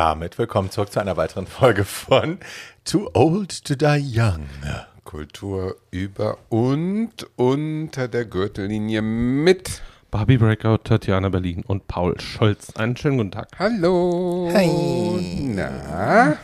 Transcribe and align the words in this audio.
damit 0.00 0.38
willkommen 0.38 0.70
zurück 0.70 0.90
zu 0.90 0.98
einer 0.98 1.18
weiteren 1.18 1.46
Folge 1.46 1.84
von 1.84 2.38
Too 2.86 3.10
Old 3.12 3.66
to 3.66 3.74
Die 3.74 4.10
Young. 4.18 4.48
Kultur 5.04 5.76
über 5.90 6.38
und 6.48 7.26
unter 7.36 8.08
der 8.08 8.24
Gürtellinie 8.24 9.02
mit 9.02 9.82
Barbie 10.10 10.38
Breakout, 10.38 10.84
Tatjana 10.84 11.28
Berlin 11.28 11.64
und 11.66 11.86
Paul 11.86 12.18
Scholz. 12.18 12.74
Einen 12.76 12.96
schönen 12.96 13.18
guten 13.18 13.32
Tag. 13.32 13.48
Hallo. 13.58 14.50
Hi. 14.54 14.68
Na? 15.54 16.38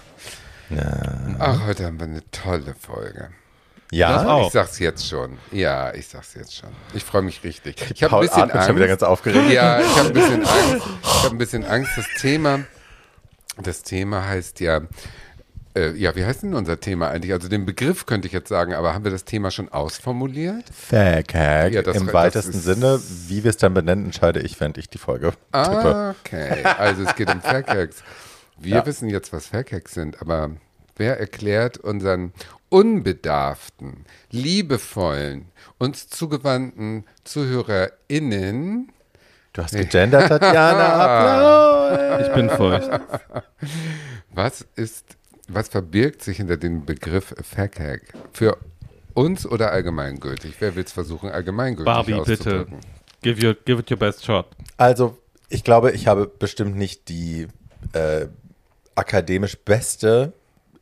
Na? 0.69 1.37
Ach, 1.39 1.67
heute 1.67 1.87
haben 1.87 1.99
wir 1.99 2.09
eine 2.09 2.31
tolle 2.31 2.75
Folge. 2.79 3.31
Ja, 3.91 4.43
ich 4.43 4.53
sag's 4.53 4.79
jetzt 4.81 5.09
schon. 5.09 5.39
Ja, 5.51 5.95
ich 5.95 6.09
sag's 6.09 6.35
jetzt 6.35 6.55
schon. 6.55 6.69
Ich 6.93 7.05
freue 7.05 7.23
mich 7.23 7.43
richtig. 7.43 7.77
Ich 7.95 8.03
habe 8.03 8.17
ein 8.17 8.21
bisschen 8.21 8.51
Angst. 8.51 8.67
schon 8.67 8.77
wieder 8.77 8.89
ganz 8.89 9.03
aufgeregt. 9.03 9.51
Ja, 9.51 9.81
ich 9.81 9.97
habe 9.97 10.09
ein 10.09 10.13
bisschen 10.13 10.45
Angst. 10.45 10.87
Ich 11.03 11.25
habe 11.25 11.35
ein 11.35 11.39
bisschen 11.39 11.65
Angst. 11.65 11.93
Das 11.97 12.07
Thema, 12.21 12.59
das 13.63 13.83
Thema 13.83 14.27
heißt 14.27 14.61
ja, 14.61 14.83
äh, 15.77 15.93
ja, 15.93 16.17
wie 16.17 16.25
heißt 16.25 16.43
denn 16.43 16.55
unser 16.55 16.81
Thema 16.81 17.11
eigentlich? 17.11 17.33
Also 17.33 17.49
den 17.49 17.67
Begriff 17.67 18.07
könnte 18.07 18.27
ich 18.27 18.33
jetzt 18.33 18.49
sagen, 18.49 18.73
aber 18.73 18.95
haben 18.95 19.05
wir 19.05 19.11
das 19.11 19.25
Thema 19.25 19.51
schon 19.51 19.69
ausformuliert? 19.69 20.65
Fact 20.73 21.35
Hack. 21.35 21.73
Ja, 21.73 21.83
Im 21.83 22.13
weitesten 22.13 22.59
Sinne, 22.59 23.01
wie 23.29 23.45
wir 23.45 23.51
es 23.51 23.59
dann 23.59 23.75
benennen, 23.75 24.07
entscheide 24.07 24.41
ich, 24.41 24.59
wenn 24.59 24.73
ich 24.77 24.89
die 24.89 24.99
Folge 24.99 25.33
tippe. 25.53 26.15
Okay, 26.25 26.63
also 26.65 27.03
es 27.03 27.15
geht 27.15 27.33
um 27.33 27.43
Fact 27.43 27.69
Hacks. 27.69 28.03
Wir 28.59 28.77
ja. 28.77 28.87
wissen 28.87 29.09
jetzt, 29.11 29.33
was 29.35 29.49
Fact 29.49 29.73
Hacks 29.73 29.93
sind, 29.93 30.23
aber 30.23 30.51
wer 30.97 31.21
erklärt 31.21 31.77
unseren 31.77 32.33
unbedarften, 32.71 34.07
liebevollen, 34.31 35.47
uns 35.79 36.09
zugewandten 36.09 37.05
ZuhörerInnen. 37.25 38.93
Du 39.57 39.63
hast 39.63 39.75
gegendert, 39.75 40.29
Tatjana. 40.29 41.97
Applaus. 42.19 42.27
Ich 42.27 42.35
bin 42.35 42.51
feucht. 42.51 42.91
Was 44.35 44.67
ist, 44.77 45.17
was 45.49 45.69
verbirgt 45.69 46.23
sich 46.23 46.37
hinter 46.37 46.59
dem 46.59 46.85
Begriff 46.85 47.35
Fact-Hack? 47.41 48.03
Für 48.35 48.59
uns 49.15 49.47
oder 49.47 49.73
allgemeingültig? 49.73 50.57
Wer 50.59 50.77
will 50.77 50.85
es 50.85 50.93
versuchen, 50.93 51.31
allgemeingültig 51.31 51.87
Barbie, 51.87 52.21
bitte. 52.27 52.67
Give, 53.23 53.43
your, 53.43 53.55
give 53.65 53.81
it 53.81 53.91
your 53.91 53.97
best 53.97 54.27
shot. 54.27 54.45
Also, 54.77 55.17
ich 55.49 55.65
glaube, 55.65 55.93
ich 55.93 56.07
habe 56.07 56.27
bestimmt 56.27 56.77
nicht 56.77 57.09
die 57.09 57.49
äh, 57.95 58.27
akademisch 58.95 59.57
beste 59.57 60.35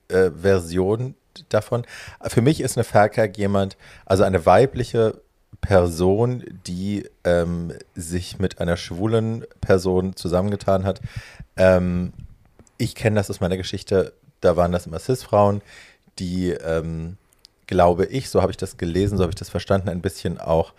äh, 0.09 0.33
Version 0.33 1.15
davon. 1.49 1.87
Für 2.27 2.43
mich 2.43 2.61
ist 2.61 2.77
eine 2.77 2.83
Ferkak 2.83 3.39
jemand, 3.39 3.77
also 4.05 4.25
eine 4.25 4.45
weibliche 4.47 5.23
Person, 5.65 6.45
die 6.67 7.09
ähm, 7.25 7.73
sich 7.95 8.39
mit 8.39 8.61
einer 8.61 8.77
schwulen 8.77 9.47
Person 9.63 10.15
zusammengetan 10.15 10.85
hat. 10.85 11.01
Ähm, 11.57 12.13
ich 12.77 12.95
kenne 12.95 13.17
das 13.17 13.31
aus 13.31 13.41
meiner 13.41 13.57
Geschichte, 13.57 14.13
da 14.43 14.57
waren 14.57 14.73
das 14.73 14.87
immer 14.87 14.99
Cis-Frauen, 14.99 15.63
die, 16.19 16.51
ähm, 16.51 17.17
glaube 17.67 18.05
ich, 18.05 18.29
so 18.29 18.43
habe 18.43 18.53
ich 18.53 18.59
das 18.59 18.77
gelesen, 18.77 19.17
so 19.17 19.25
habe 19.25 19.31
ich 19.31 19.39
das 19.39 19.49
verstanden, 19.49 19.89
ein 19.89 20.03
bisschen 20.03 20.39
auch 20.39 20.75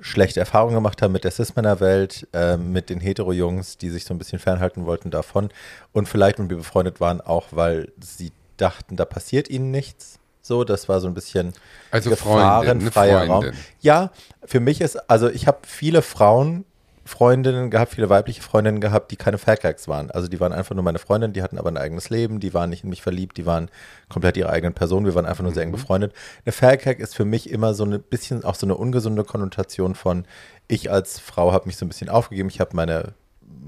schlechte 0.00 0.40
Erfahrungen 0.40 0.74
gemacht 0.74 1.00
haben 1.02 1.12
mit 1.12 1.22
der 1.22 1.30
Cis-Männer-Welt, 1.30 2.26
äh, 2.32 2.56
mit 2.56 2.90
den 2.90 2.98
Hetero-Jungs, 2.98 3.78
die 3.78 3.90
sich 3.90 4.04
so 4.04 4.12
ein 4.12 4.18
bisschen 4.18 4.40
fernhalten 4.40 4.86
wollten 4.86 5.12
davon 5.12 5.50
und 5.92 6.08
vielleicht 6.08 6.40
mit 6.40 6.50
mir 6.50 6.56
befreundet 6.56 7.00
waren, 7.00 7.20
auch 7.20 7.46
weil 7.52 7.92
sie 8.00 8.32
dachten, 8.56 8.96
da 8.96 9.04
passiert 9.04 9.48
ihnen 9.48 9.70
nichts. 9.70 10.18
So, 10.46 10.62
das 10.62 10.88
war 10.88 11.00
so 11.00 11.08
ein 11.08 11.14
bisschen 11.14 11.52
also 11.90 12.10
gefahrenfreier 12.10 13.26
Raum. 13.26 13.46
Ja, 13.80 14.10
für 14.44 14.60
mich 14.60 14.80
ist, 14.80 14.96
also 15.10 15.28
ich 15.28 15.48
habe 15.48 15.58
viele 15.66 16.02
Frauen, 16.02 16.64
Freundinnen 17.04 17.70
gehabt, 17.70 17.94
viele 17.94 18.08
weibliche 18.08 18.42
Freundinnen 18.42 18.80
gehabt, 18.80 19.10
die 19.10 19.16
keine 19.16 19.38
Faircracks 19.38 19.88
waren. 19.88 20.10
Also 20.10 20.28
die 20.28 20.38
waren 20.38 20.52
einfach 20.52 20.74
nur 20.74 20.84
meine 20.84 20.98
Freundinnen, 21.00 21.32
die 21.32 21.42
hatten 21.42 21.58
aber 21.58 21.70
ein 21.70 21.76
eigenes 21.76 22.10
Leben, 22.10 22.38
die 22.38 22.54
waren 22.54 22.70
nicht 22.70 22.84
in 22.84 22.90
mich 22.90 23.02
verliebt, 23.02 23.36
die 23.36 23.46
waren 23.46 23.70
komplett 24.08 24.36
ihre 24.36 24.50
eigenen 24.50 24.72
Personen, 24.72 25.04
wir 25.04 25.14
waren 25.16 25.26
einfach 25.26 25.42
nur 25.42 25.52
sehr 25.52 25.64
eng 25.64 25.70
mhm. 25.70 25.76
befreundet. 25.76 26.12
Eine 26.44 26.52
Faircrack 26.52 27.00
ist 27.00 27.16
für 27.16 27.24
mich 27.24 27.50
immer 27.50 27.74
so 27.74 27.84
ein 27.84 28.00
bisschen 28.02 28.44
auch 28.44 28.54
so 28.54 28.66
eine 28.66 28.76
ungesunde 28.76 29.24
Konnotation 29.24 29.96
von, 29.96 30.26
ich 30.68 30.90
als 30.92 31.18
Frau 31.18 31.52
habe 31.52 31.66
mich 31.66 31.76
so 31.76 31.84
ein 31.84 31.88
bisschen 31.88 32.08
aufgegeben, 32.08 32.48
ich 32.48 32.60
habe 32.60 32.74
meine 32.74 33.14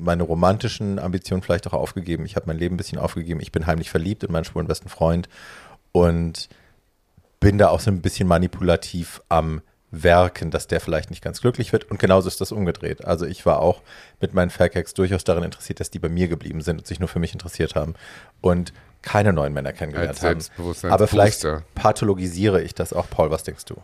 meine 0.00 0.22
romantischen 0.22 1.00
Ambitionen 1.00 1.42
vielleicht 1.42 1.66
auch 1.66 1.72
aufgegeben. 1.72 2.24
Ich 2.24 2.36
habe 2.36 2.46
mein 2.46 2.56
Leben 2.56 2.74
ein 2.74 2.76
bisschen 2.76 2.98
aufgegeben. 2.98 3.40
Ich 3.40 3.50
bin 3.50 3.66
heimlich 3.66 3.90
verliebt 3.90 4.22
in 4.22 4.30
meinen 4.30 4.44
schwulen 4.44 4.68
besten 4.68 4.88
Freund 4.88 5.28
und 5.92 6.48
bin 7.40 7.58
da 7.58 7.68
auch 7.68 7.80
so 7.80 7.90
ein 7.90 8.02
bisschen 8.02 8.28
manipulativ 8.28 9.20
am 9.28 9.60
Werken, 9.90 10.50
dass 10.50 10.66
der 10.66 10.80
vielleicht 10.80 11.10
nicht 11.10 11.22
ganz 11.22 11.40
glücklich 11.40 11.72
wird. 11.72 11.90
Und 11.90 11.98
genauso 11.98 12.28
ist 12.28 12.40
das 12.40 12.52
umgedreht. 12.52 13.04
Also 13.04 13.24
ich 13.26 13.46
war 13.46 13.60
auch 13.60 13.82
mit 14.20 14.34
meinen 14.34 14.50
Faircakes 14.50 14.92
durchaus 14.94 15.24
daran 15.24 15.44
interessiert, 15.44 15.80
dass 15.80 15.90
die 15.90 15.98
bei 15.98 16.08
mir 16.08 16.28
geblieben 16.28 16.60
sind 16.60 16.78
und 16.78 16.86
sich 16.86 17.00
nur 17.00 17.08
für 17.08 17.20
mich 17.20 17.32
interessiert 17.32 17.74
haben 17.74 17.94
und 18.40 18.72
keine 19.00 19.32
neuen 19.32 19.52
Männer 19.54 19.72
kennengelernt 19.72 20.20
haben. 20.22 20.42
Aber 20.90 21.06
vielleicht 21.06 21.46
pathologisiere 21.74 22.60
ich 22.62 22.74
das 22.74 22.92
auch. 22.92 23.08
Paul, 23.08 23.30
was 23.30 23.44
denkst 23.44 23.64
du? 23.64 23.76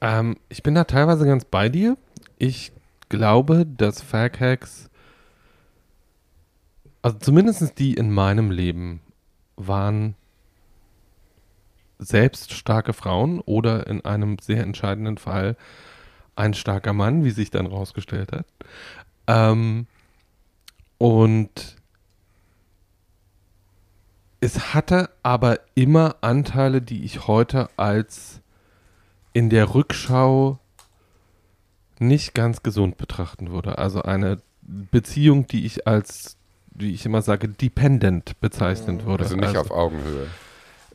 Ähm, 0.00 0.36
ich 0.48 0.62
bin 0.62 0.74
da 0.74 0.84
teilweise 0.84 1.24
ganz 1.24 1.44
bei 1.44 1.68
dir. 1.68 1.96
Ich 2.36 2.72
glaube, 3.08 3.64
dass 3.64 4.02
Faircakes 4.02 4.90
also 7.06 7.18
zumindest 7.18 7.78
die 7.78 7.94
in 7.94 8.10
meinem 8.10 8.50
Leben 8.50 9.00
waren 9.54 10.16
selbst 11.98 12.52
starke 12.52 12.92
Frauen 12.92 13.40
oder 13.40 13.86
in 13.86 14.04
einem 14.04 14.38
sehr 14.38 14.62
entscheidenden 14.62 15.18
Fall 15.18 15.56
ein 16.34 16.54
starker 16.54 16.92
Mann, 16.92 17.24
wie 17.24 17.30
sich 17.30 17.50
dann 17.50 17.66
rausgestellt 17.66 18.32
hat. 18.32 18.46
Ähm, 19.26 19.86
und 20.98 21.76
es 24.40 24.74
hatte 24.74 25.10
aber 25.22 25.60
immer 25.74 26.16
Anteile, 26.20 26.82
die 26.82 27.04
ich 27.04 27.26
heute 27.26 27.68
als 27.76 28.40
in 29.32 29.48
der 29.50 29.74
Rückschau 29.74 30.58
nicht 31.98 32.34
ganz 32.34 32.62
gesund 32.62 32.98
betrachten 32.98 33.50
würde. 33.50 33.78
Also 33.78 34.02
eine 34.02 34.38
Beziehung, 34.62 35.46
die 35.46 35.64
ich 35.64 35.86
als 35.86 36.36
wie 36.78 36.92
ich 36.92 37.06
immer 37.06 37.22
sage, 37.22 37.48
dependent 37.48 38.38
bezeichnen 38.40 39.04
würde. 39.04 39.24
Also 39.24 39.36
nicht 39.36 39.48
also, 39.48 39.60
auf 39.60 39.70
Augenhöhe. 39.70 40.26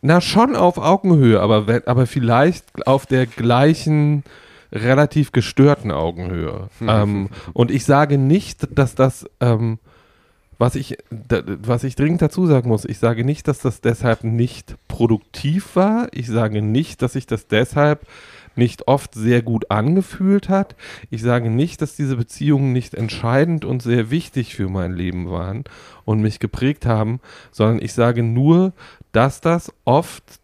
Na, 0.01 0.19
schon 0.19 0.56
auf 0.56 0.78
Augenhöhe, 0.78 1.39
aber, 1.39 1.84
aber 1.85 2.07
vielleicht 2.07 2.88
auf 2.88 3.06
der 3.06 3.28
gleichen 3.28 4.23
relativ 4.72 5.31
gestörten 5.31 5.91
Augenhöhe. 5.91 6.69
ähm, 6.81 7.29
und 7.53 7.72
ich 7.72 7.85
sage 7.85 8.17
nicht, 8.17 8.67
dass 8.78 8.95
das, 8.95 9.25
ähm, 9.40 9.79
was, 10.57 10.75
ich, 10.75 10.97
was 11.09 11.84
ich 11.84 11.95
dringend 11.95 12.22
dazu 12.22 12.47
sagen 12.47 12.69
muss, 12.69 12.85
ich 12.85 13.00
sage 13.00 13.25
nicht, 13.25 13.47
dass 13.47 13.59
das 13.59 13.81
deshalb 13.81 14.23
nicht 14.23 14.75
produktiv 14.88 15.75
war. 15.75 16.07
Ich 16.11 16.28
sage 16.28 16.61
nicht, 16.61 17.01
dass 17.01 17.16
ich 17.16 17.28
das 17.28 17.47
deshalb 17.47 18.07
nicht 18.56 18.88
oft 18.88 19.13
sehr 19.16 19.41
gut 19.41 19.72
angefühlt 19.72 20.50
hat. 20.50 20.75
Ich 21.09 21.22
sage 21.22 21.50
nicht, 21.50 21.81
dass 21.81 21.95
diese 21.95 22.17
Beziehungen 22.17 22.73
nicht 22.73 22.94
entscheidend 22.94 23.66
und 23.66 23.81
sehr 23.81 24.11
wichtig 24.11 24.56
für 24.56 24.69
mein 24.69 24.94
Leben 24.94 25.29
waren 25.31 25.63
und 26.06 26.22
mich 26.22 26.40
geprägt 26.40 26.85
haben, 26.85 27.19
sondern 27.51 27.81
ich 27.81 27.93
sage 27.93 28.23
nur, 28.23 28.73
dass 29.11 29.41
das 29.41 29.72
oft 29.85 30.40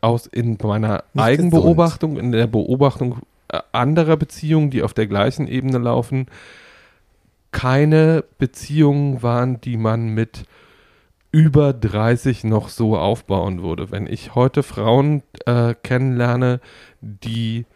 aus 0.00 0.26
in 0.26 0.56
meiner 0.62 1.04
nicht 1.12 1.24
Eigenbeobachtung, 1.24 2.14
gesund. 2.14 2.26
in 2.26 2.38
der 2.38 2.46
Beobachtung 2.46 3.18
äh, 3.48 3.60
anderer 3.72 4.16
Beziehungen, 4.16 4.70
die 4.70 4.82
auf 4.82 4.94
der 4.94 5.06
gleichen 5.06 5.48
Ebene 5.48 5.78
laufen, 5.78 6.26
keine 7.52 8.24
Beziehungen 8.38 9.22
waren, 9.22 9.60
die 9.60 9.76
man 9.76 10.10
mit 10.10 10.44
über 11.32 11.72
30 11.72 12.44
noch 12.44 12.68
so 12.68 12.96
aufbauen 12.96 13.62
würde. 13.62 13.90
Wenn 13.90 14.06
ich 14.06 14.34
heute 14.34 14.62
Frauen 14.62 15.22
äh, 15.46 15.74
kennenlerne, 15.82 16.60
die, 17.00 17.66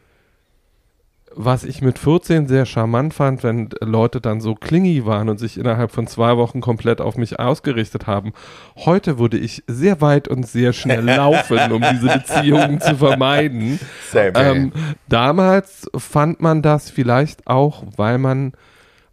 was 1.36 1.64
ich 1.64 1.82
mit 1.82 1.98
14 1.98 2.46
sehr 2.46 2.66
charmant 2.66 3.14
fand, 3.14 3.42
wenn 3.42 3.70
Leute 3.80 4.20
dann 4.20 4.40
so 4.40 4.54
klingy 4.54 5.04
waren 5.04 5.28
und 5.28 5.38
sich 5.38 5.58
innerhalb 5.58 5.90
von 5.90 6.06
zwei 6.06 6.36
Wochen 6.36 6.60
komplett 6.60 7.00
auf 7.00 7.16
mich 7.16 7.38
ausgerichtet 7.38 8.06
haben. 8.06 8.32
Heute 8.76 9.18
würde 9.18 9.36
ich 9.36 9.62
sehr 9.66 10.00
weit 10.00 10.28
und 10.28 10.46
sehr 10.46 10.72
schnell 10.72 11.04
laufen, 11.04 11.72
um 11.72 11.82
diese 11.92 12.08
Beziehungen 12.08 12.80
zu 12.80 12.96
vermeiden. 12.96 13.78
Ähm, 14.14 14.72
damals 15.08 15.90
fand 15.96 16.40
man 16.40 16.62
das 16.62 16.90
vielleicht 16.90 17.46
auch, 17.46 17.84
weil 17.96 18.18
man 18.18 18.52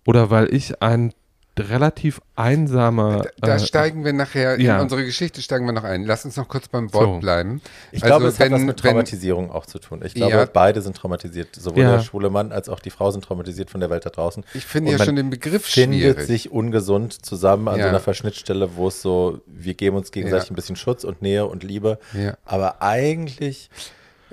oder 0.05 0.29
weil 0.29 0.53
ich 0.53 0.81
ein 0.81 1.13
relativ 1.59 2.21
einsamer. 2.35 3.23
Da, 3.39 3.47
da 3.47 3.55
äh, 3.55 3.59
steigen 3.59 4.05
wir 4.05 4.13
nachher, 4.13 4.59
ja. 4.59 4.77
in 4.77 4.83
unsere 4.83 5.03
Geschichte 5.03 5.41
steigen 5.41 5.65
wir 5.65 5.73
noch 5.73 5.83
ein. 5.83 6.05
Lass 6.05 6.23
uns 6.23 6.37
noch 6.37 6.47
kurz 6.47 6.67
beim 6.67 6.93
Wort 6.93 7.05
so. 7.05 7.19
bleiben. 7.19 7.61
Ich 7.91 8.03
also 8.03 8.05
glaube, 8.05 8.27
es 8.27 8.39
wenn, 8.39 8.53
hat 8.53 8.59
was 8.59 8.65
mit 8.65 8.77
Traumatisierung 8.77 9.49
wenn, 9.49 9.55
auch 9.55 9.65
zu 9.65 9.79
tun. 9.79 10.01
Ich 10.03 10.13
glaube, 10.13 10.33
ja. 10.33 10.45
beide 10.45 10.81
sind 10.81 10.95
traumatisiert. 10.95 11.55
Sowohl 11.55 11.83
ja. 11.83 11.91
der 11.97 12.03
schwule 12.03 12.29
Mann 12.29 12.51
als 12.51 12.69
auch 12.69 12.79
die 12.79 12.89
Frau 12.89 13.11
sind 13.11 13.23
traumatisiert 13.25 13.69
von 13.69 13.81
der 13.81 13.89
Welt 13.89 14.05
da 14.05 14.09
draußen. 14.09 14.43
Ich 14.53 14.65
finde 14.65 14.91
ja 14.91 15.03
schon 15.03 15.15
den 15.15 15.29
Begriff 15.29 15.65
findet 15.65 15.99
schwierig. 15.99 16.15
findet 16.15 16.27
sich 16.27 16.51
ungesund 16.51 17.25
zusammen 17.25 17.67
an 17.67 17.81
so 17.81 17.87
einer 17.87 17.99
Verschnittstelle, 17.99 18.75
wo 18.75 18.87
es 18.87 19.01
so, 19.01 19.41
wir 19.45 19.73
geben 19.73 19.97
uns 19.97 20.11
gegenseitig 20.11 20.49
ein 20.49 20.55
bisschen 20.55 20.75
Schutz 20.75 21.03
und 21.03 21.21
Nähe 21.21 21.45
und 21.45 21.63
Liebe. 21.63 21.99
Aber 22.45 22.81
eigentlich 22.81 23.69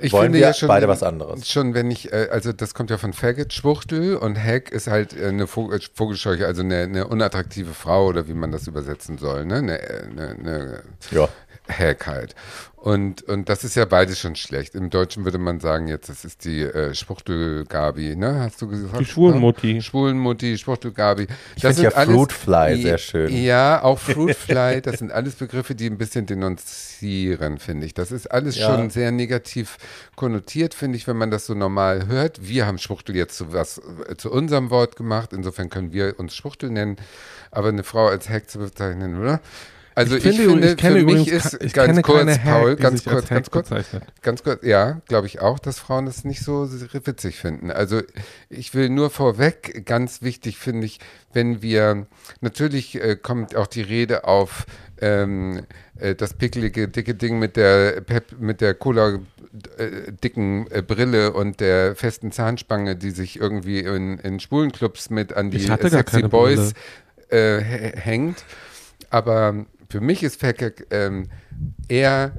Ich 0.00 0.12
wollen 0.12 0.24
finde 0.24 0.38
wir 0.38 0.46
ja 0.46 0.54
schon, 0.54 0.68
beide 0.68 0.88
was 0.88 1.02
anderes. 1.02 1.48
Schon 1.50 1.74
wenn 1.74 1.90
ich, 1.90 2.12
äh, 2.12 2.28
also 2.30 2.52
das 2.52 2.74
kommt 2.74 2.90
ja 2.90 2.98
von 2.98 3.12
Faggot, 3.12 3.52
Schwuchtel 3.52 4.16
und 4.16 4.42
Hack 4.42 4.70
ist 4.70 4.86
halt 4.86 5.16
äh, 5.16 5.26
eine 5.26 5.46
Vogel, 5.46 5.80
Vogelscheuche, 5.94 6.46
also 6.46 6.62
eine, 6.62 6.82
eine 6.82 7.06
unattraktive 7.08 7.74
Frau 7.74 8.06
oder 8.06 8.28
wie 8.28 8.34
man 8.34 8.52
das 8.52 8.66
übersetzen 8.66 9.18
soll, 9.18 9.44
ne? 9.44 9.56
Eine, 9.56 9.80
eine 10.38 10.82
Ja. 11.10 11.28
Hack 11.68 12.06
halt. 12.06 12.34
Und, 12.76 13.22
und 13.22 13.48
das 13.48 13.64
ist 13.64 13.74
ja 13.74 13.86
beides 13.86 14.20
schon 14.20 14.36
schlecht. 14.36 14.76
Im 14.76 14.88
Deutschen 14.88 15.24
würde 15.24 15.38
man 15.38 15.58
sagen, 15.58 15.88
jetzt, 15.88 16.08
das 16.08 16.24
ist 16.24 16.44
die 16.44 16.62
äh, 16.62 16.94
Schwuchtel-Gabi, 16.94 18.14
ne? 18.14 18.38
Hast 18.38 18.62
du 18.62 18.68
gesagt? 18.68 19.00
Die 19.00 19.04
Schwulenmutti. 19.04 19.74
Ne? 19.74 19.82
Schwulenmutti, 19.82 20.56
Schwuchtel-Gabi. 20.56 21.26
Ich 21.56 21.62
finde 21.62 21.82
ja 21.82 21.90
Fruitfly 21.90 22.80
sehr 22.80 22.98
schön. 22.98 23.42
Ja, 23.42 23.82
auch 23.82 23.98
Fruitfly, 23.98 24.80
das 24.80 25.00
sind 25.00 25.10
alles 25.10 25.34
Begriffe, 25.34 25.74
die 25.74 25.86
ein 25.86 25.98
bisschen 25.98 26.26
denunzieren, 26.26 27.58
finde 27.58 27.84
ich. 27.84 27.94
Das 27.94 28.12
ist 28.12 28.28
alles 28.30 28.56
Ja. 28.56 28.66
schon 28.76 28.90
sehr 28.90 29.10
negativ 29.10 29.76
konnotiert, 30.14 30.72
finde 30.72 30.98
ich, 30.98 31.08
wenn 31.08 31.16
man 31.16 31.32
das 31.32 31.46
so 31.46 31.54
normal 31.54 32.06
hört. 32.06 32.46
Wir 32.48 32.66
haben 32.66 32.78
Schwuchtel 32.78 33.16
jetzt 33.16 33.36
zu 33.36 33.52
was 33.52 33.78
äh, 34.08 34.16
zu 34.16 34.30
unserem 34.30 34.70
Wort 34.70 34.94
gemacht, 34.94 35.32
insofern 35.32 35.68
können 35.68 35.92
wir 35.92 36.14
uns 36.18 36.34
Schwuchtel 36.36 36.70
nennen, 36.70 36.96
aber 37.50 37.68
eine 37.68 37.82
Frau 37.82 38.06
als 38.06 38.28
Hack 38.28 38.48
zu 38.48 38.60
bezeichnen, 38.60 39.20
oder? 39.20 39.40
Also 39.98 40.16
ich, 40.16 40.22
finde, 40.22 40.70
ich 40.70 40.76
kenne 40.76 41.00
für 41.00 41.04
mich 41.06 41.26
übrigens 41.26 41.52
ist 41.52 41.62
ich 41.62 41.72
ganz 41.72 42.02
kurz, 42.02 42.38
Hack, 42.38 42.44
Paul, 42.44 42.76
die 42.76 42.82
ganz 42.82 43.04
kurz, 43.04 43.28
ganz 43.28 43.46
Hack 43.46 43.50
kurz, 43.50 43.68
bezeichnet. 43.68 44.04
Ganz 44.22 44.44
kurz, 44.44 44.62
ja, 44.64 45.00
glaube 45.08 45.26
ich 45.26 45.40
auch, 45.40 45.58
dass 45.58 45.80
Frauen 45.80 46.06
das 46.06 46.24
nicht 46.24 46.40
so 46.44 46.68
witzig 46.70 47.36
finden. 47.36 47.72
Also 47.72 48.02
ich 48.48 48.74
will 48.74 48.90
nur 48.90 49.10
vorweg, 49.10 49.84
ganz 49.86 50.22
wichtig 50.22 50.56
finde 50.58 50.86
ich, 50.86 51.00
wenn 51.32 51.62
wir, 51.62 52.06
natürlich 52.40 53.02
äh, 53.02 53.16
kommt 53.16 53.56
auch 53.56 53.66
die 53.66 53.82
Rede 53.82 54.22
auf 54.24 54.66
ähm, 55.00 55.62
äh, 55.98 56.14
das 56.14 56.34
pickelige, 56.34 56.86
dicke 56.86 57.16
Ding 57.16 57.40
mit 57.40 57.56
der 57.56 58.00
Pep, 58.00 58.38
mit 58.38 58.60
der 58.60 58.74
Cola 58.74 59.18
äh, 59.78 60.12
dicken 60.22 60.70
äh, 60.70 60.80
Brille 60.80 61.32
und 61.32 61.58
der 61.58 61.96
festen 61.96 62.30
Zahnspange, 62.30 62.94
die 62.94 63.10
sich 63.10 63.40
irgendwie 63.40 63.80
in, 63.80 64.18
in 64.18 64.38
Schwulenclubs 64.38 65.10
mit 65.10 65.32
an 65.32 65.50
die 65.50 65.56
Ich 65.56 65.66
Sexy 65.66 66.22
Boys 66.22 66.72
äh, 67.30 67.58
hä- 67.58 67.96
hängt. 67.96 68.44
Aber 69.10 69.66
für 69.90 70.00
mich 70.00 70.22
ist 70.22 70.40
Fekek 70.40 70.86
ähm, 70.90 71.28
eher 71.88 72.32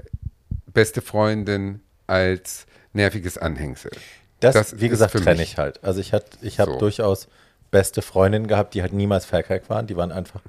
beste 0.74 1.02
Freundin 1.02 1.82
als 2.08 2.66
nerviges 2.94 3.38
Anhängsel. 3.38 3.92
Das, 4.40 4.54
Das 4.54 4.80
wie 4.80 4.90
gesagt, 4.90 5.12
für 5.12 5.22
trenne 5.22 5.44
ich 5.44 5.58
halt. 5.58 5.84
Also 5.84 6.00
ich, 6.00 6.14
hat- 6.14 6.38
ich 6.42 6.60
habe 6.60 6.72
so. 6.74 6.78
durchaus 6.80 7.28
beste 7.72 8.02
Freundinnen 8.02 8.48
gehabt, 8.48 8.74
die 8.74 8.82
halt 8.82 8.94
niemals 8.94 9.26
Faircrack 9.26 9.70
waren. 9.70 9.86
Die 9.88 9.96
waren 9.98 10.12
einfach 10.12 10.42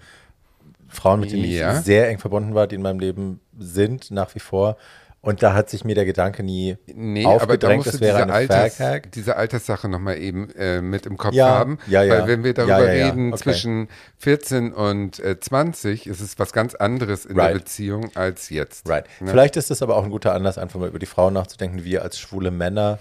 Frauen, 0.88 1.20
mit 1.20 1.32
denen 1.32 1.44
Ja. 1.44 1.78
ich 1.78 1.84
sehr 1.84 2.08
eng 2.08 2.18
verbunden 2.18 2.54
war, 2.54 2.66
die 2.66 2.76
in 2.76 2.82
meinem 2.82 3.00
Leben 3.00 3.40
sind, 3.58 4.10
nach 4.10 4.34
wie 4.34 4.40
vor. 4.40 4.76
Und 5.22 5.42
da 5.42 5.52
hat 5.52 5.68
sich 5.68 5.84
mir 5.84 5.94
der 5.94 6.06
Gedanke 6.06 6.42
nie 6.42 6.78
Nee, 6.86 7.26
aber 7.26 7.36
da 7.38 7.42
aufgedrängt, 7.44 7.76
musst 7.84 7.92
du 7.92 7.96
es 7.96 8.00
wäre 8.00 8.16
diese, 8.16 8.22
eine 8.22 8.32
Alters, 8.32 9.02
diese 9.12 9.36
Alterssache 9.36 9.86
nochmal 9.88 10.16
eben 10.16 10.48
äh, 10.56 10.80
mit 10.80 11.04
im 11.04 11.18
Kopf 11.18 11.34
Ja, 11.34 11.46
haben. 11.50 11.78
ja, 11.88 12.02
ja. 12.02 12.20
Weil 12.20 12.26
wenn 12.28 12.42
wir 12.44 12.54
darüber 12.54 12.86
ja, 12.86 12.92
ja. 12.94 13.06
reden, 13.08 13.32
Okay. 13.34 13.42
zwischen 13.42 13.88
14 14.16 14.72
und 14.72 15.18
äh, 15.20 15.38
20 15.38 16.06
ist 16.06 16.20
es 16.20 16.38
was 16.38 16.52
ganz 16.54 16.74
anderes 16.74 17.26
in 17.26 17.36
der 17.36 17.44
Right. 17.46 17.54
Beziehung 17.54 18.10
als 18.14 18.48
jetzt. 18.48 18.88
Right. 18.88 19.04
Ne? 19.20 19.30
Vielleicht 19.30 19.58
ist 19.58 19.70
es 19.70 19.82
aber 19.82 19.96
auch 19.96 20.04
ein 20.04 20.10
guter 20.10 20.32
Anlass, 20.34 20.56
einfach 20.56 20.80
mal 20.80 20.88
über 20.88 20.98
die 20.98 21.04
Frauen 21.06 21.34
nachzudenken, 21.34 21.84
wir 21.84 22.00
als 22.02 22.18
schwule 22.18 22.50
Männer 22.50 22.98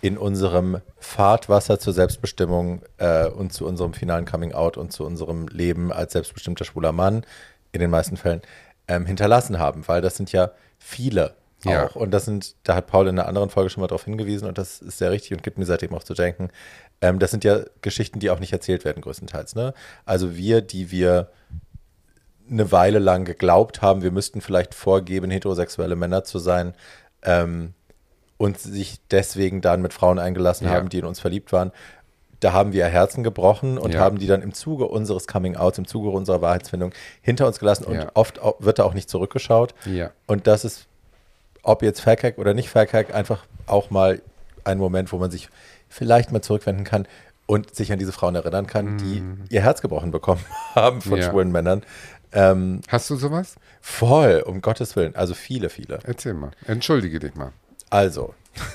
in 0.00 0.18
unserem 0.18 0.80
Fahrtwasser 0.98 1.78
zur 1.78 1.92
Selbstbestimmung 1.92 2.82
äh, 2.98 3.28
und 3.28 3.52
zu 3.52 3.66
unserem 3.66 3.94
finalen 3.94 4.24
Coming 4.24 4.52
Out 4.52 4.76
und 4.76 4.92
zu 4.92 5.04
unserem 5.06 5.46
Leben 5.46 5.92
als 5.92 6.12
selbstbestimmter 6.12 6.64
schwuler 6.64 6.90
Mann 6.92 7.24
in 7.70 7.80
den 7.80 7.90
meisten 7.90 8.16
Fällen 8.16 8.42
ähm, 8.88 9.06
hinterlassen 9.06 9.58
haben, 9.60 9.86
weil 9.86 10.00
das 10.02 10.16
sind 10.16 10.32
ja 10.32 10.50
viele 10.78 11.34
auch. 11.64 11.70
Ja. 11.70 11.84
Und 11.94 12.10
das 12.12 12.24
sind, 12.24 12.54
da 12.62 12.74
hat 12.76 12.86
Paul 12.86 13.08
in 13.08 13.18
einer 13.18 13.28
anderen 13.28 13.50
Folge 13.50 13.70
schon 13.70 13.80
mal 13.80 13.86
darauf 13.88 14.04
hingewiesen 14.04 14.46
und 14.46 14.56
das 14.58 14.80
ist 14.80 14.98
sehr 14.98 15.10
richtig 15.10 15.32
und 15.32 15.42
gibt 15.42 15.58
mir 15.58 15.64
seitdem 15.64 15.94
auch 15.94 16.04
zu 16.04 16.14
denken. 16.14 16.50
Ähm, 17.00 17.18
das 17.18 17.30
sind 17.30 17.44
ja 17.44 17.60
Geschichten, 17.82 18.20
die 18.20 18.30
auch 18.30 18.38
nicht 18.38 18.52
erzählt 18.52 18.84
werden, 18.84 19.00
größtenteils. 19.00 19.54
Ne? 19.54 19.74
Also 20.04 20.36
wir, 20.36 20.60
die 20.60 20.90
wir 20.90 21.30
eine 22.48 22.70
Weile 22.70 22.98
lang 23.00 23.24
geglaubt 23.24 23.82
haben, 23.82 24.02
wir 24.02 24.12
müssten 24.12 24.40
vielleicht 24.40 24.74
vorgeben, 24.74 25.30
heterosexuelle 25.30 25.96
Männer 25.96 26.22
zu 26.22 26.38
sein 26.38 26.74
ähm, 27.22 27.74
und 28.36 28.58
sich 28.58 29.00
deswegen 29.10 29.60
dann 29.60 29.82
mit 29.82 29.92
Frauen 29.92 30.18
eingelassen 30.18 30.66
Ja. 30.66 30.74
haben, 30.74 30.88
die 30.88 30.98
in 30.98 31.04
uns 31.06 31.18
verliebt 31.18 31.52
waren. 31.52 31.72
Da 32.40 32.52
haben 32.52 32.72
wir 32.72 32.86
Herzen 32.86 33.24
gebrochen 33.24 33.78
und 33.78 33.94
Ja. 33.94 34.00
haben 34.00 34.18
die 34.18 34.26
dann 34.26 34.42
im 34.42 34.52
Zuge 34.52 34.86
unseres 34.86 35.26
Coming-Outs, 35.26 35.78
im 35.78 35.86
Zuge 35.86 36.10
unserer 36.10 36.42
Wahrheitsfindung 36.42 36.92
hinter 37.22 37.46
uns 37.46 37.58
gelassen 37.58 37.84
und 37.84 37.94
Ja. 37.94 38.10
oft 38.14 38.40
wird 38.58 38.78
da 38.78 38.84
auch 38.84 38.94
nicht 38.94 39.08
zurückgeschaut. 39.08 39.74
Ja. 39.86 40.10
Und 40.26 40.46
das 40.46 40.64
ist, 40.64 40.86
ob 41.62 41.82
jetzt 41.82 42.00
Fairhack 42.00 42.38
oder 42.38 42.52
nicht 42.54 42.68
Fairhack, 42.68 43.14
einfach 43.14 43.44
auch 43.66 43.90
mal 43.90 44.20
ein 44.64 44.78
Moment, 44.78 45.12
wo 45.12 45.18
man 45.18 45.30
sich 45.30 45.48
vielleicht 45.88 46.30
mal 46.32 46.42
zurückwenden 46.42 46.84
kann 46.84 47.06
und 47.46 47.74
sich 47.74 47.92
an 47.92 47.98
diese 47.98 48.12
Frauen 48.12 48.34
erinnern 48.34 48.66
kann, 48.66 48.98
die 48.98 49.22
ihr 49.54 49.62
Herz 49.62 49.80
gebrochen 49.80 50.10
bekommen 50.10 50.44
haben 50.74 51.00
von 51.00 51.18
Mhm. 51.18 51.22
Schwulen 51.22 51.52
Männern. 51.52 51.82
Ähm, 52.32 52.80
Hast 52.88 53.08
du 53.08 53.16
sowas? 53.16 53.54
voll, 53.80 54.42
um 54.44 54.60
Gottes 54.60 54.94
Willen. 54.96 55.14
Also 55.16 55.32
viele, 55.34 55.70
viele. 55.70 56.00
Erzähl 56.04 56.34
mal. 56.34 56.50
Entschuldige 56.66 57.18
dich 57.20 57.34
mal. 57.36 57.52
Also, 57.88 58.34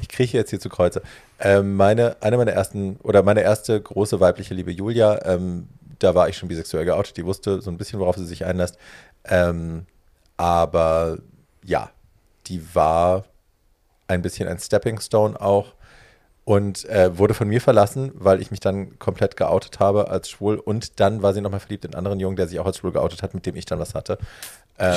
ich 0.00 0.08
kriege 0.08 0.36
jetzt 0.36 0.50
hier 0.50 0.60
zu 0.60 0.68
Kreuze. 0.68 1.02
Ähm, 1.38 1.76
meine, 1.76 2.16
eine 2.20 2.36
meiner 2.36 2.52
ersten, 2.52 2.96
oder 3.02 3.22
meine 3.22 3.42
erste 3.42 3.80
große 3.80 4.20
weibliche 4.20 4.54
Liebe 4.54 4.70
Julia, 4.70 5.24
ähm, 5.24 5.68
da 5.98 6.14
war 6.14 6.28
ich 6.28 6.36
schon 6.36 6.48
bisexuell 6.48 6.84
geoutet, 6.84 7.16
die 7.16 7.24
wusste 7.24 7.60
so 7.60 7.70
ein 7.70 7.76
bisschen, 7.76 8.00
worauf 8.00 8.16
sie 8.16 8.26
sich 8.26 8.44
einlässt. 8.44 8.78
Ähm, 9.24 9.86
aber 10.36 11.18
ja, 11.64 11.90
die 12.46 12.74
war 12.74 13.24
ein 14.08 14.22
bisschen 14.22 14.48
ein 14.48 14.58
Stepping 14.58 14.98
Stone 15.00 15.40
auch 15.40 15.74
und 16.44 16.84
äh, 16.88 17.16
wurde 17.16 17.34
von 17.34 17.48
mir 17.48 17.60
verlassen, 17.60 18.10
weil 18.14 18.40
ich 18.40 18.50
mich 18.50 18.60
dann 18.60 18.98
komplett 18.98 19.36
geoutet 19.36 19.78
habe 19.78 20.08
als 20.08 20.30
schwul 20.30 20.58
und 20.58 20.98
dann 20.98 21.22
war 21.22 21.32
sie 21.32 21.40
nochmal 21.40 21.60
verliebt 21.60 21.84
in 21.84 21.90
einen 21.90 21.98
anderen 21.98 22.18
Jungen, 22.18 22.36
der 22.36 22.48
sich 22.48 22.58
auch 22.58 22.66
als 22.66 22.78
schwul 22.78 22.92
geoutet 22.92 23.22
hat, 23.22 23.34
mit 23.34 23.46
dem 23.46 23.56
ich 23.56 23.66
dann 23.66 23.78
was 23.78 23.94
hatte. 23.94 24.18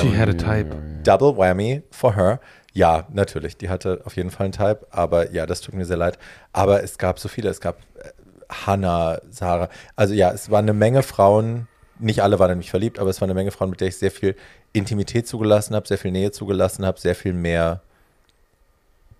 She 0.00 0.16
had 0.16 0.28
a 0.28 0.32
type. 0.32 0.74
Double 1.02 1.36
Whammy 1.36 1.82
for 1.90 2.16
her. 2.16 2.40
Ja, 2.74 3.06
natürlich, 3.12 3.56
die 3.56 3.68
hatte 3.68 4.00
auf 4.04 4.16
jeden 4.16 4.30
Fall 4.30 4.44
einen 4.46 4.52
Type, 4.52 4.80
aber 4.90 5.30
ja, 5.30 5.46
das 5.46 5.60
tut 5.60 5.74
mir 5.74 5.84
sehr 5.84 5.96
leid. 5.96 6.18
Aber 6.52 6.82
es 6.82 6.98
gab 6.98 7.20
so 7.20 7.28
viele, 7.28 7.48
es 7.48 7.60
gab 7.60 7.78
äh, 7.94 8.10
Hannah, 8.50 9.20
Sarah. 9.30 9.68
Also 9.94 10.12
ja, 10.12 10.32
es 10.32 10.50
waren 10.50 10.64
eine 10.64 10.72
Menge 10.72 11.04
Frauen, 11.04 11.68
nicht 12.00 12.20
alle 12.22 12.40
waren 12.40 12.50
in 12.50 12.58
mich 12.58 12.70
verliebt, 12.70 12.98
aber 12.98 13.10
es 13.10 13.20
waren 13.20 13.30
eine 13.30 13.38
Menge 13.38 13.52
Frauen, 13.52 13.70
mit 13.70 13.80
der 13.80 13.88
ich 13.88 13.96
sehr 13.96 14.10
viel 14.10 14.34
Intimität 14.72 15.28
zugelassen 15.28 15.76
habe, 15.76 15.86
sehr 15.86 15.98
viel 15.98 16.10
Nähe 16.10 16.32
zugelassen 16.32 16.84
habe, 16.84 16.98
sehr 17.00 17.14
viel 17.14 17.32
mehr 17.32 17.80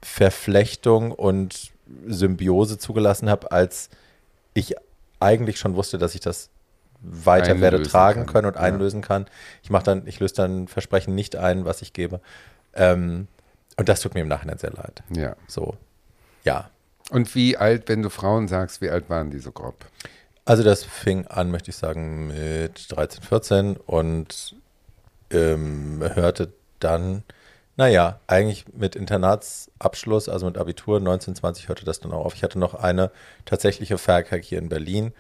Verflechtung 0.02 1.12
und 1.12 1.72
Symbiose 2.06 2.78
zugelassen 2.78 3.30
habe, 3.30 3.52
als 3.52 3.88
ich 4.52 4.74
eigentlich 5.20 5.58
schon 5.58 5.76
wusste, 5.76 5.96
dass 5.98 6.14
ich 6.16 6.20
das 6.20 6.50
weiter 7.00 7.60
werde 7.60 7.76
Einlösen 7.76 7.92
tragen 7.92 8.20
kann. 8.24 8.32
können 8.32 8.46
und 8.48 8.54
Ja. 8.54 8.60
einlösen 8.62 9.00
kann. 9.00 9.26
Ich 9.62 9.70
mache 9.70 9.84
dann, 9.84 10.06
ich 10.06 10.18
löse 10.18 10.34
dann 10.34 10.66
Versprechen 10.66 11.14
nicht 11.14 11.36
ein, 11.36 11.64
was 11.64 11.82
ich 11.82 11.92
gebe. 11.92 12.20
Ähm, 12.74 13.28
und 13.76 13.88
das 13.88 14.00
tut 14.00 14.14
mir 14.14 14.20
im 14.20 14.28
Nachhinein 14.28 14.58
sehr 14.58 14.72
leid. 14.72 15.02
Ja. 15.10 15.36
So, 15.46 15.76
ja. 16.44 16.70
Und 17.10 17.34
wie 17.34 17.56
alt, 17.56 17.88
wenn 17.88 18.02
du 18.02 18.10
Frauen 18.10 18.48
sagst, 18.48 18.80
wie 18.80 18.90
alt 18.90 19.10
waren 19.10 19.30
die 19.30 19.38
so 19.38 19.52
grob? 19.52 19.76
Also 20.44 20.62
das 20.62 20.84
fing 20.84 21.26
an, 21.26 21.50
möchte 21.50 21.70
ich 21.70 21.76
sagen, 21.76 22.28
mit 22.28 22.94
13, 22.94 23.22
14 23.22 23.76
und 23.76 24.54
ähm, 25.30 26.02
hörte 26.14 26.52
dann, 26.80 27.24
naja, 27.76 28.20
eigentlich 28.26 28.66
mit 28.72 28.94
Internatsabschluss, 28.94 30.28
also 30.28 30.46
mit 30.46 30.58
Abitur 30.58 31.00
19, 31.00 31.34
20 31.34 31.68
hörte 31.68 31.84
das 31.84 32.00
dann 32.00 32.12
auch 32.12 32.26
auf. 32.26 32.34
Ich 32.34 32.42
hatte 32.42 32.58
noch 32.58 32.74
eine 32.74 33.10
tatsächliche 33.46 33.98
Fairhack 33.98 34.44
hier 34.44 34.58
in 34.58 34.68
Berlin, 34.68 35.12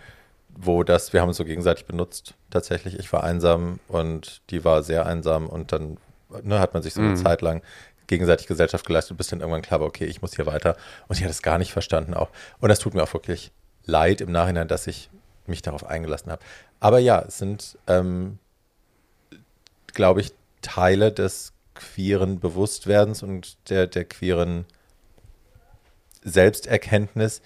wo 0.56 0.84
das, 0.84 1.12
wir 1.12 1.20
haben 1.20 1.28
uns 1.28 1.38
so 1.38 1.44
gegenseitig 1.44 1.86
benutzt, 1.86 2.34
tatsächlich. 2.50 2.98
Ich 2.98 3.12
war 3.12 3.24
einsam 3.24 3.80
und 3.88 4.42
die 4.50 4.64
war 4.64 4.82
sehr 4.82 5.06
einsam 5.06 5.48
und 5.48 5.72
dann 5.72 5.96
ne, 6.42 6.60
hat 6.60 6.74
man 6.74 6.82
sich 6.82 6.94
so 6.94 7.00
eine 7.00 7.14
Zeit 7.14 7.42
lang 7.42 7.62
gegenseitig 8.06 8.46
Gesellschaft 8.46 8.86
geleistet, 8.86 9.16
bis 9.16 9.28
dann 9.28 9.40
irgendwann 9.40 9.62
klar 9.62 9.80
war, 9.80 9.86
okay, 9.86 10.04
ich 10.04 10.22
muss 10.22 10.34
hier 10.34 10.46
weiter. 10.46 10.76
Und 11.08 11.16
ich 11.16 11.22
hatte 11.22 11.32
es 11.32 11.42
gar 11.42 11.58
nicht 11.58 11.72
verstanden 11.72 12.14
auch. 12.14 12.30
Und 12.60 12.68
das 12.68 12.78
tut 12.78 12.94
mir 12.94 13.02
auch 13.02 13.12
wirklich 13.14 13.50
leid 13.84 14.20
im 14.20 14.32
Nachhinein, 14.32 14.68
dass 14.68 14.86
ich 14.86 15.10
mich 15.46 15.62
darauf 15.62 15.86
eingelassen 15.86 16.30
habe. 16.30 16.42
Aber 16.80 16.98
ja, 16.98 17.22
es 17.26 17.38
sind, 17.38 17.78
ähm, 17.86 18.38
glaube 19.92 20.20
ich, 20.20 20.32
Teile 20.62 21.12
des 21.12 21.52
queeren 21.74 22.40
Bewusstwerdens 22.40 23.22
und 23.22 23.56
der, 23.68 23.86
der 23.86 24.04
queeren 24.04 24.64
Selbsterkenntnis, 26.22 27.42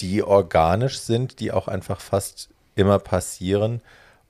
die 0.00 0.22
organisch 0.22 0.98
sind, 0.98 1.40
die 1.40 1.52
auch 1.52 1.68
einfach 1.68 2.00
fast 2.00 2.50
immer 2.74 2.98
passieren. 2.98 3.80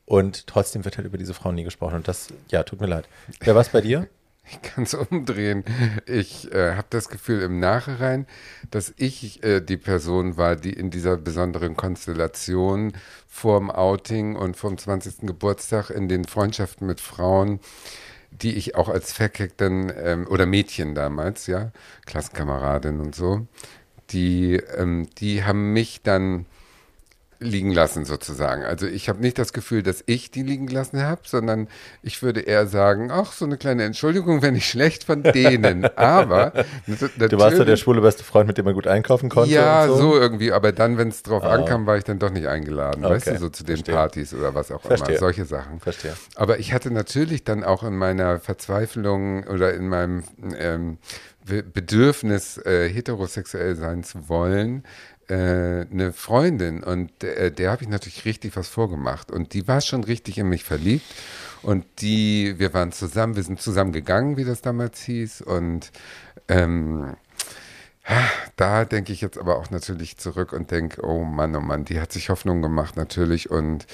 Und 0.06 0.47
trotzdem 0.47 0.85
wird 0.85 0.99
halt 0.99 1.06
über 1.06 1.16
diese 1.18 1.35
Frauen 1.35 1.54
nie 1.54 1.64
gesprochen. 1.64 1.94
Und 1.94 2.09
das, 2.09 2.28
ja, 2.50 2.62
tut 2.62 2.80
mir 2.80 2.87
leid. 2.87 3.09
Wer 3.40 3.54
war 3.54 3.62
es 3.62 3.71
bei 3.71 3.80
dir? 3.80 4.06
Ich 4.46 4.60
kann 4.60 4.84
es 4.84 4.94
umdrehen. 4.94 5.64
Ich 6.06 6.52
äh, 6.52 6.74
habe 6.74 6.86
das 6.90 7.08
Gefühl 7.08 7.40
im 7.42 7.60
Nachhinein, 7.60 8.26
dass 8.70 8.92
ich 8.98 9.42
äh, 9.42 9.60
die 9.60 9.78
Person 9.78 10.36
war, 10.36 10.56
die 10.56 10.72
in 10.72 10.90
dieser 10.90 11.16
besonderen 11.16 11.76
Konstellation 11.76 12.92
vorm 13.26 13.70
Outing 13.70 14.36
und 14.36 14.56
vom 14.56 14.76
20. 14.76 15.26
Geburtstag 15.26 15.90
in 15.90 16.08
den 16.08 16.24
Freundschaften 16.24 16.86
mit 16.86 17.00
Frauen 17.00 17.60
die 18.42 18.54
ich 18.54 18.74
auch 18.74 18.88
als 18.88 19.12
Faircake 19.12 19.54
dann, 19.56 19.92
ähm, 19.96 20.26
oder 20.26 20.46
Mädchen 20.46 20.94
damals, 20.96 21.46
ja, 21.46 21.70
Klassenkameradin 22.04 23.00
und 23.00 23.14
so, 23.14 23.46
die, 24.10 24.56
ähm, 24.76 25.08
die 25.18 25.44
haben 25.44 25.72
mich 25.72 26.02
dann 26.02 26.46
liegen 27.44 27.70
lassen 27.72 28.04
sozusagen. 28.04 28.64
Also 28.64 28.86
ich 28.86 29.08
habe 29.08 29.20
nicht 29.20 29.38
das 29.38 29.52
Gefühl, 29.52 29.82
dass 29.82 30.02
ich 30.06 30.30
die 30.30 30.42
liegen 30.42 30.66
gelassen 30.66 31.02
habe, 31.02 31.22
sondern 31.24 31.68
ich 32.02 32.22
würde 32.22 32.40
eher 32.40 32.66
sagen, 32.66 33.10
ach, 33.10 33.32
so 33.32 33.44
eine 33.44 33.56
kleine 33.56 33.84
Entschuldigung, 33.84 34.42
wenn 34.42 34.54
ich 34.54 34.68
schlecht 34.68 35.04
von 35.04 35.22
denen. 35.22 35.84
Aber 35.96 36.52
du 36.86 37.38
warst 37.38 37.58
ja 37.58 37.64
der 37.64 37.76
schwule 37.76 38.00
beste 38.00 38.24
Freund, 38.24 38.46
mit 38.46 38.58
dem 38.58 38.64
man 38.64 38.74
gut 38.74 38.86
einkaufen 38.86 39.28
konnte. 39.28 39.50
Ja, 39.50 39.86
so. 39.86 39.96
so. 39.96 40.18
irgendwie. 40.18 40.52
Aber 40.52 40.72
dann, 40.72 40.98
wenn 40.98 41.08
es 41.08 41.22
drauf 41.22 41.44
ah. 41.44 41.50
ankam, 41.50 41.86
war 41.86 41.96
ich 41.96 42.04
dann 42.04 42.18
doch 42.18 42.30
nicht 42.30 42.46
eingeladen. 42.46 43.04
Okay. 43.04 43.14
Weißt 43.14 43.26
du, 43.28 43.38
so 43.38 43.48
zu 43.48 43.64
den 43.64 43.76
Verstehe. 43.76 43.94
Partys 43.94 44.34
oder 44.34 44.54
was 44.54 44.70
auch 44.70 44.82
Verstehe. 44.82 45.10
immer. 45.10 45.18
Solche 45.18 45.44
Sachen. 45.44 45.80
Verstehe. 45.80 46.14
Aber 46.34 46.58
ich 46.58 46.72
hatte 46.72 46.90
natürlich 46.90 47.44
dann 47.44 47.64
auch 47.64 47.82
in 47.82 47.96
meiner 47.96 48.38
Verzweiflung 48.40 49.44
oder 49.44 49.74
in 49.74 49.88
meinem 49.88 50.24
ähm, 50.58 50.98
Bedürfnis, 51.44 52.56
äh, 52.58 52.88
heterosexuell 52.88 53.76
sein 53.76 54.02
zu 54.02 54.28
wollen, 54.28 54.82
eine 55.33 56.12
Freundin 56.12 56.83
und 56.83 57.25
äh, 57.25 57.50
der 57.50 57.71
habe 57.71 57.83
ich 57.83 57.88
natürlich 57.88 58.25
richtig 58.25 58.57
was 58.57 58.69
vorgemacht 58.69 59.31
und 59.31 59.54
die 59.54 59.66
war 59.69 59.81
schon 59.81 60.04
richtig 60.04 60.38
in 60.38 60.49
mich 60.49 60.64
verliebt 60.64 61.07
und 61.62 61.85
die, 62.00 62.54
wir 62.59 62.75
waren 62.75 62.93
zusammen, 62.93 63.37
wir 63.37 63.43
sind 63.43 63.61
zusammen 63.61 63.93
gegangen, 63.93 64.37
wie 64.37 64.45
das 64.45 64.61
damals 64.61 65.02
hieß 65.02 65.43
und 65.43 65.93
ähm, 66.49 67.16
da 68.57 68.85
denke 68.85 69.12
ich 69.12 69.21
jetzt 69.21 69.38
aber 69.38 69.57
auch 69.57 69.71
natürlich 69.71 70.19
zurück 70.19 70.52
und 70.52 70.71
denke, 70.71 71.02
oh 71.02 71.25
Mann, 71.25 71.57
oh 71.57 71.61
Mann, 71.61 71.85
die 71.85 72.00
hat 72.00 72.12
sich 72.12 72.28
Hoffnung 72.28 72.61
gemacht 72.61 72.97
natürlich 72.97 73.50
und 73.50 73.87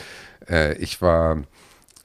äh, 0.49 0.75
ich 0.79 1.01
war, 1.01 1.43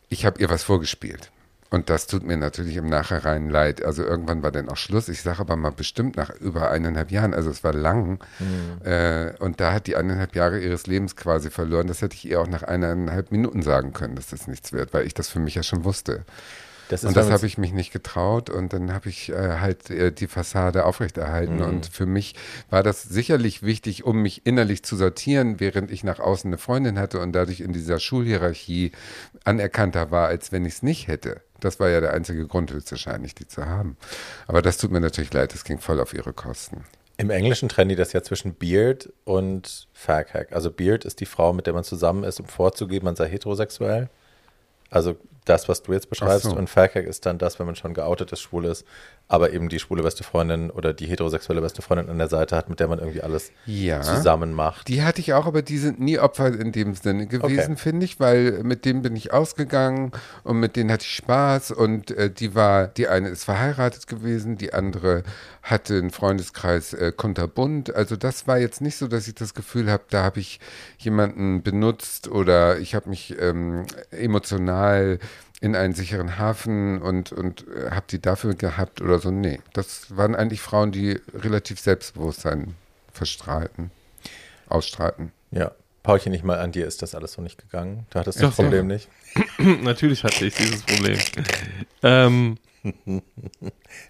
ich 0.09 0.25
habe 0.25 0.39
ihr 0.39 0.49
was 0.49 0.63
vorgespielt. 0.63 1.31
Und 1.75 1.89
das 1.89 2.07
tut 2.07 2.25
mir 2.25 2.37
natürlich 2.37 2.77
im 2.77 2.87
Nachhinein 2.87 3.49
leid. 3.49 3.83
Also 3.83 4.01
irgendwann 4.01 4.41
war 4.43 4.53
dann 4.53 4.69
auch 4.69 4.77
Schluss. 4.77 5.09
Ich 5.09 5.21
sage 5.21 5.41
aber 5.41 5.57
mal 5.57 5.73
bestimmt 5.73 6.15
nach 6.15 6.29
über 6.29 6.71
eineinhalb 6.71 7.11
Jahren. 7.11 7.33
Also 7.33 7.49
es 7.49 7.65
war 7.65 7.73
lang. 7.73 8.23
Mhm. 8.39 8.85
Äh, 8.85 9.33
und 9.39 9.59
da 9.59 9.73
hat 9.73 9.85
die 9.85 9.97
eineinhalb 9.97 10.37
Jahre 10.37 10.57
ihres 10.57 10.87
Lebens 10.87 11.17
quasi 11.17 11.49
verloren. 11.49 11.87
Das 11.87 12.01
hätte 12.01 12.15
ich 12.15 12.23
ihr 12.29 12.39
auch 12.39 12.47
nach 12.47 12.63
eineinhalb 12.63 13.29
Minuten 13.29 13.61
sagen 13.61 13.91
können, 13.91 14.15
dass 14.15 14.27
das 14.27 14.47
nichts 14.47 14.71
wird, 14.71 14.93
weil 14.93 15.05
ich 15.05 15.15
das 15.15 15.27
für 15.27 15.39
mich 15.39 15.55
ja 15.55 15.63
schon 15.63 15.83
wusste. 15.83 16.23
Das 16.87 17.03
und 17.03 17.17
das 17.17 17.29
habe 17.29 17.45
ich 17.45 17.57
mich 17.57 17.73
nicht 17.73 17.91
getraut 17.91 18.49
und 18.49 18.71
dann 18.71 18.93
habe 18.93 19.09
ich 19.09 19.29
äh, 19.29 19.57
halt 19.59 19.89
äh, 19.89 20.13
die 20.13 20.27
Fassade 20.27 20.85
aufrechterhalten. 20.85 21.57
Mhm. 21.57 21.63
Und 21.63 21.85
für 21.87 22.05
mich 22.05 22.35
war 22.69 22.83
das 22.83 23.03
sicherlich 23.03 23.63
wichtig, 23.63 24.05
um 24.05 24.21
mich 24.21 24.45
innerlich 24.45 24.83
zu 24.83 24.95
sortieren, 24.95 25.59
während 25.59 25.91
ich 25.91 26.05
nach 26.05 26.21
außen 26.21 26.47
eine 26.47 26.57
Freundin 26.57 26.97
hatte 26.99 27.19
und 27.19 27.33
dadurch 27.33 27.59
in 27.59 27.73
dieser 27.73 27.99
Schulhierarchie 27.99 28.93
anerkannter 29.43 30.09
war, 30.09 30.29
als 30.29 30.53
wenn 30.53 30.63
ich 30.63 30.75
es 30.75 30.83
nicht 30.83 31.09
hätte. 31.09 31.41
Das 31.59 31.79
war 31.79 31.89
ja 31.89 32.01
der 32.01 32.13
einzige 32.13 32.47
Grund 32.47 32.71
höchstwahrscheinlich, 32.71 33.35
die 33.35 33.47
zu 33.47 33.65
haben. 33.65 33.97
Aber 34.47 34.61
das 34.61 34.77
tut 34.77 34.91
mir 34.91 34.99
natürlich 34.99 35.33
leid, 35.33 35.53
das 35.53 35.63
ging 35.63 35.79
voll 35.79 35.99
auf 35.99 36.13
ihre 36.13 36.33
Kosten. 36.33 36.85
Im 37.17 37.29
Englischen 37.29 37.69
trennen 37.69 37.89
die 37.89 37.95
das 37.95 38.11
ja 38.11 38.23
zwischen 38.23 38.55
Beard 38.55 39.11
und 39.23 39.87
Faghack. 39.93 40.51
Also 40.51 40.69
Beard 40.69 41.05
ist 41.05 41.21
die 41.21 41.25
Frau, 41.25 41.53
mit 41.53 41.65
der 41.65 41.73
man 41.73 41.85
zusammen 41.85 42.25
ist, 42.25 42.39
um 42.41 42.45
vorzugeben, 42.45 43.05
man 43.05 43.15
sei 43.15 43.29
heterosexuell. 43.29 44.09
Also 44.89 45.15
das, 45.45 45.69
was 45.69 45.83
du 45.83 45.93
jetzt 45.93 46.09
beschreibst. 46.09 46.43
So. 46.43 46.55
Und 46.55 46.69
Faircake 46.69 47.07
ist 47.07 47.25
dann 47.25 47.37
das, 47.37 47.59
wenn 47.59 47.65
man 47.65 47.75
schon 47.75 47.93
geoutet 47.93 48.31
ist, 48.31 48.41
schwul 48.41 48.65
ist, 48.65 48.85
aber 49.27 49.53
eben 49.53 49.69
die 49.69 49.79
schwule 49.79 50.03
beste 50.03 50.23
Freundin 50.23 50.69
oder 50.69 50.93
die 50.93 51.07
heterosexuelle 51.07 51.61
beste 51.61 51.81
Freundin 51.81 52.09
an 52.09 52.17
der 52.17 52.27
Seite 52.27 52.55
hat, 52.55 52.69
mit 52.69 52.79
der 52.79 52.87
man 52.87 52.99
irgendwie 52.99 53.21
alles 53.21 53.51
ja, 53.65 54.01
zusammen 54.01 54.53
macht. 54.53 54.87
Die 54.87 55.03
hatte 55.03 55.19
ich 55.19 55.33
auch, 55.33 55.47
aber 55.47 55.63
die 55.63 55.77
sind 55.79 55.99
nie 55.99 56.19
Opfer 56.19 56.47
in 56.47 56.71
dem 56.71 56.93
Sinne 56.93 57.25
gewesen, 57.25 57.73
okay. 57.73 57.75
finde 57.77 58.05
ich, 58.05 58.19
weil 58.19 58.63
mit 58.63 58.85
denen 58.85 59.01
bin 59.01 59.15
ich 59.15 59.33
ausgegangen 59.33 60.11
und 60.43 60.59
mit 60.59 60.75
denen 60.75 60.91
hatte 60.91 61.05
ich 61.05 61.15
Spaß 61.15 61.71
und 61.71 62.11
äh, 62.11 62.29
die 62.29 62.53
war, 62.53 62.87
die 62.87 63.07
eine 63.07 63.29
ist 63.29 63.45
verheiratet 63.45 64.05
gewesen, 64.05 64.57
die 64.57 64.73
andere 64.73 65.23
hatte 65.63 65.97
einen 65.97 66.11
Freundeskreis 66.11 66.93
äh, 66.93 67.11
kunterbunt. 67.15 67.95
Also 67.95 68.15
das 68.15 68.47
war 68.47 68.59
jetzt 68.59 68.81
nicht 68.81 68.97
so, 68.97 69.07
dass 69.07 69.27
ich 69.27 69.33
das 69.33 69.55
Gefühl 69.55 69.89
habe, 69.89 70.03
da 70.11 70.23
habe 70.23 70.39
ich 70.39 70.59
jemanden 70.99 71.63
benutzt 71.63 72.27
oder 72.27 72.77
ich 72.77 72.93
habe 72.93 73.09
mich 73.09 73.35
ähm, 73.39 73.85
emotional 74.11 75.17
in 75.61 75.75
einen 75.75 75.93
sicheren 75.93 76.37
Hafen 76.37 77.01
und, 77.01 77.31
und 77.31 77.65
äh, 77.67 77.91
habe 77.91 78.05
die 78.09 78.21
dafür 78.21 78.55
gehabt 78.55 79.01
oder 79.01 79.19
so. 79.19 79.31
Nee, 79.31 79.59
das 79.73 80.15
waren 80.15 80.35
eigentlich 80.35 80.61
Frauen, 80.61 80.91
die 80.91 81.19
relativ 81.33 81.79
Selbstbewusstsein 81.79 82.75
verstrahlten, 83.11 83.91
ausstrahlten. 84.67 85.31
Ja. 85.51 85.71
Paulchen, 86.03 86.31
nicht 86.31 86.43
mal 86.43 86.59
an 86.59 86.71
dir 86.71 86.85
ist 86.85 87.01
das 87.01 87.15
alles 87.15 87.33
so 87.33 87.41
nicht 87.41 87.57
gegangen. 87.57 88.05
Du 88.11 88.19
hattest 88.19 88.39
das 88.39 88.51
Ach, 88.51 88.55
Problem 88.57 88.89
ja. 88.89 88.95
nicht. 88.95 89.09
Natürlich 89.83 90.23
hatte 90.23 90.45
ich 90.45 90.53
dieses 90.53 90.83
Problem. 90.83 91.17
ähm, 92.03 92.57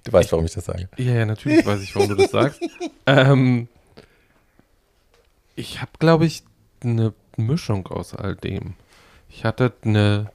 du 0.04 0.12
weißt, 0.12 0.32
warum 0.34 0.46
ich 0.46 0.54
das 0.54 0.66
sage. 0.66 0.90
Ja, 0.98 1.14
ja, 1.14 1.25
natürlich 1.25 1.66
weiß 1.66 1.82
ich, 1.82 1.96
warum 1.96 2.10
du 2.10 2.16
das 2.16 2.32
sagst. 2.32 2.62
ähm, 3.06 3.70
ich 5.56 5.80
habe, 5.80 5.92
glaube 6.00 6.25
ich, 6.25 6.44
eine 6.84 7.14
Mischung 7.38 7.88
aus 7.88 8.14
all 8.14 8.36
dem. 8.36 8.74
Ich 9.30 9.46
hatte 9.46 9.72
eine 9.84 10.32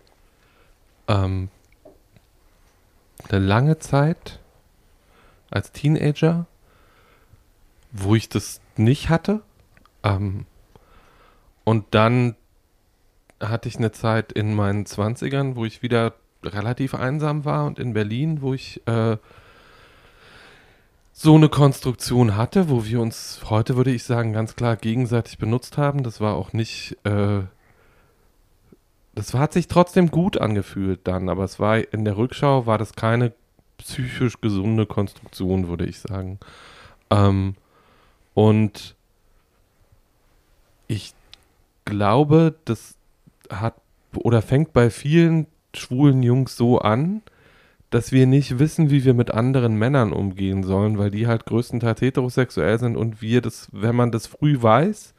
ähm, 1.11 1.49
eine 3.29 3.45
lange 3.45 3.79
Zeit 3.79 4.39
als 5.51 5.73
Teenager, 5.73 6.47
wo 7.91 8.15
ich 8.15 8.29
das 8.29 8.61
nicht 8.77 9.09
hatte. 9.09 9.43
Ähm, 10.05 10.47
und 11.65 11.87
dann 11.91 12.37
hatte 13.41 13.69
ich 13.69 13.77
eine 13.77 13.93
Zeit 13.93 14.33
in 14.33 14.55
meinen 14.55 14.85
20ern, 14.85 15.57
wo 15.57 15.65
ich 15.65 15.83
wieder 15.83 16.15
relativ 16.43 16.95
einsam 16.95 17.45
war 17.45 17.67
und 17.67 17.79
in 17.79 17.93
Berlin, 17.93 18.41
wo 18.41 18.55
ich 18.55 18.87
äh, 18.87 19.17
so 21.13 21.35
eine 21.35 21.49
Konstruktion 21.49 22.37
hatte, 22.37 22.71
wo 22.71 22.85
wir 22.85 23.01
uns 23.01 23.41
heute, 23.51 23.77
würde 23.77 23.91
ich 23.91 24.05
sagen, 24.05 24.33
ganz 24.33 24.57
klar 24.57 24.77
gegenseitig 24.77 25.39
benutzt 25.39 25.77
haben. 25.77 26.03
Das 26.03 26.21
war 26.21 26.35
auch 26.35 26.53
nicht 26.53 26.97
äh, 27.05 27.43
das 29.21 29.35
hat 29.35 29.53
sich 29.53 29.69
trotzdem 29.69 30.11
gut 30.11 30.41
angefühlt 30.41 31.01
dann, 31.05 31.29
aber 31.29 31.45
es 31.45 31.61
war 31.61 31.77
in 31.93 32.07
der 32.07 32.17
Rückschau 32.17 32.65
war 32.65 32.79
das 32.79 32.95
keine 32.95 33.33
psychisch 33.77 34.41
gesunde 34.41 34.87
Konstruktion, 34.87 35.69
würde 35.69 35.85
ich 35.85 35.99
sagen. 35.99 36.39
Ähm, 37.11 37.55
und 38.33 38.97
ich 40.89 41.13
glaube, 41.85 42.55
das 42.65 42.95
hat 43.51 43.75
oder 44.15 44.41
fängt 44.41 44.73
bei 44.73 44.89
vielen 44.89 45.47
schwulen 45.75 46.23
Jungs 46.23 46.57
so 46.57 46.79
an, 46.79 47.21
dass 47.91 48.13
wir 48.13 48.27
nicht 48.27 48.59
wissen, 48.59 48.89
wie 48.89 49.05
wir 49.05 49.13
mit 49.13 49.33
anderen 49.33 49.77
Männern 49.77 50.15
umgehen 50.15 50.63
sollen, 50.63 50.97
weil 50.97 51.11
die 51.11 51.27
halt 51.27 51.45
größtenteils 51.45 52.01
heterosexuell 52.01 52.79
sind 52.79 52.97
und 52.97 53.21
wir 53.21 53.43
das, 53.43 53.69
wenn 53.71 53.97
man 53.97 54.13
das 54.13 54.27
früh 54.27 54.63
weiß, 54.63 55.13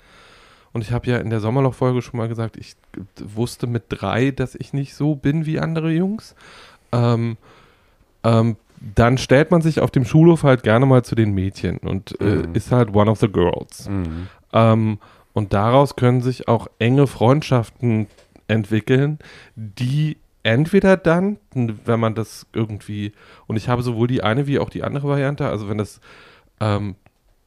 und 0.74 0.82
ich 0.82 0.92
habe 0.92 1.10
ja 1.10 1.18
in 1.18 1.30
der 1.30 1.40
Sommerloch-Folge 1.40 2.02
schon 2.02 2.18
mal 2.18 2.28
gesagt, 2.28 2.58
ich 2.58 2.76
wusste 3.20 3.68
mit 3.68 3.84
drei, 3.90 4.32
dass 4.32 4.56
ich 4.56 4.74
nicht 4.74 4.96
so 4.96 5.16
bin 5.16 5.46
wie 5.46 5.60
andere 5.60 5.92
Jungs. 5.92 6.36
Ähm, 6.92 7.38
ähm, 8.24 8.56
dann 8.96 9.18
stellt 9.18 9.52
man 9.52 9.62
sich 9.62 9.80
auf 9.80 9.92
dem 9.92 10.06
Schulhof 10.06 10.44
halt 10.44 10.64
gerne 10.64 10.86
mal 10.86 11.04
zu 11.04 11.16
den 11.16 11.34
Mädchen 11.34 11.78
und 11.78 12.20
äh, 12.20 12.48
mhm. 12.48 12.56
ist 12.56 12.72
halt 12.72 12.96
one 12.96 13.12
of 13.12 13.20
the 13.20 13.32
girls. 13.32 13.90
Mhm. 13.90 14.28
Ähm, 14.54 15.00
und 15.34 15.54
daraus 15.54 15.96
können 15.96 16.22
sich 16.22 16.48
auch 16.48 16.68
enge 16.80 17.08
Freundschaften 17.08 18.08
entwickeln, 18.48 19.20
die 19.56 20.18
entweder 20.44 20.98
dann, 20.98 21.38
wenn 21.54 22.00
man 22.00 22.16
das 22.16 22.48
irgendwie, 22.54 23.14
und 23.48 23.56
ich 23.56 23.70
habe 23.70 23.84
sowohl 23.84 24.08
die 24.08 24.24
eine 24.24 24.48
wie 24.48 24.60
auch 24.60 24.70
die 24.70 24.84
andere 24.84 25.08
Variante, 25.08 25.48
also 25.48 25.70
wenn 25.70 25.78
das 25.78 26.02
ähm, 26.60 26.96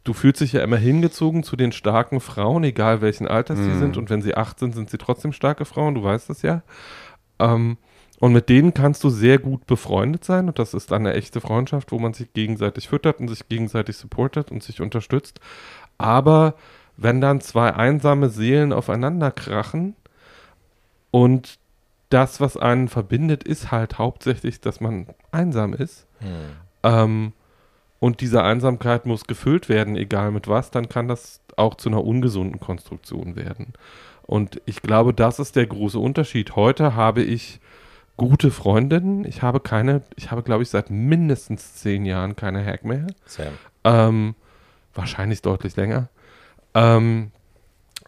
du 0.05 0.13
fühlst 0.13 0.41
dich 0.41 0.53
ja 0.53 0.63
immer 0.63 0.77
hingezogen 0.77 1.43
zu 1.43 1.57
den 1.57 1.73
starken 1.73 2.21
Frauen, 2.21 2.63
egal 2.65 3.01
welchen 3.01 3.27
Alters 3.27 3.59
mhm. 3.59 3.65
sie 3.65 3.79
sind. 3.79 3.97
Und 3.97 4.11
wenn 4.11 4.23
sie 4.23 4.35
acht 4.35 4.59
sind, 4.59 4.75
sind 4.75 4.91
sie 4.91 4.99
trotzdem 4.99 5.33
starke 5.33 5.65
Frauen, 5.65 5.95
du 5.95 6.05
weißt 6.05 6.31
das 6.31 6.43
ja. 6.43 6.63
Ähm, 7.39 7.79
und 8.21 8.33
mit 8.33 8.49
denen 8.49 8.75
kannst 8.75 9.03
du 9.03 9.11
sehr 9.11 9.39
gut 9.39 9.67
befreundet 9.67 10.25
sein. 10.25 10.49
Und 10.49 10.59
das 10.59 10.75
ist 10.75 10.91
dann 10.91 11.07
eine 11.07 11.15
echte 11.15 11.41
Freundschaft, 11.41 11.91
wo 11.91 11.99
man 11.99 12.15
sich 12.15 12.33
gegenseitig 12.33 12.89
füttert 12.89 13.19
und 13.19 13.29
sich 13.29 13.49
gegenseitig 13.49 13.97
supportet 13.97 14.51
und 14.51 14.63
sich 14.63 14.81
unterstützt. 14.81 15.41
Aber 15.99 16.55
wenn 16.97 17.21
dann 17.21 17.41
zwei 17.41 17.75
einsame 17.75 18.29
Seelen 18.29 18.73
aufeinander 18.73 19.31
krachen 19.31 19.97
und 21.11 21.59
das, 22.11 22.41
was 22.41 22.57
einen 22.57 22.89
verbindet, 22.89 23.43
ist 23.43 23.73
halt 23.73 23.99
hauptsächlich, 23.99 24.61
dass 24.61 24.81
man 24.81 25.09
einsam 25.33 25.75
ist. 25.75 26.07
Mhm. 26.21 26.27
Ähm, 26.85 27.33
und 28.05 28.21
diese 28.21 28.43
Einsamkeit 28.43 29.07
muss 29.07 29.25
gefüllt 29.25 29.71
werden, 29.71 29.97
egal 29.97 30.31
mit 30.31 30.47
was, 30.47 30.71
dann 30.71 30.91
kann 30.91 31.09
das 31.09 31.41
auch 31.57 31.75
zu 31.75 31.89
einer 31.89 32.05
ungesunden 32.05 32.61
Konstruktion 32.61 33.35
werden. 33.35 33.73
Und 34.21 34.61
ich 34.67 34.83
glaube, 34.83 35.15
das 35.15 35.39
ist 35.39 35.57
der 35.57 35.67
große 35.67 35.99
Unterschied. 35.99 36.55
Heute 36.55 36.97
habe 36.97 37.23
ich 37.23 37.61
gute 38.19 38.51
Freundinnen. 38.51 39.25
Ich 39.25 39.41
habe 39.41 39.59
keine, 39.59 40.03
ich 40.17 40.31
habe, 40.31 40.43
glaube 40.43 40.63
ich, 40.63 40.69
seit 40.69 40.91
mindestens 40.91 41.77
zehn 41.77 42.05
Jahren 42.05 42.37
keine 42.37 42.63
Hack 42.63 42.85
mehr. 42.85 43.07
Ähm, 43.85 44.35
wahrscheinlich 44.93 45.41
deutlich 45.41 45.75
länger. 45.75 46.11
Ähm, 46.75 47.31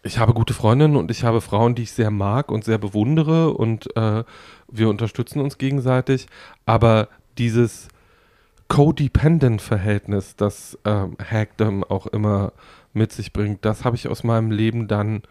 ich 0.03 0.19
habe 0.19 0.35
gute 0.35 0.53
Freundinnen 0.53 0.95
und 0.95 1.09
ich 1.09 1.23
habe 1.23 1.41
Frauen, 1.41 1.73
die 1.73 1.81
ich 1.81 1.91
sehr 1.91 2.11
mag 2.11 2.51
und 2.51 2.63
sehr 2.63 2.77
bewundere 2.77 3.51
und 3.51 3.97
äh, 3.97 4.23
wir 4.67 4.89
unterstützen 4.89 5.41
uns 5.41 5.57
gegenseitig. 5.57 6.27
Aber 6.67 7.07
dieses 7.39 7.87
Codependent-Verhältnis, 8.67 10.35
das 10.35 10.77
ähm, 10.85 11.17
Hackdom 11.23 11.83
auch 11.83 12.07
immer 12.07 12.53
mit 12.93 13.11
sich 13.11 13.33
bringt, 13.33 13.63
das 13.63 13.85
habe 13.85 13.95
ich 13.95 14.07
aus 14.07 14.23
meinem 14.23 14.51
Leben 14.51 14.87
dann 14.87 15.23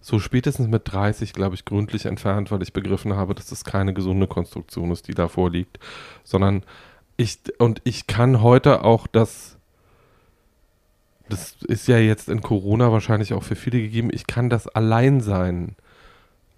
so 0.00 0.18
spätestens 0.18 0.68
mit 0.68 0.90
30, 0.90 1.34
glaube 1.34 1.54
ich, 1.54 1.64
gründlich 1.64 2.06
entfernt, 2.06 2.50
weil 2.50 2.62
ich 2.62 2.72
begriffen 2.72 3.14
habe, 3.14 3.34
dass 3.34 3.48
das 3.48 3.64
keine 3.64 3.92
gesunde 3.92 4.26
Konstruktion 4.26 4.90
ist, 4.90 5.08
die 5.08 5.14
da 5.14 5.28
vorliegt, 5.28 5.78
sondern 6.24 6.62
ich, 7.16 7.38
und 7.58 7.82
ich 7.84 8.06
kann 8.06 8.40
heute 8.40 8.82
auch 8.82 9.06
das, 9.06 9.58
das 11.28 11.56
ist 11.68 11.86
ja 11.86 11.98
jetzt 11.98 12.30
in 12.30 12.40
Corona 12.40 12.90
wahrscheinlich 12.92 13.34
auch 13.34 13.42
für 13.42 13.56
viele 13.56 13.80
gegeben, 13.80 14.08
ich 14.10 14.26
kann 14.26 14.48
das 14.48 14.66
Alleinsein 14.68 15.76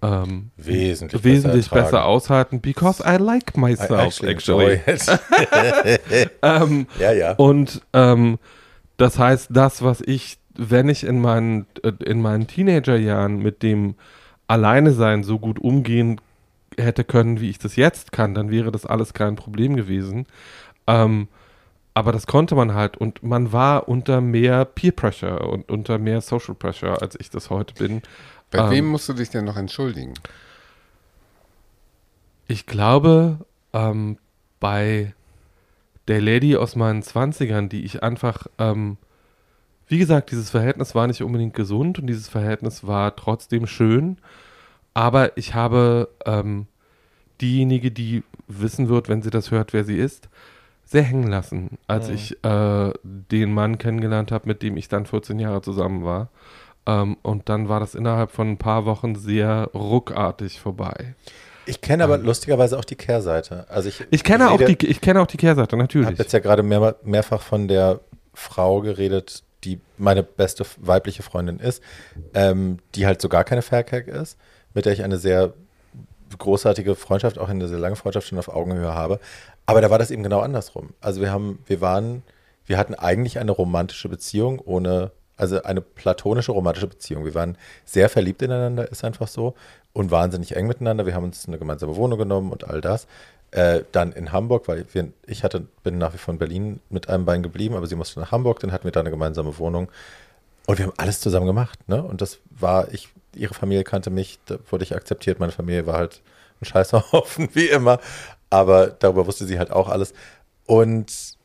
ähm, 0.03 0.51
Wesentlich, 0.57 1.23
wesentlich 1.23 1.69
besser, 1.69 1.83
besser, 1.83 2.05
aushalten, 2.05 2.59
because 2.59 3.01
I 3.01 3.15
like 3.15 3.55
I 3.55 3.59
myself, 3.59 4.21
actually 4.21 4.33
actually. 4.33 4.81
it. 4.85 6.31
ähm, 6.41 6.87
ja, 6.99 7.13
ja. 7.13 7.33
und 7.33 7.81
ähm, 7.93 8.37
das 8.97 9.17
heißt, 9.17 9.47
das, 9.51 9.81
was 9.81 10.01
ich, 10.01 10.39
wenn 10.55 10.89
ich 10.89 11.05
in 11.05 11.21
meinen, 11.21 11.65
äh, 11.83 11.93
in 12.05 12.21
meinen 12.21 12.47
Teenagerjahren 12.47 13.37
mit 13.37 13.63
dem 13.63 13.95
Alleinesein 14.47 15.23
so 15.23 15.39
gut 15.39 15.59
umgehen 15.59 16.19
hätte 16.77 17.05
können, 17.05 17.39
wie 17.39 17.49
ich 17.49 17.59
das 17.59 17.77
jetzt 17.77 18.11
kann, 18.11 18.33
dann 18.33 18.51
wäre 18.51 18.71
das 18.71 18.85
alles 18.85 19.13
kein 19.13 19.37
Problem 19.37 19.77
gewesen. 19.77 20.25
Ähm, 20.85 21.29
aber 21.93 22.11
das 22.11 22.27
konnte 22.27 22.55
man 22.55 22.73
halt 22.73 22.97
und 22.97 23.23
man 23.23 23.53
war 23.53 23.87
unter 23.87 24.19
mehr 24.19 24.65
Peer 24.65 24.91
Pressure 24.91 25.47
und 25.47 25.71
unter 25.71 25.97
mehr 25.97 26.21
Social 26.21 26.55
Pressure, 26.55 27.01
als 27.01 27.17
ich 27.19 27.29
das 27.29 27.49
heute 27.49 27.73
bin. 27.75 28.01
Bei 28.53 28.59
Ähm, 28.61 28.69
wem 28.69 28.85
musst 28.87 29.09
du 29.09 29.13
dich 29.13 29.29
denn 29.31 29.43
noch 29.45 29.57
entschuldigen? 29.57 30.13
Ich 32.47 32.65
glaube, 32.65 33.39
ähm, 33.73 34.17
bei 34.59 35.13
der 36.07 36.21
Lady 36.21 36.55
aus 36.57 36.75
meinen 36.75 37.03
20ern, 37.03 37.69
die 37.69 37.85
ich 37.85 38.03
einfach, 38.03 38.47
ähm, 38.59 38.97
wie 39.87 39.97
gesagt, 39.99 40.31
dieses 40.31 40.49
Verhältnis 40.51 40.95
war 40.95 41.07
nicht 41.07 41.23
unbedingt 41.23 41.53
gesund 41.55 41.99
und 41.99 42.07
dieses 42.07 42.29
Verhältnis 42.29 42.85
war 42.87 43.15
trotzdem 43.15 43.67
schön, 43.67 44.17
aber 44.93 45.37
ich 45.37 45.55
habe 45.55 46.09
ähm, 46.25 46.67
diejenige, 47.41 47.91
die 47.91 48.23
wissen 48.47 48.89
wird, 48.89 49.09
wenn 49.09 49.21
sie 49.23 49.31
das 49.31 49.51
hört, 49.51 49.73
wer 49.73 49.85
sie 49.85 49.97
ist, 49.97 50.29
sehr 50.85 51.03
hängen 51.03 51.27
lassen, 51.27 51.77
als 51.87 52.09
Mhm. 52.09 52.15
ich 52.15 52.43
äh, 52.45 52.93
den 53.03 53.53
Mann 53.53 53.77
kennengelernt 53.79 54.31
habe, 54.31 54.47
mit 54.47 54.63
dem 54.63 54.77
ich 54.77 54.89
dann 54.89 55.05
14 55.05 55.39
Jahre 55.39 55.61
zusammen 55.61 56.03
war. 56.05 56.29
Ähm, 56.85 57.17
und 57.21 57.49
dann 57.49 57.69
war 57.69 57.79
das 57.79 57.95
innerhalb 57.95 58.31
von 58.31 58.51
ein 58.51 58.57
paar 58.57 58.85
Wochen 58.85 59.15
sehr 59.15 59.69
ruckartig 59.73 60.59
vorbei. 60.59 61.15
Ich 61.65 61.79
kenne 61.79 62.03
aber 62.03 62.17
lustigerweise 62.17 62.77
auch 62.77 62.83
die 62.83 62.95
Kehrseite. 62.95 63.65
Also 63.69 63.87
ich, 63.89 64.03
Ich 64.11 64.23
kenne, 64.23 64.51
auch 64.51 64.57
die, 64.57 64.77
ich 64.85 64.99
kenne 64.99 65.21
auch 65.21 65.27
die 65.27 65.37
Kehrseite, 65.37 65.69
Ich 65.69 65.71
habe 65.73 65.83
natürlich. 65.83 66.19
jetzt 66.19 66.33
ja 66.33 66.39
gerade 66.39 66.61
mehr, 66.61 66.95
mehrfach 67.03 67.41
von 67.41 67.67
der 67.69 68.01
Frau 68.33 68.81
geredet, 68.81 69.43
die 69.63 69.79
meine 69.97 70.23
beste 70.23 70.65
weibliche 70.77 71.23
Freundin 71.23 71.59
ist, 71.59 71.81
ähm, 72.33 72.79
die 72.95 73.05
halt 73.05 73.21
so 73.21 73.29
gar 73.29 73.45
keine 73.45 73.61
Faircake 73.61 74.11
ist, 74.11 74.37
mit 74.73 74.85
der 74.85 74.91
ich 74.91 75.03
eine 75.03 75.17
sehr 75.17 75.53
großartige 76.37 76.95
Freundschaft, 76.95 77.37
auch 77.37 77.47
eine 77.47 77.67
sehr 77.67 77.79
lange 77.79 77.95
Freundschaft 77.95 78.27
schon 78.27 78.39
auf 78.39 78.49
Augenhöhe 78.49 78.93
habe. 78.93 79.19
Aber 79.65 79.79
da 79.79 79.89
war 79.89 79.99
das 79.99 80.11
eben 80.11 80.23
genau 80.23 80.41
andersrum. 80.41 80.89
Also 80.99 81.21
wir 81.21 81.31
haben, 81.31 81.59
wir 81.65 81.79
waren, 81.79 82.23
wir 82.65 82.77
hatten 82.77 82.95
eigentlich 82.95 83.39
eine 83.39 83.51
romantische 83.51 84.09
Beziehung 84.09 84.59
ohne, 84.59 85.11
also 85.43 85.61
eine 85.63 85.81
platonische 85.81 86.53
romantische 86.53 86.87
Beziehung. 86.87 87.25
Wir 87.25 87.35
waren 87.35 87.57
sehr 87.85 88.09
verliebt 88.09 88.41
ineinander, 88.41 88.89
ist 88.89 89.03
einfach 89.03 89.27
so, 89.27 89.55
und 89.91 90.09
wahnsinnig 90.09 90.55
eng 90.55 90.67
miteinander. 90.67 91.05
Wir 91.05 91.15
haben 91.15 91.25
uns 91.25 91.47
eine 91.47 91.57
gemeinsame 91.57 91.95
Wohnung 91.97 92.17
genommen 92.17 92.51
und 92.51 92.63
all 92.63 92.79
das. 92.79 93.07
Äh, 93.51 93.83
dann 93.91 94.13
in 94.13 94.31
Hamburg, 94.31 94.67
weil 94.67 94.85
wir, 94.93 95.09
ich 95.27 95.43
hatte, 95.43 95.67
bin 95.83 95.97
nach 95.97 96.13
wie 96.13 96.17
vor 96.17 96.33
in 96.33 96.39
Berlin 96.39 96.79
mit 96.89 97.09
einem 97.09 97.25
Bein 97.25 97.43
geblieben, 97.43 97.75
aber 97.75 97.85
sie 97.85 97.95
musste 97.95 98.19
nach 98.19 98.31
Hamburg, 98.31 98.59
dann 98.61 98.71
hatten 98.71 98.85
wir 98.85 98.91
da 98.91 99.01
eine 99.01 99.11
gemeinsame 99.11 99.57
Wohnung. 99.59 99.89
Und 100.65 100.79
wir 100.79 100.85
haben 100.85 100.93
alles 100.97 101.19
zusammen 101.19 101.45
gemacht, 101.45 101.77
ne? 101.89 102.01
Und 102.01 102.21
das 102.21 102.39
war, 102.49 102.91
ich, 102.93 103.09
ihre 103.35 103.53
Familie 103.53 103.83
kannte 103.83 104.09
mich, 104.09 104.39
da 104.45 104.57
wurde 104.71 104.85
ich 104.85 104.95
akzeptiert, 104.95 105.41
meine 105.41 105.51
Familie 105.51 105.85
war 105.85 105.97
halt 105.97 106.21
ein 106.61 106.65
Scheißhaufen, 106.65 107.49
wie 107.53 107.67
immer. 107.67 107.99
Aber 108.49 108.87
darüber 108.87 109.27
wusste 109.27 109.45
sie 109.45 109.59
halt 109.59 109.71
auch 109.71 109.89
alles. 109.89 110.13
Und 110.65 111.35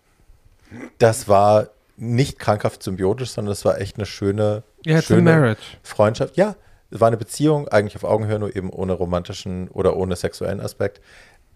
das 0.98 1.28
war 1.28 1.68
nicht 1.98 2.38
krankhaft 2.38 2.82
symbiotisch, 2.82 3.30
sondern 3.30 3.52
es 3.52 3.64
war 3.64 3.80
echt 3.80 3.96
eine 3.96 4.06
schöne, 4.06 4.62
a 4.86 5.02
schöne 5.02 5.22
marriage. 5.22 5.60
Freundschaft. 5.82 6.36
Ja, 6.36 6.56
es 6.90 7.00
war 7.00 7.08
eine 7.08 7.16
Beziehung, 7.16 7.68
eigentlich 7.68 7.96
auf 7.96 8.04
Augenhöhe, 8.04 8.38
nur 8.38 8.54
eben 8.54 8.70
ohne 8.70 8.92
romantischen 8.92 9.68
oder 9.68 9.96
ohne 9.96 10.16
sexuellen 10.16 10.60
Aspekt. 10.60 11.00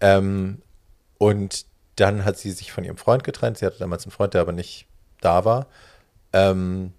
Ähm, 0.01 0.61
und 1.17 1.65
dann 1.95 2.25
hat 2.25 2.37
sie 2.37 2.51
sich 2.51 2.71
von 2.71 2.83
ihrem 2.83 2.97
Freund 2.97 3.23
getrennt. 3.23 3.57
Sie 3.57 3.65
hatte 3.65 3.79
damals 3.79 4.05
einen 4.05 4.11
Freund, 4.11 4.33
der 4.33 4.41
aber 4.41 4.51
nicht 4.51 4.87
da 5.21 5.45
war. 5.45 5.67
Ähm, 6.33 6.93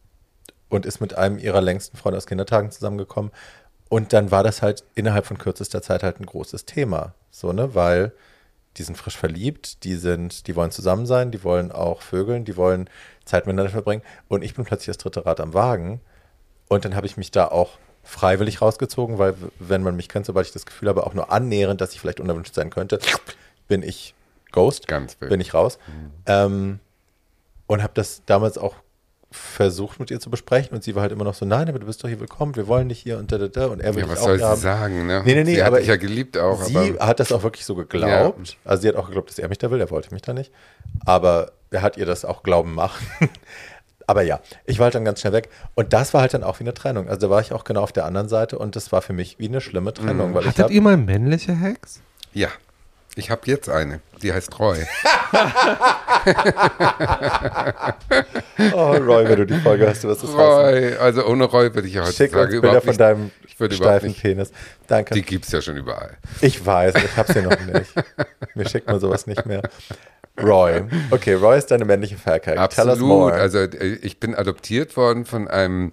und 0.68 0.87
ist 0.87 1.00
mit 1.00 1.16
einem 1.16 1.38
ihrer 1.38 1.61
längsten 1.61 1.96
Freunde 1.96 2.16
aus 2.16 2.26
Kindertagen 2.26 2.70
zusammengekommen. 2.70 3.30
Und 3.88 4.12
dann 4.12 4.30
war 4.30 4.42
das 4.42 4.62
halt 4.62 4.85
innerhalb 4.94 5.26
von 5.26 5.38
kürzester 5.38 5.83
Zeit 5.83 6.02
halt 6.02 6.18
ein 6.18 6.26
großes 6.26 6.64
Thema. 6.64 7.14
So, 7.30 7.52
ne? 7.52 7.74
Weil 7.74 8.12
die 8.76 8.82
sind 8.82 8.96
frisch 8.96 9.16
verliebt, 9.16 9.84
die 9.84 9.94
sind, 9.96 10.46
die 10.46 10.56
wollen 10.56 10.70
zusammen 10.70 11.06
sein, 11.06 11.30
die 11.30 11.44
wollen 11.44 11.70
auch 11.72 12.02
vögeln, 12.02 12.44
die 12.44 12.56
wollen 12.56 12.88
Zeit 13.24 13.46
miteinander 13.46 13.70
verbringen. 13.70 14.02
Und 14.28 14.42
ich 14.42 14.54
bin 14.54 14.64
plötzlich 14.64 14.87
das 14.88 14.98
dritte 14.98 15.24
Rad 15.26 15.40
am 15.40 15.54
Wagen. 15.54 16.00
Und 16.68 16.84
dann 16.84 16.94
habe 16.96 17.06
ich 17.06 17.16
mich 17.16 17.30
da 17.30 17.46
auch 17.48 17.78
freiwillig 18.02 18.60
rausgezogen, 18.60 19.18
weil 19.18 19.34
wenn 19.58 19.82
man 19.82 19.96
mich 19.96 20.08
kennt, 20.08 20.26
sobald 20.26 20.46
ich 20.46 20.52
das 20.52 20.66
Gefühl 20.66 20.88
habe, 20.88 21.06
auch 21.06 21.14
nur 21.14 21.30
annähernd, 21.32 21.80
dass 21.80 21.92
ich 21.94 22.00
vielleicht 22.00 22.20
unerwünscht 22.20 22.54
sein 22.54 22.70
könnte, 22.70 22.98
bin 23.68 23.82
ich 23.82 24.14
Ghost, 24.52 24.87
Ganz 24.87 25.16
wild. 25.20 25.30
bin 25.30 25.40
ich 25.40 25.54
raus. 25.54 25.78
Ähm, 26.26 26.80
und 27.66 27.82
habe 27.82 27.92
das 27.94 28.22
damals 28.26 28.58
auch 28.58 28.74
versucht 29.37 29.99
mit 30.01 30.11
ihr 30.11 30.20
zu 30.20 30.31
besprechen 30.31 30.75
und 30.77 30.85
sie 30.85 30.94
war 30.94 31.03
halt 31.03 31.12
immer 31.12 31.25
noch 31.25 31.35
so, 31.35 31.44
nein, 31.44 31.68
aber 31.68 31.79
du 31.81 31.87
bist 31.87 32.03
doch 32.05 32.09
hier 32.09 32.20
willkommen, 32.20 32.55
wir 32.57 32.66
wollen 32.68 32.88
dich 32.88 33.01
hier 33.01 33.18
und 33.18 33.33
da, 33.33 33.38
da, 33.38 33.49
da 33.49 33.66
und 33.66 33.81
er 33.81 33.94
will 33.94 34.03
Ja, 34.05 34.09
was 34.09 34.20
auch 34.20 34.25
soll 34.27 34.38
sie 34.38 34.44
haben. 34.44 34.61
sagen, 34.61 35.07
ne? 35.07 35.23
Nee, 35.25 35.35
nee, 35.35 35.44
nee, 35.44 35.55
sie 35.57 35.62
aber 35.62 35.77
hat 35.77 35.83
dich 35.83 35.88
ja 35.88 35.97
geliebt 35.97 36.38
auch, 36.38 36.62
Sie 36.62 36.77
aber 36.77 37.07
hat 37.07 37.18
das 37.20 37.33
auch 37.33 37.42
wirklich 37.42 37.64
so 37.64 37.75
geglaubt. 37.75 38.57
Also 38.64 38.83
sie 38.83 38.88
hat 38.88 38.97
auch 38.97 39.07
geglaubt, 39.07 39.31
dass 39.31 39.38
er 39.38 39.49
mich 39.49 39.59
da 39.59 39.70
will, 39.70 39.81
er 39.81 39.90
wollte 39.90 40.12
mich 40.14 40.23
da 40.23 40.33
nicht. 40.33 40.53
Aber 41.05 41.53
er 41.70 41.83
hat 41.83 41.97
ihr 41.97 42.07
das 42.07 42.25
auch 42.25 42.42
glauben 42.42 42.75
machen. 42.75 43.05
Aber 44.07 44.23
ja, 44.23 44.40
ich 44.66 44.79
war 44.79 44.85
halt 44.85 44.94
dann 44.94 45.05
ganz 45.07 45.20
schnell 45.20 45.33
weg. 45.33 45.49
Und 45.75 45.92
das 45.94 46.12
war 46.12 46.20
halt 46.20 46.35
dann 46.35 46.44
auch 46.44 46.61
wie 46.61 46.64
eine 46.64 46.75
Trennung. 46.75 47.09
Also 47.09 47.27
da 47.27 47.31
war 47.31 47.40
ich 47.40 47.53
auch 47.53 47.64
genau 47.64 47.81
auf 47.83 47.92
der 47.92 48.05
anderen 48.05 48.29
Seite 48.29 48.59
und 48.59 48.77
das 48.77 48.92
war 48.92 49.01
für 49.01 49.14
mich 49.14 49.38
wie 49.38 49.49
eine 49.49 49.61
schlimme 49.62 49.94
Trennung. 49.94 50.35
Weil 50.35 50.42
ich 50.42 50.49
Hattet 50.49 50.64
hab, 50.66 50.70
ihr 50.70 50.83
mal 50.83 50.97
männliche 50.97 51.59
Hacks? 51.59 52.01
ja. 52.33 52.49
Ich 53.16 53.31
habe 53.31 53.42
jetzt 53.44 53.68
eine, 53.68 54.00
die 54.22 54.33
heißt 54.33 54.59
Roy. 54.59 54.79
oh, 58.72 58.92
Roy, 58.92 59.29
wenn 59.29 59.37
du 59.37 59.46
die 59.46 59.61
Folge 59.61 59.88
hast, 59.88 60.05
du 60.05 60.09
wirst 60.09 60.24
es. 60.24 60.35
Roy, 60.35 60.96
also 60.96 61.27
ohne 61.27 61.44
Roy 61.44 61.74
würde 61.74 61.87
ich 61.87 61.94
ja 61.94 62.05
Schick 62.07 62.33
uns 62.33 62.42
heutzutage 62.42 62.61
Bilder 62.61 62.81
von 62.81 62.96
deinem 62.96 63.31
ich 63.46 63.61
würde 63.61 63.77
überhaupt 63.77 64.00
steifen 64.00 64.20
Penis. 64.20 64.50
Danke. 64.88 65.14
die 65.14 65.22
gibt 65.22 65.44
es 65.44 65.53
ja 65.53 65.62
schon 65.62 65.77
überall. 65.77 66.16
Ich 66.40 66.64
weiß, 66.64 66.96
ich 66.96 67.16
hab's 67.16 67.33
hier 67.33 67.42
noch 67.42 67.61
nicht. 67.61 67.94
Mir 68.55 68.68
schickt 68.68 68.88
man 68.88 68.98
sowas 68.98 69.29
nicht 69.29 69.46
mehr. 69.46 69.62
Roy. 70.42 70.83
Okay, 71.11 71.35
Roy 71.35 71.57
ist 71.57 71.70
deine 71.70 71.85
männliche 71.85 72.16
us 72.16 72.59
Absolut. 72.59 72.98
more. 72.98 73.35
Also 73.35 73.59
äh, 73.59 73.98
ich 74.03 74.18
bin 74.18 74.35
adoptiert 74.35 74.96
worden 74.96 75.24
von 75.24 75.46
einem 75.46 75.92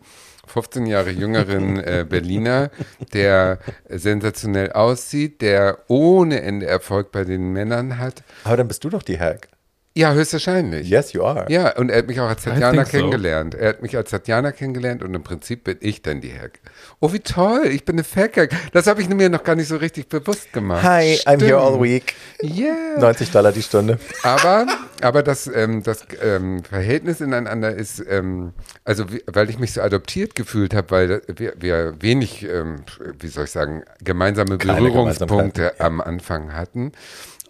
15 0.51 0.85
Jahre 0.85 1.09
jüngeren 1.09 1.79
äh, 1.79 2.05
Berliner, 2.07 2.69
der 3.13 3.59
sensationell 3.89 4.71
aussieht, 4.73 5.41
der 5.41 5.79
ohne 5.87 6.41
Ende 6.41 6.67
Erfolg 6.67 7.11
bei 7.11 7.23
den 7.23 7.53
Männern 7.53 7.97
hat. 7.97 8.23
Aber 8.43 8.57
dann 8.57 8.67
bist 8.67 8.83
du 8.83 8.89
doch 8.89 9.03
die 9.03 9.19
Hack. 9.19 9.47
Ja, 9.93 10.13
höchstwahrscheinlich. 10.13 10.89
Yes, 10.89 11.11
you 11.11 11.23
are. 11.23 11.45
Ja, 11.49 11.75
und 11.75 11.89
er 11.89 11.97
hat 11.97 12.07
mich 12.07 12.19
auch 12.21 12.29
als 12.29 12.43
Tatjana 12.43 12.71
think 12.71 12.85
so. 12.85 12.91
kennengelernt. 12.97 13.55
Er 13.55 13.69
hat 13.69 13.81
mich 13.81 13.97
als 13.97 14.09
Tatjana 14.09 14.53
kennengelernt 14.53 15.03
und 15.03 15.13
im 15.13 15.23
Prinzip 15.23 15.65
bin 15.65 15.77
ich 15.81 16.01
dann 16.01 16.21
die 16.21 16.31
Hack. 16.33 16.59
Oh, 17.03 17.11
wie 17.13 17.19
toll, 17.19 17.65
ich 17.65 17.83
bin 17.83 17.95
eine 17.95 18.03
Faircake. 18.03 18.55
Das 18.73 18.85
habe 18.85 19.01
ich 19.01 19.09
mir 19.09 19.27
noch 19.27 19.43
gar 19.43 19.55
nicht 19.55 19.67
so 19.67 19.75
richtig 19.75 20.07
bewusst 20.07 20.53
gemacht. 20.53 20.83
Hi, 20.83 21.15
I'm 21.25 21.43
here 21.43 21.57
all 21.57 21.69
Stimmt. 21.69 21.83
week. 21.83 22.15
Yeah. 22.43 22.99
90 22.99 23.31
Dollar 23.31 23.51
die 23.51 23.63
Stunde. 23.63 23.97
Aber, 24.21 24.67
aber 25.01 25.23
das, 25.23 25.47
ähm, 25.47 25.81
das 25.81 26.05
ähm, 26.21 26.63
Verhältnis 26.63 27.19
ineinander 27.19 27.73
ist, 27.73 28.05
ähm, 28.07 28.53
also 28.85 29.11
wie, 29.11 29.23
weil 29.25 29.49
ich 29.49 29.57
mich 29.57 29.73
so 29.73 29.81
adoptiert 29.81 30.35
gefühlt 30.35 30.75
habe, 30.75 30.91
weil 30.91 31.21
wir, 31.35 31.55
wir 31.57 31.95
wenig, 31.99 32.43
ähm, 32.43 32.83
wie 33.17 33.29
soll 33.29 33.45
ich 33.45 33.51
sagen, 33.51 33.81
gemeinsame 34.03 34.59
Keine 34.59 34.77
Berührungspunkte 34.77 35.73
ja. 35.79 35.83
am 35.83 36.01
Anfang 36.01 36.53
hatten. 36.53 36.91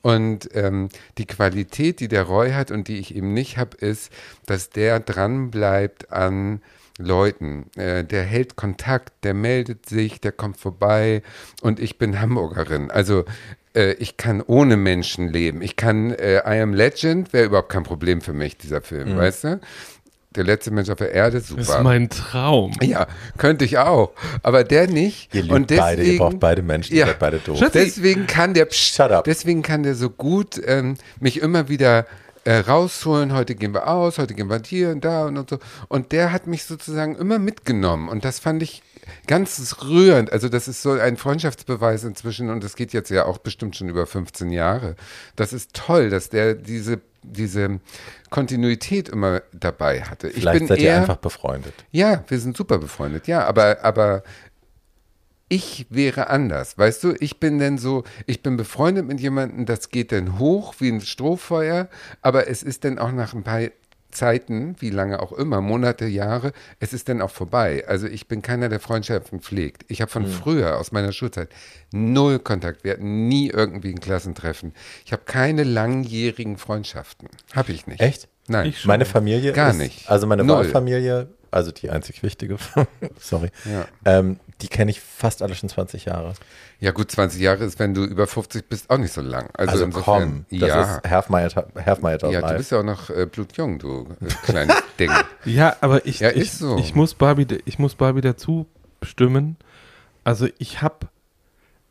Und 0.01 0.47
ähm, 0.53 0.87
die 1.17 1.27
Qualität, 1.27 1.99
die 1.99 2.07
der 2.07 2.23
Roy 2.23 2.51
hat 2.51 2.71
und 2.71 2.87
die 2.87 2.99
ich 2.99 3.13
eben 3.17 3.33
nicht 3.33 3.57
habe, 3.57 3.75
ist, 3.75 4.13
dass 4.45 4.69
der 4.69 5.01
dran 5.01 5.51
bleibt 5.51 6.09
an 6.13 6.61
Leuten. 7.01 7.65
Äh, 7.75 8.03
der 8.03 8.23
hält 8.23 8.55
Kontakt, 8.55 9.11
der 9.23 9.33
meldet 9.33 9.87
sich, 9.87 10.21
der 10.21 10.31
kommt 10.31 10.57
vorbei 10.57 11.21
und 11.61 11.79
ich 11.79 11.97
bin 11.97 12.19
Hamburgerin. 12.21 12.89
Also 12.91 13.25
äh, 13.75 13.93
ich 13.93 14.17
kann 14.17 14.41
ohne 14.41 14.77
Menschen 14.77 15.27
leben. 15.29 15.61
Ich 15.61 15.75
kann 15.75 16.11
äh, 16.11 16.37
I 16.39 16.61
Am 16.61 16.73
Legend, 16.73 17.33
wäre 17.33 17.45
überhaupt 17.45 17.69
kein 17.69 17.83
Problem 17.83 18.21
für 18.21 18.33
mich, 18.33 18.57
dieser 18.57 18.81
Film, 18.81 19.17
weißt 19.17 19.43
du? 19.45 19.59
der 20.33 20.45
letzte 20.45 20.71
Mensch 20.71 20.89
auf 20.89 20.97
der 20.97 21.11
Erde, 21.11 21.39
Das 21.39 21.47
super. 21.49 21.61
ist 21.61 21.79
mein 21.81 22.07
Traum. 22.09 22.71
ja, 22.81 23.05
könnte 23.37 23.65
ich 23.65 23.77
auch. 23.79 24.13
Aber 24.43 24.63
der 24.63 24.87
nicht. 24.87 25.35
Ihr 25.35 25.41
liebt 25.41 25.53
und 25.53 25.69
deswegen, 25.69 25.81
beide, 25.83 26.03
ihr 26.03 26.17
braucht 26.19 26.39
beide 26.39 26.61
Menschen, 26.61 26.95
Ja. 26.95 27.03
ihr 27.03 27.07
seid 27.07 27.19
beide 27.19 27.39
doof. 27.39 27.59
Deswegen 27.73 28.27
kann 28.27 28.53
der, 28.53 28.63
Psst, 28.63 28.95
Shut 28.95 29.11
up. 29.11 29.25
deswegen 29.25 29.61
kann 29.61 29.83
der 29.83 29.93
so 29.93 30.09
gut 30.09 30.61
ähm, 30.65 30.95
mich 31.19 31.41
immer 31.41 31.67
wieder 31.67 32.05
äh, 32.43 32.57
rausholen. 32.57 33.33
Heute 33.33 33.55
gehen 33.55 33.73
wir 33.73 33.87
aus, 33.87 34.17
heute 34.17 34.33
gehen 34.33 34.49
wir 34.49 34.61
hier 34.65 34.89
und 34.89 35.05
da 35.05 35.25
und, 35.25 35.37
und 35.37 35.49
so. 35.49 35.59
Und 35.87 36.11
der 36.11 36.31
hat 36.31 36.47
mich 36.47 36.65
sozusagen 36.65 37.15
immer 37.15 37.39
mitgenommen. 37.39 38.09
Und 38.09 38.25
das 38.25 38.39
fand 38.39 38.63
ich 38.63 38.83
ganz 39.27 39.77
rührend. 39.83 40.31
Also 40.31 40.49
das 40.49 40.67
ist 40.67 40.81
so 40.81 40.91
ein 40.91 41.17
Freundschaftsbeweis 41.17 42.03
inzwischen 42.03 42.49
und 42.49 42.63
das 42.63 42.75
geht 42.75 42.93
jetzt 42.93 43.09
ja 43.09 43.25
auch 43.25 43.37
bestimmt 43.37 43.75
schon 43.75 43.89
über 43.89 44.05
15 44.05 44.51
Jahre. 44.51 44.95
Das 45.35 45.53
ist 45.53 45.73
toll, 45.73 46.09
dass 46.09 46.29
der 46.29 46.55
diese 46.55 47.01
diese 47.23 47.79
Kontinuität 48.31 49.07
immer 49.07 49.43
dabei 49.53 50.01
hatte. 50.01 50.27
Ich 50.29 50.37
Vielleicht 50.37 50.59
bin 50.59 50.67
seid 50.67 50.79
ihr 50.79 50.89
eher, 50.89 51.01
einfach 51.01 51.17
befreundet. 51.17 51.73
ja, 51.91 52.23
wir 52.27 52.39
sind 52.39 52.57
super 52.57 52.79
befreundet, 52.79 53.27
ja, 53.27 53.45
aber, 53.45 53.83
aber 53.83 54.23
ich 55.51 55.87
wäre 55.89 56.29
anders, 56.29 56.77
weißt 56.77 57.03
du? 57.03 57.13
Ich 57.19 57.41
bin 57.41 57.59
denn 57.59 57.77
so, 57.77 58.05
ich 58.25 58.41
bin 58.41 58.55
befreundet 58.55 59.05
mit 59.05 59.19
jemandem, 59.19 59.65
das 59.65 59.89
geht 59.89 60.13
dann 60.13 60.39
hoch 60.39 60.75
wie 60.79 60.89
ein 60.89 61.01
Strohfeuer, 61.01 61.89
aber 62.21 62.47
es 62.47 62.63
ist 62.63 62.85
dann 62.85 62.97
auch 62.97 63.11
nach 63.11 63.33
ein 63.33 63.43
paar 63.43 63.59
Zeiten, 64.11 64.77
wie 64.79 64.91
lange 64.91 65.21
auch 65.21 65.33
immer, 65.33 65.59
Monate, 65.59 66.05
Jahre, 66.05 66.53
es 66.79 66.93
ist 66.93 67.09
dann 67.09 67.21
auch 67.21 67.31
vorbei. 67.31 67.83
Also 67.85 68.07
ich 68.07 68.29
bin 68.29 68.41
keiner, 68.41 68.69
der 68.69 68.79
Freundschaften 68.79 69.41
pflegt. 69.41 69.83
Ich 69.89 70.01
habe 70.01 70.09
von 70.09 70.25
früher, 70.25 70.77
aus 70.77 70.93
meiner 70.93 71.11
Schulzeit, 71.11 71.49
null 71.91 72.39
Kontakt. 72.39 72.85
Wir 72.85 72.93
hatten 72.93 73.27
nie 73.27 73.49
irgendwie 73.49 73.91
ein 73.91 73.99
Klassentreffen. 73.99 74.73
Ich 75.05 75.11
habe 75.11 75.23
keine 75.25 75.63
langjährigen 75.63 76.57
Freundschaften. 76.57 77.27
Habe 77.53 77.73
ich 77.73 77.87
nicht. 77.87 77.99
Echt? 77.99 78.29
Nein. 78.47 78.73
Meine 78.85 79.03
Familie 79.03 79.51
Gar 79.51 79.71
ist, 79.71 79.77
nicht. 79.77 80.09
Also 80.09 80.27
meine. 80.27 80.47
Wahlfamilie, 80.47 81.27
also 81.51 81.71
die 81.71 81.89
einzig 81.89 82.23
wichtige, 82.23 82.57
sorry, 83.19 83.49
Ja. 83.65 83.85
ähm, 84.05 84.39
die 84.61 84.67
kenne 84.67 84.91
ich 84.91 85.01
fast 85.01 85.41
alle 85.41 85.55
schon 85.55 85.69
20 85.69 86.05
Jahre. 86.05 86.33
Ja 86.79 86.91
gut, 86.91 87.11
20 87.11 87.41
Jahre 87.41 87.63
ist, 87.63 87.77
wenn 87.79 87.93
du 87.93 88.03
über 88.03 88.25
50 88.27 88.69
bist, 88.69 88.89
auch 88.89 88.97
nicht 88.97 89.13
so 89.13 89.21
lang. 89.21 89.49
Also, 89.53 89.71
Also, 89.73 89.85
insofern, 89.85 90.45
komm, 90.49 90.59
das 90.59 90.69
ja. 90.69 90.81
ist 90.97 91.09
half 91.09 91.29
my, 91.29 91.47
half 91.85 92.01
my 92.01 92.11
adult 92.11 92.33
ja, 92.33 92.41
du 92.41 92.57
bist 92.57 92.71
ja 92.71 92.79
auch 92.79 92.83
noch 92.83 93.09
äh, 93.09 93.25
blutjung, 93.25 93.79
du 93.79 94.07
äh, 94.21 94.25
kleines 94.43 94.75
Ding. 94.99 95.11
Ja, 95.45 95.75
aber 95.81 96.05
ich, 96.05 96.19
Ja, 96.19 96.29
ich, 96.31 96.51
so. 96.53 96.77
ich 96.77 96.95
muss 96.95 97.13
Barbie, 97.15 97.47
ich 97.65 97.79
muss 97.79 97.95
Barbie 97.95 98.21
dazu 98.21 98.67
stimmen. 99.03 99.57
Also 100.23 100.47
ich 100.59 100.81
habe, 100.81 101.07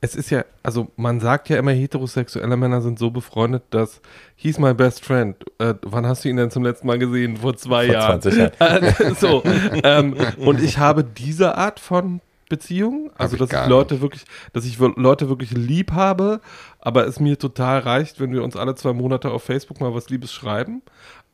es 0.03 0.15
ist 0.15 0.31
ja, 0.31 0.45
also 0.63 0.91
man 0.97 1.21
sagt 1.21 1.49
ja 1.51 1.59
immer, 1.59 1.73
heterosexuelle 1.73 2.57
Männer 2.57 2.81
sind 2.81 2.99
so 2.99 3.11
befreundet, 3.11 3.65
dass 3.71 4.01
he's 4.35 4.59
my 4.59 4.73
best 4.73 5.05
friend. 5.05 5.37
Äh, 5.59 5.75
wann 5.83 6.07
hast 6.07 6.25
du 6.25 6.29
ihn 6.31 6.37
denn 6.37 6.51
zum 6.51 6.63
letzten 6.63 6.87
Mal 6.87 6.99
gesehen? 6.99 7.37
Vor 7.37 7.57
zwei 7.57 7.87
Vor 7.87 7.95
Jahren. 7.95 8.23
20 8.23 8.53
Jahren. 8.61 9.15
so. 9.17 9.43
Ähm, 9.85 10.17
und 10.39 10.63
ich 10.63 10.79
habe 10.79 11.05
diese 11.05 11.57
Art 11.57 11.81
von 11.81 12.21
Beziehung, 12.49 13.11
also 13.17 13.37
ich 13.37 13.41
dass 13.41 13.63
ich 13.63 13.69
Leute 13.69 14.01
wirklich, 14.01 14.25
dass 14.53 14.65
ich 14.65 14.79
Leute 14.79 15.29
wirklich 15.29 15.53
lieb 15.53 15.93
habe, 15.93 16.41
aber 16.81 17.07
es 17.07 17.21
mir 17.21 17.39
total 17.39 17.81
reicht, 17.81 18.21
wenn 18.21 18.33
wir 18.33 18.43
uns 18.43 18.57
alle 18.57 18.75
zwei 18.75 18.93
Monate 18.93 19.31
auf 19.31 19.45
Facebook 19.45 19.81
mal 19.81 19.95
was 19.95 20.09
Liebes 20.11 20.33
schreiben. 20.33 20.83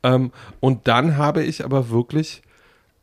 Ähm, 0.02 0.32
und 0.60 0.88
dann 0.88 1.16
habe 1.16 1.42
ich 1.42 1.64
aber 1.64 1.88
wirklich 1.88 2.42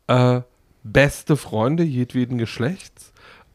äh, 0.06 0.42
beste 0.84 1.36
Freunde 1.36 1.82
jedweden 1.82 2.38
Geschlechts, 2.38 3.12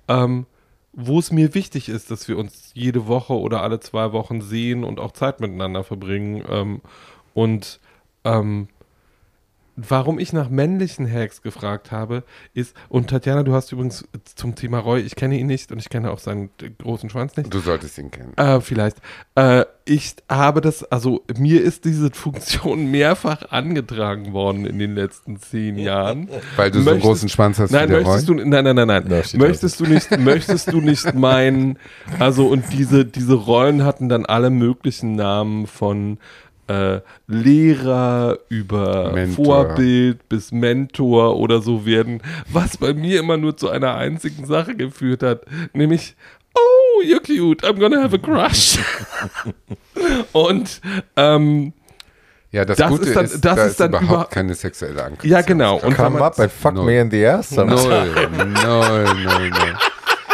ähm, 0.07 0.45
wo 0.93 1.19
es 1.19 1.31
mir 1.31 1.53
wichtig 1.53 1.89
ist, 1.89 2.11
dass 2.11 2.27
wir 2.27 2.37
uns 2.37 2.71
jede 2.73 3.07
Woche 3.07 3.33
oder 3.33 3.61
alle 3.61 3.79
zwei 3.79 4.11
Wochen 4.11 4.41
sehen 4.41 4.83
und 4.83 4.99
auch 4.99 5.11
Zeit 5.11 5.39
miteinander 5.39 5.83
verbringen. 5.83 6.43
Ähm, 6.49 6.81
und 7.33 7.79
ähm, 8.23 8.67
warum 9.87 10.19
ich 10.19 10.33
nach 10.33 10.49
männlichen 10.49 11.11
Hacks 11.11 11.41
gefragt 11.41 11.91
habe, 11.91 12.23
ist, 12.53 12.75
und 12.89 13.09
Tatjana, 13.09 13.43
du 13.43 13.53
hast 13.53 13.71
übrigens 13.71 14.03
zum 14.35 14.55
Thema 14.55 14.79
Roy, 14.79 14.99
ich 15.01 15.15
kenne 15.15 15.37
ihn 15.37 15.47
nicht 15.47 15.71
und 15.71 15.79
ich 15.79 15.89
kenne 15.89 16.11
auch 16.11 16.19
seinen 16.19 16.49
äh, 16.61 16.69
großen 16.69 17.09
Schwanz 17.09 17.37
nicht. 17.37 17.53
Du 17.53 17.59
solltest 17.59 17.97
ihn 17.97 18.11
kennen. 18.11 18.33
Äh, 18.37 18.61
vielleicht. 18.61 18.97
Äh, 19.35 19.65
ich 19.85 20.15
habe 20.29 20.61
das, 20.61 20.83
also 20.83 21.23
mir 21.37 21.63
ist 21.63 21.85
diese 21.85 22.11
Funktion 22.11 22.91
mehrfach 22.91 23.49
angetragen 23.51 24.33
worden 24.33 24.65
in 24.65 24.77
den 24.77 24.93
letzten 24.93 25.37
zehn 25.37 25.77
Jahren. 25.79 26.29
Weil 26.55 26.69
du 26.71 26.81
so 26.81 26.89
einen 26.89 26.97
Möchtest- 26.97 27.05
großen 27.05 27.29
Schwanz 27.29 27.59
hast 27.59 27.71
Nein, 27.71 27.89
wie 27.89 27.93
der 27.93 28.01
möchtest 28.03 28.29
Roy. 28.29 28.37
du, 28.37 28.43
nein, 28.49 28.63
nein, 28.63 28.75
nein, 28.75 29.05
nein. 29.07 29.23
She 29.23 29.37
möchtest 29.37 29.79
du 29.79 29.85
nicht, 29.85 30.17
möchtest 30.19 30.71
du 30.71 30.81
nicht 30.81 31.13
meinen, 31.15 31.77
also 32.19 32.47
und 32.47 32.65
diese, 32.71 33.05
diese 33.05 33.33
Rollen 33.33 33.83
hatten 33.83 34.09
dann 34.09 34.25
alle 34.25 34.49
möglichen 34.49 35.15
Namen 35.15 35.65
von 35.67 36.19
äh, 36.69 37.01
Lehrer 37.27 38.37
über 38.49 39.11
Mentor. 39.11 39.45
Vorbild 39.45 40.29
bis 40.29 40.51
Mentor 40.51 41.37
oder 41.37 41.61
so 41.61 41.85
werden, 41.85 42.21
was 42.51 42.77
bei 42.77 42.93
mir 42.93 43.19
immer 43.19 43.37
nur 43.37 43.57
zu 43.57 43.69
einer 43.69 43.95
einzigen 43.95 44.45
Sache 44.45 44.75
geführt 44.75 45.23
hat, 45.23 45.41
nämlich 45.73 46.15
Oh, 46.55 47.01
you're 47.03 47.21
cute. 47.21 47.63
I'm 47.63 47.79
gonna 47.79 48.01
have 48.01 48.15
a 48.15 48.19
crush. 48.19 48.79
Und 50.31 50.81
ähm, 51.15 51.73
Ja, 52.51 52.65
das, 52.65 52.77
Das 52.77 52.89
Gute 52.89 53.05
ist 53.05 53.15
dann- 53.15 53.25
ist, 53.25 53.45
das 53.45 53.55
da 53.55 53.63
ist 53.65 53.71
ist 53.71 53.79
dann 53.79 53.89
überhaupt 53.91 54.09
über- 54.11 54.25
keine 54.25 54.55
sexuelle 54.55 55.03
Anknüpfung. 55.03 55.29
ja, 55.29 55.41
genau. 55.41 55.77
Und 55.77 55.95
Come 55.95 56.09
man- 56.11 56.21
up 56.23 56.39
and 56.39 56.51
fuck 56.51 56.73
Null. 56.73 56.85
me 56.85 56.99
in 56.99 57.11
the 57.11 57.25
ass. 57.25 57.51
Null, 57.51 57.65
null, 57.67 57.77
null, 58.63 59.05
null. 59.49 59.75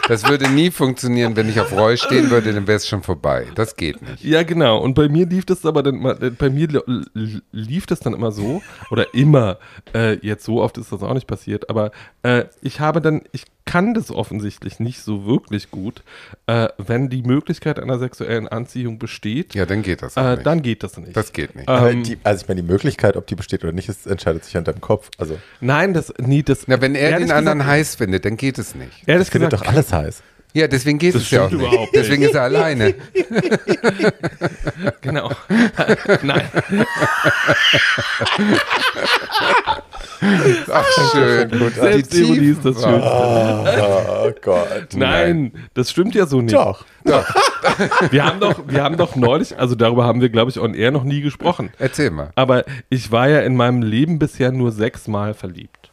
Das 0.07 0.27
würde 0.27 0.49
nie 0.49 0.69
funktionieren, 0.71 1.35
wenn 1.35 1.49
ich 1.49 1.59
auf 1.59 1.71
Roy 1.71 1.97
stehen 1.97 2.29
würde, 2.29 2.53
dann 2.53 2.67
wäre 2.67 2.77
es 2.77 2.87
schon 2.87 3.01
vorbei. 3.01 3.47
Das 3.55 3.75
geht 3.75 4.01
nicht. 4.01 4.23
Ja, 4.23 4.43
genau. 4.43 4.77
Und 4.79 4.93
bei 4.93 5.09
mir 5.09 5.25
lief 5.25 5.45
das 5.45 5.65
aber 5.65 5.81
dann 5.83 6.03
äh, 6.05 6.29
bei 6.29 6.49
mir 6.49 6.67
li- 6.67 7.03
li- 7.13 7.41
lief 7.51 7.85
das 7.87 7.99
dann 8.01 8.13
immer 8.13 8.31
so, 8.31 8.61
oder 8.91 9.13
immer, 9.13 9.57
äh, 9.93 10.13
jetzt 10.21 10.45
so 10.45 10.61
oft 10.61 10.77
ist 10.77 10.91
das 10.91 11.01
auch 11.01 11.13
nicht 11.13 11.27
passiert, 11.27 11.69
aber 11.69 11.91
äh, 12.23 12.45
ich 12.61 12.79
habe 12.79 13.01
dann, 13.01 13.23
ich 13.31 13.45
kann 13.65 13.93
das 13.95 14.11
offensichtlich 14.11 14.79
nicht 14.79 15.01
so 15.01 15.25
wirklich 15.25 15.71
gut, 15.71 16.03
äh, 16.47 16.67
wenn 16.77 17.09
die 17.09 17.23
Möglichkeit 17.23 17.79
einer 17.79 17.97
sexuellen 17.99 18.47
Anziehung 18.47 18.99
besteht, 18.99 19.55
Ja, 19.55 19.65
dann 19.65 19.81
geht 19.81 20.01
das 20.03 20.17
auch 20.17 20.23
äh, 20.23 20.35
nicht. 20.35 20.45
dann 20.45 20.61
geht 20.61 20.83
das 20.83 20.97
nicht. 20.97 21.17
das 21.17 21.33
geht 21.33 21.55
nicht. 21.55 21.67
Aber 21.67 21.91
Ähm, 21.91 22.03
die, 22.03 22.17
also 22.23 22.43
ich 22.43 22.47
meine, 22.47 22.61
die 22.61 22.67
Möglichkeit, 22.67 23.17
ob 23.17 23.25
die 23.27 23.35
besteht 23.35 23.63
oder 23.63 23.73
nicht, 23.73 23.89
ist, 23.89 24.05
entscheidet 24.07 24.45
sich 24.45 24.55
an 24.55 24.63
deinem 24.65 24.81
Kopf. 24.81 25.09
Also 25.17 25.37
Nein, 25.61 25.93
das, 25.93 26.13
nie, 26.19 26.43
das. 26.43 26.67
Na, 26.67 26.79
wenn 26.79 26.93
er 26.95 27.17
den 27.17 27.31
anderen 27.31 27.57
gesagt- 27.59 27.71
heiß 27.71 27.95
findet, 27.95 28.25
dann 28.25 28.37
geht 28.37 28.59
es 28.59 28.75
nicht. 28.75 28.91
Ehrlich 29.07 29.27
ich 29.27 29.31
finde 29.31 29.47
gesagt, 29.49 29.65
doch 29.65 29.71
alles 29.71 29.91
heiß. 29.91 30.21
Ja, 30.55 30.69
deswegen 30.69 30.97
geht 30.99 31.13
Das 31.15 31.23
es 31.23 31.31
ja 31.31 31.43
auch 31.45 31.51
nicht. 31.51 31.59
überhaupt 31.59 31.79
nicht. 31.79 31.95
Deswegen 31.95 32.23
ist 32.23 32.33
er 32.33 32.43
alleine. 32.43 32.93
genau. 35.01 35.29
Nein. 36.23 36.47
Ach, 40.71 40.85
schön. 41.11 41.71
Selbstironie 41.73 42.47
ist 42.51 42.63
das 42.63 42.81
Schönste. 42.81 43.11
Oh, 43.11 44.31
Gott. 44.41 44.87
Nein, 44.95 45.51
das 45.73 45.91
stimmt 45.91 46.15
ja 46.15 46.25
so 46.25 46.39
nicht. 46.41 46.55
Doch. 46.55 46.85
Wir 48.11 48.25
haben 48.25 48.39
doch, 48.39 48.61
wir 48.65 48.81
haben 48.81 48.95
doch 48.95 49.17
neulich, 49.17 49.59
also 49.59 49.75
darüber 49.75 50.05
haben 50.05 50.21
wir, 50.21 50.29
glaube 50.29 50.51
ich, 50.51 50.59
on 50.59 50.73
air 50.73 50.91
noch 50.91 51.03
nie 51.03 51.19
gesprochen. 51.19 51.71
Erzähl 51.79 52.11
mal. 52.11 52.29
Aber 52.35 52.63
ich 52.89 53.11
war 53.11 53.27
ja 53.27 53.41
in 53.41 53.57
meinem 53.57 53.81
Leben 53.81 54.19
bisher 54.19 54.53
nur 54.53 54.71
sechsmal 54.71 55.33
verliebt. 55.33 55.91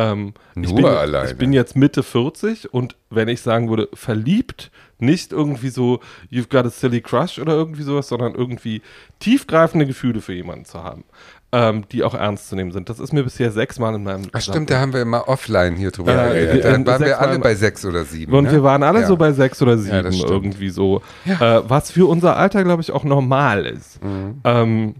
Ähm, 0.00 0.34
ich 0.54 0.68
Nur 0.68 0.76
bin, 0.76 0.84
alleine. 0.86 1.30
Ich 1.30 1.36
bin 1.36 1.52
jetzt 1.52 1.74
Mitte 1.74 2.02
40 2.02 2.72
und 2.72 2.94
wenn 3.10 3.26
ich 3.28 3.40
sagen 3.40 3.68
würde, 3.68 3.88
verliebt, 3.94 4.70
nicht 4.98 5.32
irgendwie 5.32 5.70
so, 5.70 6.00
you've 6.30 6.48
got 6.50 6.66
a 6.66 6.70
silly 6.70 7.00
crush 7.00 7.38
oder 7.38 7.54
irgendwie 7.54 7.82
sowas, 7.82 8.08
sondern 8.08 8.34
irgendwie 8.34 8.82
tiefgreifende 9.18 9.86
Gefühle 9.86 10.20
für 10.20 10.34
jemanden 10.34 10.64
zu 10.66 10.82
haben, 10.84 11.04
ähm, 11.52 11.84
die 11.90 12.02
auch 12.04 12.14
ernst 12.14 12.48
zu 12.48 12.56
nehmen 12.56 12.72
sind. 12.72 12.88
Das 12.88 12.98
ist 13.00 13.12
mir 13.12 13.24
bisher 13.24 13.50
sechsmal 13.50 13.94
in 13.94 14.04
meinem 14.04 14.26
Ach 14.32 14.40
stimmt, 14.40 14.70
da 14.70 14.78
haben 14.80 14.92
wir 14.92 15.02
immer 15.02 15.26
offline 15.28 15.74
hier 15.76 15.90
drüber 15.90 16.12
Äh, 16.12 16.28
geredet. 16.28 16.54
wir- 16.54 16.62
Da 16.62 16.68
äh, 16.76 16.86
waren 16.86 17.04
wir 17.04 17.20
alle 17.20 17.38
bei 17.38 17.54
sechs 17.54 17.84
oder 17.84 18.04
sieben. 18.04 18.32
Und 18.34 18.44
ne? 18.44 18.52
wir 18.52 18.62
waren 18.62 18.82
alle 18.82 19.00
Ja. 19.00 19.06
so 19.06 19.16
bei 19.16 19.32
sechs 19.32 19.60
oder 19.62 19.78
sieben 19.78 20.12
Ja, 20.12 20.28
irgendwie 20.28 20.70
so. 20.70 21.02
Äh, 21.26 21.36
was 21.66 21.90
für 21.90 22.08
unser 22.08 22.36
Alter, 22.36 22.62
glaube 22.64 22.82
ich, 22.82 22.92
auch 22.92 23.04
normal 23.04 23.66
ist. 23.66 24.02
Mhm. 24.04 24.40
Ähm, 24.44 24.94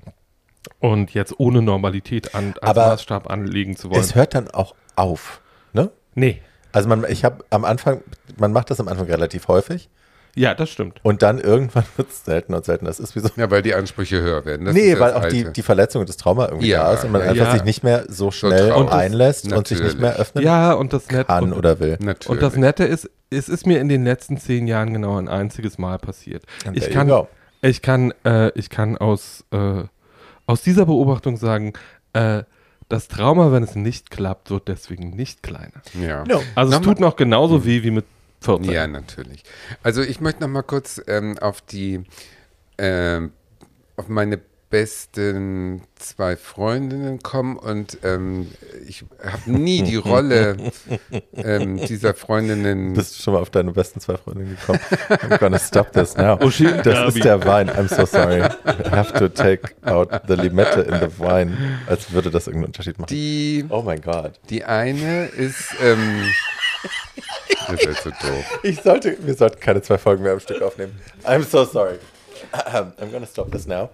und 0.81 1.13
jetzt 1.15 1.35
ohne 1.39 1.61
Normalität 1.63 2.35
an, 2.35 2.55
als 2.61 2.63
Aber 2.63 2.87
Maßstab 2.91 3.31
anlegen 3.31 3.77
zu 3.77 3.91
wollen. 3.91 4.01
Es 4.01 4.15
hört 4.15 4.35
dann 4.35 4.49
auch 4.51 4.75
auf. 4.99 5.41
Ne? 5.73 5.91
nee. 6.15 6.41
Also 6.71 6.87
man, 6.89 7.07
ich 7.09 7.25
habe 7.25 7.45
am 7.49 7.65
Anfang, 7.65 8.03
man 8.37 8.53
macht 8.53 8.71
das 8.71 8.79
am 8.79 8.89
Anfang 8.89 9.07
relativ 9.07 9.49
häufig 9.49 9.89
Ja, 10.37 10.55
das 10.55 10.69
stimmt. 10.69 11.01
und 11.03 11.23
dann 11.23 11.39
irgendwann 11.39 11.85
wird 11.97 12.11
es 12.11 12.25
seltener 12.27 12.59
und 12.59 12.67
seltener. 12.67 12.91
Das 12.91 13.01
ist 13.01 13.17
wie 13.17 13.21
so. 13.21 13.31
Ja, 13.37 13.51
weil 13.51 13.63
die 13.63 13.75
Ansprüche 13.75 14.21
höher 14.21 14.45
werden. 14.45 14.67
Das 14.67 14.75
nee, 14.75 14.93
weil 14.99 15.13
das 15.13 15.15
auch 15.25 15.29
die, 15.29 15.39
Alte. 15.39 15.53
die 15.53 15.63
Verletzung 15.63 16.01
und 16.01 16.09
das 16.11 16.19
Trauma 16.19 16.47
irgendwie 16.49 16.69
Ja, 16.69 16.85
da 16.85 16.93
ist 16.95 17.05
und 17.05 17.13
man 17.13 17.23
ja, 17.23 17.29
einfach 17.31 17.47
ja. 17.47 17.53
sich 17.53 17.65
nicht 17.65 17.83
mehr 17.85 18.05
so 18.09 18.31
schnell 18.31 18.69
traurig. 18.69 18.93
einlässt 18.93 19.51
und 19.51 19.67
sich 19.67 19.79
nicht 19.79 19.95
Natürlich. 19.95 20.01
mehr 20.03 20.17
öffnen 20.17 20.45
Ja, 20.45 20.75
und 20.75 20.93
das 20.93 21.09
Nette. 21.11 21.25
kann 21.25 21.45
und, 21.45 21.53
oder 21.55 21.81
will. 21.81 21.97
Natürlich. 22.01 22.29
und 22.29 22.43
das 22.43 22.55
Nette 22.57 22.85
ist, 22.85 23.11
es 23.31 23.49
ist 23.49 23.67
mir 23.67 23.81
in 23.81 23.89
den 23.89 24.05
letzten 24.05 24.37
zehn 24.37 24.67
Jahren 24.67 24.93
genau 24.93 25.17
ein 25.19 25.29
einziges 25.29 25.79
Mal 25.79 25.99
passiert. 25.99 26.45
And 26.67 26.77
Ich 26.77 26.91
kann, 26.91 27.11
ich 27.63 27.81
kann, 27.81 28.13
äh, 28.27 28.51
ich 28.59 28.69
kann 28.69 28.99
aus, 28.99 29.43
äh, 29.53 29.85
aus 30.47 30.61
dieser 30.63 30.85
Beobachtung 30.85 31.39
sagen, 31.39 31.73
äh, 32.13 32.43
das 32.89 33.09
Trauma, 33.09 33.53
wenn 33.53 33.63
es 33.63 33.75
nicht 33.75 34.11
klappt, 34.11 34.51
wird 34.51 34.69
deswegen 34.69 35.11
nicht 35.11 35.43
kleiner. 35.43 35.83
ja. 35.95 36.25
No. 36.25 36.43
Also 36.55 36.73
es 36.73 36.79
Nochmal- 36.79 36.95
tut 36.95 37.01
noch 37.01 37.17
genauso 37.17 37.65
weh 37.65 37.83
wie 37.83 37.91
mit 37.91 38.05
14. 38.41 38.71
Ja, 38.73 38.87
natürlich. 38.87 39.43
Also 39.83 40.03
ich 40.03 40.21
möchte 40.21 40.41
noch 40.43 40.49
mal 40.49 40.63
kurz 40.63 41.01
ähm, 41.07 41.37
auf 41.39 41.61
die, 41.61 42.05
ähm, 42.79 43.33
auf 43.97 44.09
meine 44.09 44.41
besten 44.71 45.83
zwei 45.97 46.37
Freundinnen 46.37 47.21
kommen 47.23 47.57
und 47.57 47.99
ähm, 48.03 48.51
ich 48.87 49.05
habe 49.25 49.51
nie 49.51 49.83
die 49.83 49.97
Rolle 49.97 50.57
ähm, 51.35 51.79
dieser 51.79 52.15
Freundinnen. 52.15 52.93
Bist 52.93 53.19
du 53.19 53.23
schon 53.23 53.35
mal 53.35 53.41
auf 53.41 53.51
deine 53.51 53.73
besten 53.73 54.01
zwei 54.01 54.17
Freundinnen 54.17 54.57
gekommen? 54.59 54.81
I'm 55.09 55.39
gonna 55.39 55.59
stop 55.59 55.93
this 55.93 56.17
now. 56.17 56.39
Oh, 56.41 56.51
das 56.51 57.15
ist 57.15 57.25
der 57.25 57.45
Wein. 57.47 57.71
I'm 57.71 57.89
so 57.89 58.05
sorry. 58.05 58.41
I 58.43 58.91
have 58.91 59.13
to 59.19 59.29
take 59.29 59.75
out 59.87 60.11
the 60.29 60.35
Limette 60.35 60.81
in 60.83 60.95
the 61.01 61.19
wine. 61.19 61.57
Als 61.87 62.13
würde 62.13 62.31
das 62.31 62.47
irgendeinen 62.47 62.67
Unterschied 62.67 62.99
machen. 62.99 63.09
Die, 63.09 63.65
Oh 63.71 63.83
mein 63.83 64.01
Gott. 64.03 64.39
die 64.51 64.65
eine 64.65 65.27
ist. 65.27 65.75
Ähm, 65.83 66.25
das 67.69 67.83
ist 67.85 68.03
so 68.03 68.11
doof. 68.11 68.61
Ich 68.63 68.83
sollte, 68.83 69.17
wir 69.21 69.35
sollten 69.35 69.61
keine 69.61 69.83
zwei 69.83 69.99
Folgen 69.99 70.23
mehr 70.23 70.33
am 70.33 70.41
Stück 70.41 70.63
aufnehmen. 70.63 70.99
I'm 71.25 71.43
so 71.43 71.65
sorry. 71.65 71.99
I'm 72.53 73.11
gonna 73.11 73.27
stop 73.27 73.51
this 73.51 73.67
now. 73.67 73.91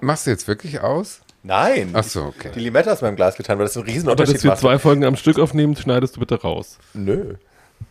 Machst 0.00 0.26
du 0.26 0.30
jetzt 0.30 0.46
wirklich 0.48 0.80
aus? 0.80 1.20
Nein. 1.42 1.90
Ach 1.92 2.04
so, 2.04 2.24
okay. 2.24 2.50
Die 2.54 2.60
Limette 2.60 2.90
aus 2.90 3.02
meinem 3.02 3.16
Glas 3.16 3.36
getan, 3.36 3.58
weil 3.58 3.66
das 3.66 3.76
einen 3.76 3.84
Aber 3.84 3.92
Riesenunterschied 3.92 4.36
dass 4.36 4.44
wir 4.44 4.56
zwei 4.56 4.78
Folgen 4.78 5.04
am 5.04 5.16
Stück 5.16 5.38
aufnehmen, 5.38 5.76
schneidest 5.76 6.16
du 6.16 6.20
bitte 6.20 6.40
raus. 6.40 6.78
Nö. 6.94 7.34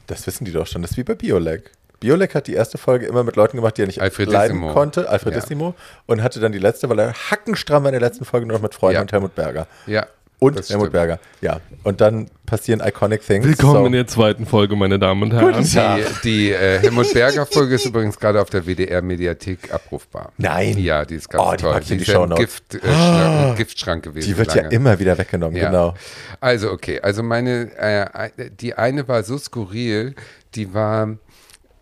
Das 0.07 0.25
wissen 0.25 0.45
die 0.45 0.51
doch 0.51 0.65
schon. 0.67 0.81
Das 0.81 0.91
ist 0.91 0.97
wie 0.97 1.03
bei 1.03 1.13
Biolek. 1.13 1.71
Biolek 1.99 2.35
hat 2.35 2.47
die 2.47 2.53
erste 2.53 2.77
Folge 2.77 3.05
immer 3.05 3.23
mit 3.23 3.35
Leuten 3.35 3.55
gemacht, 3.57 3.77
die 3.77 3.83
er 3.83 3.87
nicht 3.87 4.01
leiden 4.19 4.61
konnte, 4.73 5.07
Alfredissimo, 5.07 5.73
und 6.05 6.21
hatte 6.21 6.39
dann 6.39 6.51
die 6.51 6.59
letzte, 6.59 6.89
weil 6.89 6.99
er 6.99 7.13
hackenstramm 7.13 7.85
in 7.85 7.91
der 7.93 8.01
letzten 8.01 8.25
Folge 8.25 8.45
nur 8.45 8.57
noch 8.57 8.63
mit 8.63 8.73
Freunden 8.75 8.95
Ja. 8.95 9.01
und 9.01 9.11
Helmut 9.11 9.35
Berger. 9.35 9.67
Ja. 9.85 10.05
Und 10.43 10.57
das 10.59 10.69
Helmut 10.69 10.87
stimmt. 10.87 10.93
Berger, 10.93 11.19
ja. 11.41 11.59
Und 11.83 12.01
dann 12.01 12.27
passieren 12.45 12.81
iconic 12.85 13.25
things. 13.25 13.45
Willkommen 13.45 13.79
so. 13.81 13.85
in 13.85 13.91
der 13.93 14.07
zweiten 14.07 14.45
Folge, 14.45 14.75
meine 14.75 14.99
Damen 14.99 15.23
und 15.23 15.31
Herren. 15.33 15.53
Guten 15.53 15.71
Tag. 15.71 15.99
Die, 16.23 16.29
die 16.47 16.51
äh, 16.51 16.79
Helmut 16.79 17.13
Berger 17.13 17.45
Folge 17.45 17.75
ist 17.75 17.85
übrigens 17.85 18.19
gerade 18.19 18.41
auf 18.41 18.49
der 18.49 18.65
WDR-Mediathek 18.65 19.73
abrufbar. 19.73 20.31
Nein. 20.37 20.77
Ja, 20.79 21.05
die 21.05 21.15
ist 21.15 21.29
ganz 21.29 21.43
Oh, 21.45 21.51
die 21.51 21.57
toll. 21.63 21.75
in 21.89 21.97
die 21.97 22.03
ist 22.03 22.07
ja 22.07 22.23
im. 22.23 22.35
Gift, 22.35 22.75
äh, 22.75 22.79
Schra- 22.79 23.55
Giftschrank 23.55 24.03
gewesen. 24.03 24.27
Die 24.27 24.37
wird 24.37 24.47
lange. 24.55 24.63
ja 24.63 24.69
immer 24.69 24.99
wieder 24.99 25.17
weggenommen, 25.17 25.55
Ja. 25.55 25.67
genau. 25.67 25.93
Also, 26.41 26.71
okay. 26.71 26.99
Also, 27.01 27.23
meine, 27.23 27.71
äh, 27.77 28.49
die 28.59 28.73
eine 28.73 29.07
war 29.07 29.23
so 29.23 29.37
skurril, 29.37 30.15
die 30.55 30.73
war, 30.73 31.17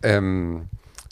ähm, 0.04 0.68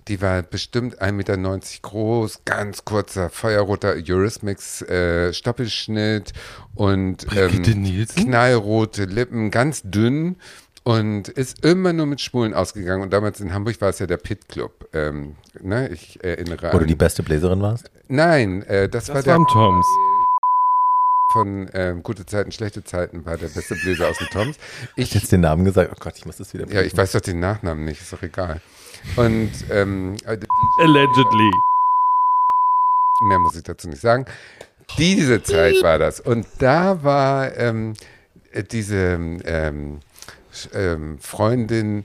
die 0.08 0.20
war 0.20 0.42
bestimmt 0.42 1.00
1,90 1.00 1.12
Meter 1.12 1.36
groß, 1.82 2.40
ganz 2.44 2.84
kurzer, 2.84 3.30
feuerroter 3.30 3.94
Eurismix 3.94 4.82
äh, 4.82 5.32
Stoppelschnitt 5.32 6.32
und 6.74 7.26
ähm, 7.36 8.06
knallrote 8.16 9.04
Lippen, 9.04 9.50
ganz 9.50 9.82
dünn 9.82 10.36
und 10.82 11.28
ist 11.28 11.64
immer 11.64 11.92
nur 11.92 12.06
mit 12.06 12.20
Schwulen 12.20 12.54
ausgegangen. 12.54 13.02
Und 13.02 13.12
damals 13.12 13.40
in 13.40 13.52
Hamburg 13.52 13.80
war 13.80 13.90
es 13.90 13.98
ja 13.98 14.06
der 14.06 14.16
Pit 14.16 14.48
Club. 14.48 14.88
Ähm, 14.92 15.36
ne, 15.60 15.88
ich 15.88 16.22
erinnere 16.24 16.72
Wo 16.72 16.78
du 16.78 16.82
an. 16.84 16.86
die 16.86 16.94
beste 16.94 17.22
Bläserin 17.22 17.60
warst? 17.60 17.90
Nein, 18.08 18.62
äh, 18.62 18.88
das, 18.88 19.08
war 19.08 19.16
Das 19.16 19.24
der 19.24 19.34
waren 19.34 19.46
Toms. 19.46 19.86
Von 21.32 21.70
ähm, 21.74 22.02
Gute 22.02 22.26
Zeiten, 22.26 22.52
Schlechte 22.52 22.84
Zeiten, 22.84 23.24
war 23.24 23.36
der 23.36 23.48
beste 23.48 23.74
Bläser 23.76 24.08
aus 24.08 24.18
dem 24.18 24.28
Toms. 24.28 24.56
Ich, 24.96 25.14
Jetzt 25.14 25.32
den 25.32 25.40
Namen 25.40 25.64
gesagt. 25.64 25.90
Oh 25.92 25.98
Gott, 25.98 26.14
ich 26.16 26.26
muss 26.26 26.36
das 26.36 26.52
wieder. 26.54 26.66
ja, 26.68 26.82
ich 26.82 26.96
weiß 26.96 27.12
doch 27.12 27.20
den 27.20 27.40
Nachnamen 27.40 27.84
nicht, 27.84 28.00
ist 28.00 28.12
doch 28.12 28.22
egal. 28.22 28.60
Und 29.16 29.50
ähm, 29.70 30.16
äh, 30.26 30.38
Allegedly. 30.80 31.50
mehr 33.22 33.38
muss 33.38 33.56
ich 33.56 33.62
dazu 33.62 33.88
nicht 33.88 34.00
sagen. 34.00 34.26
Diese 34.98 35.42
Zeit 35.42 35.82
war 35.82 35.98
das. 35.98 36.20
Und 36.20 36.46
da 36.58 37.02
war 37.04 37.56
ähm, 37.56 37.94
äh, 38.52 38.62
diese 38.64 38.96
ähm, 39.44 40.00
ähm, 40.74 41.18
Freundin, 41.20 42.04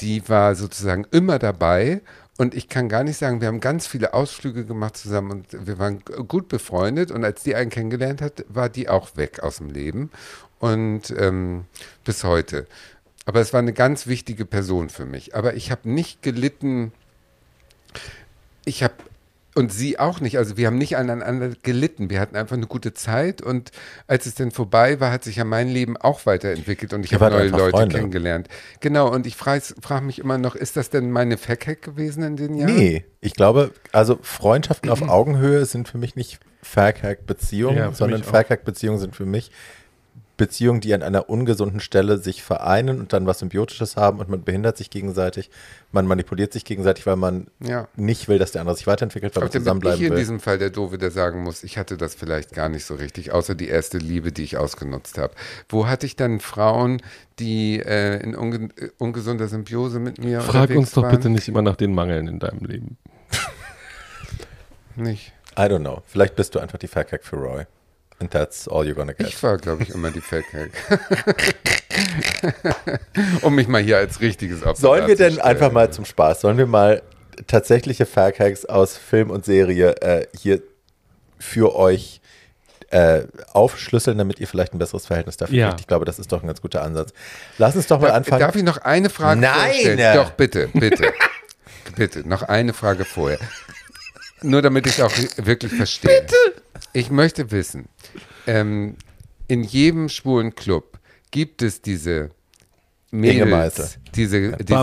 die 0.00 0.28
war 0.28 0.54
sozusagen 0.54 1.06
immer 1.10 1.38
dabei. 1.38 2.00
Und 2.38 2.54
ich 2.54 2.68
kann 2.68 2.88
gar 2.88 3.02
nicht 3.02 3.16
sagen, 3.16 3.40
wir 3.40 3.48
haben 3.48 3.60
ganz 3.60 3.86
viele 3.86 4.12
Ausflüge 4.12 4.66
gemacht 4.66 4.96
zusammen 4.96 5.30
und 5.30 5.66
wir 5.66 5.78
waren 5.78 6.02
gut 6.28 6.48
befreundet. 6.48 7.10
Und 7.10 7.24
als 7.24 7.42
die 7.42 7.54
einen 7.54 7.70
kennengelernt 7.70 8.20
hat, 8.20 8.44
war 8.48 8.68
die 8.68 8.88
auch 8.88 9.16
weg 9.16 9.40
aus 9.42 9.56
dem 9.56 9.70
Leben. 9.70 10.10
Und 10.58 11.14
ähm, 11.16 11.64
bis 12.04 12.24
heute. 12.24 12.66
Aber 13.24 13.40
es 13.40 13.52
war 13.52 13.60
eine 13.60 13.72
ganz 13.72 14.06
wichtige 14.06 14.44
Person 14.44 14.90
für 14.90 15.06
mich. 15.06 15.34
Aber 15.34 15.54
ich 15.54 15.70
habe 15.70 15.88
nicht 15.88 16.22
gelitten. 16.22 16.92
Ich 18.64 18.82
habe 18.82 18.94
und 19.56 19.72
sie 19.72 19.98
auch 19.98 20.20
nicht. 20.20 20.38
Also 20.38 20.56
wir 20.56 20.66
haben 20.66 20.78
nicht 20.78 20.96
aneinander 20.96 21.50
gelitten. 21.62 22.10
Wir 22.10 22.20
hatten 22.20 22.36
einfach 22.36 22.56
eine 22.56 22.66
gute 22.66 22.92
Zeit 22.94 23.40
und 23.42 23.70
als 24.06 24.26
es 24.26 24.34
dann 24.34 24.50
vorbei 24.50 25.00
war, 25.00 25.10
hat 25.10 25.24
sich 25.24 25.36
ja 25.36 25.44
mein 25.44 25.68
Leben 25.68 25.96
auch 25.96 26.26
weiterentwickelt 26.26 26.92
und 26.92 27.04
ich 27.04 27.14
habe 27.14 27.30
neue 27.30 27.48
Leute 27.48 27.70
Freunde. 27.70 27.96
kennengelernt. 27.96 28.48
Genau, 28.80 29.12
und 29.12 29.26
ich 29.26 29.34
frage 29.34 29.62
frag 29.80 30.02
mich 30.02 30.18
immer 30.18 30.38
noch, 30.38 30.54
ist 30.54 30.76
das 30.76 30.90
denn 30.90 31.10
meine 31.10 31.38
Fackhack 31.38 31.82
gewesen 31.82 32.22
in 32.22 32.36
den 32.36 32.54
Jahren? 32.56 32.74
Nee, 32.76 33.04
ich 33.20 33.34
glaube, 33.34 33.72
also 33.92 34.18
Freundschaften 34.22 34.90
auf 34.90 35.02
Augenhöhe 35.08 35.64
sind 35.64 35.88
für 35.88 35.98
mich 35.98 36.14
nicht 36.16 36.38
Fairhack-Beziehungen, 36.62 37.76
Ja, 37.78 37.92
sondern. 37.92 38.22
Fairhack-Beziehungen 38.22 38.98
sind 38.98 39.16
für 39.16 39.26
mich 39.26 39.50
Beziehungen, 40.36 40.80
die 40.82 40.92
an 40.92 41.02
einer 41.02 41.30
ungesunden 41.30 41.80
Stelle 41.80 42.18
sich 42.18 42.42
vereinen 42.42 43.00
und 43.00 43.12
dann 43.12 43.26
was 43.26 43.38
Symbiotisches 43.38 43.96
haben 43.96 44.18
und 44.20 44.28
man 44.28 44.42
behindert 44.44 44.76
sich 44.76 44.90
gegenseitig, 44.90 45.50
man 45.92 46.06
manipuliert 46.06 46.52
sich 46.52 46.64
gegenseitig, 46.66 47.06
weil 47.06 47.16
man 47.16 47.46
Ja. 47.64 47.88
nicht 47.96 48.28
will, 48.28 48.38
dass 48.38 48.52
der 48.52 48.60
andere 48.60 48.76
sich 48.76 48.86
weiterentwickelt, 48.86 49.34
weil 49.34 49.44
Aber 49.44 49.46
man 49.46 49.52
dann 49.52 49.78
bin 49.80 49.88
ich 49.88 49.94
zusammenbleiben 49.94 50.04
in 50.06 50.10
will. 50.12 50.18
diesem 50.18 50.40
Fall 50.40 50.58
der 50.58 50.70
Doofe, 50.70 50.98
der 50.98 51.10
sagen 51.10 51.42
muss, 51.42 51.64
ich 51.64 51.78
hatte 51.78 51.96
das 51.96 52.14
vielleicht 52.14 52.52
gar 52.52 52.68
nicht 52.68 52.84
so 52.84 52.96
richtig, 52.96 53.32
außer 53.32 53.54
die 53.54 53.68
erste 53.68 53.96
Liebe, 53.98 54.30
die 54.32 54.42
ich 54.44 54.58
ausgenutzt 54.58 55.16
habe. 55.16 55.32
Wo 55.70 55.86
hatte 55.86 56.04
ich 56.04 56.16
dann 56.16 56.40
Frauen, 56.40 57.00
die 57.38 57.78
äh, 57.80 58.22
in 58.22 58.34
unge 58.34 58.68
äh, 58.76 58.90
ungesunder 58.98 59.48
Symbiose 59.48 60.00
mit 60.00 60.18
mir 60.18 60.40
Frag 60.42 60.62
unterwegs 60.64 60.78
uns 60.78 60.90
doch 60.92 61.02
waren? 61.04 61.16
bitte 61.16 61.30
nicht 61.30 61.48
immer 61.48 61.62
nach 61.62 61.76
den 61.76 61.94
Mangeln 61.94 62.28
in 62.28 62.38
deinem 62.40 62.64
Leben. 62.66 62.98
Nicht. 64.96 65.32
I 65.58 65.62
don't 65.62 65.80
know. 65.80 66.02
Vielleicht 66.06 66.36
bist 66.36 66.54
du 66.54 66.58
einfach 66.58 66.78
die 66.78 66.88
Fairhack 66.88 67.24
für 67.24 67.36
Roy. 67.36 67.64
And 68.18 68.30
that's 68.30 68.66
all 68.66 68.86
you're 68.86 68.94
gonna 68.94 69.12
get. 69.12 69.28
Ich 69.28 69.42
war, 69.42 69.58
glaube 69.58 69.82
ich, 69.82 69.90
immer 69.90 70.10
die 70.10 70.22
Fakehack. 70.22 70.70
um 73.42 73.54
mich 73.54 73.68
mal 73.68 73.82
hier 73.82 73.98
als 73.98 74.20
richtiges 74.20 74.62
Opfer 74.62 74.80
Sollen 74.80 75.06
wir 75.06 75.16
denn 75.16 75.40
einfach 75.40 75.72
mal 75.72 75.90
zum 75.92 76.04
Spaß, 76.04 76.40
sollen 76.40 76.58
wir 76.58 76.66
mal 76.66 77.02
tatsächliche 77.46 78.06
Fairhacks 78.06 78.64
aus 78.64 78.96
Film 78.96 79.30
und 79.30 79.44
Serie 79.44 79.94
äh, 80.00 80.26
hier 80.38 80.62
für 81.38 81.74
euch 81.76 82.20
äh, 82.90 83.22
aufschlüsseln, 83.52 84.16
damit 84.16 84.40
ihr 84.40 84.46
vielleicht 84.46 84.72
ein 84.72 84.78
besseres 84.78 85.06
Verhältnis 85.06 85.36
dafür 85.36 85.56
Ja. 85.56 85.68
kriegt? 85.68 85.80
Ich 85.80 85.86
glaube, 85.86 86.04
das 86.06 86.18
ist 86.18 86.32
doch 86.32 86.42
ein 86.42 86.46
ganz 86.46 86.62
guter 86.62 86.82
Ansatz. 86.82 87.12
Lass 87.58 87.76
uns 87.76 87.86
doch 87.88 88.00
mal 88.00 88.08
Darf, 88.08 88.16
anfangen. 88.18 88.40
darf 88.40 88.56
ich 88.56 88.62
noch 88.62 88.78
eine 88.78 89.10
Frage 89.10 89.40
Nein! 89.40 89.52
vorstellen? 89.72 90.14
Doch, 90.16 90.30
bitte, 90.30 90.68
bitte. 90.72 91.12
bitte, 91.96 92.26
noch 92.28 92.42
eine 92.44 92.72
Frage 92.72 93.04
vorher. 93.04 93.38
Nur 94.42 94.62
damit 94.62 94.86
ich 94.86 95.02
auch 95.02 95.12
wirklich 95.36 95.72
verstehe. 95.72 96.20
Bitte! 96.22 96.62
Ich 96.92 97.10
möchte 97.10 97.50
wissen, 97.50 97.88
ähm, 98.46 98.96
in 99.48 99.62
jedem 99.62 100.08
schwulen 100.08 100.54
Club 100.54 100.98
gibt 101.30 101.62
es 101.62 101.80
diese. 101.82 102.30
Mädels, 103.12 103.98
diese, 104.16 104.52
diese 104.56 104.74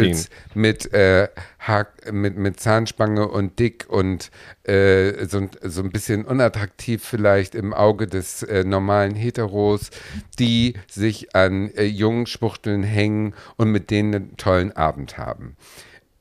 Mädels 0.00 0.30
mit, 0.54 0.92
äh, 0.94 1.28
Hack, 1.58 2.10
mit, 2.10 2.36
mit 2.36 2.58
Zahnspange 2.58 3.28
und 3.28 3.58
dick 3.58 3.84
und 3.88 4.30
äh, 4.64 5.26
so, 5.26 5.38
ein- 5.38 5.50
so 5.62 5.82
ein 5.82 5.90
bisschen 5.92 6.24
unattraktiv 6.24 7.04
vielleicht 7.04 7.54
im 7.54 7.74
Auge 7.74 8.06
des 8.06 8.42
äh, 8.42 8.64
normalen 8.64 9.14
Heteros, 9.14 9.90
die 10.38 10.74
sich 10.90 11.36
an 11.36 11.70
äh, 11.74 11.84
jungen 11.84 12.26
Schwuchteln 12.26 12.82
hängen 12.82 13.34
und 13.56 13.70
mit 13.70 13.90
denen 13.90 14.14
einen 14.14 14.36
tollen 14.38 14.72
Abend 14.72 15.18
haben. 15.18 15.54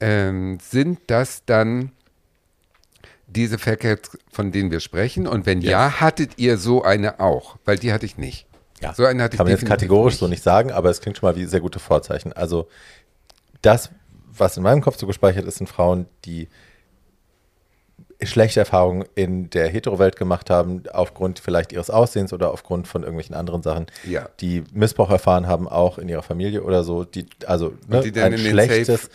Ähm, 0.01 0.59
sind 0.61 0.99
das 1.07 1.45
dann 1.45 1.93
diese 3.29 3.57
Fackheads, 3.57 4.17
von 4.31 4.51
denen 4.51 4.71
wir 4.71 4.79
sprechen? 4.79 5.27
Und 5.27 5.45
wenn 5.45 5.61
ja, 5.61 5.99
hattet 5.99 6.37
ihr 6.37 6.57
so 6.57 6.83
eine 6.83 7.19
auch? 7.19 7.57
Weil 7.65 7.77
die 7.77 7.93
hatte 7.93 8.05
ich 8.05 8.17
nicht. 8.17 8.45
Ja, 8.81 8.93
so 8.93 9.05
eine 9.05 9.23
hatte 9.23 9.35
ich 9.35 9.37
Kann 9.37 9.45
man 9.45 9.55
jetzt 9.55 9.65
kategorisch 9.65 10.17
so 10.17 10.27
nicht 10.27 10.43
sagen, 10.43 10.71
aber 10.71 10.89
es 10.89 11.01
klingt 11.01 11.17
schon 11.17 11.29
mal 11.29 11.35
wie 11.35 11.45
sehr 11.45 11.59
gute 11.59 11.79
Vorzeichen. 11.79 12.33
Also 12.33 12.67
das, 13.61 13.91
was 14.31 14.57
in 14.57 14.63
meinem 14.63 14.81
Kopf 14.81 14.97
so 14.97 15.05
gespeichert 15.05 15.45
ist, 15.45 15.57
sind 15.57 15.67
Frauen, 15.67 16.07
die 16.25 16.47
schlechte 18.21 18.59
Erfahrungen 18.59 19.05
in 19.15 19.49
der 19.49 19.69
Hetero-Welt 19.69 20.17
gemacht 20.17 20.49
haben, 20.49 20.83
aufgrund 20.91 21.39
vielleicht 21.39 21.71
ihres 21.71 21.89
Aussehens 21.89 22.33
oder 22.33 22.51
aufgrund 22.51 22.85
von 22.87 23.03
irgendwelchen 23.03 23.33
anderen 23.33 23.61
Sachen, 23.63 23.85
Ja. 24.05 24.27
die 24.41 24.63
Missbrauch 24.73 25.09
erfahren 25.09 25.47
haben, 25.47 25.69
auch 25.69 25.97
in 25.97 26.09
ihrer 26.09 26.21
Familie 26.21 26.63
oder 26.63 26.83
so, 26.83 27.05
die 27.05 27.25
also 27.45 27.73
ne, 27.87 28.01
die 28.01 28.19
ein 28.19 28.37
schlechtes, 28.37 29.09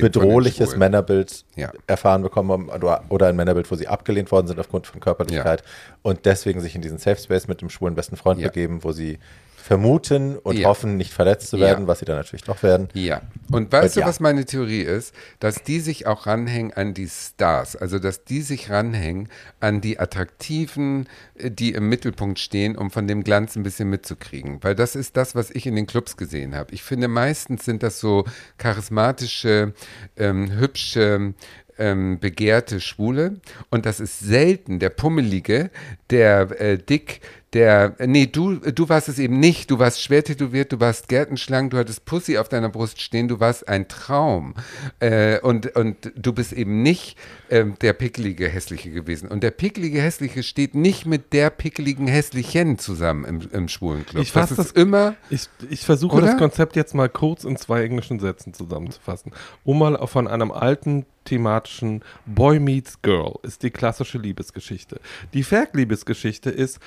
bedrohliches. 0.00 0.76
Männerbild 0.76 1.44
Ja. 1.56 1.70
erfahren 1.86 2.22
bekommen 2.22 2.50
haben 2.50 2.68
oder, 2.70 3.04
oder 3.10 3.26
ein 3.26 3.36
Männerbild, 3.36 3.70
wo 3.70 3.74
sie 3.74 3.88
abgelehnt 3.88 4.32
worden 4.32 4.46
sind 4.46 4.58
aufgrund 4.58 4.86
von 4.86 5.00
Körperlichkeit 5.00 5.62
und 6.02 6.24
deswegen 6.24 6.60
sich 6.60 6.74
in 6.74 6.80
diesen 6.80 6.98
Safe 6.98 7.20
Space 7.20 7.46
mit 7.46 7.60
dem 7.60 7.68
schwulen 7.68 7.94
besten 7.94 8.16
Freund 8.16 8.40
Ja. 8.40 8.48
begeben, 8.48 8.82
wo 8.84 8.92
sie 8.92 9.18
vermuten 9.62 10.36
und 10.36 10.58
Ja. 10.58 10.68
hoffen, 10.68 10.96
nicht 10.96 11.12
verletzt 11.12 11.48
zu 11.50 11.56
Ja. 11.56 11.66
werden, 11.68 11.86
was 11.86 12.00
sie 12.00 12.04
dann 12.04 12.16
natürlich 12.16 12.44
doch 12.44 12.62
werden. 12.62 12.88
Ja. 12.94 13.20
Und 13.50 13.70
weißt 13.72 13.84
Und 13.84 13.96
du, 13.96 14.00
ja. 14.00 14.06
was 14.06 14.20
meine 14.20 14.44
Theorie 14.44 14.82
ist? 14.82 15.14
Dass 15.38 15.62
die 15.62 15.80
sich 15.80 16.06
auch 16.06 16.26
ranhängen 16.26 16.72
an 16.72 16.94
die 16.94 17.08
Stars. 17.08 17.76
Also, 17.76 17.98
dass 17.98 18.24
die 18.24 18.42
sich 18.42 18.70
ranhängen 18.70 19.28
an 19.60 19.80
die 19.80 19.98
Attraktiven, 19.98 21.08
äh, 21.34 21.50
die 21.50 21.72
im 21.72 21.88
Mittelpunkt 21.88 22.38
stehen, 22.38 22.76
um 22.76 22.90
von 22.90 23.06
dem 23.06 23.22
Glanz 23.24 23.56
ein 23.56 23.62
bisschen 23.62 23.90
mitzukriegen. 23.90 24.58
Weil 24.62 24.74
das 24.74 24.96
ist 24.96 25.16
das, 25.16 25.34
was 25.34 25.50
ich 25.50 25.66
in 25.66 25.76
den 25.76 25.86
Clubs 25.86 26.16
gesehen 26.16 26.54
habe. 26.54 26.72
Ich 26.72 26.82
finde, 26.82 27.08
meistens 27.08 27.64
sind 27.64 27.82
das 27.82 28.00
so 28.00 28.24
charismatische, 28.58 29.74
ähm, 30.16 30.50
hübsche, 30.52 31.34
ähm, 31.78 32.18
begehrte 32.20 32.80
Schwule 32.80 33.36
und 33.70 33.86
das 33.86 34.00
ist 34.00 34.20
selten 34.20 34.78
der 34.80 34.90
Pummelige, 34.90 35.70
der 36.10 36.60
äh, 36.60 36.76
dick, 36.78 37.20
der, 37.52 37.94
äh, 37.98 38.06
nee, 38.06 38.26
du, 38.26 38.56
du 38.56 38.88
warst 38.88 39.08
es 39.08 39.18
eben 39.18 39.40
nicht, 39.40 39.70
du 39.70 39.78
warst 39.78 40.00
schwer 40.02 40.22
tätowiert, 40.22 40.72
du 40.72 40.78
warst 40.80 41.08
Gärtenschlangen, 41.08 41.70
du 41.70 41.78
hattest 41.78 42.04
Pussy 42.04 42.38
auf 42.38 42.48
deiner 42.48 42.68
Brust 42.68 43.00
stehen, 43.00 43.26
du 43.26 43.40
warst 43.40 43.66
ein 43.68 43.88
Traum 43.88 44.54
äh, 45.00 45.40
und, 45.40 45.74
und 45.74 46.12
du 46.14 46.32
bist 46.32 46.52
eben 46.52 46.82
nicht 46.82 47.16
ähm, 47.50 47.74
der 47.80 47.92
pickelige 47.92 48.48
Hässliche 48.48 48.90
gewesen 48.90 49.28
und 49.28 49.42
der 49.42 49.50
pickelige 49.50 50.00
Hässliche 50.00 50.42
steht 50.44 50.74
nicht 50.76 51.06
mit 51.06 51.32
der 51.32 51.50
pickeligen 51.50 52.06
Hässlichen 52.06 52.78
zusammen 52.78 53.24
im, 53.24 53.40
im 53.52 53.68
schwulen 53.68 54.06
Club. 54.06 54.22
Ich 54.22 54.30
fass 54.32 54.50
das 54.50 54.56
das- 54.58 54.70
immer, 54.72 55.14
Ich, 55.28 55.48
ich 55.70 55.84
versuche 55.84 56.18
Oder? 56.18 56.26
das 56.28 56.36
Konzept 56.38 56.76
jetzt 56.76 56.94
mal 56.94 57.08
kurz 57.08 57.44
in 57.44 57.56
zwei 57.56 57.82
englischen 57.82 58.20
Sätzen 58.20 58.54
zusammenzufassen. 58.54 59.32
Um 59.64 59.78
mal 59.80 60.06
von 60.06 60.28
einem 60.28 60.52
alten 60.52 61.04
thematischen 61.24 62.02
Boy 62.26 62.58
Meets 62.58 63.02
Girl 63.02 63.34
ist 63.42 63.62
die 63.62 63.70
klassische 63.70 64.18
Liebesgeschichte. 64.18 65.00
Die 65.34 65.42
Ferg-Liebesgeschichte 65.42 66.50
ist 66.50 66.78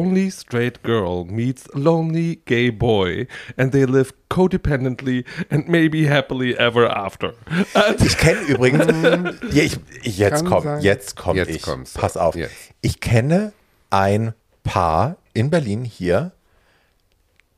Lonely 0.00 0.30
Straight 0.30 0.82
Girl 0.82 1.24
meets 1.26 1.68
Lonely 1.74 2.40
Gay 2.46 2.70
Boy 2.70 3.26
and 3.58 3.70
they 3.72 3.84
live 3.84 4.14
codependently 4.30 5.26
and 5.50 5.68
maybe 5.68 6.06
happily 6.06 6.56
ever 6.56 6.88
after. 6.88 7.34
Ich 8.02 8.16
kenne 8.16 8.40
übrigens, 8.48 8.86
ja, 9.52 9.62
ich, 9.62 9.78
jetzt 10.02 10.46
sein. 10.46 10.80
jetzt 10.80 11.16
komme 11.16 11.38
Jetzt 11.38 11.50
ich. 11.50 11.62
kommst. 11.62 11.98
Pass 11.98 12.16
auf. 12.16 12.34
Jetzt. 12.34 12.54
Ich 12.80 13.00
kenne 13.00 13.52
ein 13.90 14.32
Paar 14.62 15.16
in 15.34 15.50
Berlin 15.50 15.84
hier, 15.84 16.32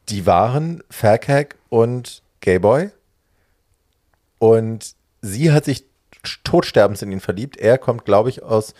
die 0.09 0.27
waren 0.27 0.83
Faircag 0.91 1.57
und 1.69 2.23
Gayboy 2.41 2.91
und 4.39 4.95
sie 5.21 5.53
hat 5.53 5.65
sich 5.65 5.85
totsterbens 6.45 7.03
in 7.03 7.13
ihn 7.13 7.21
verliebt. 7.21 7.57
Er 7.57 7.79
kommt, 7.79 8.05
glaube 8.05 8.31
ich, 8.31 8.43
aus 8.43 8.75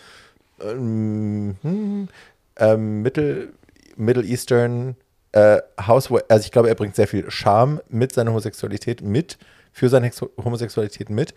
ähm, 0.61 1.55
hm, 1.61 2.09
ähm, 2.57 3.01
Mittel, 3.01 3.53
Middle 3.95 4.23
Eastern 4.23 4.95
äh, 5.31 5.61
House, 5.81 6.09
also 6.11 6.45
ich 6.45 6.51
glaube, 6.51 6.69
er 6.69 6.75
bringt 6.75 6.95
sehr 6.95 7.07
viel 7.07 7.29
Charme 7.29 7.81
mit 7.89 8.13
seiner 8.13 8.31
Homosexualität 8.31 9.01
mit, 9.01 9.37
für 9.71 9.89
seine 9.89 10.07
Hex- 10.07 10.25
Homosexualität 10.43 11.09
mit. 11.09 11.33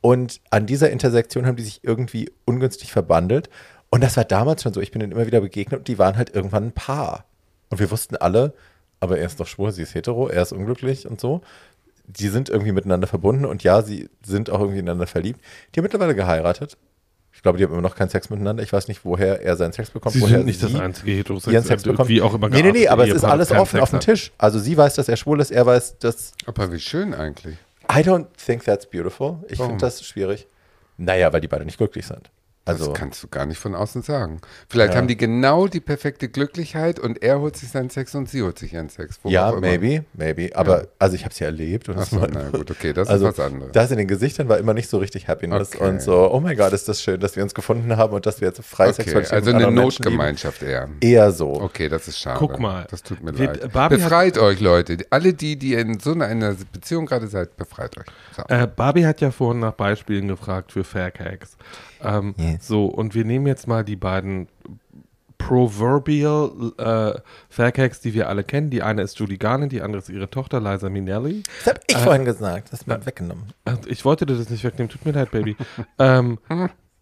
Und 0.00 0.40
an 0.50 0.66
dieser 0.66 0.90
Intersektion 0.90 1.46
haben 1.46 1.56
die 1.56 1.64
sich 1.64 1.80
irgendwie 1.82 2.30
ungünstig 2.44 2.92
verbandelt. 2.92 3.48
Und 3.90 4.02
das 4.02 4.16
war 4.16 4.24
damals 4.24 4.62
schon 4.62 4.74
so. 4.74 4.80
Ich 4.80 4.90
bin 4.90 5.00
ihnen 5.00 5.12
immer 5.12 5.26
wieder 5.26 5.40
begegnet 5.40 5.80
und 5.80 5.88
die 5.88 5.98
waren 5.98 6.16
halt 6.16 6.34
irgendwann 6.34 6.66
ein 6.66 6.72
Paar. 6.72 7.24
Und 7.70 7.80
wir 7.80 7.90
wussten 7.90 8.16
alle, 8.16 8.52
aber 9.00 9.18
er 9.18 9.26
ist 9.26 9.40
doch 9.40 9.46
schwul, 9.46 9.72
sie 9.72 9.82
ist 9.82 9.94
hetero, 9.94 10.28
er 10.28 10.42
ist 10.42 10.52
unglücklich 10.52 11.08
und 11.08 11.20
so. 11.20 11.40
Die 12.06 12.28
sind 12.28 12.48
irgendwie 12.48 12.72
miteinander 12.72 13.06
verbunden 13.06 13.44
und 13.44 13.62
ja, 13.64 13.82
sie 13.82 14.08
sind 14.24 14.50
auch 14.50 14.60
irgendwie 14.60 14.78
ineinander 14.78 15.06
verliebt. 15.06 15.40
Die 15.74 15.80
haben 15.80 15.84
mittlerweile 15.84 16.14
geheiratet. 16.14 16.76
Ich 17.38 17.42
glaube, 17.42 17.56
die 17.56 17.62
haben 17.62 17.72
immer 17.72 17.82
noch 17.82 17.94
keinen 17.94 18.08
Sex 18.08 18.30
miteinander. 18.30 18.64
Ich 18.64 18.72
weiß 18.72 18.88
nicht, 18.88 19.04
woher 19.04 19.40
er 19.40 19.54
seinen 19.54 19.72
Sex 19.72 19.90
bekommt. 19.90 20.12
Sie 20.12 20.20
woher 20.20 20.38
sind 20.38 20.46
nicht 20.46 20.60
das 20.60 20.74
einzige 20.74 21.12
heterosexuelle, 21.12 21.64
Sex 21.64 21.84
bekommt. 21.84 22.08
wie 22.08 22.20
auch 22.20 22.34
immer 22.34 22.48
Nee, 22.48 22.62
nee, 22.62 22.72
nee, 22.72 22.88
aber 22.88 23.06
es 23.06 23.14
ist 23.14 23.22
alles 23.22 23.52
offen 23.52 23.78
auf 23.78 23.90
dem. 23.90 24.00
Tisch. 24.00 24.32
Also 24.38 24.58
sie 24.58 24.76
weiß, 24.76 24.96
dass 24.96 25.08
er 25.08 25.16
schwul 25.16 25.40
ist, 25.40 25.52
er 25.52 25.64
weiß, 25.64 25.98
dass. 25.98 26.32
aber 26.46 26.72
wie 26.72 26.80
schön 26.80 27.14
eigentlich. 27.14 27.56
I 27.88 28.00
don't 28.00 28.26
think 28.44 28.64
that's 28.64 28.86
beautiful. 28.86 29.36
Ich 29.48 29.58
finde 29.58 29.76
das 29.76 30.04
schwierig. 30.04 30.48
Naja, 30.96 31.32
weil 31.32 31.40
die 31.40 31.46
beide 31.46 31.64
nicht 31.64 31.78
glücklich 31.78 32.08
sind. 32.08 32.28
Also, 32.68 32.86
das 32.90 32.94
kannst 32.98 33.22
du 33.22 33.28
gar 33.28 33.46
nicht 33.46 33.58
von 33.58 33.74
außen 33.74 34.02
sagen. 34.02 34.40
Vielleicht 34.68 34.92
Ja. 34.94 34.98
haben 34.98 35.08
die 35.08 35.16
genau 35.16 35.66
die 35.68 35.80
perfekte 35.80 36.28
Glücklichkeit 36.28 36.98
und 37.00 37.22
er 37.22 37.40
holt 37.40 37.56
sich 37.56 37.70
seinen 37.70 37.90
Sex 37.90 38.14
und 38.14 38.28
sie 38.28 38.42
holt 38.42 38.58
sich 38.58 38.72
ihren 38.74 38.88
Sex. 38.88 39.18
Ja, 39.24 39.52
maybe, 39.52 40.04
maybe. 40.14 40.50
Aber 40.54 40.88
also 40.98 41.14
ich 41.16 41.24
habe 41.24 41.34
sie 41.34 41.44
erlebt. 41.44 41.88
Und 41.88 41.96
Ach 41.96 42.00
das 42.00 42.10
so, 42.10 42.20
war- 42.20 42.28
na 42.32 42.50
gut, 42.50 42.70
okay, 42.70 42.92
das 42.92 43.08
also, 43.08 43.28
ist 43.28 43.38
was 43.38 43.46
anderes. 43.46 43.72
Das 43.72 43.90
in 43.90 43.98
den 43.98 44.06
Gesichtern 44.08 44.48
war 44.48 44.58
immer 44.58 44.74
nicht 44.74 44.88
so 44.88 44.98
richtig 44.98 45.28
Happiness 45.28 45.74
Okay. 45.74 45.88
und 45.88 46.02
so, 46.02 46.30
oh 46.32 46.40
mein 46.40 46.56
Gott, 46.56 46.72
ist 46.72 46.88
das 46.88 47.02
schön, 47.02 47.18
dass 47.20 47.36
wir 47.36 47.42
uns 47.42 47.54
gefunden 47.54 47.96
haben 47.96 48.12
und 48.12 48.26
dass 48.26 48.40
wir 48.40 48.48
jetzt 48.48 48.62
frei 48.64 48.86
okay, 48.90 48.94
Sexualität 49.02 49.32
also 49.32 49.50
eine 49.52 49.70
Notgemeinschaft 49.70 50.62
eher. 50.62 50.88
Eher 51.00 51.32
so. 51.32 51.52
Okay, 51.60 51.88
das 51.88 52.08
ist 52.08 52.18
schade. 52.18 52.38
Guck 52.38 52.58
mal. 52.60 52.86
Das 52.90 53.02
tut 53.02 53.22
mir 53.22 53.36
Wir- 53.38 53.46
leid. 53.46 53.72
Barbie 53.72 53.96
befreit 53.96 54.38
euch, 54.38 54.60
Leute. 54.60 54.98
Alle 55.10 55.32
die, 55.32 55.56
die 55.56 55.74
in 55.74 55.98
so 56.00 56.12
einer 56.12 56.54
Beziehung 56.72 57.06
gerade 57.06 57.26
seid, 57.28 57.56
befreit 57.56 57.96
euch. 57.98 58.06
So. 58.36 58.42
Äh, 58.48 58.66
Barbie 58.66 59.06
hat 59.06 59.20
ja 59.20 59.30
vorhin 59.30 59.60
nach 59.60 59.72
Beispielen 59.72 60.28
gefragt 60.28 60.72
für 60.72 60.84
Faircakes. 60.84 61.56
Ähm, 62.02 62.34
Yes. 62.38 62.66
So, 62.66 62.86
und 62.86 63.14
wir 63.14 63.24
nehmen 63.24 63.46
jetzt 63.46 63.66
mal 63.66 63.84
die 63.84 63.96
beiden 63.96 64.48
proverbial 65.38 66.72
äh, 66.78 67.20
Faircakes, 67.48 68.00
die 68.00 68.12
wir 68.12 68.28
alle 68.28 68.44
kennen. 68.44 68.70
Die 68.70 68.82
eine 68.82 69.02
ist 69.02 69.18
Judy 69.18 69.38
Garland, 69.38 69.72
die 69.72 69.80
andere 69.80 70.02
ist 70.02 70.08
ihre 70.08 70.28
Tochter 70.28 70.60
Liza 70.60 70.88
Minnelli. 70.90 71.42
Das 71.64 71.74
habe 71.74 71.80
ich 71.86 71.96
vorhin 71.96 72.24
gesagt, 72.24 72.72
das 72.72 72.80
ist 72.80 72.86
mir 72.86 73.04
weggenommen. 73.06 73.44
Also 73.64 73.88
ich 73.88 74.04
wollte 74.04 74.26
dir 74.26 74.36
das 74.36 74.50
nicht 74.50 74.64
wegnehmen, 74.64 74.90
tut 74.90 75.06
mir 75.06 75.12
leid, 75.12 75.30
Baby. 75.30 75.56
ähm, 75.98 76.38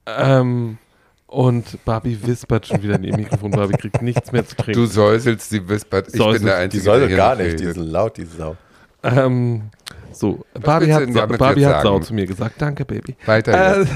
ähm, 0.06 0.78
und 1.26 1.84
Barbie 1.84 2.18
wispert 2.24 2.66
schon 2.68 2.82
wieder 2.82 2.96
in 2.96 3.04
ihr 3.04 3.16
Mikrofon. 3.16 3.50
Barbie 3.50 3.76
kriegt 3.76 4.00
nichts 4.00 4.30
mehr 4.30 4.46
zu 4.46 4.54
trinken. 4.54 4.80
Du 4.80 4.86
säuselst, 4.86 5.50
sie 5.50 5.68
wispert. 5.68 6.08
Ich 6.08 6.14
Säuselt. 6.14 6.42
bin 6.42 6.46
der 6.46 6.56
Die 6.56 6.62
Einzige, 6.62 6.84
der 6.84 7.08
hier 7.08 7.16
gar 7.16 7.36
nicht, 7.36 7.58
die 7.58 7.64
ist 7.64 7.76
laut, 7.76 8.16
die 8.16 8.26
Sau. 8.26 8.56
Ähm, 9.02 9.70
so, 10.16 10.44
Barbie 10.54 10.86
willst 10.86 11.14
du 11.14 11.20
hat, 11.20 11.38
Barbie 11.38 11.66
hat 11.66 11.82
Sau 11.82 11.98
zu 12.00 12.14
mir 12.14 12.26
gesagt. 12.26 12.54
Danke, 12.60 12.84
Baby. 12.84 13.16
Weiter 13.26 13.80
Äh, 13.80 13.86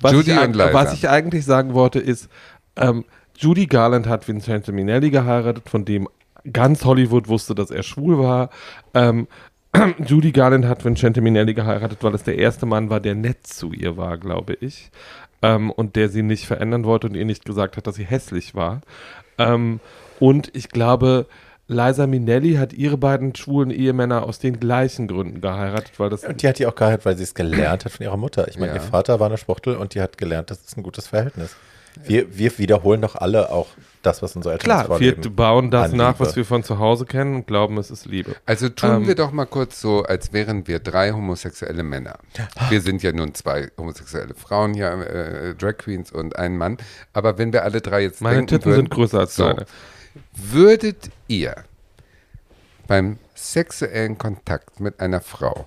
was, 0.00 0.12
Judy 0.12 0.32
ich, 0.32 0.40
und 0.40 0.56
Liza. 0.56 0.72
was 0.72 0.92
ich 0.94 1.08
eigentlich 1.08 1.44
sagen 1.44 1.74
wollte, 1.74 1.98
ist, 1.98 2.28
ähm, 2.76 3.04
Judy 3.36 3.66
Garland 3.66 4.06
hat 4.06 4.26
Vincente 4.26 4.72
Minnelli 4.72 5.10
geheiratet, 5.10 5.68
von 5.68 5.84
dem 5.84 6.08
ganz 6.52 6.84
Hollywood 6.84 7.28
wusste, 7.28 7.54
dass 7.54 7.70
er 7.70 7.82
schwul 7.82 8.18
war. 8.18 8.50
Ähm, 8.94 9.28
Judy 10.06 10.32
Garland 10.32 10.64
hat 10.66 10.84
Vincente 10.84 11.20
Minnelli 11.20 11.54
geheiratet, 11.54 11.98
weil 12.02 12.14
es 12.14 12.22
der 12.22 12.38
erste 12.38 12.66
Mann 12.66 12.90
war, 12.90 13.00
der 13.00 13.14
nett 13.14 13.46
zu 13.46 13.72
ihr 13.72 13.96
war, 13.96 14.16
glaube 14.18 14.54
ich. 14.54 14.90
Ähm, 15.42 15.70
und 15.70 15.96
der 15.96 16.08
sie 16.08 16.22
nicht 16.22 16.46
verändern 16.46 16.84
wollte 16.84 17.08
und 17.08 17.14
ihr 17.14 17.24
nicht 17.24 17.44
gesagt 17.44 17.76
hat, 17.76 17.86
dass 17.86 17.96
sie 17.96 18.06
hässlich 18.06 18.54
war. 18.54 18.80
Ähm, 19.38 19.80
und 20.18 20.50
ich 20.54 20.70
glaube, 20.70 21.26
Liza 21.68 22.06
Minnelli 22.06 22.54
hat 22.54 22.72
ihre 22.72 22.96
beiden 22.96 23.34
schwulen 23.34 23.70
Ehemänner 23.70 24.22
aus 24.24 24.38
den 24.38 24.60
gleichen 24.60 25.08
Gründen 25.08 25.40
geheiratet, 25.40 25.92
weil 25.98 26.10
das 26.10 26.22
Und 26.24 26.42
die 26.42 26.48
hat 26.48 26.58
die 26.58 26.66
auch 26.66 26.74
geheiratet, 26.76 27.04
weil 27.06 27.16
sie 27.16 27.24
es 27.24 27.34
gelernt 27.34 27.84
hat 27.84 27.92
von 27.92 28.04
ihrer 28.04 28.16
Mutter. 28.16 28.46
Ich 28.48 28.56
meine, 28.58 28.68
Ja. 28.72 28.74
ihr 28.76 28.82
Vater 28.82 29.18
war 29.18 29.26
eine 29.26 29.36
Schwuchtel 29.38 29.76
und 29.76 29.94
die 29.94 30.00
hat 30.00 30.16
gelernt, 30.16 30.50
das 30.50 30.60
ist 30.60 30.76
ein 30.76 30.82
gutes 30.84 31.08
Verhältnis. 31.08 31.56
Wir, 32.04 32.36
wir 32.36 32.58
wiederholen 32.58 33.00
doch 33.00 33.16
alle 33.16 33.50
auch 33.50 33.68
das, 34.02 34.20
was 34.22 34.36
unsere 34.36 34.52
Eltern 34.52 34.64
Klar, 34.86 35.00
wir 35.00 35.16
bauen 35.16 35.70
das 35.70 35.92
nach, 35.92 36.12
Liebe. 36.12 36.20
was 36.20 36.36
wir 36.36 36.44
von 36.44 36.62
zu 36.62 36.78
Hause 36.78 37.06
kennen 37.06 37.36
und 37.36 37.46
glauben, 37.46 37.78
es 37.78 37.90
ist 37.90 38.04
Liebe. 38.04 38.36
Also 38.44 38.68
tun 38.68 38.90
Ähm, 38.90 39.06
wir 39.08 39.14
doch 39.14 39.32
mal 39.32 39.46
kurz 39.46 39.80
so, 39.80 40.02
als 40.02 40.34
wären 40.34 40.66
wir 40.68 40.78
drei 40.78 41.12
homosexuelle 41.12 41.82
Männer. 41.82 42.18
Wir 42.68 42.82
sind 42.82 43.02
ja 43.02 43.12
nun 43.12 43.32
zwei 43.34 43.70
homosexuelle 43.78 44.34
Frauen 44.34 44.74
hier, 44.74 44.90
äh, 44.92 45.54
Drag 45.54 45.78
Queens 45.78 46.12
und 46.12 46.36
ein 46.36 46.58
Mann. 46.58 46.76
Aber 47.14 47.38
wenn 47.38 47.54
wir 47.54 47.64
alle 47.64 47.80
drei 47.80 48.02
jetzt 48.02 48.20
Meine 48.20 48.36
denken 48.36 48.48
Titten 48.50 48.66
würden, 48.66 48.76
sind 48.82 48.90
größer 48.90 49.20
als 49.20 49.34
so, 49.34 49.44
deine. 49.44 49.64
Würdet 50.36 51.10
ihr 51.28 51.54
beim 52.86 53.18
sexuellen 53.34 54.18
Kontakt 54.18 54.80
mit 54.80 55.00
einer 55.00 55.20
Frau 55.20 55.66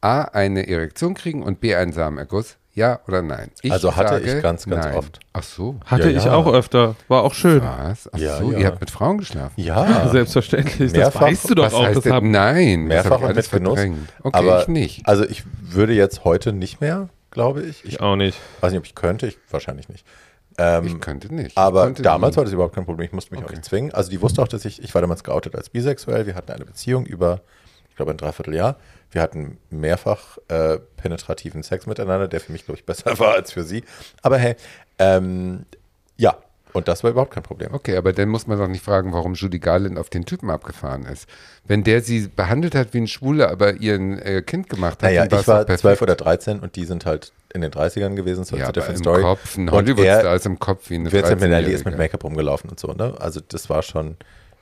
A 0.00 0.22
eine 0.22 0.68
Erektion 0.68 1.14
kriegen 1.14 1.42
und 1.42 1.60
B 1.60 1.74
einen 1.74 1.92
Samenerguss? 1.92 2.56
Ja 2.74 3.00
oder 3.08 3.22
nein? 3.22 3.50
Ich 3.62 3.72
Also 3.72 3.96
hatte 3.96 4.14
sage 4.20 4.36
ich 4.36 4.42
ganz, 4.42 4.66
ganz 4.66 4.84
nein. 4.84 4.94
oft. 4.96 5.18
Ach 5.32 5.42
so. 5.42 5.76
Hatte 5.86 6.10
Ja, 6.10 6.18
ich 6.18 6.24
ja. 6.26 6.34
auch 6.34 6.46
öfter. 6.52 6.94
War 7.08 7.22
auch 7.22 7.32
schön. 7.32 7.62
Was? 7.62 8.10
Ach 8.12 8.18
Ja, 8.18 8.36
so, 8.36 8.52
ja. 8.52 8.58
ihr 8.58 8.66
habt 8.66 8.80
mit 8.80 8.90
Frauen 8.90 9.16
geschlafen. 9.16 9.54
Ja, 9.56 10.08
Selbstverständlich. 10.10 10.92
Mehrfach. 10.92 11.20
Das 11.20 11.28
weißt 11.30 11.50
du 11.50 11.54
doch 11.54 11.64
Was 11.64 11.74
auch. 11.74 11.86
heißt 11.86 12.04
Das 12.04 12.12
haben, 12.12 12.30
Nein, 12.30 12.88
das 12.90 13.04
mehrfach 13.04 13.10
hab 13.12 13.18
ich 13.20 13.24
und 13.24 13.30
alles 13.30 13.52
mit 13.52 13.62
Genuss. 13.62 13.78
verdrängt. 13.78 14.12
Okay, 14.22 14.38
aber, 14.38 14.60
ich 14.62 14.68
nicht. 14.68 15.08
Also 15.08 15.24
ich 15.24 15.44
würde 15.62 15.94
jetzt 15.94 16.24
heute 16.24 16.52
nicht 16.52 16.82
mehr, 16.82 17.08
glaube 17.30 17.62
ich. 17.62 17.82
Ich 17.86 17.94
ich 17.94 18.00
auch 18.00 18.16
nicht. 18.16 18.38
weiß 18.60 18.72
nicht, 18.72 18.78
ob 18.80 18.84
ich 18.84 18.94
könnte, 18.94 19.26
ich 19.26 19.38
wahrscheinlich 19.50 19.88
nicht. 19.88 20.04
Ähm, 20.58 20.86
Ich 20.86 21.00
könnte 21.00 21.34
nicht. 21.34 21.52
Ich 21.52 21.58
Aber 21.58 21.84
konnte 21.84 22.02
damals 22.02 22.34
nie. 22.34 22.36
war 22.38 22.44
das 22.44 22.52
überhaupt 22.52 22.74
kein 22.74 22.84
Problem. 22.84 23.06
Ich 23.06 23.12
musste 23.12 23.34
mich 23.34 23.44
auch 23.44 23.50
nicht 23.50 23.64
zwingen. 23.64 23.92
Also 23.92 24.10
die 24.10 24.20
wusste 24.22 24.42
auch, 24.42 24.48
dass 24.48 24.64
ich, 24.64 24.82
ich 24.82 24.94
war 24.94 25.00
damals 25.02 25.22
geoutet 25.24 25.54
als 25.54 25.68
bisexuell. 25.68 26.26
Wir 26.26 26.34
hatten 26.34 26.52
eine 26.52 26.64
Beziehung 26.64 27.04
über, 27.06 27.40
ich 27.90 27.96
glaube, 27.96 28.10
ein 28.12 28.16
Dreivierteljahr. 28.16 28.76
Wir 29.10 29.22
hatten 29.22 29.58
mehrfach 29.70 30.38
äh, 30.48 30.78
penetrativen 30.96 31.62
Sex 31.62 31.86
miteinander, 31.86 32.26
der 32.28 32.40
für 32.40 32.52
mich, 32.52 32.64
glaube 32.64 32.78
ich, 32.78 32.86
besser 32.86 33.18
war 33.18 33.34
als 33.34 33.52
für 33.52 33.64
sie. 33.64 33.84
Aber 34.22 34.38
hey, 34.38 34.56
ähm, 34.98 35.66
ja, 36.16 36.36
und 36.76 36.88
das 36.88 37.02
war 37.02 37.10
überhaupt 37.10 37.32
kein 37.32 37.42
Problem. 37.42 37.72
Okay, 37.74 37.96
aber 37.96 38.12
dann 38.12 38.28
muss 38.28 38.46
man 38.46 38.58
doch 38.58 38.68
nicht 38.68 38.84
fragen, 38.84 39.12
warum 39.12 39.34
Judy 39.34 39.58
Garland 39.58 39.98
auf 39.98 40.10
den 40.10 40.24
Typen 40.26 40.50
abgefahren 40.50 41.04
ist. 41.06 41.28
Wenn 41.64 41.82
der 41.84 42.02
sie 42.02 42.28
behandelt 42.28 42.74
hat 42.74 42.94
wie 42.94 42.98
ein 42.98 43.08
Schwuler, 43.08 43.50
aber 43.50 43.74
ihren 43.74 44.18
äh, 44.18 44.42
Kind 44.42 44.68
gemacht 44.68 44.98
hat, 45.02 45.10
Naja, 45.10 45.26
dann 45.26 45.40
ich 45.40 45.48
war. 45.48 45.66
12 45.66 46.02
oder 46.02 46.14
13 46.14 46.60
und 46.60 46.76
die 46.76 46.84
sind 46.84 47.06
halt 47.06 47.32
in 47.54 47.60
den 47.62 47.70
30ern 47.72 48.14
gewesen, 48.14 48.44
so 48.44 48.56
ja, 48.56 48.64
aber 48.64 48.72
different 48.74 48.98
im 48.98 49.02
story. 49.04 49.22
Kopf, 49.22 49.56
ein 49.56 49.68
Und 49.68 49.74
Hollywood-Star 49.74 50.24
er- 50.24 50.34
ist 50.36 50.46
im 50.46 50.58
Kopf 50.58 50.90
wie 50.90 50.94
eine 50.96 51.10
Vincent 51.10 51.40
Minnelli 51.40 51.72
ist 51.72 51.80
13-Jährige. 51.80 51.90
mit 51.90 51.98
Make-up 51.98 52.24
rumgelaufen 52.24 52.70
und 52.70 52.78
so, 52.78 52.92
ne? 52.92 53.14
Also 53.18 53.40
das 53.46 53.70
war 53.70 53.82
schon, 53.82 54.16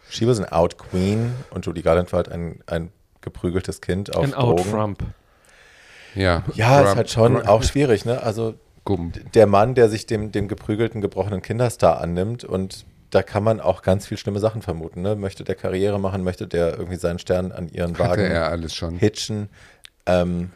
she 0.08 0.26
was 0.28 0.38
an 0.38 0.46
out 0.46 0.78
queen 0.78 1.32
und 1.50 1.66
Judy 1.66 1.82
Garland 1.82 2.12
war 2.12 2.18
halt 2.18 2.30
ein, 2.30 2.60
ein 2.66 2.90
geprügeltes 3.20 3.80
Kind 3.80 4.14
auf 4.14 4.22
Ein 4.24 4.34
Out. 4.34 4.62
Trump. 4.70 5.02
Ja, 6.14 6.44
Ja, 6.54 6.80
ist 6.80 6.86
Grump- 6.86 6.96
halt 6.96 7.10
schon 7.10 7.42
auch 7.46 7.62
schwierig, 7.64 8.04
ne? 8.04 8.22
Also 8.22 8.54
Gump. 8.84 9.32
der 9.32 9.46
Mann, 9.46 9.74
der 9.74 9.88
sich 9.88 10.06
dem, 10.06 10.32
dem 10.32 10.48
geprügelten, 10.48 11.00
gebrochenen 11.00 11.42
Kinderstar 11.42 12.00
annimmt 12.00 12.44
und 12.44 12.84
da 13.10 13.22
kann 13.22 13.44
man 13.44 13.60
auch 13.60 13.82
ganz 13.82 14.06
viel 14.06 14.18
schlimme 14.18 14.40
Sachen 14.40 14.60
vermuten, 14.60 15.00
ne? 15.02 15.14
Möchte 15.14 15.44
der 15.44 15.54
Karriere 15.54 16.00
machen, 16.00 16.24
möchte 16.24 16.48
der 16.48 16.76
irgendwie 16.76 16.96
seinen 16.96 17.20
Stern 17.20 17.52
an 17.52 17.68
ihren 17.68 17.92
Hatte 17.92 18.08
Wagen 18.08 18.22
er 18.24 18.48
alles 18.48 18.74
schon. 18.74 18.96
hitchen. 18.96 19.48
Ähm, 20.06 20.50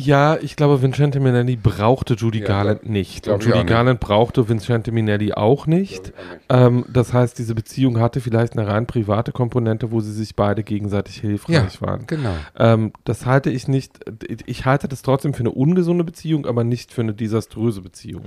Ja, 0.00 0.36
ich 0.40 0.54
glaube, 0.54 0.80
Vincente 0.80 1.18
Minnelli 1.18 1.56
brauchte 1.56 2.14
Judy 2.14 2.38
Ja, 2.38 2.46
Garland 2.46 2.82
glaub- 2.82 2.92
nicht. 2.92 3.24
glaub 3.24 3.40
auch 3.40 3.44
Judy 3.44 3.58
nicht. 3.58 3.66
Garland 3.66 3.98
brauchte 3.98 4.48
Vincente 4.48 4.92
Minnelli 4.92 5.32
auch 5.32 5.66
nicht. 5.66 6.12
Ähm, 6.48 6.84
das 6.88 7.12
heißt, 7.12 7.36
diese 7.36 7.52
Beziehung 7.56 7.98
hatte 7.98 8.20
vielleicht 8.20 8.56
eine 8.56 8.68
rein 8.68 8.86
private 8.86 9.32
Komponente, 9.32 9.90
wo 9.90 10.00
sie 10.00 10.12
sich 10.12 10.36
beide 10.36 10.62
gegenseitig 10.62 11.16
hilfreich 11.16 11.82
waren. 11.82 12.06
genau. 12.06 12.36
Ähm, 12.56 12.92
das 13.02 13.26
halte 13.26 13.50
ich 13.50 13.66
nicht, 13.66 13.98
ich 14.46 14.64
halte 14.66 14.86
das 14.86 15.02
trotzdem 15.02 15.34
für 15.34 15.40
eine 15.40 15.50
ungesunde 15.50 16.04
Beziehung, 16.04 16.46
aber 16.46 16.62
nicht 16.62 16.92
für 16.92 17.00
eine 17.00 17.12
desaströse 17.14 17.80
Beziehung. 17.82 18.22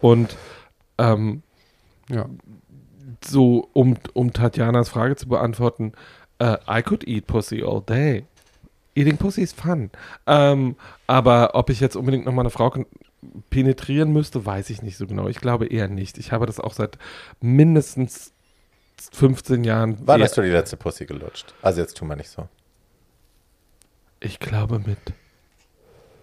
Und 0.00 0.34
ähm, 0.96 1.42
Ja. 2.08 2.24
so, 3.22 3.68
um, 3.74 3.96
um 4.14 4.32
Tatjanas 4.32 4.88
Frage 4.88 5.16
zu 5.16 5.28
beantworten, 5.28 5.92
äh, 6.38 6.56
I 6.66 6.80
could 6.82 7.06
eat 7.06 7.26
pussy 7.26 7.62
all 7.62 7.82
day. 7.82 8.24
Eating 8.94 9.16
pussy 9.16 9.42
is 9.42 9.52
fun. 9.52 9.90
Ähm, 10.26 10.76
aber 11.06 11.54
ob 11.54 11.70
ich 11.70 11.80
jetzt 11.80 11.96
unbedingt 11.96 12.26
noch 12.26 12.32
mal 12.32 12.42
eine 12.42 12.50
Frau 12.50 12.72
penetrieren 13.50 14.12
müsste, 14.12 14.44
weiß 14.44 14.70
ich 14.70 14.82
nicht 14.82 14.96
so 14.96 15.06
genau. 15.06 15.28
Ich 15.28 15.38
glaube 15.38 15.66
eher 15.66 15.88
nicht. 15.88 16.18
Ich 16.18 16.32
habe 16.32 16.46
das 16.46 16.60
auch 16.60 16.74
seit 16.74 16.98
mindestens 17.40 18.32
15 19.12 19.64
Jahren. 19.64 19.96
Wann 20.04 20.22
hast 20.22 20.36
du 20.36 20.42
die 20.42 20.50
letzte 20.50 20.76
Pussy 20.76 21.06
gelutscht? 21.06 21.54
Also 21.62 21.80
jetzt 21.80 21.96
tun 21.96 22.08
wir 22.08 22.16
nicht 22.16 22.30
so. 22.30 22.48
Ich 24.20 24.38
glaube 24.38 24.78
mit 24.78 24.98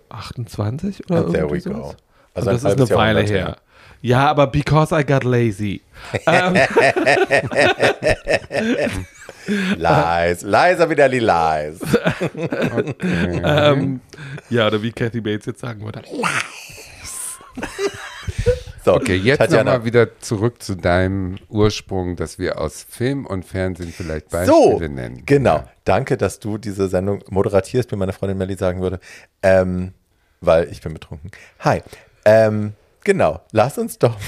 28 0.10 1.10
oder 1.10 1.26
And 1.26 1.34
there 1.34 1.50
we 1.50 1.60
go. 1.60 1.74
sowas. 1.74 1.96
Also 2.34 2.50
Und 2.50 2.50
ein 2.50 2.56
das 2.56 2.58
ist 2.58 2.66
eine 2.66 2.72
halbes 2.72 2.92
Weile 2.92 3.22
her. 3.24 3.58
Ja, 4.02 4.30
aber 4.30 4.48
because 4.48 4.98
I 4.98 5.04
got 5.04 5.26
lazy. 5.26 5.82
ähm, 6.26 6.56
Lies. 9.78 10.42
Leiser 10.44 10.90
wieder 10.90 11.10
die 11.10 11.20
Lies. 11.20 11.80
ähm, 13.44 14.02
ja, 14.50 14.68
oder 14.68 14.82
wie 14.82 14.92
Kathy 14.92 15.22
Bates 15.22 15.46
jetzt 15.48 15.62
sagen 15.62 15.82
würde. 15.84 16.02
So, 18.86 18.94
Okay, 18.96 19.16
jetzt 19.18 19.40
Tatjana. 19.40 19.72
nochmal 19.74 19.86
wieder 19.86 20.20
zurück 20.20 20.64
zu 20.64 20.76
deinem 20.76 21.38
Ursprung, 21.50 22.16
dass 22.16 22.40
wir 22.40 22.60
aus 22.60 22.86
Film 22.90 23.26
und 23.26 23.44
Fernsehen 23.46 23.94
vielleicht 23.96 24.32
So, 24.32 24.70
Beispiele 24.72 24.90
nennen. 24.90 25.24
genau. 25.26 25.64
Danke, 25.84 26.16
dass 26.18 26.40
du 26.40 26.58
diese 26.58 26.88
Sendung 26.88 27.24
moderatierst, 27.30 27.92
wie 27.92 27.98
meine 27.98 28.14
Freundin 28.14 28.38
Melly 28.38 28.56
sagen 28.56 28.82
würde. 28.82 29.00
Ähm, 29.44 29.94
weil 30.42 30.70
ich 30.72 30.82
bin 30.82 30.94
betrunken. 30.94 31.30
Hi. 31.60 31.82
Ähm, 32.24 32.74
genau. 33.04 33.42
Lass 33.52 33.78
uns 33.78 34.00
doch. 34.00 34.16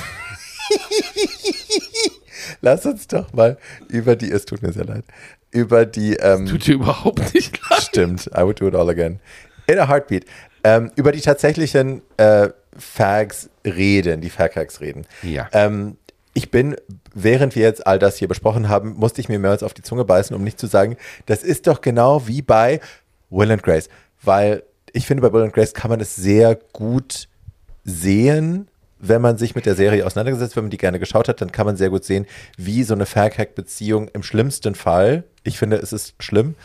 Lass 2.62 2.86
uns 2.86 3.08
doch 3.08 3.32
mal 3.34 3.58
über 3.88 4.16
die, 4.16 4.32
es 4.32 4.45
tut 4.45 4.62
mir 4.62 4.72
sehr 4.74 4.86
leid, 4.86 5.04
über 5.52 5.86
die, 5.86 6.16
ähm, 6.16 6.45
Tut 6.45 6.68
dir 6.68 6.76
überhaupt 6.76 7.34
nicht 7.34 7.60
leid. 7.70 7.82
Stimmt, 7.82 8.30
I 8.36 8.41
would 8.41 8.60
do 8.60 8.68
it 8.68 8.76
all 8.76 8.89
again. 8.89 9.20
In 9.68 9.80
a 9.80 9.88
heartbeat. 9.88 10.26
Ähm, 10.64 10.91
über 10.95 11.12
die 11.12 11.22
tatsächlichen 11.22 12.02
äh, 12.18 12.49
Fags 12.78 13.49
reden, 13.66 14.22
die 14.22 14.30
Faghacks 14.30 14.80
reden. 14.80 15.06
Ja. 15.24 15.49
Ähm, 15.54 15.97
ich 16.34 16.52
bin, 16.52 16.76
während 17.14 17.56
wir 17.56 17.64
jetzt 17.64 17.86
all 17.86 17.99
das 17.99 18.18
hier 18.18 18.28
besprochen 18.28 18.70
haben, 18.70 18.93
musste 18.93 19.20
ich 19.22 19.28
mir 19.28 19.39
mehrmals 19.39 19.64
auf 19.64 19.74
die 19.74 19.82
Zunge 19.82 20.06
beißen, 20.06 20.36
um 20.36 20.43
nicht 20.43 20.60
zu 20.60 20.68
sagen, 20.68 20.95
das 21.26 21.43
ist 21.43 21.68
doch 21.68 21.82
genau 21.82 22.28
wie 22.28 22.41
bei 22.41 22.80
Will 23.30 23.52
and 23.52 23.64
Grace. 23.64 23.89
Weil 24.22 24.64
ich 24.93 25.08
finde, 25.08 25.22
bei 25.22 25.34
Will 25.34 25.43
and 25.43 25.54
Grace 25.54 25.74
kann 25.74 25.89
man 25.89 25.99
es 25.99 26.16
sehr 26.16 26.58
gut 26.74 27.28
sehen, 27.84 28.68
wenn 29.02 29.22
man 29.22 29.38
sich 29.38 29.56
mit 29.56 29.66
der 29.66 29.76
Serie 29.76 30.06
auseinandergesetzt, 30.06 30.56
wenn 30.56 30.66
man 30.66 30.72
die 30.72 30.78
gerne 30.78 30.99
geschaut 30.99 31.28
hat, 31.28 31.41
dann 31.41 31.52
kann 31.52 31.66
man 31.66 31.76
sehr 31.76 31.89
gut 31.89 32.04
sehen, 32.06 32.26
wie 32.58 32.84
so 32.84 32.93
eine 32.93 33.06
Faghack-Beziehung 33.06 34.10
im 34.14 34.24
schlimmsten 34.24 34.76
Fall, 34.76 35.24
ich 35.43 35.58
finde, 35.58 35.78
es 35.78 35.91
ist 35.91 36.16
schlimm, 36.20 36.56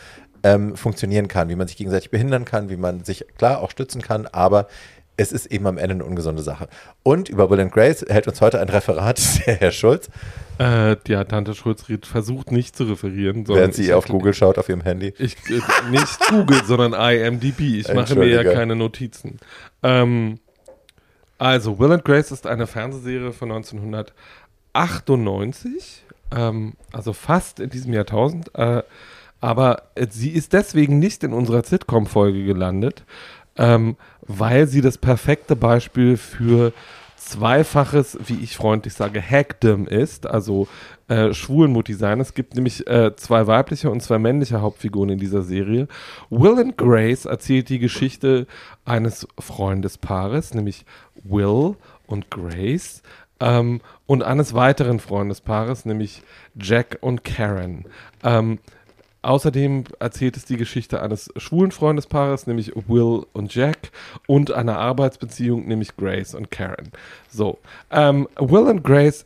ähm, 0.43 0.75
funktionieren 0.75 1.27
kann, 1.27 1.49
wie 1.49 1.55
man 1.55 1.67
sich 1.67 1.77
gegenseitig 1.77 2.11
behindern 2.11 2.45
kann, 2.45 2.69
wie 2.69 2.77
man 2.77 3.03
sich 3.03 3.25
klar 3.37 3.61
auch 3.61 3.71
stützen 3.71 4.01
kann, 4.01 4.27
aber 4.27 4.67
es 5.19 5.31
ist 5.31 5.47
eben 5.47 5.65
am 5.65 5.79
Ende 5.79 5.95
eine 5.95 6.05
ungesunde 6.05 6.43
Sache. 6.43 6.67
Und 7.01 7.27
über 7.27 7.49
Will 7.49 7.59
and 7.59 7.71
Grace 7.71 8.05
hält 8.07 8.27
uns 8.27 8.39
heute 8.39 8.61
ein 8.61 8.69
Referat 8.69 9.19
der 9.47 9.55
Herr 9.55 9.71
Schulz, 9.71 10.09
Äh, 10.59 10.95
ja, 11.07 11.23
Tante 11.23 11.53
Schulzried 11.53 12.05
versucht 12.05 12.51
nicht 12.51 12.75
zu 12.75 12.83
referieren, 12.85 13.45
sondern 13.45 13.61
während 13.61 13.75
sie 13.75 13.93
auf 13.93 14.05
Google 14.07 14.33
schaut 14.33 14.57
auf 14.57 14.69
ihrem 14.69 14.81
Handy. 14.81 15.13
Ich, 15.17 15.35
äh, 15.49 15.61
nicht 15.91 16.19
Google, 16.29 16.63
sondern 16.65 16.93
IMDb. 16.93 17.59
Ich 17.59 17.93
mache 17.93 18.15
mir 18.15 18.27
ja 18.27 18.43
keine 18.43 18.75
Notizen. 18.75 19.37
Ähm, 19.83 20.39
also, 21.37 21.77
Will 21.79 21.91
and 21.91 22.03
Grace 22.03 22.31
ist 22.31 22.47
eine 22.47 22.65
Fernsehserie 22.67 23.31
von 23.31 23.51
1998, 23.51 26.03
ähm, 26.35 26.73
also 26.91 27.13
fast 27.13 27.59
in 27.59 27.69
diesem 27.69 27.93
Jahrtausend. 27.93 28.53
Äh, 28.55 28.81
aber 29.39 29.83
sie 30.09 30.31
ist 30.31 30.53
deswegen 30.53 30.97
nicht 30.97 31.23
in 31.23 31.33
unserer 31.33 31.63
Sitcom-Folge 31.63 32.43
gelandet, 32.43 33.03
ähm, 33.55 33.95
weil 34.21 34.65
sie 34.67 34.81
das 34.81 34.97
perfekte 34.97 35.55
Beispiel 35.55 36.17
für 36.17 36.73
zweifaches, 37.17 38.17
wie 38.25 38.39
ich 38.41 38.55
freundlich 38.55 38.93
sage, 38.93 39.21
Hackdom 39.21 39.87
ist, 39.87 40.27
also 40.27 40.67
äh, 41.07 41.33
Schwulenmutti 41.33 41.93
sein. 41.93 42.19
Es 42.19 42.33
gibt 42.33 42.55
nämlich 42.55 42.87
äh, 42.87 43.15
zwei 43.15 43.47
weibliche 43.47 43.89
und 43.89 44.01
zwei 44.01 44.19
männliche 44.19 44.61
Hauptfiguren 44.61 45.09
in 45.09 45.19
dieser 45.19 45.41
Serie. 45.41 45.87
Will 46.29 46.59
and 46.59 46.77
Grace 46.77 47.25
erzählt 47.25 47.69
die 47.69 47.79
Geschichte 47.79 48.47
eines 48.85 49.27
Freundespaares, 49.39 50.53
nämlich 50.53 50.85
Will 51.23 51.75
und 52.05 52.31
Grace, 52.31 53.01
ähm, 53.39 53.81
und 54.05 54.23
eines 54.23 54.53
weiteren 54.53 54.99
Freundespaares, 54.99 55.85
nämlich 55.85 56.23
Jack 56.55 56.97
und 57.01 57.23
Karen. 57.23 57.85
Ähm, 58.23 58.59
Außerdem 59.21 59.85
erzählt 59.99 60.37
es 60.37 60.45
die 60.45 60.57
Geschichte 60.57 61.01
eines 61.01 61.29
schwulen 61.37 61.71
Freundespaares, 61.71 62.47
nämlich 62.47 62.73
Will 62.75 63.25
und 63.33 63.53
Jack, 63.53 63.91
und 64.27 64.51
einer 64.51 64.77
Arbeitsbeziehung, 64.77 65.67
nämlich 65.67 65.95
Grace 65.97 66.35
und 66.35 66.51
Karen. 66.51 66.91
So, 67.29 67.59
ähm, 67.91 68.27
Will 68.37 68.63
und 68.63 68.83
Grace 68.83 69.25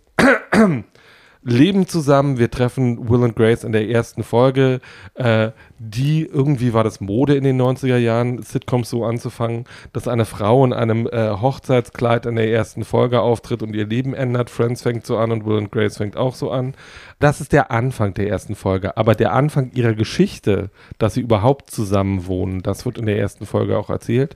leben 1.44 1.88
zusammen. 1.88 2.38
Wir 2.38 2.52
treffen 2.52 3.10
Will 3.10 3.24
und 3.24 3.36
Grace 3.36 3.64
in 3.64 3.72
der 3.72 3.90
ersten 3.90 4.24
Folge. 4.24 4.80
Äh, 5.16 5.52
die, 5.80 6.26
irgendwie 6.26 6.74
war 6.74 6.84
das 6.84 7.02
Mode 7.02 7.36
in 7.36 7.44
den 7.44 7.60
90er 7.60 7.98
Jahren, 7.98 8.44
Sitcoms 8.44 8.90
so 8.90 9.04
anzufangen, 9.04 9.66
dass 9.94 10.08
eine 10.08 10.26
Frau 10.26 10.64
in 10.64 10.74
einem 10.74 11.08
äh, 11.08 11.32
Hochzeitskleid 11.32 12.28
in 12.28 12.36
der 12.36 12.52
ersten 12.52 12.84
Folge 12.84 13.22
auftritt 13.22 13.64
und 13.64 13.76
ihr 13.76 13.88
Leben 13.88 14.14
ändert. 14.14 14.52
Friends 14.52 14.84
fängt 14.84 15.06
so 15.06 15.18
an 15.18 15.32
und 15.32 15.46
Will 15.46 15.58
und 15.58 15.72
Grace 15.72 15.98
fängt 15.98 16.18
auch 16.18 16.36
so 16.36 16.52
an. 16.52 16.76
Das 17.20 17.42
ist 17.42 17.54
der 17.54 17.72
Anfang 17.72 18.14
der 18.14 18.28
ersten 18.28 18.56
Folge. 18.56 18.96
Aber 18.98 19.16
der 19.16 19.34
Anfang 19.34 19.72
ihrer 19.74 19.94
Geschichte, 19.94 20.70
dass 21.00 21.16
sie 21.16 21.22
überhaupt 21.22 21.72
zusammen 21.72 22.28
wohnen, 22.28 22.62
das 22.62 22.86
wird 22.86 23.00
in 23.00 23.08
der 23.08 23.18
ersten 23.18 23.48
Folge 23.48 23.78
auch 23.78 23.90
erzählt, 23.90 24.36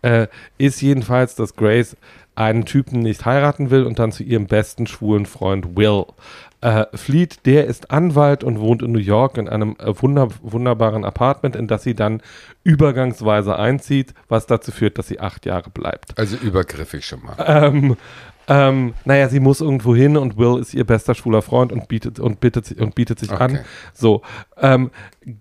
äh, 0.00 0.28
ist 0.56 0.80
jedenfalls, 0.80 1.34
dass 1.34 1.56
Grace 1.56 1.96
einen 2.36 2.66
Typen 2.66 3.00
nicht 3.00 3.24
heiraten 3.24 3.70
will 3.70 3.84
und 3.84 3.98
dann 3.98 4.12
zu 4.12 4.22
ihrem 4.22 4.46
besten 4.46 4.86
schwulen 4.86 5.26
Freund 5.26 5.76
Will 5.76 6.04
äh, 6.60 6.86
flieht. 6.94 7.46
Der 7.46 7.66
ist 7.66 7.90
Anwalt 7.90 8.44
und 8.44 8.60
wohnt 8.60 8.82
in 8.82 8.92
New 8.92 8.98
York 8.98 9.38
in 9.38 9.48
einem 9.48 9.76
äh, 9.78 9.92
wunder 10.00 10.28
wunderbaren 10.42 11.04
Apartment, 11.04 11.56
in 11.56 11.66
das 11.66 11.82
sie 11.82 11.94
dann 11.94 12.22
übergangsweise 12.64 13.58
einzieht, 13.58 14.14
was 14.28 14.46
dazu 14.46 14.72
führt, 14.72 14.98
dass 14.98 15.08
sie 15.08 15.20
acht 15.20 15.46
Jahre 15.46 15.70
bleibt. 15.70 16.18
Also 16.18 16.36
übergriffig 16.36 17.04
schon 17.04 17.22
mal. 17.22 17.36
Ähm, 17.38 17.96
ähm, 18.48 18.94
naja, 19.04 19.28
sie 19.28 19.40
muss 19.40 19.60
irgendwo 19.60 19.94
hin 19.94 20.16
und 20.16 20.38
Will 20.38 20.60
ist 20.60 20.74
ihr 20.74 20.84
bester 20.84 21.14
schwuler 21.14 21.42
Freund 21.42 21.72
und 21.72 21.88
bietet 21.88 22.20
und 22.20 22.40
bittet 22.40 22.66
sich 22.66 22.80
und 22.80 22.94
bietet 22.94 23.18
sich 23.18 23.30
an. 23.32 23.52
Okay. 23.52 23.60
So, 23.92 24.22
ähm, 24.60 24.90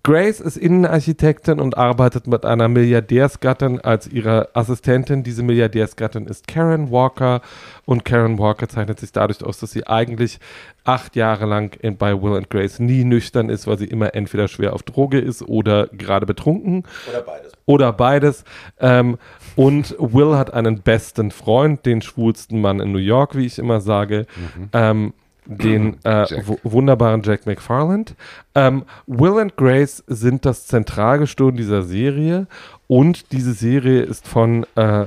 Grace 0.02 0.40
ist 0.40 0.58
Innenarchitektin 0.58 1.60
und 1.60 1.78
arbeitet 1.78 2.26
mit 2.26 2.44
einer 2.44 2.68
Milliardärsgattin 2.68 3.82
als 3.82 4.08
ihre 4.08 4.50
Assistentin. 4.56 5.22
Diese 5.22 5.44
Milliardärsgattin 5.44 6.26
ist 6.26 6.48
Karen 6.48 6.90
Walker 6.90 7.42
und 7.86 8.04
Karen 8.04 8.40
Walker 8.40 8.68
zeichnet 8.68 9.00
sich 9.00 9.12
dadurch 9.12 9.44
aus, 9.44 9.60
dass 9.60 9.72
sie 9.72 9.86
eigentlich 9.86 10.40
acht 10.84 11.16
Jahre 11.16 11.46
lang 11.46 11.76
in, 11.82 11.98
bei 11.98 12.20
Will 12.20 12.36
and 12.36 12.50
Grace 12.50 12.80
nie 12.80 13.04
nüchtern 13.04 13.50
ist, 13.50 13.68
weil 13.68 13.78
sie 13.78 13.86
immer 13.86 14.16
entweder 14.16 14.48
schwer 14.48 14.74
auf 14.74 14.82
Droge 14.82 15.20
ist 15.20 15.44
oder 15.44 15.88
gerade 15.88 16.26
betrunken 16.26 16.84
Oder 17.10 17.22
beides. 17.22 17.54
oder 17.66 17.94
beides. 17.94 18.44
Ähm, 18.80 19.18
und 19.56 19.96
Will 20.00 20.36
hat 20.36 20.54
einen 20.54 20.82
besten 20.82 21.32
Freund, 21.32 21.86
den 21.86 22.02
schwulsten 22.02 22.62
Mann 22.62 22.80
in 22.80 22.92
New 22.92 22.98
York, 22.98 23.36
wie 23.36 23.46
ich 23.46 23.58
immer 23.60 23.82
sage, 23.82 24.26
ähm, 24.74 25.14
den 25.46 25.98
äh, 26.04 26.26
Jack. 26.28 26.48
wu- 26.48 26.58
wunderbaren 26.64 27.22
Jack 27.24 27.46
McFarland. 27.46 28.16
Ähm, 28.56 28.84
Will 29.08 29.40
and 29.40 29.56
Grace 29.58 30.04
sind 30.08 30.46
das 30.46 30.66
Zentralgestirn 30.68 31.56
dieser 31.56 31.84
Serie 31.84 32.48
und 32.88 33.32
diese 33.32 33.54
Serie 33.54 34.02
ist 34.02 34.28
von 34.28 34.66
äh, 34.76 35.06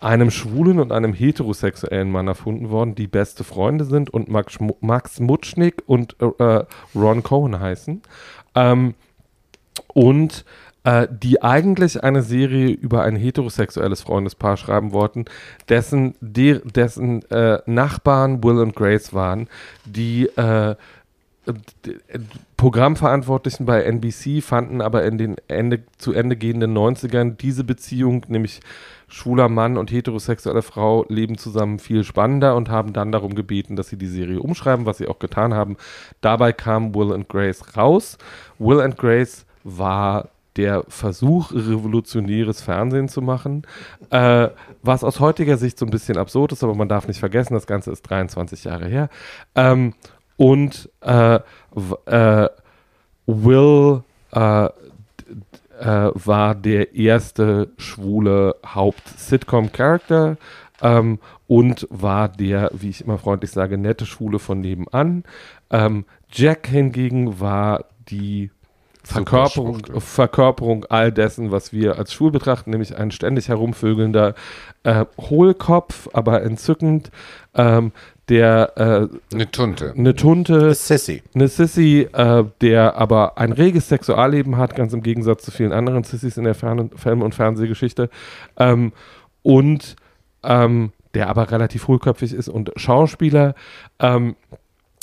einem 0.00 0.30
schwulen 0.30 0.78
und 0.78 0.92
einem 0.92 1.14
heterosexuellen 1.14 2.10
Mann 2.12 2.28
erfunden 2.28 2.70
worden, 2.70 2.94
die 2.94 3.06
beste 3.06 3.44
Freunde 3.44 3.84
sind 3.84 4.10
und 4.10 4.28
Max, 4.28 4.58
Max 4.80 5.20
Mutschnick 5.20 5.82
und 5.86 6.16
äh, 6.20 6.64
Ron 6.94 7.22
Cohen 7.22 7.58
heißen. 7.58 8.02
Ähm, 8.54 8.94
und 9.94 10.44
äh, 10.86 11.08
die 11.10 11.42
eigentlich 11.42 12.04
eine 12.04 12.22
Serie 12.22 12.68
über 12.68 13.02
ein 13.02 13.16
heterosexuelles 13.16 14.02
Freundespaar 14.02 14.56
schreiben 14.56 14.92
wollten, 14.92 15.24
dessen, 15.68 16.14
de, 16.20 16.60
dessen 16.64 17.28
äh, 17.28 17.58
Nachbarn 17.66 18.44
Will 18.44 18.60
und 18.60 18.76
Grace 18.76 19.12
waren, 19.12 19.48
die 19.84 20.26
äh, 20.36 20.76
Programmverantwortlichen 22.56 23.66
bei 23.66 23.82
NBC 23.82 24.42
fanden 24.42 24.80
aber 24.80 25.04
in 25.04 25.18
den 25.18 25.36
Ende, 25.48 25.82
zu 25.98 26.12
Ende 26.12 26.36
gehenden 26.36 26.76
90ern 26.76 27.36
diese 27.36 27.64
Beziehung, 27.64 28.24
nämlich 28.28 28.60
schwuler 29.08 29.48
Mann 29.48 29.78
und 29.78 29.90
heterosexuelle 29.90 30.62
Frau 30.62 31.04
leben 31.08 31.36
zusammen 31.36 31.80
viel 31.80 32.04
spannender 32.04 32.54
und 32.54 32.68
haben 32.68 32.92
dann 32.92 33.10
darum 33.10 33.34
gebeten, 33.34 33.74
dass 33.74 33.88
sie 33.88 33.98
die 33.98 34.06
Serie 34.06 34.40
umschreiben, 34.40 34.86
was 34.86 34.98
sie 34.98 35.08
auch 35.08 35.18
getan 35.18 35.52
haben. 35.52 35.76
Dabei 36.20 36.52
kam 36.52 36.94
Will 36.94 37.12
and 37.12 37.28
Grace 37.28 37.76
raus. 37.76 38.18
Will 38.58 38.80
and 38.80 38.96
Grace 38.96 39.46
war 39.64 40.28
der 40.56 40.84
Versuch, 40.88 41.52
revolutionäres 41.52 42.60
Fernsehen 42.60 43.08
zu 43.08 43.22
machen, 43.22 43.62
äh, 44.10 44.48
was 44.82 45.04
aus 45.04 45.20
heutiger 45.20 45.56
Sicht 45.56 45.78
so 45.78 45.86
ein 45.86 45.90
bisschen 45.90 46.16
absurd 46.16 46.52
ist, 46.52 46.64
aber 46.64 46.74
man 46.74 46.88
darf 46.88 47.08
nicht 47.08 47.20
vergessen, 47.20 47.54
das 47.54 47.66
Ganze 47.66 47.90
ist 47.90 48.02
23 48.02 48.64
Jahre 48.64 48.86
her. 48.86 49.08
Ähm, 49.54 49.94
und 50.36 50.90
äh, 51.00 51.40
äh, 52.06 52.48
Will 53.26 54.02
äh, 54.32 54.66
äh, 54.66 56.10
war 56.14 56.54
der 56.54 56.94
erste 56.94 57.70
schwule 57.76 58.56
Haupt-Sitcom-Charakter 58.64 60.36
ähm, 60.82 61.18
und 61.46 61.86
war 61.90 62.28
der, 62.28 62.70
wie 62.72 62.90
ich 62.90 63.02
immer 63.04 63.18
freundlich 63.18 63.50
sage, 63.50 63.78
nette 63.78 64.06
Schwule 64.06 64.38
von 64.38 64.60
nebenan. 64.60 65.24
Ähm, 65.70 66.04
Jack 66.30 66.66
hingegen 66.68 67.40
war 67.40 67.86
die 68.08 68.50
Verkörperung, 69.06 69.76
Superschwuchtel. 69.76 70.00
Verkörperung 70.00 70.84
all 70.88 71.12
dessen, 71.12 71.50
was 71.52 71.72
wir 71.72 71.98
als 71.98 72.12
schwul 72.12 72.30
betrachten, 72.32 72.70
nämlich 72.70 72.96
ein 72.96 73.10
ständig 73.12 73.48
herumvögelnder 73.48 74.34
äh, 74.82 75.04
Hohlkopf, 75.18 76.08
aber 76.12 76.42
entzückend, 76.42 77.10
ähm, 77.54 77.92
der 78.28 78.72
äh, 78.76 79.34
Eine 79.34 79.50
Tunte. 79.50 79.94
eine 79.96 80.16
Tunte, 80.16 80.74
Sissy. 80.74 81.22
eine 81.34 81.46
Sissy, 81.46 82.08
äh, 82.12 82.44
der 82.60 82.96
aber 82.96 83.38
ein 83.38 83.52
reges 83.52 83.88
Sexualleben 83.88 84.56
hat, 84.56 84.74
ganz 84.74 84.92
im 84.92 85.02
Gegensatz 85.02 85.44
zu 85.44 85.52
vielen 85.52 85.72
anderen 85.72 86.02
Sissys 86.02 86.36
in 86.36 86.42
der 86.44 86.56
Fern 86.56 86.90
Film- 86.96 87.22
und 87.22 87.34
Fernsehgeschichte. 87.36 88.10
Ähm, 88.56 88.92
und 89.42 89.94
ähm, 90.42 90.90
der 91.14 91.28
aber 91.28 91.50
relativ 91.52 91.86
hohlköpfig 91.88 92.34
ist 92.34 92.48
und 92.48 92.72
Schauspieler. 92.76 93.54
Ähm, 94.00 94.34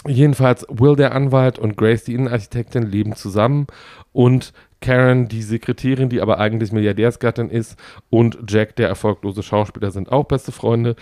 jedenfalls 0.08 0.66
Will, 0.70 0.96
der 0.96 1.14
Anwalt, 1.14 1.60
und 1.60 1.78
Grace, 1.78 2.04
die 2.04 2.14
Innenarchitektin, 2.14 2.84
leben 2.84 3.16
zusammen. 3.16 3.68
Und 4.12 4.54
Karen, 4.82 5.28
die 5.28 5.42
Sekretärin, 5.42 6.10
die 6.10 6.22
aber 6.22 6.40
eigentlich 6.40 6.72
Milliardärsgattin 6.72 7.50
ist, 7.50 7.78
und 8.10 8.40
Jack, 8.48 8.76
der 8.76 8.90
erfolglose 8.90 9.44
Schauspieler, 9.44 9.92
sind 9.92 10.12
auch 10.12 10.26
beste 10.26 10.52
Freunde. 10.52 10.96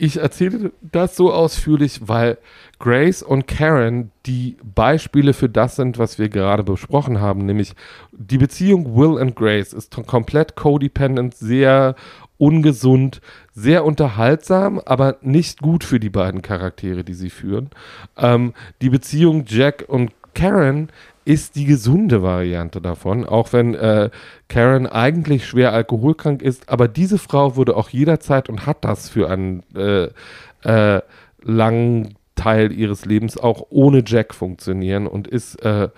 Ich 0.00 0.18
erzähle 0.18 0.70
das 0.80 1.16
so 1.16 1.32
ausführlich, 1.32 2.02
weil 2.06 2.38
Grace 2.78 3.22
und 3.22 3.48
Karen 3.48 4.12
die 4.26 4.56
Beispiele 4.62 5.34
für 5.34 5.48
das 5.48 5.74
sind, 5.74 5.98
was 5.98 6.20
wir 6.20 6.28
gerade 6.28 6.62
besprochen 6.62 7.20
haben, 7.20 7.44
nämlich 7.44 7.74
die 8.12 8.38
Beziehung 8.38 8.96
Will 8.96 9.20
und 9.20 9.34
Grace 9.34 9.72
ist 9.72 9.96
komplett 10.06 10.54
codependent, 10.54 11.34
sehr 11.34 11.96
ungesund, 12.38 13.20
sehr 13.52 13.84
unterhaltsam, 13.84 14.80
aber 14.84 15.16
nicht 15.20 15.60
gut 15.60 15.84
für 15.84 16.00
die 16.00 16.10
beiden 16.10 16.42
Charaktere, 16.42 17.04
die 17.04 17.14
sie 17.14 17.30
führen. 17.30 17.70
Ähm, 18.16 18.54
die 18.80 18.90
Beziehung 18.90 19.44
Jack 19.46 19.84
und 19.88 20.12
Karen 20.34 20.88
ist 21.24 21.56
die 21.56 21.66
gesunde 21.66 22.22
Variante 22.22 22.80
davon, 22.80 23.26
auch 23.26 23.52
wenn 23.52 23.74
äh, 23.74 24.08
Karen 24.48 24.86
eigentlich 24.86 25.46
schwer 25.46 25.72
alkoholkrank 25.72 26.40
ist, 26.40 26.70
aber 26.70 26.88
diese 26.88 27.18
Frau 27.18 27.56
würde 27.56 27.76
auch 27.76 27.90
jederzeit 27.90 28.48
und 28.48 28.64
hat 28.64 28.82
das 28.84 29.10
für 29.10 29.28
einen 29.28 29.62
äh, 29.74 30.08
äh, 30.62 31.02
langen 31.42 32.14
Teil 32.34 32.72
ihres 32.72 33.04
Lebens 33.04 33.36
auch 33.36 33.66
ohne 33.68 34.02
Jack 34.06 34.32
funktionieren 34.32 35.06
und 35.06 35.28
ist 35.28 35.56
äh, 35.56 35.88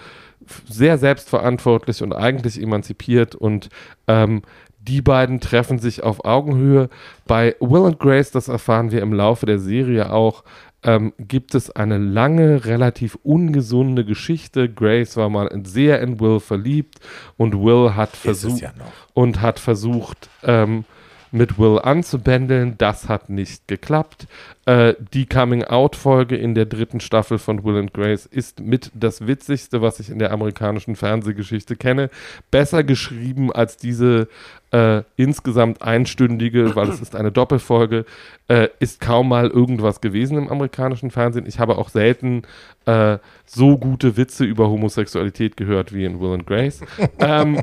sehr 0.68 0.98
selbstverantwortlich 0.98 2.02
und 2.02 2.12
eigentlich 2.12 2.60
emanzipiert 2.60 3.34
und 3.34 3.68
ähm, 4.08 4.42
die 4.80 5.02
beiden 5.02 5.40
treffen 5.40 5.78
sich 5.78 6.02
auf 6.02 6.24
Augenhöhe. 6.24 6.88
Bei 7.26 7.54
Will 7.60 7.84
and 7.84 7.98
Grace, 7.98 8.30
das 8.30 8.48
erfahren 8.48 8.90
wir 8.90 9.02
im 9.02 9.12
Laufe 9.12 9.46
der 9.46 9.58
Serie 9.58 10.12
auch, 10.12 10.42
ähm, 10.82 11.12
gibt 11.18 11.54
es 11.54 11.70
eine 11.70 11.98
lange, 11.98 12.64
relativ 12.64 13.18
ungesunde 13.22 14.04
Geschichte. 14.04 14.68
Grace 14.68 15.16
war 15.16 15.28
mal 15.28 15.50
sehr 15.64 16.00
in 16.00 16.20
Will 16.20 16.40
verliebt 16.40 17.00
und 17.36 17.54
Will 17.54 17.94
hat 17.94 18.16
versucht 18.16 18.62
ja 18.62 18.72
und 19.12 19.42
hat 19.42 19.58
versucht, 19.58 20.30
ähm, 20.42 20.84
mit 21.32 21.58
Will 21.58 21.78
anzubändeln. 21.78 22.76
Das 22.78 23.08
hat 23.08 23.28
nicht 23.30 23.68
geklappt. 23.68 24.26
Äh, 24.66 24.94
die 25.12 25.26
Coming-out-Folge 25.26 26.36
in 26.36 26.54
der 26.54 26.66
dritten 26.66 27.00
Staffel 27.00 27.38
von 27.38 27.64
Will 27.64 27.78
and 27.78 27.94
Grace 27.94 28.26
ist 28.26 28.60
mit 28.60 28.90
das 28.94 29.26
Witzigste, 29.26 29.82
was 29.82 30.00
ich 30.00 30.10
in 30.10 30.18
der 30.18 30.32
amerikanischen 30.32 30.96
Fernsehgeschichte 30.96 31.76
kenne. 31.76 32.10
Besser 32.50 32.84
geschrieben 32.84 33.52
als 33.52 33.76
diese 33.76 34.28
äh, 34.72 35.02
insgesamt 35.16 35.82
einstündige, 35.82 36.76
weil 36.76 36.88
es 36.88 37.00
ist 37.00 37.16
eine 37.16 37.32
Doppelfolge, 37.32 38.04
äh, 38.48 38.68
ist 38.78 39.00
kaum 39.00 39.28
mal 39.28 39.48
irgendwas 39.48 40.00
gewesen 40.00 40.38
im 40.38 40.48
amerikanischen 40.48 41.10
Fernsehen. 41.10 41.46
Ich 41.46 41.58
habe 41.58 41.78
auch 41.78 41.88
selten 41.88 42.42
äh, 42.86 43.18
so 43.46 43.78
gute 43.78 44.16
Witze 44.16 44.44
über 44.44 44.68
Homosexualität 44.68 45.56
gehört 45.56 45.92
wie 45.92 46.04
in 46.04 46.20
Will 46.20 46.34
and 46.34 46.46
Grace. 46.46 46.80
ähm, 47.18 47.62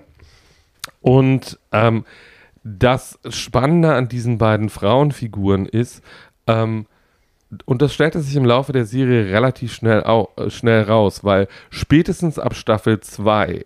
und 1.02 1.60
ähm, 1.72 2.06
das 2.68 3.20
Spannende 3.30 3.94
an 3.94 4.10
diesen 4.10 4.38
beiden 4.38 4.70
Frauenfiguren 4.70 5.66
ist, 5.66 6.04
ähm, 6.48 6.86
und 7.66 7.82
das 7.82 7.94
stellte 7.94 8.20
sich 8.20 8.36
im 8.36 8.44
Laufe 8.44 8.74
der 8.74 8.86
Serie 8.86 9.32
relativ 9.32 9.74
schnell, 9.74 10.04
au 10.04 10.30
äh, 10.36 10.50
schnell 10.50 10.84
raus, 10.84 11.24
weil 11.24 11.48
spätestens 11.70 12.40
ab 12.40 12.56
Staffel 12.56 13.00
2 13.00 13.66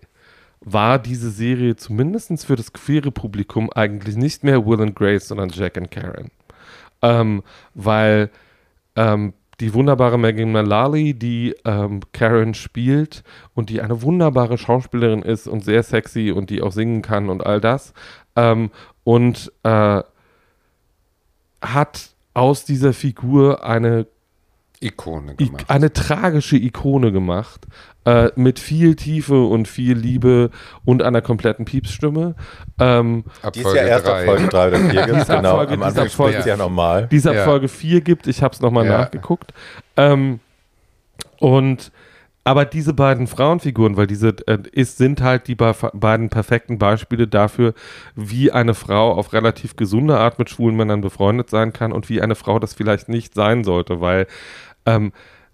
war 0.64 1.00
diese 1.00 1.32
Serie 1.32 1.76
zumindest 1.76 2.46
für 2.46 2.56
das 2.56 2.74
queere 2.74 3.12
Publikum 3.12 3.72
eigentlich 3.72 4.16
nicht 4.16 4.44
mehr 4.44 4.66
Will 4.66 4.82
and 4.82 4.96
Grace, 4.96 5.28
sondern 5.28 5.50
Jack 5.50 5.78
and 5.78 5.90
Karen. 5.90 6.30
Ähm, 7.02 7.42
weil 7.74 8.30
ähm, 8.96 9.34
die 9.60 9.74
wunderbare 9.74 10.20
Megan 10.20 10.52
Mullally, 10.52 11.16
die 11.16 11.56
ähm, 11.66 12.02
Karen 12.14 12.54
spielt 12.54 13.24
und 13.56 13.70
die 13.70 13.82
eine 13.82 14.04
wunderbare 14.04 14.60
Schauspielerin 14.60 15.24
ist 15.24 15.48
und 15.48 15.64
sehr 15.64 15.82
sexy 15.82 16.32
und 16.32 16.52
die 16.52 16.62
auch 16.62 16.72
singen 16.72 17.02
kann 17.02 17.30
und 17.30 17.46
all 17.46 17.60
das. 17.60 17.94
Ähm, 18.36 18.70
und 19.04 19.52
äh, 19.64 20.02
hat 21.62 22.10
aus 22.34 22.66
dieser 22.66 22.94
Figur 22.94 23.64
eine 23.64 24.08
Ikone 24.80 25.36
gemacht. 25.36 25.66
eine 25.68 25.94
tragische 25.94 26.56
Ikone 26.58 27.12
gemacht, 27.12 27.68
äh, 28.06 28.30
mit 28.36 28.58
viel 28.58 28.96
Tiefe 28.96 29.44
und 29.44 29.68
viel 29.68 29.96
Liebe 29.96 30.50
und 30.86 31.04
einer 31.04 31.22
kompletten 31.22 31.66
Piepsstimme. 31.66 32.34
Ähm, 32.80 33.26
Ab 33.44 33.54
Die 33.54 33.60
ist 33.60 33.76
ja 33.76 33.84
erst 33.84 34.08
ab 34.08 34.22
Folge 34.26 34.48
3 34.48 34.68
oder 34.70 34.80
4 34.80 35.06
gibt. 35.06 35.28
Genau, 35.28 35.56
Folge- 35.58 35.74
am 35.74 35.84
Anfang 35.84 36.10
Folge- 36.10 36.44
ja 36.50 36.58
normal. 36.58 37.08
die 37.12 37.18
es 37.18 37.28
ab 37.28 37.36
Ja. 37.36 37.46
Folge 37.46 37.68
4 37.68 38.02
gibt, 38.02 38.26
ich 38.26 38.42
habe 38.42 38.56
es 38.56 38.62
nochmal 38.62 38.86
Ja. 38.88 38.98
nachgeguckt. 39.00 39.54
Ähm, 39.98 40.40
und 41.40 41.92
aber 42.44 42.66
diese 42.66 42.94
beiden 42.94 43.28
Frauenfiguren, 43.28 43.98
weil 43.98 44.08
diese 44.08 44.36
äh, 44.48 44.58
ist, 44.72 44.98
sind 44.98 45.22
halt 45.22 45.48
die 45.48 45.56
be 45.56 45.76
beiden 45.94 46.30
perfekten 46.30 46.80
Beispiele 46.80 47.28
dafür, 47.28 47.74
wie 48.16 48.52
eine 48.52 48.74
Frau 48.74 49.14
auf 49.14 49.34
relativ 49.34 49.76
gesunde 49.76 50.18
Art 50.18 50.40
mit 50.40 50.50
schwulen 50.50 50.76
Männern 50.76 51.02
befreundet 51.02 51.50
sein 51.50 51.72
kann 51.72 51.92
und 51.92 52.10
wie 52.10 52.22
eine 52.22 52.36
Frau 52.36 52.58
das 52.60 52.74
vielleicht 52.74 53.10
nicht 53.10 53.36
sein 53.36 53.64
sollte, 53.64 54.02
weil 54.02 54.28
ähm, 54.86 55.12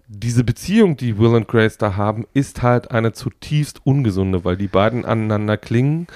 diese 0.08 0.42
Beziehung, 0.42 0.96
die 0.96 1.18
Will 1.18 1.34
und 1.34 1.48
Grace 1.48 1.76
da 1.76 1.96
haben, 1.96 2.26
ist 2.32 2.62
halt 2.62 2.90
eine 2.90 3.12
zutiefst 3.12 3.84
ungesunde, 3.84 4.44
weil 4.44 4.56
die 4.56 4.68
beiden 4.68 5.04
aneinander 5.04 5.58
klingen 5.58 6.06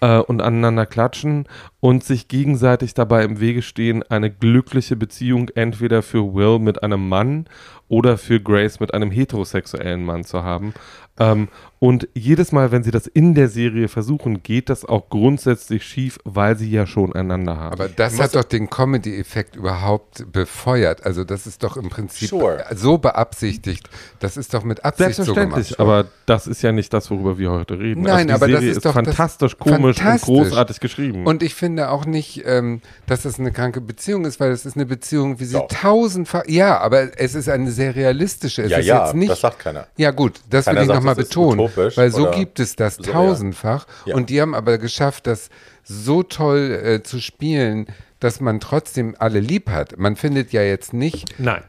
äh, 0.00 0.18
und 0.18 0.42
aneinander 0.42 0.84
klatschen 0.84 1.46
und 1.78 2.02
sich 2.02 2.26
gegenseitig 2.26 2.94
dabei 2.94 3.24
im 3.24 3.38
Wege 3.38 3.62
stehen, 3.62 4.02
eine 4.02 4.30
glückliche 4.30 4.96
Beziehung 4.96 5.48
entweder 5.54 6.02
für 6.02 6.34
Will 6.34 6.58
mit 6.58 6.82
einem 6.82 7.08
Mann 7.08 7.46
oder 7.88 8.18
für 8.18 8.40
Grace 8.40 8.80
mit 8.80 8.94
einem 8.94 9.10
heterosexuellen 9.10 10.04
Mann 10.04 10.24
zu 10.24 10.42
haben. 10.42 10.74
Ähm, 11.18 11.48
und 11.78 12.08
jedes 12.14 12.52
Mal, 12.52 12.72
wenn 12.72 12.82
sie 12.82 12.90
das 12.90 13.06
in 13.06 13.34
der 13.34 13.48
Serie 13.48 13.88
versuchen, 13.88 14.42
geht 14.42 14.70
das 14.70 14.84
auch 14.84 15.10
grundsätzlich 15.10 15.84
schief, 15.84 16.18
weil 16.24 16.56
sie 16.56 16.70
ja 16.70 16.86
schon 16.86 17.14
einander 17.14 17.58
haben. 17.58 17.72
Aber 17.74 17.88
das 17.88 18.18
hat 18.18 18.34
doch 18.34 18.44
den 18.44 18.70
Comedy-Effekt 18.70 19.56
überhaupt 19.56 20.30
befeuert. 20.32 21.04
Also 21.04 21.22
das 21.24 21.46
ist 21.46 21.62
doch 21.62 21.76
im 21.76 21.90
Prinzip 21.90 22.30
Sure. 22.30 22.64
so 22.74 22.96
beabsichtigt. 22.96 23.88
Das 24.20 24.36
ist 24.38 24.54
doch 24.54 24.64
mit 24.64 24.84
Absicht 24.86 25.14
so 25.16 25.22
Selbstverständlich, 25.24 25.76
gemacht. 25.76 25.80
aber 25.80 26.08
das 26.24 26.46
ist 26.46 26.62
ja 26.62 26.72
nicht 26.72 26.92
das, 26.94 27.10
worüber 27.10 27.36
wir 27.38 27.50
heute 27.50 27.78
reden. 27.78 28.04
Also 28.06 28.16
Nein, 28.16 28.26
die 28.28 28.32
aber 28.32 28.48
das 28.48 28.60
Serie 28.60 28.70
ist 28.76 28.84
doch 28.86 28.94
fantastisch 28.94 29.58
komisch 29.58 29.98
fantastisch. 29.98 30.28
und 30.30 30.36
großartig 30.44 30.80
geschrieben. 30.80 31.26
Und 31.26 31.42
ich 31.42 31.54
finde 31.54 31.90
auch 31.90 32.06
nicht, 32.06 32.42
ähm, 32.46 32.80
dass 33.06 33.22
das 33.22 33.38
eine 33.38 33.52
kranke 33.52 33.82
Beziehung 33.82 34.24
ist, 34.24 34.40
weil 34.40 34.50
es 34.50 34.64
ist 34.64 34.76
eine 34.76 34.86
Beziehung, 34.86 35.40
wie 35.40 35.44
sie 35.44 35.54
Doch. 35.58 35.68
tausendfach. 35.68 36.44
Ja, 36.48 36.78
aber 36.78 37.18
es 37.20 37.34
ist 37.34 37.48
eine 37.50 37.70
sehr 37.70 37.94
realistische. 37.94 38.62
Es 38.62 38.70
Ja, 38.70 38.78
ist 38.78 38.86
ja, 38.86 39.04
jetzt 39.04 39.14
nicht. 39.14 39.30
das 39.30 39.40
sagt 39.42 39.58
keiner. 39.58 39.86
Ja, 39.98 40.10
gut, 40.10 40.40
das 40.48 40.64
Keiner 40.64 40.78
will 40.80 40.82
ich 40.84 40.88
sagt, 40.88 40.96
nochmal 41.06 41.24
betonen, 41.24 41.60
utopisch 41.60 41.96
weil 41.96 42.10
so 42.10 42.30
gibt 42.30 42.60
es 42.60 42.76
das 42.76 42.96
so, 42.96 43.04
ja. 43.04 43.12
tausendfach 43.12 43.86
Ja. 44.04 44.14
und 44.16 44.30
die 44.30 44.40
haben 44.40 44.54
aber 44.54 44.78
geschafft, 44.78 45.26
das 45.26 45.48
so 45.84 46.22
toll 46.22 46.80
äh, 46.82 47.02
zu 47.02 47.20
spielen, 47.20 47.86
dass 48.20 48.40
man 48.40 48.60
trotzdem 48.60 49.14
alle 49.18 49.40
lieb 49.40 49.68
hat. 49.70 49.98
Man 49.98 50.16
findet 50.16 50.52
ja 50.52 50.62
jetzt 50.62 50.92
nicht, 50.92 51.38
Nein. 51.38 51.62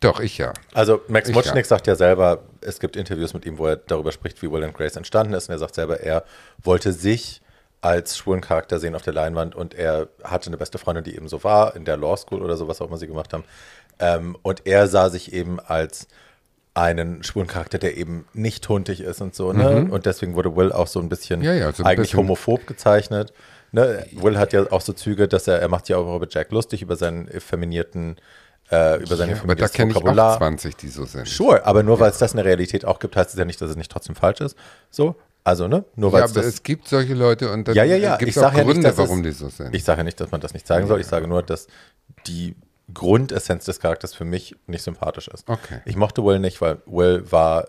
doch 0.00 0.20
ich 0.20 0.38
ja. 0.38 0.52
Also 0.74 1.00
Max 1.08 1.28
Ich, 1.28 1.34
Mutschnick 1.34 1.64
ja. 1.64 1.68
sagt 1.68 1.86
ja 1.86 1.94
selber, 1.94 2.42
es 2.60 2.80
gibt 2.80 2.96
Interviews 2.96 3.34
mit 3.34 3.46
ihm, 3.46 3.58
wo 3.58 3.66
er 3.66 3.76
darüber 3.76 4.12
spricht, 4.12 4.42
wie 4.42 4.50
Will 4.50 4.64
and 4.64 4.74
Grace 4.74 4.96
entstanden 4.96 5.32
ist. 5.34 5.48
Und 5.48 5.54
er 5.54 5.58
sagt 5.58 5.74
selber, 5.74 6.00
er 6.00 6.24
wollte 6.62 6.92
sich 6.92 7.40
als 7.80 8.16
schwulen 8.16 8.40
Charakter 8.40 8.78
sehen 8.78 8.94
auf 8.94 9.02
der 9.02 9.12
Leinwand 9.12 9.56
und 9.56 9.74
er 9.74 10.08
hatte 10.22 10.48
eine 10.48 10.56
beste 10.56 10.78
Freundin, 10.78 11.02
die 11.02 11.16
eben 11.16 11.28
so 11.28 11.42
war, 11.42 11.74
in 11.74 11.84
der 11.84 11.96
Law 11.96 12.16
School 12.16 12.40
oder 12.42 12.56
so, 12.56 12.68
was 12.68 12.80
auch 12.80 12.86
immer 12.86 12.96
sie 12.96 13.08
gemacht 13.08 13.32
haben. 13.32 13.44
Ähm, 13.98 14.36
und 14.42 14.66
er 14.66 14.86
sah 14.86 15.08
sich 15.10 15.32
eben 15.32 15.58
als 15.60 16.06
einen 16.74 17.22
schwulen 17.22 17.46
Charakter, 17.46 17.78
der 17.78 17.96
eben 17.96 18.24
nicht 18.32 18.66
huntig 18.68 19.00
ist 19.02 19.20
und 19.20 19.34
so, 19.34 19.52
ne? 19.52 19.86
Und 19.90 20.06
deswegen 20.06 20.34
wurde 20.34 20.56
Will 20.56 20.72
auch 20.72 20.86
so 20.86 21.00
ein 21.00 21.08
bisschen 21.10 21.40
Mhm. 21.40 21.44
Ja, 21.46 21.52
ja, 21.54 21.72
so 21.72 21.82
ein 21.82 21.86
eigentlich 21.86 22.10
bisschen- 22.12 22.18
homophob 22.20 22.66
gezeichnet. 22.66 23.32
Ne? 23.72 24.06
Will 24.12 24.38
hat 24.38 24.52
ja 24.52 24.70
auch 24.70 24.80
so 24.80 24.92
Züge, 24.92 25.28
dass 25.28 25.46
er, 25.48 25.58
er 25.60 25.68
macht 25.68 25.88
ja 25.88 25.96
auch 25.98 26.16
über 26.16 26.26
Jack 26.28 26.50
lustig, 26.50 26.82
über 26.82 26.96
seinen 26.96 27.28
effeminierten, 27.28 28.16
äh, 28.70 29.02
über 29.02 29.16
sein 29.16 29.30
Ja, 29.30 29.36
aber 29.42 29.54
da 29.54 29.68
kenne 29.68 29.90
ich 29.90 29.96
auch 29.96 30.00
Vokabular. 30.02 30.38
20, 30.38 30.76
die 30.76 30.88
so 30.88 31.04
sind. 31.04 31.26
Sure, 31.28 31.64
aber 31.66 31.82
nur 31.82 31.98
weil 32.00 32.10
es 32.10 32.18
das 32.18 32.32
in 32.32 32.36
der 32.38 32.46
Realität 32.46 32.84
auch 32.86 32.98
gibt, 32.98 33.16
heißt 33.16 33.30
es 33.30 33.36
ja 33.38 33.44
nicht, 33.44 33.60
dass 33.60 33.70
es 33.70 33.76
nicht 33.76 33.90
trotzdem 33.90 34.14
falsch 34.14 34.40
ist. 34.40 34.56
So, 34.90 35.14
also, 35.44 35.68
ne? 35.68 35.84
Nur 35.96 36.12
weil 36.12 36.20
Ja, 36.20 36.24
es 36.26 36.32
aber 36.32 36.40
das. 36.42 36.54
es 36.54 36.62
gibt 36.62 36.86
solche 36.88 37.14
Leute 37.14 37.50
und 37.50 37.66
dann 37.68 37.74
Ja, 37.74 37.84
ja, 37.84 37.96
ja. 37.96 38.16
gibt 38.16 38.30
es 38.30 38.38
auch 38.38 38.52
ja 38.52 38.58
nicht, 38.58 38.64
Gründe, 38.66 38.82
dass 38.82 38.92
es- 38.92 38.98
warum 38.98 39.22
die 39.22 39.32
so 39.32 39.48
sind. 39.48 39.74
Ich 39.74 39.84
sage 39.84 39.98
ja 40.00 40.04
nicht, 40.04 40.20
dass 40.20 40.30
man 40.30 40.40
das 40.40 40.52
nicht 40.54 40.66
zeigen 40.66 40.86
soll. 40.86 41.00
Ich 41.00 41.06
sage 41.06 41.26
nur, 41.26 41.42
dass 41.42 41.66
die 42.26 42.54
Grundessenz 42.94 43.64
des 43.64 43.80
Charakters 43.80 44.14
für 44.14 44.24
mich 44.24 44.56
nicht 44.66 44.82
sympathisch 44.82 45.28
ist. 45.28 45.48
Okay. 45.48 45.80
Ich 45.84 45.96
mochte 45.96 46.24
Will 46.24 46.38
nicht, 46.38 46.60
weil 46.60 46.78
Will 46.86 47.30
war 47.30 47.68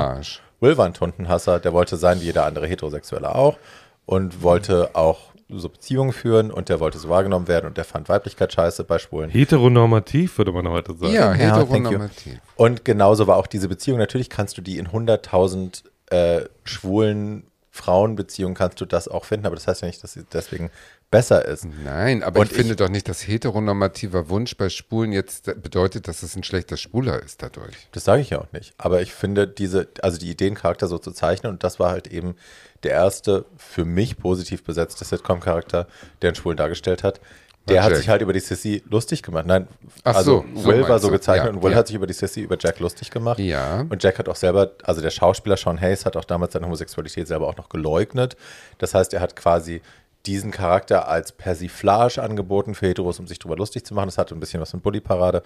ein. 0.00 0.16
Arsch. 0.16 0.42
Will 0.60 0.76
war 0.76 0.86
ein 0.86 0.94
Tuntenhasser, 0.94 1.60
der 1.60 1.72
wollte 1.72 1.96
sein 1.96 2.20
wie 2.20 2.24
jeder 2.24 2.46
andere 2.46 2.66
Heterosexuelle 2.66 3.34
auch 3.34 3.58
und 4.06 4.42
wollte 4.42 4.90
auch 4.94 5.34
so 5.48 5.68
Beziehungen 5.68 6.12
führen 6.12 6.50
und 6.50 6.68
der 6.68 6.80
wollte 6.80 6.98
so 6.98 7.08
wahrgenommen 7.08 7.48
werden 7.48 7.66
und 7.66 7.76
der 7.76 7.84
fand 7.84 8.08
Weiblichkeit 8.08 8.52
scheiße 8.52 8.84
bei 8.84 8.98
Schwulen. 8.98 9.30
Heteronormativ, 9.30 10.38
würde 10.38 10.52
man 10.52 10.68
heute 10.68 10.94
sagen. 10.94 11.12
ja, 11.12 11.34
Ja, 11.34 11.56
heteronormativ. 11.56 12.40
Und 12.56 12.84
genauso 12.84 13.26
war 13.26 13.36
auch 13.36 13.46
diese 13.46 13.68
Beziehung. 13.68 13.98
Natürlich 13.98 14.30
kannst 14.30 14.56
du 14.56 14.62
die 14.62 14.78
in 14.78 14.88
100.000 14.88 15.84
äh, 16.10 16.46
schwulen 16.64 17.44
Frauenbeziehungen 17.74 18.54
kannst 18.54 18.80
du 18.80 18.84
das 18.84 19.08
auch 19.08 19.24
finden, 19.24 19.46
aber 19.46 19.56
das 19.56 19.66
heißt 19.66 19.82
ja 19.82 19.88
nicht, 19.88 20.00
dass 20.04 20.12
sie 20.12 20.22
deswegen 20.32 20.70
besser 21.10 21.44
ist. 21.44 21.66
Nein, 21.84 22.22
aber 22.22 22.40
Und 22.40 22.50
ich 22.52 22.56
finde 22.56 22.72
ich- 22.72 22.76
doch 22.76 22.88
nicht, 22.88 23.08
dass 23.08 23.26
heteronormativer 23.26 24.28
Wunsch 24.28 24.56
bei 24.56 24.68
Spulen 24.68 25.10
jetzt 25.10 25.46
bedeutet, 25.60 26.06
dass 26.06 26.22
es 26.22 26.36
ein 26.36 26.44
schlechter 26.44 26.76
Schwuler 26.76 27.20
ist 27.20 27.42
dadurch. 27.42 27.74
Das 27.90 28.04
sage 28.04 28.22
ich 28.22 28.30
ja 28.30 28.38
auch 28.40 28.52
nicht. 28.52 28.74
Aber 28.78 29.02
ich 29.02 29.12
finde 29.12 29.48
diese, 29.48 29.88
also 30.02 30.18
die 30.18 30.30
Ideen, 30.30 30.54
Charakter 30.54 30.86
so 30.86 30.98
zu 30.98 31.10
zeichnen, 31.10 31.50
und 31.52 31.64
das 31.64 31.80
war 31.80 31.90
halt 31.90 32.06
eben 32.06 32.36
der 32.84 32.92
erste 32.92 33.44
für 33.56 33.84
mich 33.84 34.18
positiv 34.18 34.62
besetzte 34.62 35.04
Sitcom-Charakter, 35.04 35.88
der 36.22 36.28
einen 36.28 36.36
Schwulen 36.36 36.56
dargestellt 36.56 37.02
hat. 37.02 37.20
Der 37.68 37.76
War 37.76 37.84
hat 37.84 37.90
Jack. 37.92 37.98
sich 37.98 38.08
halt 38.10 38.20
über 38.22 38.32
die 38.34 38.40
Sissy 38.40 38.82
lustig 38.90 39.22
gemacht. 39.22 39.46
Nein, 39.46 39.66
Ach 40.02 40.16
also 40.16 40.44
so, 40.54 40.60
so 40.60 40.68
Will 40.68 40.82
war 40.82 40.88
meinst 40.90 41.04
so 41.04 41.10
gezeichnet 41.10 41.46
Ja, 41.48 41.52
und 41.56 41.62
Will 41.62 41.72
ja. 41.72 41.78
hat 41.78 41.86
sich 41.86 41.96
über 41.96 42.06
die 42.06 42.12
Sissy, 42.12 42.40
über 42.42 42.56
Jack 42.60 42.78
lustig 42.80 43.10
gemacht. 43.10 43.38
Ja. 43.38 43.80
Und 43.88 44.02
Jack 44.02 44.18
hat 44.18 44.28
auch 44.28 44.36
selber, 44.36 44.72
also 44.82 45.00
der 45.00 45.08
Schauspieler 45.10 45.56
Sean 45.56 45.80
Hayes 45.80 46.04
hat 46.04 46.16
auch 46.16 46.24
damals 46.24 46.52
seine 46.52 46.66
Homosexualität 46.66 47.26
selber 47.26 47.46
auch 47.48 47.56
noch 47.56 47.70
geleugnet. 47.70 48.36
Das 48.78 48.92
heißt, 48.94 49.14
er 49.14 49.20
hat 49.20 49.34
quasi 49.34 49.80
diesen 50.26 50.50
Charakter 50.50 51.08
als 51.08 51.32
Persiflage 51.32 52.22
angeboten 52.22 52.74
für 52.74 52.86
Heteros, 52.86 53.18
um 53.18 53.26
sich 53.26 53.38
drüber 53.38 53.56
lustig 53.56 53.84
zu 53.86 53.94
machen. 53.94 54.06
Das 54.08 54.18
hatte 54.18 54.34
ein 54.34 54.40
bisschen 54.40 54.60
was 54.60 54.70
von 54.70 54.80
Bully-Parade. 54.80 55.42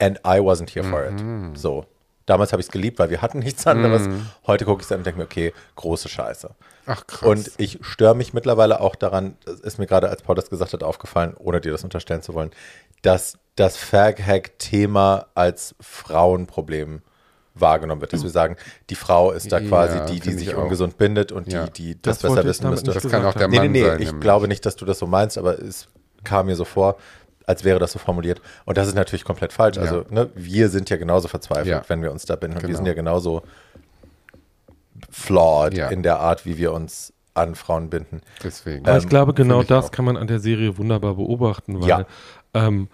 And 0.00 0.18
I 0.18 0.38
wasn't 0.40 0.72
here 0.72 0.84
for 0.88 1.10
Mhm. 1.10 1.52
it. 1.54 1.58
So. 1.58 1.84
Damals 2.28 2.52
habe 2.52 2.60
ich 2.60 2.66
es 2.66 2.72
geliebt, 2.72 2.98
weil 2.98 3.08
wir 3.10 3.22
hatten 3.22 3.38
nichts 3.38 3.66
anderes. 3.66 4.06
Heute 4.46 4.64
gucke 4.66 4.80
ich 4.82 4.86
es 4.86 4.92
an 4.92 4.98
und 4.98 5.06
denke 5.06 5.18
mir, 5.18 5.24
okay, 5.24 5.54
große 5.76 6.08
Scheiße. 6.10 6.50
Ach 6.86 7.06
krass. 7.06 7.22
Und 7.28 7.50
ich 7.56 7.78
störe 7.80 8.14
mich 8.14 8.34
mittlerweile 8.34 8.80
auch 8.80 8.96
daran, 8.96 9.36
das 9.46 9.60
ist 9.60 9.78
mir 9.78 9.86
gerade, 9.86 10.08
als 10.10 10.22
Paul 10.22 10.34
das 10.34 10.50
gesagt 10.50 10.72
hat, 10.74 10.82
aufgefallen, 10.82 11.34
ohne 11.38 11.60
dir 11.60 11.72
das 11.72 11.84
unterstellen 11.84 12.20
zu 12.22 12.34
wollen, 12.34 12.50
dass 13.02 13.38
das 13.56 13.76
Fag-Hack-Thema 13.78 15.26
als 15.34 15.74
Frauenproblem 15.80 17.02
wahrgenommen 17.54 18.00
wird. 18.00 18.12
Dass 18.12 18.22
wir 18.22 18.30
sagen, 18.30 18.56
die 18.90 18.94
Frau 18.94 19.32
ist 19.32 19.50
da 19.50 19.58
Ja, 19.58 19.68
quasi 19.68 19.98
die, 20.06 20.20
die 20.20 20.28
finde 20.30 20.38
sich 20.38 20.54
auch. 20.54 20.62
ungesund 20.62 20.96
bindet 20.98 21.32
und 21.32 21.50
Ja. 21.52 21.66
die, 21.66 21.94
die 21.94 22.02
das, 22.02 22.18
Das 22.18 22.30
besser 22.30 22.44
wissen 22.46 22.70
müsste. 22.70 22.92
das 22.92 23.02
kann 23.08 23.24
auch 23.24 23.32
der 23.34 23.48
gesagt 23.48 23.50
Nee, 23.50 23.58
Mann 23.58 23.72
nee, 23.72 23.80
nee, 23.80 23.86
sein. 23.86 24.00
ich 24.00 24.06
nämlich. 24.06 24.20
glaube 24.22 24.48
nicht, 24.48 24.64
dass 24.66 24.76
du 24.76 24.84
das 24.84 24.98
so 24.98 25.06
meinst, 25.06 25.38
aber 25.38 25.58
es 25.58 25.88
kam 26.24 26.46
mir 26.46 26.56
so 26.56 26.64
vor, 26.64 26.96
als 27.48 27.64
wäre 27.64 27.78
das 27.78 27.92
so 27.92 27.98
formuliert. 27.98 28.40
Und 28.66 28.76
das 28.78 28.86
ist 28.88 28.94
natürlich 28.94 29.24
komplett 29.24 29.52
falsch. 29.52 29.76
Ja. 29.76 29.82
Also, 29.82 30.04
ne, 30.10 30.28
wir 30.34 30.68
sind 30.68 30.90
ja 30.90 30.96
genauso 30.98 31.28
verzweifelt, 31.28 31.66
Ja. 31.66 31.82
wenn 31.88 32.02
wir 32.02 32.12
uns 32.12 32.24
da 32.26 32.36
binden. 32.36 32.56
Und 32.58 32.62
wir 32.62 32.68
Genau. 32.68 32.76
sind 32.76 32.86
ja 32.86 32.92
genauso 32.94 33.42
flawed 35.10 35.74
Ja. 35.74 35.88
in 35.88 36.02
der 36.02 36.20
Art, 36.20 36.44
wie 36.46 36.58
wir 36.58 36.72
uns 36.72 37.12
an 37.34 37.54
Frauen 37.54 37.88
binden. 37.88 38.20
Deswegen. 38.42 38.86
Aber 38.86 38.98
ich 38.98 39.04
Ähm, 39.04 39.08
glaube, 39.10 39.32
genau 39.34 39.60
ich 39.62 39.68
das 39.68 39.86
auch. 39.86 39.90
kann 39.92 40.04
man 40.04 40.16
an 40.16 40.26
der 40.26 40.40
Serie 40.40 40.76
wunderbar 40.76 41.14
beobachten, 41.14 41.80
weil 41.80 41.88
Ja. 41.88 42.06
ähm, 42.54 42.88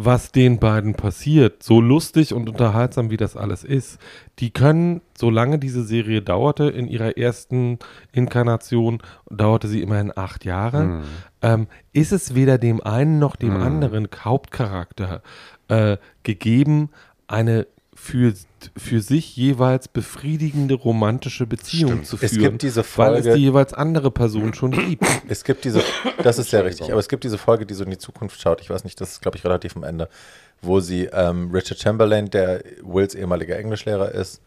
was 0.00 0.30
den 0.30 0.60
beiden 0.60 0.94
passiert, 0.94 1.64
so 1.64 1.80
lustig 1.80 2.32
und 2.32 2.48
unterhaltsam 2.48 3.10
wie 3.10 3.16
das 3.16 3.36
alles 3.36 3.64
ist, 3.64 3.98
die 4.38 4.50
können, 4.50 5.00
solange 5.18 5.58
diese 5.58 5.82
Serie 5.82 6.22
dauerte, 6.22 6.70
in 6.70 6.86
ihrer 6.86 7.18
ersten 7.18 7.80
Inkarnation, 8.12 9.02
dauerte 9.28 9.66
sie 9.66 9.82
immerhin 9.82 10.12
acht 10.16 10.44
Jahre, 10.44 10.82
Hm. 10.82 11.02
ähm, 11.42 11.66
ist 11.92 12.12
es 12.12 12.36
weder 12.36 12.58
dem 12.58 12.80
einen 12.80 13.18
noch 13.18 13.34
dem 13.34 13.56
anderen 13.56 14.08
Hauptcharakter 14.16 15.20
äh, 15.66 15.96
gegeben, 16.22 16.90
eine 17.26 17.66
für, 17.92 18.32
für 18.76 19.00
sich 19.00 19.36
jeweils 19.36 19.88
befriedigende 19.88 20.74
romantische 20.74 21.46
Beziehung 21.46 21.90
Stimmt. 22.04 22.06
zu 22.06 22.18
Es 22.20 22.32
führen, 22.32 22.42
gibt 22.42 22.62
diese 22.62 22.80
weil 22.96 23.14
es 23.16 23.24
Folge- 23.24 23.34
die 23.34 23.42
jeweils 23.42 23.72
andere 23.74 24.10
Person 24.10 24.54
schon 24.54 24.70
gibt. 24.72 25.04
Es 25.28 25.44
gibt 25.44 25.64
diese, 25.64 25.82
das 26.22 26.38
ist 26.38 26.50
sehr 26.50 26.64
richtig, 26.64 26.90
aber 26.90 27.00
es 27.00 27.08
gibt 27.08 27.24
diese 27.24 27.38
Folge, 27.38 27.66
die 27.66 27.74
so 27.74 27.84
in 27.84 27.90
die 27.90 27.98
Zukunft 27.98 28.40
schaut. 28.40 28.60
Ich 28.60 28.70
weiß 28.70 28.84
nicht, 28.84 29.00
das 29.00 29.12
ist, 29.12 29.22
glaube 29.22 29.36
ich, 29.36 29.44
relativ 29.44 29.76
am 29.76 29.82
Ende, 29.84 30.08
wo 30.62 30.80
sie 30.80 31.04
ähm, 31.12 31.50
Richard 31.52 31.78
Chamberlain, 31.80 32.30
der 32.30 32.62
Wills 32.82 33.14
ehemaliger 33.14 33.58
Englischlehrer 33.58 34.12
ist, 34.12 34.40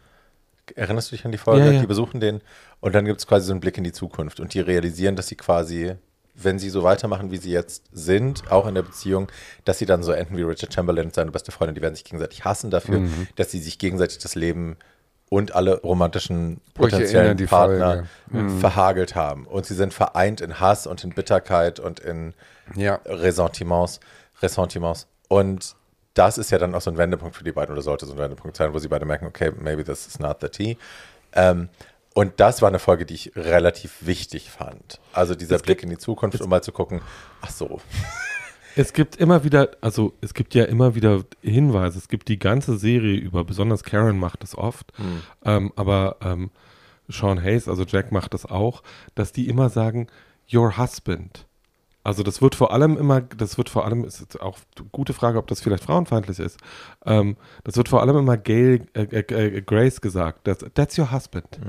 erinnerst 0.75 1.11
du 1.11 1.15
dich 1.15 1.25
an 1.25 1.31
die 1.31 1.37
Folge? 1.37 1.65
Ja, 1.65 1.71
ja. 1.71 1.79
Die 1.81 1.87
besuchen 1.87 2.19
den 2.19 2.41
und 2.79 2.95
dann 2.95 3.05
gibt 3.05 3.19
es 3.19 3.27
quasi 3.27 3.45
so 3.47 3.51
einen 3.53 3.59
Blick 3.59 3.77
in 3.77 3.83
die 3.83 3.91
Zukunft 3.91 4.39
und 4.39 4.53
die 4.53 4.59
realisieren, 4.59 5.15
dass 5.15 5.27
sie 5.27 5.35
quasi, 5.35 5.93
wenn 6.35 6.59
sie 6.59 6.69
so 6.69 6.83
weitermachen, 6.83 7.31
wie 7.31 7.37
sie 7.37 7.51
jetzt 7.51 7.83
sind, 7.91 8.51
auch 8.51 8.65
in 8.67 8.75
der 8.75 8.81
Beziehung, 8.83 9.27
dass 9.65 9.79
sie 9.79 9.85
dann 9.85 10.01
so 10.03 10.11
enden 10.11 10.37
wie 10.37 10.43
Richard 10.43 10.73
Chamberlain 10.73 11.05
und 11.07 11.15
seine 11.15 11.31
beste 11.31 11.51
Freundin. 11.51 11.75
Die 11.75 11.81
werden 11.81 11.95
sich 11.95 12.03
gegenseitig 12.05 12.45
hassen 12.45 12.71
dafür, 12.71 12.99
Mhm. 12.99 13.27
dass 13.35 13.51
sie 13.51 13.59
sich 13.59 13.77
gegenseitig 13.79 14.19
das 14.19 14.35
Leben 14.35 14.77
und 15.29 15.55
alle 15.55 15.79
romantischen 15.81 16.35
erinnere 16.35 16.61
potenziellen 16.73 17.37
die 17.37 17.45
Partner. 17.45 18.07
Mhm. 18.27 18.59
verhagelt 18.59 19.15
haben. 19.15 19.45
Und 19.47 19.65
sie 19.65 19.75
sind 19.75 19.93
vereint 19.93 20.41
in 20.41 20.59
Hass 20.59 20.87
und 20.87 21.03
in 21.03 21.11
Bitterkeit 21.11 21.79
und 21.79 21.99
in 22.01 22.33
Ja. 22.75 22.99
Ressentiments. 23.05 23.99
Ressentiments. 24.41 25.07
Und 25.29 25.75
das 26.13 26.37
ist 26.37 26.51
ja 26.51 26.57
dann 26.57 26.75
auch 26.75 26.81
so 26.81 26.91
ein 26.91 26.97
Wendepunkt 26.97 27.35
für 27.37 27.43
die 27.45 27.51
beiden, 27.53 27.71
oder 27.73 27.81
sollte 27.81 28.05
so 28.05 28.11
ein 28.13 28.17
Wendepunkt 28.17 28.57
sein, 28.57 28.73
wo 28.73 28.79
sie 28.79 28.89
beide 28.89 29.05
merken, 29.05 29.25
okay, 29.25 29.51
maybe 29.57 29.83
this 29.83 30.05
is 30.07 30.19
not 30.19 30.37
the 30.41 30.49
tea. 30.49 30.77
Ähm, 31.33 31.69
und 32.13 32.39
das 32.39 32.61
war 32.61 32.69
eine 32.69 32.79
Folge, 32.79 33.05
die 33.05 33.13
ich 33.13 33.31
relativ 33.35 34.05
wichtig 34.05 34.49
fand. 34.49 34.99
Also 35.13 35.35
dieser 35.35 35.59
Blick 35.59 35.83
in 35.83 35.89
die 35.89 35.97
Zukunft, 35.97 36.41
um 36.41 36.49
mal 36.49 36.63
zu 36.63 36.71
gucken, 36.71 37.01
ach 37.41 37.49
so, 37.49 37.79
Es 38.75 38.93
gibt 38.93 39.17
immer 39.17 39.43
wieder, 39.43 39.71
also 39.81 40.13
es 40.21 40.33
gibt 40.33 40.55
ja 40.55 40.63
immer 40.63 40.95
wieder 40.95 41.23
Hinweise. 41.41 41.97
Es 41.97 42.07
gibt 42.07 42.29
die 42.29 42.39
ganze 42.39 42.77
Serie 42.77 43.17
über, 43.17 43.43
besonders 43.43 43.83
Karen 43.83 44.17
macht 44.17 44.43
es 44.43 44.57
oft, 44.57 44.93
ähm, 45.43 45.73
aber 45.75 46.17
ähm, 46.21 46.51
Sean 47.09 47.41
Hayes, 47.41 47.67
also 47.67 47.83
Jack 47.83 48.11
macht 48.11 48.33
das 48.33 48.45
auch, 48.45 48.81
dass 49.15 49.33
die 49.33 49.49
immer 49.49 49.69
sagen, 49.69 50.07
your 50.51 50.77
husband. 50.77 51.45
Also 52.03 52.23
das 52.23 52.41
wird 52.41 52.55
vor 52.55 52.73
allem 52.73 52.97
immer, 52.97 53.21
das 53.21 53.57
wird 53.57 53.69
vor 53.69 53.85
allem, 53.85 54.03
ist 54.03 54.21
jetzt 54.21 54.41
auch 54.41 54.57
eine 54.77 54.87
gute 54.91 55.13
Frage, 55.13 55.37
ob 55.37 55.47
das 55.47 55.61
vielleicht 55.61 55.83
frauenfeindlich 55.83 56.39
ist. 56.39 56.59
Ähm, 57.05 57.37
das 57.63 57.77
wird 57.77 57.89
vor 57.89 58.01
allem 58.01 58.17
immer 58.17 58.37
Gail, 58.37 58.87
äh, 58.93 59.03
äh, 59.03 59.57
äh, 59.57 59.61
Grace 59.61 60.01
gesagt. 60.01 60.45
That's, 60.45 60.65
that's 60.73 60.97
your 60.97 61.11
husband. 61.11 61.59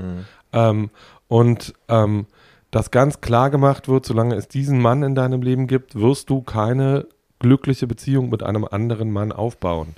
Ähm, 0.51 0.89
und 1.27 1.73
ähm, 1.87 2.25
dass 2.71 2.89
ganz 2.89 3.21
klar 3.21 3.51
gemacht 3.51 3.87
wird, 3.87 4.05
solange 4.05 4.35
es 4.35 4.47
diesen 4.47 4.81
Mann 4.81 5.03
in 5.03 5.13
deinem 5.13 5.43
Leben 5.43 5.67
gibt, 5.67 5.93
wirst 5.95 6.31
du 6.31 6.41
keine 6.41 7.07
glückliche 7.37 7.85
Beziehung 7.85 8.29
mit 8.29 8.41
einem 8.41 8.65
anderen 8.65 9.11
Mann 9.11 9.31
aufbauen. 9.31 9.95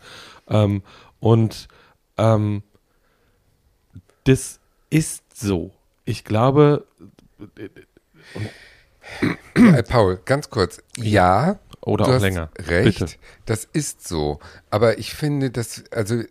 Ähm, 0.50 0.84
und 1.22 1.70
ähm, 2.18 2.64
das 4.26 4.60
ist 4.90 5.24
so. 5.34 5.72
Ich 6.04 6.26
glaube, 6.26 6.86
Äh, 9.56 9.84
Paul, 9.84 10.20
ganz 10.26 10.50
kurz. 10.50 10.82
Ja, 10.98 11.60
Oder 11.82 12.06
du 12.06 12.12
auch 12.12 12.16
hast 12.16 12.22
länger. 12.22 12.50
Recht, 12.58 13.00
Bitte. 13.00 13.16
das 13.46 13.68
ist 13.72 14.08
so. 14.08 14.40
Aber 14.70 14.98
ich 14.98 15.14
finde, 15.14 15.50
dass, 15.50 15.84
also, 15.92 16.24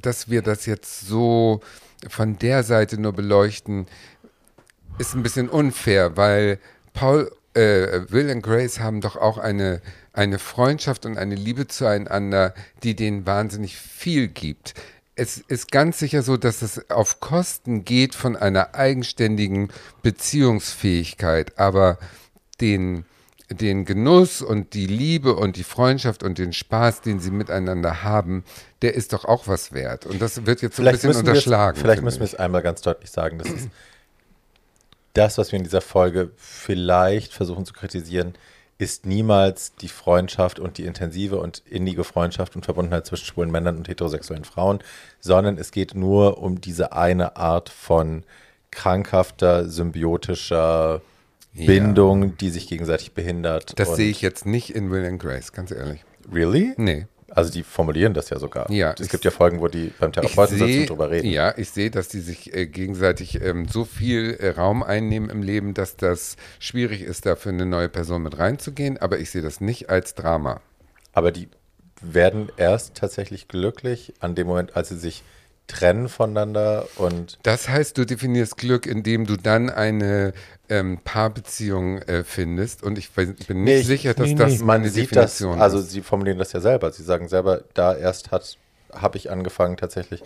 dass 0.00 0.28
wir 0.28 0.42
das 0.42 0.66
jetzt 0.66 1.06
so 1.06 1.60
von 2.08 2.38
der 2.38 2.62
Seite 2.62 3.00
nur 3.00 3.12
beleuchten, 3.12 3.86
ist 4.98 5.14
ein 5.14 5.22
bisschen 5.22 5.48
unfair, 5.48 6.16
weil 6.16 6.58
Paul, 6.92 7.30
äh, 7.54 8.00
Will 8.10 8.30
und 8.30 8.42
Grace 8.42 8.80
haben 8.80 9.00
doch 9.00 9.16
auch 9.16 9.38
eine, 9.38 9.80
eine 10.12 10.38
Freundschaft 10.38 11.06
und 11.06 11.16
eine 11.16 11.34
Liebe 11.34 11.68
zueinander, 11.68 12.54
die 12.82 12.94
denen 12.94 13.26
wahnsinnig 13.26 13.76
viel 13.76 14.28
gibt. 14.28 14.74
Es 15.18 15.38
ist 15.38 15.72
ganz 15.72 15.98
sicher 15.98 16.22
so, 16.22 16.36
dass 16.36 16.62
es 16.62 16.90
auf 16.90 17.18
Kosten 17.18 17.84
geht 17.84 18.14
von 18.14 18.36
einer 18.36 18.76
eigenständigen 18.76 19.68
Beziehungsfähigkeit, 20.02 21.58
aber 21.58 21.98
den 22.60 23.04
den 23.50 23.84
Genuss 23.84 24.42
und 24.42 24.74
die 24.74 24.86
Liebe 24.86 25.34
und 25.34 25.56
die 25.56 25.64
Freundschaft 25.64 26.22
und 26.22 26.38
den 26.38 26.52
Spaß, 26.52 27.00
den 27.00 27.18
sie 27.18 27.30
miteinander 27.30 28.02
haben, 28.02 28.44
der 28.82 28.94
ist 28.94 29.12
doch 29.14 29.24
auch 29.24 29.48
was 29.48 29.72
wert. 29.72 30.04
Und 30.04 30.20
das 30.20 30.44
wird 30.44 30.60
jetzt 30.60 30.76
so 30.76 30.82
ein 30.82 30.92
bisschen 30.92 31.16
unterschlagen. 31.16 31.78
Vielleicht 31.80 32.02
müssen 32.02 32.20
wir 32.20 32.26
es 32.26 32.34
einmal 32.34 32.62
ganz 32.62 32.82
deutlich 32.82 33.10
sagen. 33.10 33.38
Das 33.38 33.48
ist 33.48 33.70
das, 35.14 35.38
was 35.38 35.50
wir 35.50 35.56
in 35.56 35.64
dieser 35.64 35.80
Folge 35.80 36.30
vielleicht 36.36 37.32
versuchen 37.32 37.64
zu 37.64 37.72
kritisieren, 37.72 38.34
ist 38.78 39.06
niemals 39.06 39.74
die 39.74 39.88
Freundschaft 39.88 40.60
und 40.60 40.78
die 40.78 40.84
intensive 40.84 41.38
und 41.38 41.62
innige 41.68 42.04
Freundschaft 42.04 42.54
und 42.54 42.64
Verbundenheit 42.64 43.06
zwischen 43.06 43.26
schwulen 43.26 43.50
Männern 43.50 43.76
und 43.76 43.88
heterosexuellen 43.88 44.44
Frauen, 44.44 44.78
sondern 45.20 45.58
es 45.58 45.72
geht 45.72 45.94
nur 45.94 46.38
um 46.38 46.60
diese 46.60 46.92
eine 46.92 47.36
Art 47.36 47.68
von 47.68 48.22
krankhafter, 48.70 49.68
symbiotischer 49.68 51.02
Ja. 51.54 51.66
Bindung, 51.66 52.36
die 52.36 52.50
sich 52.50 52.68
gegenseitig 52.68 53.14
behindert. 53.14 53.78
Das 53.78 53.96
sehe 53.96 54.10
ich 54.10 54.22
jetzt 54.22 54.46
nicht 54.46 54.70
in 54.70 54.90
Will 54.90 55.04
and 55.04 55.20
Grace, 55.20 55.52
ganz 55.52 55.72
ehrlich. 55.72 56.04
Really? 56.32 56.74
Nee. 56.76 57.06
Also 57.30 57.50
die 57.52 57.62
formulieren 57.62 58.14
das 58.14 58.30
ja 58.30 58.38
sogar. 58.38 58.70
Ja, 58.70 58.94
es 58.98 59.08
gibt 59.08 59.24
ja 59.24 59.30
Folgen, 59.30 59.60
wo 59.60 59.68
die 59.68 59.92
beim 59.98 60.12
Therapeuten 60.12 60.56
sitzen 60.56 60.72
sehe, 60.72 60.80
und 60.82 60.90
drüber 60.90 61.10
reden. 61.10 61.28
ja, 61.28 61.56
ich 61.56 61.70
sehe, 61.70 61.90
dass 61.90 62.08
die 62.08 62.20
sich 62.20 62.54
äh, 62.54 62.66
gegenseitig 62.66 63.42
ähm, 63.42 63.68
so 63.68 63.84
viel 63.84 64.36
äh, 64.40 64.50
Raum 64.50 64.82
einnehmen 64.82 65.28
im 65.28 65.42
Leben, 65.42 65.74
dass 65.74 65.96
das 65.96 66.36
schwierig 66.58 67.02
ist, 67.02 67.26
da 67.26 67.36
für 67.36 67.50
eine 67.50 67.66
neue 67.66 67.88
Person 67.88 68.22
mit 68.22 68.38
reinzugehen. 68.38 68.98
Aber 68.98 69.18
ich 69.18 69.30
sehe 69.30 69.42
das 69.42 69.60
nicht 69.60 69.90
als 69.90 70.14
Drama. 70.14 70.60
Aber 71.12 71.30
die 71.30 71.48
werden 72.00 72.48
erst 72.56 72.94
tatsächlich 72.94 73.48
glücklich 73.48 74.14
an 74.20 74.34
dem 74.34 74.46
Moment, 74.46 74.76
als 74.76 74.88
sie 74.88 74.98
sich 74.98 75.22
trennen 75.68 76.08
voneinander 76.08 76.86
und 76.96 77.38
Das 77.44 77.68
heißt, 77.68 77.96
du 77.96 78.04
definierst 78.04 78.56
Glück, 78.56 78.86
indem 78.86 79.26
du 79.26 79.36
dann 79.36 79.70
eine 79.70 80.32
ähm, 80.68 80.98
Paarbeziehung 81.04 81.98
äh, 82.02 82.24
findest. 82.24 82.82
Und 82.82 82.98
ich 82.98 83.10
bin 83.12 83.28
nicht 83.36 83.48
Nee, 83.48 83.78
ich- 83.78 83.86
sicher, 83.86 84.14
dass 84.14 84.28
nee, 84.28 84.34
das 84.34 84.58
nee. 84.58 84.64
man 84.64 84.80
eine 84.80 84.90
sieht 84.90 85.14
das, 85.14 85.36
Definition 85.38 85.60
also 85.62 85.80
sie 85.80 86.00
formulieren 86.02 86.38
das 86.38 86.52
ja 86.52 86.60
selber. 86.60 86.90
Sie 86.90 87.02
sagen 87.04 87.28
selber, 87.28 87.62
da 87.74 87.94
erst 87.94 88.30
hat, 88.32 88.56
habe 88.92 89.16
ich 89.18 89.30
angefangen 89.30 89.76
tatsächlich 89.76 90.22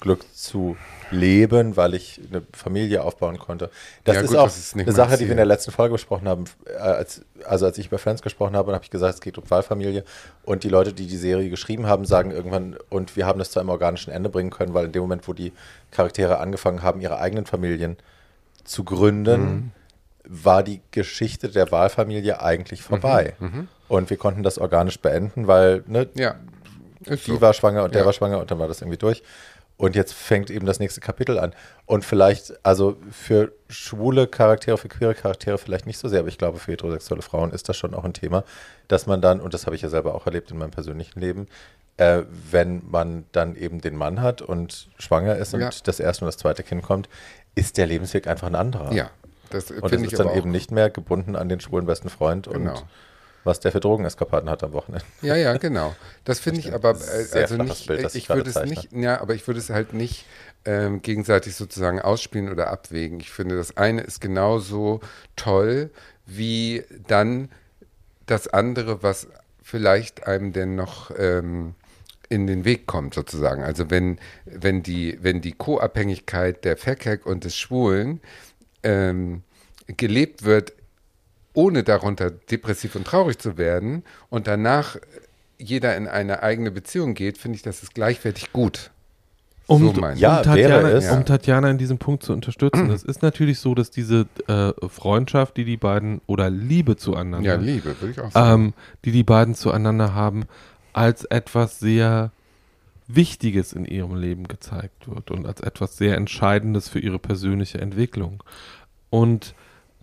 Glück 0.00 0.24
zu 0.34 0.76
leben, 1.10 1.76
weil 1.76 1.94
ich 1.94 2.20
eine 2.30 2.42
Familie 2.52 3.02
aufbauen 3.02 3.38
konnte. 3.38 3.70
Das 4.04 4.16
Ja, 4.16 4.22
ist 4.22 4.28
gut, 4.28 4.36
auch 4.38 4.44
das 4.44 4.58
ist 4.58 4.74
eine 4.74 4.90
Sache, 4.92 5.16
die 5.16 5.24
wir 5.24 5.32
in 5.32 5.36
der 5.38 5.46
letzten 5.46 5.70
Folge 5.72 5.92
besprochen 5.94 6.28
haben. 6.28 6.44
Äh, 6.66 6.72
Als, 6.78 7.22
also 7.44 7.66
als 7.66 7.78
ich 7.78 7.86
über 7.88 7.98
Friends 7.98 8.22
gesprochen 8.22 8.54
habe, 8.56 8.72
habe 8.72 8.84
ich 8.84 8.90
gesagt, 8.90 9.14
es 9.14 9.20
geht 9.20 9.36
um 9.38 9.48
Wahlfamilie. 9.50 10.04
Und 10.44 10.62
die 10.64 10.68
Leute, 10.68 10.92
die 10.92 11.06
die 11.06 11.16
Serie 11.16 11.50
geschrieben 11.50 11.86
haben, 11.86 12.04
sagen 12.04 12.30
irgendwann, 12.30 12.76
und 12.88 13.16
wir 13.16 13.26
haben 13.26 13.38
das 13.38 13.50
zu 13.50 13.60
einem 13.60 13.68
organischen 13.70 14.12
Ende 14.12 14.28
bringen 14.30 14.50
können, 14.50 14.72
weil 14.74 14.86
in 14.86 14.92
dem 14.92 15.02
Moment, 15.02 15.26
wo 15.26 15.32
die 15.32 15.52
Charaktere 15.90 16.38
angefangen 16.38 16.82
haben, 16.82 17.00
ihre 17.00 17.18
eigenen 17.18 17.46
Familien 17.46 17.96
zu 18.64 18.84
gründen, 18.84 19.42
Mhm. 19.42 19.70
war 20.24 20.62
die 20.62 20.80
Geschichte 20.92 21.48
der 21.48 21.72
Wahlfamilie 21.72 22.40
eigentlich 22.40 22.82
vorbei. 22.82 23.34
Mhm. 23.40 23.68
Und 23.88 24.10
wir 24.10 24.16
konnten 24.16 24.42
das 24.44 24.58
organisch 24.58 25.00
beenden, 25.00 25.48
weil 25.48 25.82
ne, 25.88 26.08
Ja, 26.14 26.36
ist 27.06 27.26
die 27.26 27.32
so. 27.32 27.40
war 27.40 27.52
schwanger 27.54 27.82
und 27.82 27.94
der 27.94 28.02
Ja. 28.02 28.06
war 28.06 28.12
schwanger 28.12 28.38
und 28.38 28.50
dann 28.50 28.58
war 28.60 28.68
das 28.68 28.80
irgendwie 28.82 28.98
durch. 28.98 29.22
Und 29.80 29.96
jetzt 29.96 30.12
fängt 30.12 30.50
eben 30.50 30.66
das 30.66 30.78
nächste 30.78 31.00
Kapitel 31.00 31.38
an. 31.38 31.54
Und 31.86 32.04
vielleicht, 32.04 32.52
also 32.66 32.98
für 33.10 33.52
schwule 33.70 34.26
Charaktere, 34.26 34.76
für 34.76 34.88
queere 34.88 35.14
Charaktere 35.14 35.56
vielleicht 35.56 35.86
nicht 35.86 35.96
so 35.98 36.06
sehr, 36.06 36.20
aber 36.20 36.28
ich 36.28 36.36
glaube, 36.36 36.58
für 36.58 36.72
heterosexuelle 36.72 37.22
Frauen 37.22 37.50
ist 37.50 37.66
das 37.68 37.78
schon 37.78 37.94
auch 37.94 38.04
ein 38.04 38.12
Thema, 38.12 38.44
dass 38.88 39.06
man 39.06 39.22
dann, 39.22 39.40
und 39.40 39.54
das 39.54 39.64
habe 39.64 39.74
ich 39.74 39.80
ja 39.80 39.88
selber 39.88 40.14
auch 40.14 40.26
erlebt 40.26 40.50
in 40.50 40.58
meinem 40.58 40.70
persönlichen 40.70 41.18
Leben, 41.18 41.48
äh, 41.96 42.24
wenn 42.50 42.82
man 42.90 43.24
dann 43.32 43.56
eben 43.56 43.80
den 43.80 43.96
Mann 43.96 44.20
hat 44.20 44.42
und 44.42 44.88
schwanger 44.98 45.36
ist 45.36 45.54
und 45.54 45.60
Ja. 45.60 45.70
das 45.84 45.98
erste 45.98 46.24
und 46.24 46.28
das 46.28 46.36
zweite 46.36 46.62
Kind 46.62 46.82
kommt, 46.82 47.08
ist 47.54 47.78
der 47.78 47.86
Lebensweg 47.86 48.26
einfach 48.26 48.48
ein 48.48 48.54
anderer. 48.56 48.92
Ja, 48.92 49.10
das 49.48 49.70
Und 49.70 49.88
finde 49.88 50.04
ich 50.06 50.12
ist 50.12 50.18
dann 50.18 50.34
eben 50.36 50.50
nicht 50.50 50.70
mehr 50.70 50.90
gebunden 50.90 51.36
an 51.36 51.48
den 51.48 51.58
schwulen 51.60 51.86
besten 51.86 52.10
Freund 52.10 52.50
Genau. 52.52 52.72
und 52.72 52.84
was 53.44 53.60
der 53.60 53.72
für 53.72 53.80
Drogeneskapaden 53.80 54.50
hat 54.50 54.62
am 54.62 54.72
Wochenende. 54.72 55.04
Ja, 55.22 55.36
ja, 55.36 55.56
genau. 55.56 55.94
Das 56.24 56.40
finde 56.40 56.60
ich 56.60 56.74
aber 56.74 56.90
äh, 56.90 57.38
also 57.38 57.56
nicht. 57.56 57.86
Bild, 57.86 58.00
äh, 58.00 58.02
das 58.02 58.14
ich 58.14 58.28
würde 58.28 58.50
es 58.50 58.62
nicht. 58.64 58.92
Ja, 58.92 59.20
aber 59.20 59.34
ich 59.34 59.46
würde 59.46 59.60
es 59.60 59.70
halt 59.70 59.94
nicht 59.94 60.26
ähm, 60.64 61.02
gegenseitig 61.02 61.54
sozusagen 61.56 62.00
ausspielen 62.00 62.50
oder 62.50 62.70
abwägen. 62.70 63.20
Ich 63.20 63.30
finde, 63.30 63.56
das 63.56 63.76
eine 63.76 64.02
ist 64.02 64.20
genauso 64.20 65.00
toll 65.36 65.90
wie 66.26 66.84
dann 67.08 67.50
das 68.26 68.48
andere, 68.48 69.02
was 69.02 69.28
vielleicht 69.62 70.26
einem 70.26 70.52
denn 70.52 70.74
noch 70.74 71.10
ähm, 71.16 71.74
in 72.28 72.46
den 72.46 72.64
Weg 72.64 72.86
kommt, 72.86 73.14
sozusagen. 73.14 73.62
Also 73.62 73.90
wenn, 73.90 74.18
wenn 74.44 74.82
die, 74.82 75.18
wenn 75.20 75.40
die 75.40 75.52
Co-Abhängigkeit 75.52 76.64
der 76.64 76.76
Verkehr 76.76 77.18
und 77.24 77.44
des 77.44 77.56
Schwulen 77.56 78.20
ähm, 78.82 79.42
gelebt 79.86 80.44
wird, 80.44 80.72
ohne 81.52 81.82
darunter 81.82 82.30
depressiv 82.30 82.94
und 82.96 83.06
traurig 83.06 83.38
zu 83.38 83.58
werden 83.58 84.04
und 84.28 84.46
danach 84.46 84.96
jeder 85.58 85.96
in 85.96 86.08
eine 86.08 86.42
eigene 86.42 86.70
Beziehung 86.70 87.14
geht, 87.14 87.36
finde 87.38 87.56
ich, 87.56 87.62
das 87.62 87.82
ist 87.82 87.94
gleichwertig 87.94 88.52
gut. 88.52 88.90
Um, 89.66 89.94
So. 89.94 90.04
Ja, 90.16 90.38
um, 90.38 90.42
Tatjana, 90.44 90.90
es. 90.90 91.10
um 91.10 91.24
Tatjana 91.24 91.70
in 91.70 91.78
diesem 91.78 91.98
Punkt 91.98 92.24
zu 92.24 92.32
unterstützen. 92.32 92.90
Es 92.90 93.04
ist 93.04 93.22
natürlich 93.22 93.60
so, 93.60 93.74
dass 93.74 93.90
diese 93.90 94.26
äh, 94.48 94.72
Freundschaft, 94.88 95.56
die 95.56 95.64
die 95.64 95.76
beiden, 95.76 96.20
oder 96.26 96.50
Liebe 96.50 96.96
zueinander, 96.96 97.46
Ja, 97.48 97.54
Liebe, 97.54 97.94
würde 98.00 98.10
ich 98.10 98.20
auch 98.20 98.32
sagen. 98.32 98.62
ähm, 98.64 98.74
die 99.04 99.12
die 99.12 99.22
beiden 99.22 99.54
zueinander 99.54 100.12
haben, 100.14 100.46
als 100.92 101.24
etwas 101.24 101.78
sehr 101.78 102.32
Wichtiges 103.06 103.72
in 103.72 103.84
ihrem 103.84 104.16
Leben 104.16 104.48
gezeigt 104.48 105.08
wird 105.08 105.30
und 105.30 105.46
als 105.46 105.60
etwas 105.60 105.96
sehr 105.96 106.16
Entscheidendes 106.16 106.88
für 106.88 106.98
ihre 106.98 107.18
persönliche 107.20 107.80
Entwicklung. 107.80 108.42
Und 109.08 109.54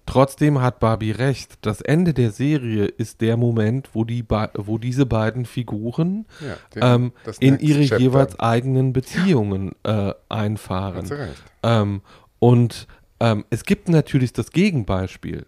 trotzdem 0.07 0.61
hat 0.61 0.79
Barbie 0.79 1.11
recht. 1.11 1.59
Das 1.61 1.81
Ende 1.81 2.13
der 2.13 2.31
Serie 2.31 2.85
ist 2.85 3.21
der 3.21 3.37
Moment, 3.37 3.89
wo, 3.93 4.03
die 4.03 4.25
wo 4.55 4.77
diese 4.79 5.05
beiden 5.05 5.45
Figuren 5.45 6.25
ja, 6.41 6.57
den- 6.73 6.83
ähm, 6.83 7.11
in 7.39 7.59
ihre 7.59 7.81
Chapter. 7.85 7.99
jeweils 8.01 8.39
eigenen 8.39 8.93
Beziehungen 8.93 9.73
äh, 9.83 9.91
Hast 9.91 10.15
einfahren. 10.29 11.05
recht. 11.05 11.43
Ähm, 11.63 12.01
und 12.39 12.87
ähm, 13.19 13.45
es 13.49 13.63
gibt 13.63 13.89
natürlich 13.89 14.33
das 14.33 14.51
Gegenbeispiel 14.51 15.45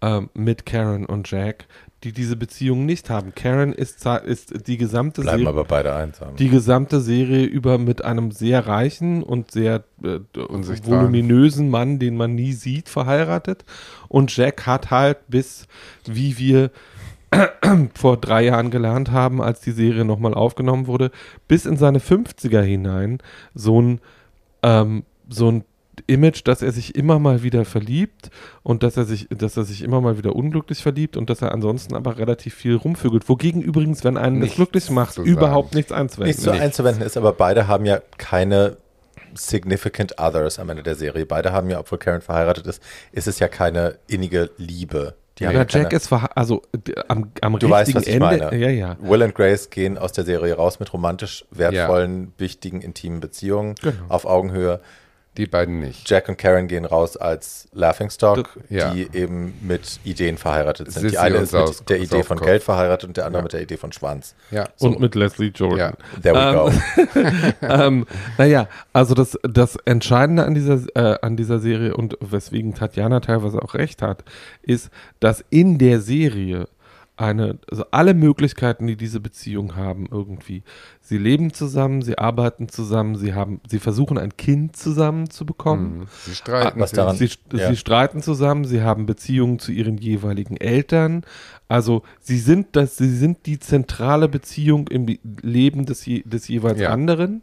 ähm, 0.00 0.30
mit 0.34 0.64
Karen 0.66 1.06
und 1.06 1.30
Jack, 1.30 1.66
die 2.04 2.12
diese 2.12 2.36
Beziehung 2.36 2.86
nicht 2.86 3.10
haben. 3.10 3.34
Karen 3.34 3.72
ist, 3.72 4.06
ist 4.06 4.66
die 4.66 4.78
gesamte 4.78 5.20
Bleiben 5.20 5.38
Serie, 5.38 5.48
aber 5.48 5.64
beide 5.64 5.94
einsam. 5.94 6.36
die 6.36 6.48
gesamte 6.48 7.00
Serie 7.00 7.44
über 7.44 7.76
mit 7.76 8.04
einem 8.04 8.30
sehr 8.30 8.66
reichen 8.66 9.22
und 9.22 9.50
sehr 9.50 9.84
äh, 10.02 10.20
voluminösen 10.34 11.68
Mann, 11.68 11.98
den 11.98 12.16
man 12.16 12.34
nie 12.34 12.52
sieht, 12.52 12.88
verheiratet. 12.88 13.64
Und 14.08 14.34
Jack 14.34 14.66
hat 14.66 14.90
halt 14.90 15.18
bis, 15.28 15.66
wie 16.06 16.38
wir 16.38 16.70
vor 17.94 18.16
drei 18.16 18.44
Jahren 18.44 18.70
gelernt 18.70 19.10
haben, 19.10 19.42
als 19.42 19.60
die 19.60 19.72
Serie 19.72 20.04
nochmal 20.04 20.34
aufgenommen 20.34 20.86
wurde, 20.86 21.10
bis 21.48 21.66
in 21.66 21.76
seine 21.76 21.98
50er 21.98 22.62
hinein 22.62 23.18
so 23.54 23.80
ein, 23.80 24.00
ähm, 24.62 25.04
so 25.28 25.50
ein 25.50 25.64
Image, 26.06 26.42
dass 26.44 26.62
er 26.62 26.72
sich 26.72 26.94
immer 26.94 27.18
mal 27.18 27.42
wieder 27.42 27.64
verliebt 27.64 28.30
und 28.62 28.82
dass 28.82 28.96
er 28.96 29.04
sich, 29.04 29.28
dass 29.30 29.56
er 29.56 29.64
sich 29.64 29.82
immer 29.82 30.00
mal 30.00 30.18
wieder 30.18 30.34
unglücklich 30.36 30.82
verliebt 30.82 31.16
und 31.16 31.30
dass 31.30 31.42
er 31.42 31.52
ansonsten 31.52 31.94
aber 31.94 32.18
relativ 32.18 32.54
viel 32.54 32.76
rumvögelt. 32.76 33.28
Wogegen 33.28 33.62
übrigens, 33.62 34.04
wenn 34.04 34.16
einen 34.16 34.36
das 34.36 34.44
Nichts 34.44 34.56
glücklich 34.56 34.90
macht, 34.90 35.14
zu 35.14 35.22
überhaupt 35.22 35.74
nichts 35.74 35.92
einzuwenden. 35.92 36.28
Nicht 36.34 36.40
so 36.40 36.52
Nee. 36.52 36.60
einzuwenden 36.60 37.02
ist, 37.04 37.16
aber 37.16 37.32
beide 37.32 37.66
haben 37.68 37.84
ja 37.86 38.00
keine 38.18 38.76
significant 39.34 40.18
others 40.20 40.58
am 40.58 40.68
Ende 40.70 40.82
der 40.82 40.94
Serie. 40.96 41.26
Beide 41.26 41.52
haben 41.52 41.70
ja, 41.70 41.78
obwohl 41.80 41.98
Karen 41.98 42.20
verheiratet 42.20 42.66
ist, 42.66 42.82
ist 43.12 43.28
es 43.28 43.38
ja 43.38 43.48
keine 43.48 43.98
innige 44.08 44.50
Liebe. 44.56 45.14
Die 45.38 45.44
Ja, 45.44 45.52
ja 45.52 45.58
Jack 45.60 45.70
keine, 45.70 45.88
ist 45.90 46.08
verha- 46.12 46.30
also 46.34 46.62
am, 47.08 47.30
am 47.40 47.52
Du 47.58 47.66
richtigen 47.66 47.70
weißt, 47.70 47.94
was 47.94 48.02
ich 48.06 48.14
Ende. 48.14 48.26
meine. 48.26 48.56
Ja, 48.56 48.68
ja. 48.70 48.96
Will 49.00 49.22
und 49.22 49.34
Grace 49.34 49.70
gehen 49.70 49.96
aus 49.98 50.12
der 50.12 50.24
Serie 50.24 50.54
raus 50.54 50.80
mit 50.80 50.92
romantisch 50.92 51.44
wertvollen, 51.50 52.32
wichtigen, 52.38 52.80
intimen 52.82 53.20
Beziehungen 53.20 53.76
Genau. 53.80 53.94
auf 54.08 54.24
Augenhöhe. 54.26 54.80
Die 55.36 55.46
beiden 55.46 55.78
nicht. 55.78 56.10
Jack 56.10 56.28
und 56.28 56.38
Karen 56.38 56.66
gehen 56.66 56.84
raus 56.84 57.16
als 57.16 57.68
Laughingstock, 57.72 58.50
ja. 58.68 58.92
die 58.92 59.08
eben 59.12 59.54
mit 59.62 60.00
Ideen 60.02 60.36
verheiratet 60.36 60.90
sind. 60.90 61.02
Sissy 61.02 61.12
die 61.12 61.18
eine 61.18 61.36
ist 61.36 61.52
mit 61.52 61.66
Saus- 61.66 61.84
der 61.84 61.98
Idee 61.98 62.08
von 62.24 62.36
Saufkopf. 62.38 62.44
Geld 62.46 62.62
verheiratet 62.64 63.08
und 63.08 63.16
der 63.16 63.26
andere 63.26 63.40
Ja. 63.40 63.44
mit 63.44 63.52
der 63.52 63.62
Idee 63.62 63.76
von 63.76 63.92
Schwanz. 63.92 64.34
Ja. 64.50 64.68
Und 64.80 64.98
mit 64.98 65.14
Leslie 65.14 65.52
Jordan. 65.54 65.78
Ja. 65.78 66.20
There 66.22 66.34
we 66.34 66.40
Ähm, 67.14 67.14
go. 67.60 67.66
ähm, 67.66 68.06
naja, 68.38 68.66
also 68.92 69.14
das, 69.14 69.38
das 69.44 69.76
Entscheidende 69.84 70.44
an 70.44 70.54
dieser, 70.54 70.80
äh, 70.96 71.18
an 71.22 71.36
dieser 71.36 71.60
Serie 71.60 71.96
und 71.96 72.16
weswegen 72.20 72.74
Tatjana 72.74 73.20
teilweise 73.20 73.62
auch 73.62 73.74
recht 73.74 74.02
hat, 74.02 74.24
ist, 74.62 74.90
dass 75.20 75.44
in 75.50 75.78
der 75.78 76.00
Serie 76.00 76.66
eine, 77.20 77.58
also 77.70 77.84
alle 77.90 78.14
Möglichkeiten, 78.14 78.86
die 78.86 78.96
diese 78.96 79.20
Beziehung 79.20 79.76
haben, 79.76 80.06
irgendwie. 80.10 80.62
Sie 81.00 81.18
leben 81.18 81.52
zusammen, 81.52 82.02
sie 82.02 82.18
arbeiten 82.18 82.68
zusammen, 82.68 83.16
sie 83.16 83.34
haben, 83.34 83.60
sie 83.68 83.78
versuchen 83.78 84.18
ein 84.18 84.36
Kind 84.36 84.76
zusammen 84.76 85.28
zu 85.30 85.44
bekommen. 85.46 85.98
Mhm. 86.00 86.06
Sie 86.24 86.34
streiten 86.34 86.80
was 86.80 86.90
sich. 86.90 86.96
daran- 86.96 87.16
Sie, 87.16 87.28
Ja. 87.52 87.68
sie 87.70 87.76
streiten 87.76 88.22
zusammen, 88.22 88.64
sie 88.64 88.82
haben 88.82 89.06
Beziehungen 89.06 89.58
zu 89.58 89.72
ihren 89.72 89.98
jeweiligen 89.98 90.56
Eltern. 90.56 91.22
Also 91.68 92.02
sie 92.20 92.38
sind 92.38 92.68
das, 92.76 92.96
sie 92.96 93.10
sind 93.14 93.46
die 93.46 93.58
zentrale 93.58 94.28
Beziehung 94.28 94.88
im 94.88 95.06
Leben 95.42 95.86
des, 95.86 96.06
je, 96.06 96.22
des 96.24 96.48
jeweils 96.48 96.80
Ja. 96.80 96.90
anderen 96.90 97.42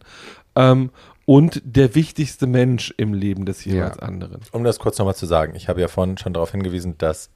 ähm, 0.55 0.89
und 1.25 1.61
der 1.65 1.93
wichtigste 1.93 2.47
Mensch 2.47 2.93
im 2.97 3.13
Leben 3.13 3.45
des 3.45 3.63
jeweils 3.65 3.97
Ja. 3.97 4.03
anderen. 4.03 4.41
Um 4.51 4.63
das 4.63 4.79
kurz 4.79 4.97
nochmal 4.97 5.15
zu 5.15 5.25
sagen, 5.25 5.53
ich 5.55 5.67
habe 5.69 5.81
ja 5.81 5.87
vorhin 5.87 6.17
schon 6.17 6.33
darauf 6.33 6.51
hingewiesen, 6.51 6.97
dass 6.97 7.29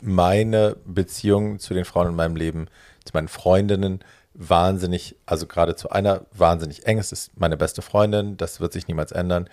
meine 0.00 0.76
Beziehung 0.84 1.58
zu 1.58 1.74
den 1.74 1.84
Frauen 1.84 2.08
in 2.08 2.14
meinem 2.14 2.36
Leben, 2.36 2.66
zu 3.04 3.12
meinen 3.14 3.28
Freundinnen, 3.28 4.00
wahnsinnig, 4.34 5.16
also 5.26 5.46
gerade 5.46 5.76
zu 5.76 5.90
einer 5.90 6.26
wahnsinnig 6.32 6.86
eng. 6.86 6.98
Es 6.98 7.12
ist 7.12 7.38
meine 7.38 7.56
beste 7.56 7.82
Freundin, 7.82 8.36
das 8.36 8.60
wird 8.60 8.72
sich 8.72 8.88
niemals 8.88 9.12
ändern. 9.12 9.48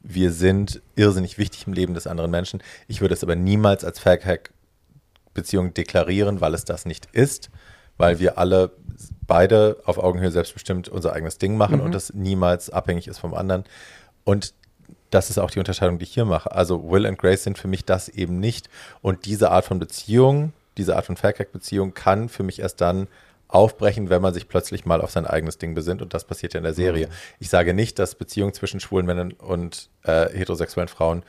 Wir 0.00 0.32
sind 0.32 0.82
irrsinnig 0.96 1.38
wichtig 1.38 1.66
im 1.66 1.72
Leben 1.72 1.94
des 1.94 2.06
anderen 2.06 2.30
Menschen. 2.30 2.62
Ich 2.88 3.00
würde 3.00 3.14
es 3.14 3.22
aber 3.22 3.36
niemals 3.36 3.84
als 3.84 3.98
Fact-Hack-Beziehung 3.98 5.72
deklarieren, 5.74 6.40
weil 6.40 6.54
es 6.54 6.64
das 6.64 6.84
nicht 6.84 7.06
ist, 7.12 7.50
weil 7.96 8.18
wir 8.18 8.38
alle 8.38 8.72
beide 9.26 9.78
auf 9.84 9.98
Augenhöhe 9.98 10.30
selbstbestimmt 10.30 10.88
unser 10.88 11.12
eigenes 11.12 11.38
Ding 11.38 11.56
machen 11.56 11.80
und 11.80 11.94
das 11.94 12.12
niemals 12.14 12.70
abhängig 12.70 13.08
ist 13.08 13.18
vom 13.18 13.34
anderen. 13.34 13.64
Und 14.24 14.54
das 15.10 15.30
ist 15.30 15.38
auch 15.38 15.50
die 15.50 15.58
Unterscheidung, 15.58 15.98
die 15.98 16.04
ich 16.04 16.14
hier 16.14 16.24
mache. 16.24 16.52
Also 16.52 16.90
Will 16.90 17.06
und 17.06 17.18
Grace 17.18 17.44
sind 17.44 17.58
für 17.58 17.68
mich 17.68 17.84
das 17.84 18.08
eben 18.08 18.40
nicht. 18.40 18.68
Und 19.00 19.26
diese 19.26 19.50
Art 19.50 19.64
von 19.64 19.78
Beziehung, 19.78 20.52
diese 20.76 20.96
Art 20.96 21.06
von 21.06 21.16
Faircrack-Beziehung 21.16 21.94
kann 21.94 22.28
für 22.28 22.42
mich 22.42 22.60
erst 22.60 22.80
dann 22.80 23.08
aufbrechen, 23.48 24.10
wenn 24.10 24.20
man 24.20 24.34
sich 24.34 24.48
plötzlich 24.48 24.84
mal 24.84 25.00
auf 25.00 25.10
sein 25.10 25.26
eigenes 25.26 25.58
Ding 25.58 25.74
besinnt. 25.74 26.02
Und 26.02 26.12
das 26.14 26.24
passiert 26.24 26.52
ja 26.54 26.58
in 26.58 26.64
der 26.64 26.74
Serie. 26.74 27.08
Ich 27.38 27.48
sage 27.48 27.72
nicht, 27.72 27.98
dass 27.98 28.14
Beziehungen 28.14 28.52
zwischen 28.52 28.78
schwulen 28.78 29.06
Männern 29.06 29.32
und 29.32 29.88
äh, 30.04 30.28
heterosexuellen 30.28 30.88
Frauen 30.88 31.22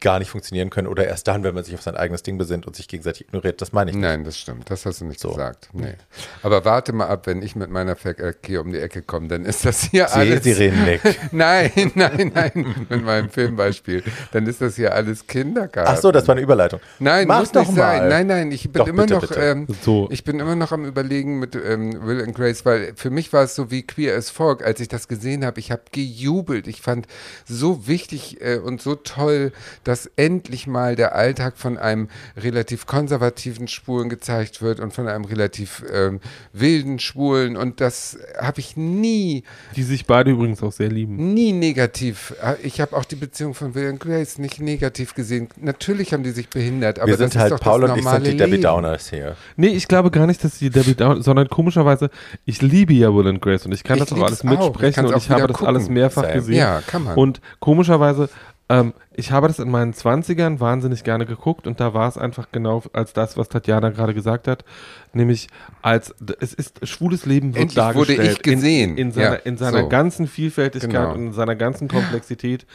gar 0.00 0.18
nicht 0.18 0.30
funktionieren 0.30 0.70
können 0.70 0.86
oder 0.88 1.06
erst 1.06 1.28
dann, 1.28 1.42
wenn 1.44 1.54
man 1.54 1.64
sich 1.64 1.74
auf 1.74 1.82
sein 1.82 1.96
eigenes 1.96 2.22
Ding 2.22 2.38
besinnt 2.38 2.66
und 2.66 2.76
sich 2.76 2.88
gegenseitig 2.88 3.22
ignoriert. 3.28 3.60
Das 3.60 3.72
meine 3.72 3.90
ich 3.90 3.96
nicht. 3.96 4.02
Nein, 4.04 4.24
das 4.24 4.38
stimmt. 4.38 4.70
Das 4.70 4.86
hast 4.86 5.00
du 5.00 5.04
nicht 5.06 5.20
So. 5.20 5.30
gesagt. 5.30 5.68
Nee. 5.72 5.94
Aber 6.42 6.64
warte 6.64 6.92
mal 6.92 7.06
ab, 7.08 7.26
wenn 7.26 7.42
ich 7.42 7.56
mit 7.56 7.70
meiner 7.70 7.96
Fact 7.96 8.20
hier 8.46 8.60
um 8.60 8.72
die 8.72 8.78
Ecke 8.78 9.02
komme, 9.02 9.28
dann 9.28 9.44
ist 9.44 9.64
das 9.64 9.82
hier 9.82 10.08
Sie, 10.08 10.14
alles. 10.14 10.44
Sie 10.44 10.52
reden 10.52 10.84
nicht. 10.84 11.02
Nein, 11.32 11.70
nein, 11.94 12.32
nein, 12.34 12.86
mit 12.88 13.04
meinem 13.04 13.28
Filmbeispiel. 13.30 14.02
Dann 14.32 14.46
ist 14.46 14.60
das 14.60 14.76
hier 14.76 14.94
alles 14.94 15.26
Kindergarten. 15.26 15.90
Ach 15.92 16.00
so, 16.00 16.10
das 16.12 16.26
war 16.28 16.34
eine 16.34 16.42
Überleitung. 16.42 16.80
Nein, 16.98 17.26
Mach 17.28 17.40
muss 17.40 17.52
doch 17.52 17.60
nicht 17.62 17.76
mal. 17.76 17.98
sein. 17.98 18.08
Nein, 18.08 18.26
nein, 18.26 18.52
ich 18.52 18.64
bin 18.64 18.72
Doch, 18.80 18.86
immer 18.88 19.02
bitte, 19.02 19.14
noch, 19.14 19.20
bitte. 19.28 19.40
Ähm, 19.40 19.66
So. 19.82 20.08
ich 20.10 20.24
bin 20.24 20.40
immer 20.40 20.56
noch 20.56 20.72
am 20.72 20.84
Überlegen 20.84 21.38
mit 21.38 21.54
ähm, 21.54 22.06
Will 22.06 22.22
and 22.22 22.34
Grace, 22.34 22.64
weil 22.64 22.92
für 22.96 23.10
mich 23.10 23.32
war 23.32 23.44
es 23.44 23.54
so 23.54 23.70
wie 23.70 23.82
Queer 23.86 24.16
as 24.16 24.30
Folk, 24.30 24.64
als 24.64 24.80
ich 24.80 24.88
das 24.88 25.08
gesehen 25.08 25.44
habe. 25.44 25.60
Ich 25.60 25.70
habe 25.70 25.82
gejubelt. 25.92 26.66
Ich 26.66 26.80
fand 26.80 27.06
so 27.46 27.86
wichtig 27.86 28.40
äh, 28.40 28.58
und 28.58 28.80
so 28.80 28.94
toll, 28.94 29.52
dass 29.88 30.06
endlich 30.16 30.66
mal 30.66 30.94
der 30.96 31.14
Alltag 31.14 31.54
von 31.56 31.78
einem 31.78 32.08
relativ 32.36 32.86
konservativen 32.86 33.66
Schwulen 33.68 34.08
gezeigt 34.08 34.60
wird 34.60 34.80
und 34.80 34.92
von 34.92 35.08
einem 35.08 35.24
relativ 35.24 35.82
ähm, 35.92 36.20
wilden 36.52 36.98
Schwulen. 36.98 37.56
Und 37.56 37.80
das 37.80 38.18
habe 38.38 38.60
ich 38.60 38.76
nie 38.76 39.44
Die 39.76 39.82
sich 39.82 40.06
beide 40.06 40.30
übrigens 40.30 40.62
auch 40.62 40.72
sehr 40.72 40.90
lieben. 40.90 41.32
nie 41.34 41.52
negativ. 41.52 42.34
Ich 42.62 42.80
habe 42.80 42.94
auch 42.96 43.04
die 43.04 43.16
Beziehung 43.16 43.54
von 43.54 43.74
Will 43.74 43.88
und 43.88 43.98
Grace 44.00 44.38
nicht 44.38 44.60
negativ 44.60 45.14
gesehen. 45.14 45.48
Natürlich 45.60 46.12
haben 46.12 46.22
die 46.22 46.30
sich 46.32 46.48
behindert, 46.48 46.98
aber 46.98 47.08
Wir 47.08 47.12
das 47.16 47.18
sind 47.18 47.28
ist 47.34 47.38
halt, 47.38 47.52
doch 47.52 47.60
Paul 47.60 47.80
das 47.80 47.92
und 47.92 47.98
ich 47.98 48.04
sind 48.04 48.26
die 48.26 48.36
Debbie. 48.36 48.60
Downers 48.60 49.10
hier. 49.10 49.36
Nee, 49.56 49.68
ich 49.68 49.88
glaube 49.88 50.10
gar 50.10 50.26
nicht, 50.26 50.44
dass 50.44 50.58
die 50.58 50.70
Debbie 50.70 50.94
Down, 50.94 51.22
sondern 51.22 51.48
komischerweise, 51.48 52.10
ich 52.44 52.60
liebe 52.60 52.92
ja 52.92 53.14
Will 53.14 53.26
and 53.26 53.40
Grace 53.40 53.64
und 53.66 53.72
ich 53.72 53.84
kann 53.84 53.96
Ich 53.96 54.04
das 54.04 54.12
auch 54.12 54.22
alles 54.22 54.40
auch. 54.40 54.44
Ich 54.44 54.58
mitsprechen 54.58 54.94
kann's 55.06 55.12
und 55.12 55.16
ich 55.16 55.30
habe 55.30 55.46
das 55.46 55.56
gucken. 55.56 55.66
alles 55.74 55.88
mehrfach 55.88 56.22
Same. 56.24 56.34
gesehen. 56.34 56.54
Ja, 56.56 56.82
kann 56.86 57.04
man. 57.04 57.16
Und 57.16 57.40
komischerweise, 57.60 58.28
ähm, 58.68 58.92
ich 59.14 59.32
habe 59.32 59.48
das 59.48 59.58
in 59.58 59.70
meinen 59.70 59.94
20ern 59.94 60.60
wahnsinnig 60.60 61.02
gerne 61.04 61.24
geguckt 61.26 61.66
und 61.66 61.80
da 61.80 61.94
war 61.94 62.08
es 62.08 62.18
einfach 62.18 62.48
genau 62.52 62.82
als 62.92 63.12
das, 63.12 63.36
was 63.36 63.48
Tatjana 63.48 63.90
gerade 63.90 64.14
gesagt 64.14 64.46
hat, 64.46 64.64
nämlich 65.12 65.48
als 65.82 66.14
es 66.40 66.52
ist 66.54 66.86
schwules 66.86 67.24
Leben 67.26 67.54
wird 67.54 67.62
Endlich 67.76 67.78
wurde 67.94 68.14
dargestellt 68.16 68.32
ich 68.32 68.42
gesehen. 68.42 68.90
in, 68.92 68.98
in 69.08 69.12
seiner, 69.12 69.26
Ja, 69.32 69.34
in 69.36 69.56
seiner 69.56 69.82
so. 69.82 69.88
ganzen 69.88 70.26
Vielfältigkeit 70.26 70.90
Genau. 70.90 71.12
und 71.14 71.26
in 71.28 71.32
seiner 71.32 71.56
ganzen 71.56 71.88
Komplexität. 71.88 72.66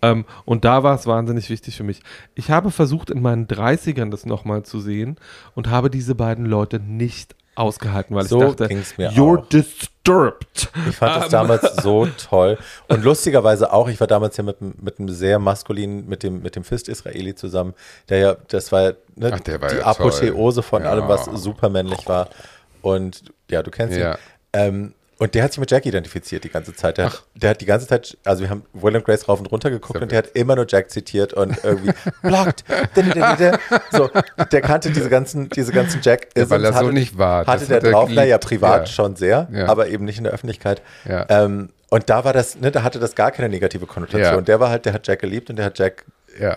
Ähm, 0.00 0.24
und 0.44 0.64
da 0.64 0.82
war 0.84 0.94
es 0.94 1.06
wahnsinnig 1.06 1.50
wichtig 1.50 1.76
für 1.76 1.82
mich. 1.82 2.02
Ich 2.36 2.50
habe 2.50 2.70
versucht, 2.70 3.10
in 3.10 3.20
meinen 3.20 3.46
30ern 3.48 4.10
das 4.10 4.26
nochmal 4.26 4.62
zu 4.62 4.78
sehen 4.80 5.16
und 5.54 5.68
habe 5.68 5.90
diese 5.90 6.14
beiden 6.14 6.46
Leute 6.46 6.78
nicht 6.78 7.34
ausgehalten, 7.56 8.14
weil 8.14 8.24
So 8.26 8.50
ich 8.50 8.54
dachte, 8.54 8.66
you're 8.98 9.38
auch. 9.40 9.48
Disturbed. 10.08 10.68
Ich 10.88 10.96
fand 10.96 11.16
das 11.16 11.24
Ähm, 11.26 11.30
damals 11.30 11.76
so 11.82 12.06
toll. 12.06 12.58
Und 12.88 13.04
lustigerweise 13.04 13.72
auch, 13.72 13.88
ich 13.88 14.00
war 14.00 14.06
damals 14.06 14.36
ja 14.36 14.44
mit, 14.44 14.60
einem- 14.60 14.74
mit 14.80 14.98
einem 14.98 15.08
sehr 15.10 15.38
maskulinen, 15.38 16.08
mit 16.08 16.22
dem, 16.22 16.42
mit 16.42 16.56
dem 16.56 16.64
Fist-Israeli 16.64 17.34
zusammen, 17.34 17.74
der 18.08 18.18
ja, 18.18 18.36
das 18.48 18.72
war, 18.72 18.82
ja, 18.82 18.92
ne, 19.16 19.30
Ach, 19.34 19.40
der 19.40 19.60
war 19.60 19.68
die 19.68 19.76
ja 19.76 19.84
Apotheose 19.84 20.62
von 20.62 20.82
toll. 20.82 20.90
allem, 20.90 21.08
was 21.08 21.26
Ja. 21.26 21.36
supermännlich 21.36 22.08
war. 22.08 22.28
Und 22.82 23.24
ja, 23.50 23.62
du 23.62 23.70
kennst 23.70 23.96
Ja. 23.96 24.12
ihn. 24.12 24.18
Ähm, 24.52 24.94
und 25.18 25.34
der 25.34 25.42
hat 25.44 25.52
sich 25.52 25.58
mit 25.60 25.70
Jack 25.70 25.84
identifiziert 25.86 26.44
die 26.44 26.48
ganze 26.48 26.74
Zeit. 26.74 26.96
Der, 26.98 27.06
hat, 27.06 27.24
der 27.34 27.50
hat 27.50 27.60
die 27.60 27.66
ganze 27.66 27.86
Zeit, 27.86 28.16
also 28.24 28.42
wir 28.42 28.50
haben 28.50 28.64
Will 28.72 28.94
and 28.96 29.04
Grace 29.04 29.28
rauf 29.28 29.40
und 29.40 29.46
runter 29.46 29.68
geguckt 29.70 30.00
und 30.00 30.10
der 30.12 30.18
hat 30.18 30.28
immer 30.34 30.54
nur 30.56 30.66
Jack 30.68 30.90
zitiert 30.90 31.32
und 31.34 31.58
irgendwie 31.64 31.90
blockt. 32.22 32.64
so, 33.90 34.10
der 34.52 34.60
kannte 34.60 34.90
diese 34.90 35.08
ganzen, 35.08 35.48
diese 35.48 35.72
ganzen 35.72 36.00
jack 36.02 36.28
Ja, 36.36 36.48
weil 36.50 36.64
er 36.64 36.72
so 36.72 36.90
nicht 36.90 37.18
war. 37.18 37.46
Hatte 37.46 37.60
Das 37.60 37.68
der 37.68 37.76
hat 37.78 37.84
er 37.84 37.90
drauf, 37.92 38.08
naja, 38.10 38.36
geliebt. 38.36 38.44
privat 38.44 38.80
Ja. 38.80 38.86
schon 38.86 39.16
sehr, 39.16 39.48
Ja. 39.52 39.66
aber 39.68 39.88
eben 39.88 40.04
nicht 40.04 40.18
in 40.18 40.24
der 40.24 40.32
Öffentlichkeit. 40.32 40.82
Ja. 41.08 41.26
Ähm, 41.28 41.70
und 41.90 42.10
da 42.10 42.24
war 42.24 42.32
das, 42.32 42.56
ne, 42.60 42.70
da 42.70 42.82
hatte 42.82 42.98
das 42.98 43.14
gar 43.14 43.30
keine 43.30 43.48
negative 43.48 43.86
Konnotation. 43.86 44.34
Ja. 44.34 44.40
Der 44.42 44.60
war 44.60 44.70
halt, 44.70 44.84
der 44.86 44.92
hat 44.92 45.06
Jack 45.06 45.20
geliebt 45.20 45.50
und 45.50 45.56
der 45.56 45.66
hat 45.66 45.78
Jack 45.78 46.04
Ja. 46.38 46.56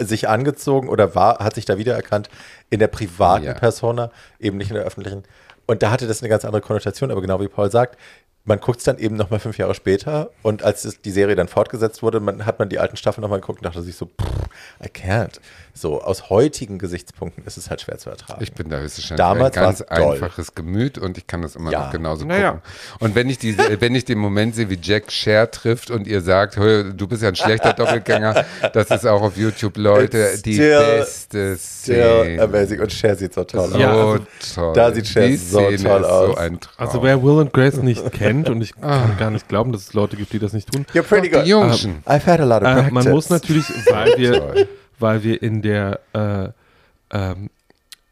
sich 0.00 0.28
angezogen 0.28 0.88
oder 0.88 1.14
war, 1.14 1.38
hat 1.38 1.54
sich 1.54 1.64
da 1.64 1.78
wiedererkannt 1.78 2.28
in 2.70 2.78
der 2.80 2.88
privaten 2.88 3.44
Ja. 3.44 3.54
Persona, 3.54 4.10
eben 4.40 4.56
nicht 4.56 4.70
in 4.70 4.74
der 4.76 4.84
öffentlichen. 4.84 5.24
Und 5.72 5.82
da 5.82 5.90
hatte 5.90 6.06
das 6.06 6.20
eine 6.20 6.28
ganz 6.28 6.44
andere 6.44 6.60
Konnotation, 6.60 7.10
aber 7.10 7.22
genau 7.22 7.40
wie 7.40 7.48
Paul 7.48 7.70
sagt, 7.70 7.98
man 8.44 8.60
guckt 8.60 8.78
es 8.78 8.84
dann 8.84 8.98
eben 8.98 9.16
nochmal 9.16 9.40
fünf 9.40 9.56
Jahre 9.56 9.74
später 9.74 10.30
und 10.42 10.62
als 10.62 11.00
die 11.00 11.10
Serie 11.10 11.34
dann 11.34 11.48
fortgesetzt 11.48 12.02
wurde, 12.02 12.20
man, 12.20 12.44
hat 12.44 12.58
man 12.58 12.68
die 12.68 12.78
alten 12.78 12.96
Staffeln 12.96 13.22
nochmal 13.22 13.40
geguckt 13.40 13.60
und 13.60 13.64
dachte 13.64 13.80
sich 13.80 13.96
so, 13.96 14.04
pff, 14.06 14.84
I 14.84 14.88
can't. 14.88 15.40
So, 15.74 16.02
aus 16.02 16.28
heutigen 16.28 16.78
Gesichtspunkten 16.78 17.44
ist 17.46 17.56
es 17.56 17.70
halt 17.70 17.80
schwer 17.80 17.96
zu 17.96 18.10
ertragen. 18.10 18.42
Ich 18.42 18.52
bin 18.52 18.68
da 18.68 18.76
höchstwahrscheinlich 18.78 19.16
Damals 19.16 19.56
ein 19.56 19.62
ganz 19.62 19.78
doll. 19.78 20.12
einfaches 20.12 20.54
Gemüt 20.54 20.98
und 20.98 21.16
ich 21.16 21.26
kann 21.26 21.40
das 21.40 21.56
immer 21.56 21.70
Ja. 21.72 21.84
noch 21.86 21.90
genauso 21.92 22.26
Naja. 22.26 22.50
gucken. 22.50 22.62
Und 23.00 23.14
wenn 23.14 23.30
ich, 23.30 23.38
diese, 23.38 23.80
wenn 23.80 23.94
ich 23.94 24.04
den 24.04 24.18
Moment 24.18 24.54
sehe, 24.54 24.68
wie 24.68 24.78
Jack 24.80 25.10
Cher 25.10 25.50
trifft 25.50 25.90
und 25.90 26.06
ihr 26.06 26.20
sagt, 26.20 26.56
"Hör, 26.56 26.84
du 26.84 27.06
bist 27.06 27.22
ja 27.22 27.28
ein 27.30 27.36
schlechter 27.36 27.72
Doppelgänger, 27.72 28.44
das 28.74 28.90
ist 28.90 29.06
auch 29.06 29.22
auf 29.22 29.38
YouTube, 29.38 29.78
Leute, 29.78 30.18
It's 30.18 30.42
die 30.42 30.54
still- 30.54 30.78
beste 30.98 31.56
Szene. 31.56 32.42
amazing 32.42 32.80
und 32.80 32.92
Cher 32.92 33.16
sieht 33.16 33.32
so 33.32 33.42
toll 33.44 33.68
So 33.70 33.74
aus. 33.76 33.80
Ja, 33.80 33.90
also, 33.92 34.18
toll. 34.54 34.72
da 34.74 34.92
sieht 34.92 35.06
Cher 35.08 35.26
Die 35.26 35.36
so 35.36 35.58
Szene 35.58 35.76
toll 35.82 36.04
aus. 36.04 36.26
So 36.32 36.36
ein 36.36 36.60
Traum. 36.60 36.74
Also 36.76 37.02
wer 37.02 37.22
Will 37.22 37.40
and 37.40 37.52
Grace 37.52 37.76
nicht 37.78 38.12
kennt, 38.12 38.50
und 38.50 38.60
ich 38.60 38.74
kann 38.78 39.16
gar 39.16 39.30
nicht 39.30 39.48
glauben, 39.48 39.72
dass 39.72 39.80
es 39.82 39.94
Leute 39.94 40.16
gibt, 40.16 40.34
die 40.34 40.38
das 40.38 40.52
nicht 40.52 40.70
tun, 40.70 40.84
You're 40.92 41.02
pretty 41.02 41.30
die 41.30 41.34
good. 41.36 41.46
Jungschen. 41.46 42.02
I've 42.04 42.26
had 42.26 42.40
a 42.40 42.44
lot 42.44 42.60
of 42.60 42.68
äh, 42.68 42.72
practice. 42.74 42.92
man 42.92 43.08
muss 43.08 43.30
natürlich, 43.30 43.64
weil 43.90 44.18
wir. 44.18 44.66
weil 45.02 45.22
wir 45.24 45.42
in 45.42 45.60
der 45.60 46.00
äh, 46.12 46.48
ähm, 47.10 47.50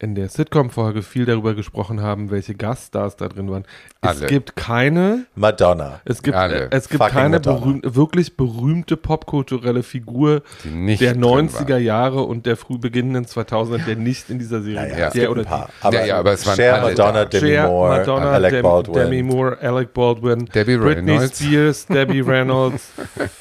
in 0.01 0.15
der 0.15 0.29
Sitcom-Folge 0.29 1.03
viel 1.03 1.25
darüber 1.25 1.53
gesprochen 1.53 2.01
haben, 2.01 2.31
welche 2.31 2.55
Gaststars 2.55 3.17
da 3.17 3.27
drin 3.27 3.51
waren. 3.51 3.65
Es 4.01 4.09
Alle. 4.17 4.25
gibt 4.27 4.55
keine, 4.55 5.25
Madonna. 5.35 6.01
es 6.05 6.23
gibt, 6.23 6.35
Alle. 6.35 6.63
äh, 6.65 6.67
es 6.71 6.89
gibt 6.89 7.03
Fucking 7.03 7.15
keine 7.17 7.39
berühmte, 7.39 7.95
wirklich 7.95 8.35
berühmte 8.35 8.97
popkulturelle 8.97 9.83
Figur 9.83 10.41
der 10.63 11.13
drin 11.13 11.23
90er 11.23 11.69
war. 11.69 11.77
Jahre 11.77 12.21
und 12.23 12.47
der 12.47 12.57
früh 12.57 12.79
beginnenden 12.79 13.25
2000er, 13.25 13.85
der 13.85 13.95
nicht 13.95 14.29
in 14.31 14.39
dieser 14.39 14.61
Serie 14.63 14.81
Naja, 14.89 14.97
Ja. 14.97 15.07
es 15.09 15.13
der 15.13 15.21
gibt 15.27 15.31
oder 15.31 15.41
ein 15.41 15.45
paar. 15.47 15.69
die. 15.91 15.95
Ja, 15.95 16.05
ja, 16.05 16.17
aber 16.17 16.31
es 16.33 16.47
waren 16.47 16.55
Cher, 16.55 16.81
Madonna. 16.81 17.25
Demi 17.25 17.47
Cher, 17.49 17.67
Moore, 17.67 17.97
Madonna, 17.99 18.31
Alec 18.31 18.51
Dem, 18.53 18.63
Baldwin. 18.63 18.93
Demi 18.95 19.23
Moore, 19.23 19.57
Alec 19.61 19.93
Baldwin, 19.93 20.45
Debbie 20.45 20.77
Britney 20.77 21.11
Reynolds. 21.11 21.37
Spears, 21.39 21.85
Debbie 21.85 22.21
Reynolds, 22.25 22.91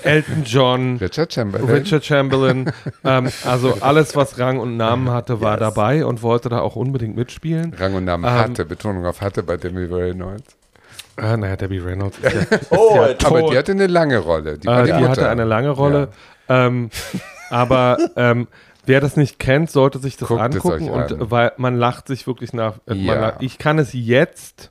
Elton 0.03 0.43
John, 0.45 0.97
Richard 0.99 1.33
Chamberlain. 1.33 1.71
Richard 1.71 2.05
Chamberlain, 2.05 2.71
ähm, 3.05 3.29
also 3.47 3.79
alles, 3.81 4.15
was 4.15 4.39
Rang 4.39 4.59
und 4.59 4.77
Namen 4.77 5.09
hatte, 5.11 5.41
war 5.41 5.53
Yes. 5.53 5.61
dabei 5.61 6.05
und 6.05 6.23
wollte 6.23 6.50
da 6.51 6.61
auch 6.61 6.77
unbedingt 6.77 7.17
mitspielen. 7.17 7.73
Rang 7.79 7.95
und 7.95 8.05
Namen 8.05 8.25
Ähm, 8.25 8.31
hatte, 8.31 8.65
Betonung 8.67 9.07
auf 9.07 9.21
hatte 9.23 9.43
bei 9.43 9.57
Demi 9.57 9.85
Reynolds. 9.85 10.57
Ah, 11.17 11.37
naja, 11.37 11.57
Debbie 11.57 11.79
Reynolds. 11.79 12.19
Ist 12.19 12.33
ja, 12.35 12.41
ist 12.57 12.73
Oh, 12.73 12.95
ja 12.97 13.15
Aber 13.25 13.43
die 13.43 13.57
hatte 13.59 13.73
eine 13.73 13.87
lange 13.87 14.19
Rolle. 14.19 14.59
Die, 14.59 14.69
Äh, 14.69 14.85
die 14.87 14.93
die, 14.93 15.07
hatte 15.07 15.29
eine 15.29 15.45
lange 15.45 15.71
Rolle. 15.71 16.09
Ähm, 16.49 16.91
aber 17.51 17.99
ähm, 18.17 18.49
wer 18.87 19.01
das 19.01 19.17
nicht 19.17 19.39
kennt, 19.39 19.71
sollte 19.71 19.99
sich 19.99 20.17
das 20.17 20.29
Guckt 20.29 20.41
es 20.41 20.45
angucken 20.57 20.89
euch 20.89 20.91
und 20.91 21.21
an. 21.23 21.31
weil 21.31 21.53
man 21.59 21.77
lacht 21.77 22.07
sich 22.09 22.27
wirklich 22.27 22.53
nach. 22.53 22.77
Äh, 22.87 22.95
man 22.95 23.05
Ja. 23.05 23.15
lacht, 23.21 23.43
ich 23.43 23.59
kann 23.59 23.79
es 23.79 23.93
jetzt. 23.93 24.71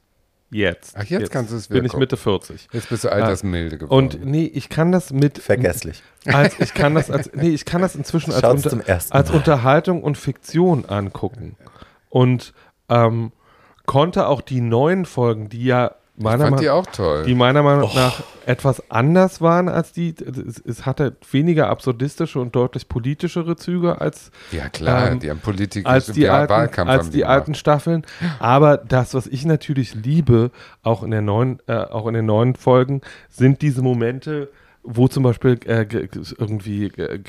Jetzt. 0.51 0.95
Ach, 0.97 1.03
jetzt 1.03 1.31
kannst 1.31 1.51
du 1.51 1.57
es 1.57 1.67
Bin 1.67 1.83
wieder 1.83 1.93
ich. 1.93 1.99
Mitte 1.99 2.17
40. 2.17 2.69
Jetzt 2.71 2.89
bist 2.89 3.03
du 3.03 3.11
altersmilde 3.11 3.77
geworden. 3.77 4.17
Und 4.17 4.25
nee, 4.25 4.45
ich 4.45 4.69
kann 4.69 4.91
das 4.91 5.11
mit. 5.11 5.37
Vergesslich. 5.37 6.01
Als, 6.25 6.59
ich 6.59 6.73
kann 6.73 6.95
das 6.95 7.11
als, 7.11 7.31
nee, 7.33 7.49
ich 7.49 7.65
kann 7.65 7.81
das 7.81 7.95
inzwischen 7.95 8.31
als, 8.31 8.43
unter, 8.43 8.69
zum 8.69 8.81
ersten 8.81 9.13
als. 9.13 9.29
Unterhaltung 9.29 10.01
und 10.01 10.17
Fiktion 10.17 10.85
angucken. 10.85 11.55
Und 12.09 12.53
ähm, 12.89 13.31
konnte 13.85 14.27
auch 14.27 14.41
die 14.41 14.61
neuen 14.61 15.05
Folgen, 15.05 15.49
die 15.49 15.65
ja 15.65 15.95
meiner, 16.23 16.47
fand 16.47 16.59
die 16.59 16.69
auch 16.69 16.85
toll. 16.87 17.23
die 17.25 17.35
meiner 17.35 17.63
Meinung 17.63 17.89
nach 17.95 18.21
etwas 18.45 18.83
anders 18.91 19.41
waren 19.41 19.69
als 19.69 19.91
die, 19.93 20.13
es, 20.47 20.59
es 20.59 20.85
hatte 20.85 21.15
weniger 21.31 21.69
absurdistische 21.69 22.39
und 22.39 22.55
deutlich 22.55 22.87
politischere 22.89 23.55
Züge 23.55 24.01
als 24.01 24.31
ja, 24.51 24.69
klar, 24.69 25.11
ähm, 25.11 25.19
die 25.19 25.29
haben 25.29 25.39
Politik 25.39 25.85
als 25.85 26.07
die, 26.07 26.21
ja, 26.21 26.33
alten, 26.39 26.51
Wahlkampf 26.53 26.89
als 26.89 27.05
haben 27.05 27.11
die 27.11 27.19
gemacht. 27.19 27.33
alten 27.33 27.55
Staffeln. 27.55 28.05
Aber 28.39 28.77
das, 28.77 29.13
was 29.13 29.27
ich 29.27 29.45
natürlich 29.45 29.95
liebe, 29.95 30.51
auch 30.83 31.03
in 31.03 31.11
der 31.11 31.21
neuen, 31.21 31.59
äh, 31.67 31.73
auch 31.75 32.07
in 32.07 32.13
den 32.13 32.25
neuen 32.25 32.55
Folgen, 32.55 33.01
sind 33.29 33.61
diese 33.61 33.81
Momente, 33.81 34.49
wo 34.83 35.07
zum 35.07 35.23
Beispiel 35.23 35.59
äh, 35.65 35.85
ge- 35.85 36.07
ge- 36.07 36.23
irgendwie 36.37 36.89
ge- 36.89 37.19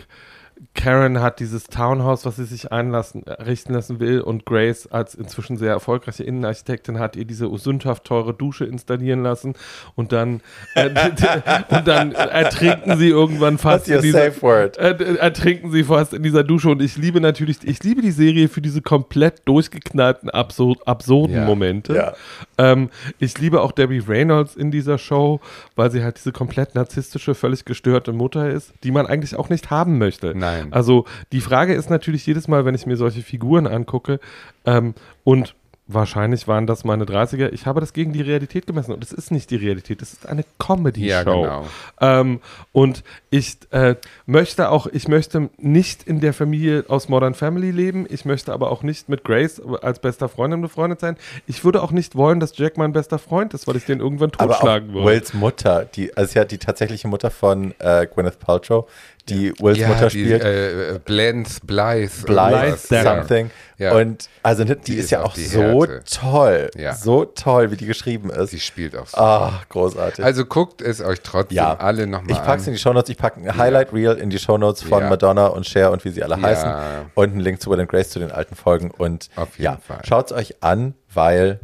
Karen 0.75 1.21
hat 1.21 1.41
dieses 1.41 1.65
Townhouse, 1.65 2.27
was 2.27 2.37
sie 2.37 2.45
sich 2.45 2.71
einlassen, 2.71 3.27
errichten 3.27 3.73
lassen 3.73 3.99
will 3.99 4.21
und 4.21 4.45
Grace 4.45 4.87
als 4.87 5.15
inzwischen 5.15 5.57
sehr 5.57 5.71
erfolgreiche 5.73 6.23
Innenarchitektin 6.23 6.99
hat 6.99 7.17
ihr 7.17 7.25
diese 7.25 7.51
sündhaft 7.59 8.05
teure 8.05 8.35
Dusche 8.35 8.67
installieren 8.67 9.23
lassen 9.23 9.55
und 9.95 10.13
dann 10.13 10.41
äh, 10.75 10.89
und 11.71 11.89
dann 11.89 12.13
ertrinken 12.13 12.99
sie 12.99 13.09
irgendwann 13.09 13.59
fast 13.59 13.89
in 13.89 14.03
dieser, 14.03 14.27
safe 14.27 14.43
word? 14.43 14.79
äh, 14.79 15.17
ertrinken 15.17 15.71
sie 15.73 15.85
fast 15.85 16.13
in 16.13 16.23
dieser 16.23 16.45
Dusche 16.45 16.69
und 16.69 16.83
ich 16.83 16.97
liebe 16.97 17.21
natürlich, 17.21 17.59
ich 17.65 17.83
liebe 17.83 18.03
die 18.03 18.11
Serie 18.11 18.49
für 18.49 18.61
diese 18.61 18.83
komplett 18.83 19.43
durchgeknallten, 19.47 20.31
absurd, 20.31 20.87
absurden 20.87 21.37
Ja. 21.37 21.45
Momente. 21.45 21.95
Ja. 21.95 22.15
Ähm, 22.59 22.91
ich 23.19 23.39
liebe 23.39 23.63
auch 23.63 23.73
Debbie 23.73 24.03
Reynolds 24.07 24.57
in 24.57 24.71
dieser 24.71 24.99
Show, 24.99 25.41
weil 25.75 25.91
sie 25.91 26.03
halt 26.03 26.19
diese 26.19 26.33
komplett 26.33 26.75
narzisstische, 26.75 27.35
völlig 27.35 27.65
gestörte 27.65 28.13
Mutter 28.13 28.51
ist, 28.51 28.73
die 28.85 28.91
man 28.91 29.07
eigentlich 29.07 29.37
auch 29.37 29.49
nicht 29.49 29.71
haben 29.71 29.99
möchte. 29.99 30.35
Nein. 30.35 30.50
Also 30.71 31.05
die 31.33 31.41
Frage 31.41 31.75
ist 31.75 31.91
natürlich 31.91 32.27
jedes 32.27 32.49
Mal, 32.49 32.65
wenn 32.65 32.75
ich 32.75 32.87
mir 32.87 32.97
solche 32.97 33.23
Figuren 33.23 33.67
angucke 33.67 34.21
ähm, 34.65 34.95
und 35.25 35.55
wahrscheinlich 35.95 36.49
waren 36.49 36.67
das 36.67 36.85
meine 36.85 37.05
30er, 37.05 37.53
ich 37.53 37.67
habe 37.67 37.81
das 37.81 37.93
gegen 37.93 38.13
die 38.13 38.23
Realität 38.23 38.67
gemessen 38.67 38.93
und 38.93 39.03
es 39.03 39.13
ist 39.13 39.31
nicht 39.31 39.51
die 39.51 39.57
Realität, 39.57 40.03
es 40.03 40.13
ist 40.13 40.27
eine 40.27 40.45
Comedy-Show. 40.59 41.09
Ja, 41.09 41.23
genau. 41.23 41.67
Ähm, 42.01 42.41
und 42.73 43.03
ich 43.31 43.59
äh, 43.71 43.97
möchte 44.27 44.71
auch, 44.71 44.87
ich 44.87 45.09
möchte 45.09 45.51
nicht 45.59 46.05
in 46.05 46.21
der 46.21 46.33
Familie 46.33 46.85
aus 46.89 47.09
Modern 47.09 47.35
Family 47.35 47.71
leben. 47.71 48.07
Ich 48.09 48.25
möchte 48.25 48.53
aber 48.53 48.71
auch 48.71 48.83
nicht 48.83 49.09
mit 49.09 49.25
Grace 49.25 49.61
als 49.83 49.99
bester 49.99 50.29
Freundin 50.29 50.61
befreundet 50.61 51.01
sein. 51.01 51.17
Ich 51.47 51.65
würde 51.65 51.83
auch 51.83 51.91
nicht 51.93 52.17
wollen, 52.17 52.41
dass 52.41 52.57
Jack 52.57 52.77
mein 52.77 52.93
bester 52.93 53.19
Freund 53.19 53.55
ist, 53.55 53.67
weil 53.67 53.77
ich 53.77 53.85
den 53.85 54.01
irgendwann 54.01 54.33
totschlagen 54.33 54.93
würde. 54.93 55.07
Wills 55.07 55.35
Mutter, 55.35 55.85
die, 55.85 56.17
also 56.17 56.39
ja 56.39 56.45
die 56.45 56.59
tatsächliche 56.59 57.09
Mutter 57.09 57.31
von 57.31 57.75
äh, 57.79 58.07
Gwyneth 58.07 58.39
Paltrow, 58.39 58.89
die 59.31 59.53
Wills 59.61 59.79
ja, 59.79 59.89
Mutter 59.89 60.09
die, 60.09 60.21
spielt. 60.25 60.43
Äh, 60.45 61.01
Blends, 61.05 61.61
Blythe. 61.61 62.11
Blythe 62.27 62.77
something. 62.77 63.51
Ja. 63.79 63.93
Und 63.95 64.29
also 64.43 64.65
die, 64.65 64.75
Die 64.77 64.95
ist, 64.97 65.05
ist 65.05 65.11
ja 65.11 65.23
auch 65.23 65.33
die 65.33 65.45
so 65.47 65.61
Härte. 65.63 66.03
toll. 66.05 66.71
Ja. 66.77 66.95
So 66.95 67.25
toll, 67.25 67.71
wie 67.71 67.77
die 67.77 67.87
geschrieben 67.87 68.29
ist. 68.31 68.51
Sie 68.51 68.61
spielt 68.61 68.95
auch 68.95 69.07
so. 69.07 69.17
Ah, 69.17 69.63
großartig. 69.71 70.23
Also 70.23 70.45
guckt 70.45 70.83
es 70.83 71.01
euch 71.01 71.23
trotzdem 71.23 71.57
ja, 71.57 71.75
alle 71.79 72.07
nochmal 72.07 72.31
ich 72.31 72.37
an. 72.39 72.45
pack's 72.45 72.67
in 72.67 72.75
die 72.75 72.79
Shownotes. 72.79 73.09
Ich 73.09 73.17
packe 73.17 73.41
ein 73.41 73.57
Highlight 73.57 73.93
Reel 73.95 74.19
in 74.19 74.29
die 74.29 74.39
Shownotes 74.39 74.83
von 74.83 75.03
Ja. 75.05 75.09
Madonna 75.09 75.47
und 75.47 75.67
Cher 75.67 75.93
und 75.93 76.05
wie 76.05 76.11
sie 76.11 76.23
alle 76.23 76.37
Ja. 76.37 76.43
heißen. 76.43 76.73
Und 77.15 77.31
einen 77.31 77.41
Link 77.41 77.63
zu 77.63 77.71
Will 77.71 77.81
and 77.81 77.89
Grace 77.89 78.11
zu 78.11 78.19
den 78.19 78.31
alten 78.31 78.55
Folgen. 78.55 78.91
Und 78.91 79.31
Auf 79.37 79.53
jeden 79.59 79.63
ja, 79.65 79.79
Fall. 79.79 80.01
schaut's 80.07 80.33
euch 80.33 80.63
an, 80.63 80.93
weil 81.15 81.61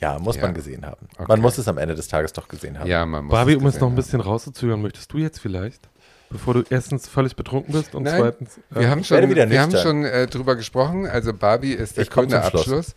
ja, 0.00 0.18
muss 0.18 0.36
Ja. 0.36 0.42
man 0.42 0.52
gesehen 0.54 0.84
haben. 0.84 1.06
Okay. 1.14 1.24
Man 1.28 1.40
muss 1.40 1.56
es 1.56 1.66
am 1.66 1.78
Ende 1.78 1.94
des 1.94 2.08
Tages 2.08 2.34
doch 2.34 2.46
gesehen 2.48 2.78
haben. 2.78 2.86
Ja, 2.90 3.06
man 3.06 3.24
muss 3.24 3.32
Barbie, 3.32 3.52
es 3.54 3.58
um 3.58 3.66
es 3.68 3.80
noch 3.80 3.88
ein 3.88 3.94
bisschen 3.94 4.20
rauszuzögern, 4.20 4.82
möchtest 4.82 5.10
du 5.14 5.18
jetzt 5.18 5.38
vielleicht, 5.40 5.88
bevor 6.30 6.54
du 6.54 6.64
erstens 6.70 7.08
völlig 7.08 7.36
betrunken 7.36 7.72
bist 7.72 7.94
und 7.94 8.04
Nein, 8.04 8.20
zweitens. 8.20 8.56
haben. 8.56 8.62
Wir 8.70 8.82
äh, 8.82 8.90
haben 8.90 9.04
schon, 9.04 9.30
wieder 9.30 9.50
wir 9.50 9.60
haben 9.60 9.76
schon 9.76 10.04
äh, 10.04 10.26
drüber 10.26 10.56
gesprochen. 10.56 11.06
Also 11.06 11.32
Barbie 11.32 11.72
ist 11.72 11.96
der 11.96 12.06
grüne. 12.06 12.42
Abschluss. 12.42 12.94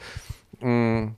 Mm, 0.59 1.09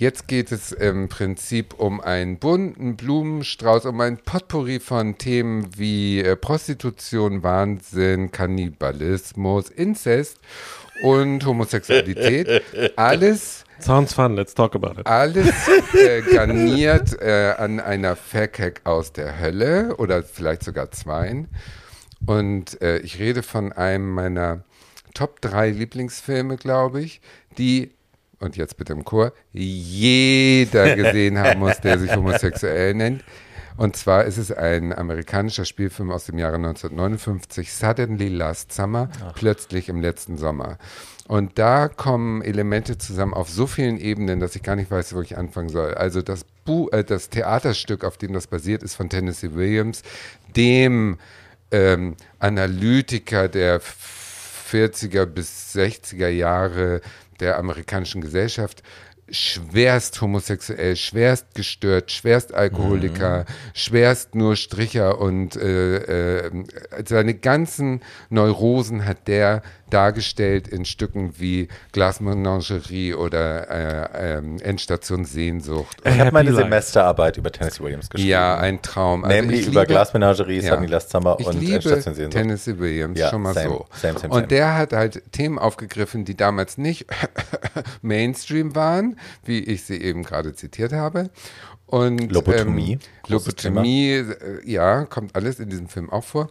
Jetzt 0.00 0.28
geht 0.28 0.50
es 0.50 0.72
im 0.72 1.10
Prinzip 1.10 1.74
um 1.74 2.00
einen 2.00 2.38
bunten 2.38 2.96
Blumenstrauß, 2.96 3.84
um 3.84 4.00
ein 4.00 4.16
Potpourri 4.16 4.80
von 4.80 5.18
Themen 5.18 5.68
wie 5.76 6.20
äh, 6.20 6.36
Prostitution, 6.36 7.42
Wahnsinn, 7.42 8.32
Kannibalismus, 8.32 9.68
Inzest 9.68 10.38
und 11.02 11.44
Homosexualität. 11.44 12.62
Alles 12.96 13.64
Sounds 13.82 14.12
fun, 14.12 14.34
let's 14.36 14.54
talk 14.54 14.74
about 14.74 15.00
it. 15.00 15.06
Alles 15.06 15.68
äh, 15.94 16.22
garniert 16.22 17.20
äh, 17.20 17.54
an 17.56 17.80
einer 17.80 18.16
Fackhack 18.16 18.82
aus 18.84 19.12
der 19.12 19.40
Hölle 19.40 19.96
oder 19.96 20.22
vielleicht 20.22 20.62
sogar 20.62 20.90
zweien. 20.90 21.48
Und 22.26 22.80
äh, 22.82 22.98
ich 22.98 23.18
rede 23.18 23.42
von 23.42 23.72
einem 23.72 24.10
meiner 24.10 24.64
Top 25.14 25.40
3 25.40 25.70
Lieblingsfilme, 25.70 26.56
glaube 26.56 27.00
ich, 27.00 27.20
die, 27.58 27.92
und 28.38 28.56
jetzt 28.56 28.76
bitte 28.76 28.92
im 28.92 29.04
Chor, 29.04 29.32
jeder 29.52 30.94
gesehen 30.96 31.38
haben 31.38 31.60
muss, 31.60 31.80
der 31.80 31.98
sich 31.98 32.14
homosexuell 32.14 32.94
nennt. 32.94 33.24
Und 33.76 33.96
zwar 33.96 34.24
ist 34.24 34.36
es 34.36 34.52
ein 34.52 34.92
amerikanischer 34.92 35.64
Spielfilm 35.64 36.10
aus 36.10 36.26
dem 36.26 36.36
Jahre 36.38 36.56
1959, 36.56 37.72
Suddenly 37.72 38.28
Last 38.28 38.72
Summer, 38.72 39.08
plötzlich 39.34 39.88
im 39.88 40.02
letzten 40.02 40.36
Sommer. 40.36 40.76
Und 41.30 41.60
da 41.60 41.86
kommen 41.86 42.42
Elemente 42.42 42.98
zusammen 42.98 43.34
auf 43.34 43.48
so 43.48 43.68
vielen 43.68 44.00
Ebenen, 44.00 44.40
dass 44.40 44.56
ich 44.56 44.64
gar 44.64 44.74
nicht 44.74 44.90
weiß, 44.90 45.14
wo 45.14 45.22
ich 45.22 45.38
anfangen 45.38 45.68
soll. 45.68 45.94
Also 45.94 46.22
das, 46.22 46.44
Bu 46.64 46.88
äh, 46.88 47.04
das 47.04 47.28
Theaterstück, 47.28 48.02
auf 48.02 48.18
dem 48.18 48.32
das 48.32 48.48
basiert, 48.48 48.82
ist 48.82 48.96
von 48.96 49.08
Tennessee 49.08 49.54
Williams, 49.54 50.02
dem 50.56 51.18
ähm, 51.70 52.16
Analytiker 52.40 53.46
der 53.46 53.80
40er 53.80 55.24
bis 55.24 55.72
60er 55.72 56.26
Jahre 56.26 57.00
der 57.38 57.60
amerikanischen 57.60 58.22
Gesellschaft 58.22 58.82
schwerst 59.30 60.20
homosexuell, 60.20 60.96
schwerst 60.96 61.54
gestört, 61.54 62.10
schwerst 62.10 62.52
Alkoholiker, 62.52 63.46
schwerst 63.74 64.34
nur 64.34 64.56
Stricher 64.56 65.20
und 65.20 65.56
äh, 65.56 66.46
äh, 66.46 66.64
seine 67.06 67.34
ganzen 67.34 68.00
Neurosen 68.28 69.04
hat 69.04 69.28
der 69.28 69.62
dargestellt 69.90 70.68
in 70.68 70.84
Stücken 70.84 71.34
wie 71.38 71.68
Glasmenagerie 71.92 73.14
oder 73.14 73.68
äh, 74.12 74.38
ähm, 74.38 74.58
Endstation 74.60 75.24
Sehnsucht. 75.24 75.96
Ich 76.04 76.18
habe 76.18 76.30
meine 76.32 76.50
Life. 76.50 76.62
Semesterarbeit 76.64 77.36
über 77.36 77.50
Tennessee 77.52 77.82
Williams 77.82 78.08
geschrieben. 78.10 78.30
Ja, 78.30 78.56
ein 78.58 78.80
Traum. 78.82 79.24
Also 79.24 79.36
Nämlich 79.36 79.60
ich 79.62 79.66
über 79.68 79.84
Glasmenagerie, 79.86 80.60
Ja. 80.60 80.74
Sunny 80.74 80.86
Last 80.86 81.10
Summer 81.10 81.36
Ich 81.38 81.46
und 81.46 81.60
liebe 81.60 81.74
Endstation 81.74 82.14
Sehnsucht. 82.14 82.32
Tennessee 82.32 82.78
Williams, 82.78 83.18
Ja, 83.18 83.30
schon 83.30 83.42
mal 83.42 83.54
same, 83.54 83.68
so. 83.68 83.86
same, 83.94 84.18
same. 84.18 84.32
Und 84.34 84.50
der 84.50 84.76
hat 84.76 84.92
halt 84.92 85.22
Themen 85.32 85.58
aufgegriffen, 85.58 86.24
die 86.24 86.36
damals 86.36 86.78
nicht 86.78 87.06
Mainstream 88.02 88.74
waren, 88.74 89.16
wie 89.44 89.58
ich 89.60 89.84
sie 89.84 90.00
eben 90.00 90.22
gerade 90.22 90.54
zitiert 90.54 90.92
habe. 90.92 91.30
Und, 91.86 92.30
Lobotomie, 92.30 92.92
Ähm, 92.92 92.98
Lobotomie, 93.26 94.12
äh, 94.12 94.34
ja, 94.64 95.04
kommt 95.06 95.34
alles 95.34 95.58
in 95.58 95.68
diesem 95.70 95.88
Film 95.88 96.08
auch 96.08 96.22
vor. 96.24 96.48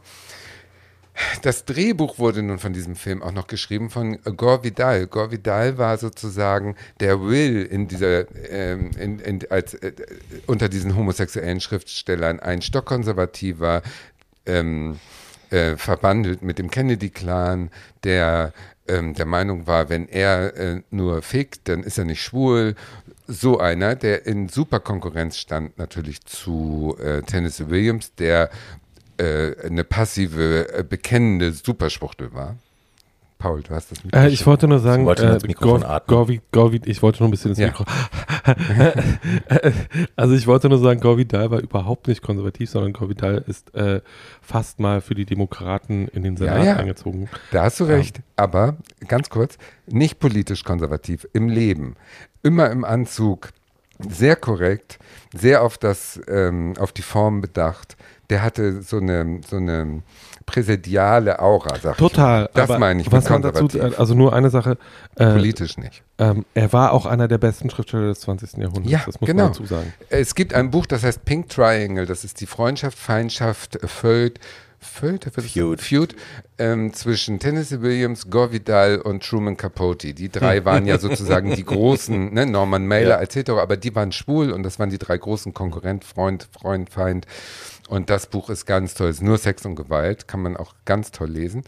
Das 1.42 1.66
Drehbuch 1.66 2.20
wurde 2.20 2.42
nun 2.42 2.60
von 2.60 2.74
diesem 2.74 2.96
Film 2.96 3.22
auch 3.22 3.32
noch 3.32 3.48
geschrieben 3.48 3.90
von 3.90 4.22
Gore 4.24 4.64
Vidal. 4.64 5.08
Gore 5.08 5.32
Vidal 5.32 5.78
war 5.78 5.98
sozusagen 5.98 6.76
der 7.00 7.22
Will 7.22 7.64
in 7.64 7.88
dieser, 7.88 8.26
ähm, 8.50 8.92
in, 8.98 9.20
in, 9.20 9.40
als, 9.50 9.74
äh, 9.76 9.94
unter 10.48 10.70
diesen 10.70 10.96
homosexuellen 10.96 11.62
Schriftstellern, 11.62 12.40
ein 12.40 12.62
stockkonservativer, 12.62 13.82
ähm, 14.46 15.00
äh, 15.50 15.78
verbandelt 15.78 16.42
mit 16.42 16.60
dem 16.60 16.70
Kennedy-Clan, 16.70 17.72
der 18.04 18.54
ähm, 18.90 19.14
der 19.14 19.26
Meinung 19.26 19.68
war, 19.68 19.90
wenn 19.90 20.08
er 20.08 20.56
äh, 20.56 20.82
nur 20.90 21.22
fickt, 21.22 21.68
dann 21.68 21.84
ist 21.84 21.98
er 21.98 22.06
nicht 22.06 22.22
schwul. 22.22 22.76
So 23.28 23.60
einer, 23.60 23.96
der 23.96 24.26
in 24.26 24.50
super 24.50 24.80
Konkurrenz 24.80 25.38
stand 25.38 25.78
natürlich 25.78 26.26
zu 26.26 26.98
äh, 27.00 27.22
Tennessee 27.22 27.70
Williams, 27.70 28.16
der 28.16 28.50
äh, 29.20 29.56
eine 29.66 29.84
passive, 29.84 30.74
äh, 30.74 30.84
bekennende 30.84 31.52
Superschwuchtel 31.52 32.34
war. 32.34 32.56
Paul, 33.38 33.62
du 33.62 33.70
hast 33.74 33.92
das 33.92 34.00
Äh, 34.00 34.04
mitgeschrieben. 34.04 34.34
ich 34.34 34.46
wollte 34.48 34.68
nur 34.68 34.80
sagen, 34.80 35.06
wollte 35.06 35.26
nur 35.26 35.36
äh, 35.42 35.48
Mikrofon 35.48 35.82
Gor- 35.82 35.90
atmen. 35.90 36.08
Gorvi, 36.18 36.42
Gorvi, 36.52 36.82
ich 36.86 37.02
wollte 37.02 37.20
nur 37.20 37.30
ein 37.30 37.32
bisschen 37.32 37.52
ins 37.52 37.60
Ja. 37.60 37.68
Mikro. 37.68 37.86
also 40.16 40.34
ich 40.36 40.48
wollte 40.48 40.70
nur 40.70 40.80
sagen, 40.80 41.00
Gorvidal 41.00 41.50
war 41.52 41.60
überhaupt 41.60 42.08
nicht 42.08 42.22
konservativ, 42.22 42.70
sondern 42.70 42.94
Gorvidal 42.94 43.44
ist 43.48 43.74
äh, 43.76 44.02
fast 44.42 44.80
mal 44.80 45.02
für 45.02 45.16
die 45.16 45.26
Demokraten 45.26 46.08
in 46.10 46.24
den 46.24 46.38
Senat 46.38 46.58
Ja, 46.60 46.64
ja. 46.66 46.76
eingezogen. 46.76 47.30
Da 47.52 47.64
hast 47.64 47.80
du 47.80 47.86
recht, 47.86 48.20
aber 48.36 48.78
ganz 49.08 49.30
kurz, 49.30 49.58
nicht 49.88 50.20
politisch 50.20 50.64
konservativ, 50.64 51.28
im 51.34 51.50
Leben, 51.50 51.96
immer 52.44 52.70
im 52.72 52.84
Anzug, 52.86 53.50
sehr 54.00 54.36
korrekt, 54.36 55.00
sehr 55.34 55.64
auf 55.64 55.78
das, 55.78 56.20
ähm, 56.28 56.74
auf 56.80 56.92
die 56.92 57.02
Form 57.02 57.42
bedacht. 57.42 57.96
Der 58.30 58.44
hatte 58.44 58.82
so 58.82 58.98
eine, 58.98 59.42
so 59.50 59.56
eine 59.58 60.04
präsidiale 60.46 61.40
Aura, 61.40 61.78
sag 61.80 61.94
ich 61.94 61.98
Total. 61.98 62.50
Das 62.54 62.70
aber 62.70 62.80
meine 62.80 63.02
ich 63.02 63.12
was 63.12 63.30
man 63.30 63.42
dazu, 63.42 63.62
konservativ. 63.62 64.00
also 64.00 64.14
nur 64.16 64.34
eine 64.34 64.50
Sache. 64.50 64.78
Äh, 65.16 65.34
Politisch 65.34 65.78
nicht. 65.78 66.04
ähm, 66.18 66.46
er 66.54 66.74
war 66.74 66.94
auch 66.94 67.06
einer 67.06 67.28
der 67.28 67.38
besten 67.38 67.70
Schriftsteller 67.70 68.08
des 68.08 68.22
20. 68.22 68.54
Jahrhunderts. 68.58 68.90
Ja, 68.92 69.02
das 69.06 69.20
muss 69.22 69.28
genau. 69.28 69.44
man 69.44 69.52
dazu 69.54 69.66
sagen. 69.66 69.94
Es 70.10 70.36
gibt 70.36 70.54
ein 70.54 70.72
Buch, 70.72 70.86
das 70.86 71.04
heißt 71.04 71.26
Pink 71.26 71.50
Triangle. 71.50 72.06
Das 72.06 72.24
ist 72.24 72.42
die 72.42 72.46
Freundschaft, 72.48 72.98
Feindschaft, 72.98 73.80
Feud, 73.84 74.40
Feud, 74.80 75.26
Feud. 75.36 75.82
Feud 75.82 76.16
ähm, 76.58 76.94
zwischen 76.94 77.38
Tennessee 77.40 77.82
Williams, 77.82 78.30
Gore 78.30 78.52
Vidal 78.54 79.00
und 79.02 79.24
Truman 79.24 79.58
Capote. 79.58 80.14
Die 80.14 80.30
drei 80.30 80.64
waren 80.66 80.86
ja 80.86 80.98
sozusagen 80.98 81.56
die 81.56 81.66
großen, 81.66 82.34
ne, 82.34 82.46
Norman 82.46 82.88
Mailer 82.88 83.22
Ja. 83.22 83.28
hetero, 83.28 83.60
aber 83.60 83.76
die 83.78 83.94
waren 83.94 84.12
schwul 84.12 84.52
und 84.52 84.64
das 84.64 84.80
waren 84.80 84.90
die 84.90 84.98
drei 84.98 85.18
großen 85.18 85.54
Konkurrent, 85.54 86.06
Freund, 86.06 86.48
Freund, 86.60 86.90
Feind. 86.90 87.26
Und 87.90 88.10
das 88.10 88.28
Buch 88.28 88.50
ist 88.50 88.66
ganz 88.66 88.94
toll. 88.94 89.10
Es 89.10 89.18
ist 89.18 89.24
nur 89.24 89.40
Sex 89.40 89.66
und 89.66 89.76
Gewalt, 89.76 90.28
kann 90.28 90.42
man 90.42 90.56
auch 90.56 90.76
ganz 90.86 91.12
toll 91.12 91.30
lesen. 91.30 91.64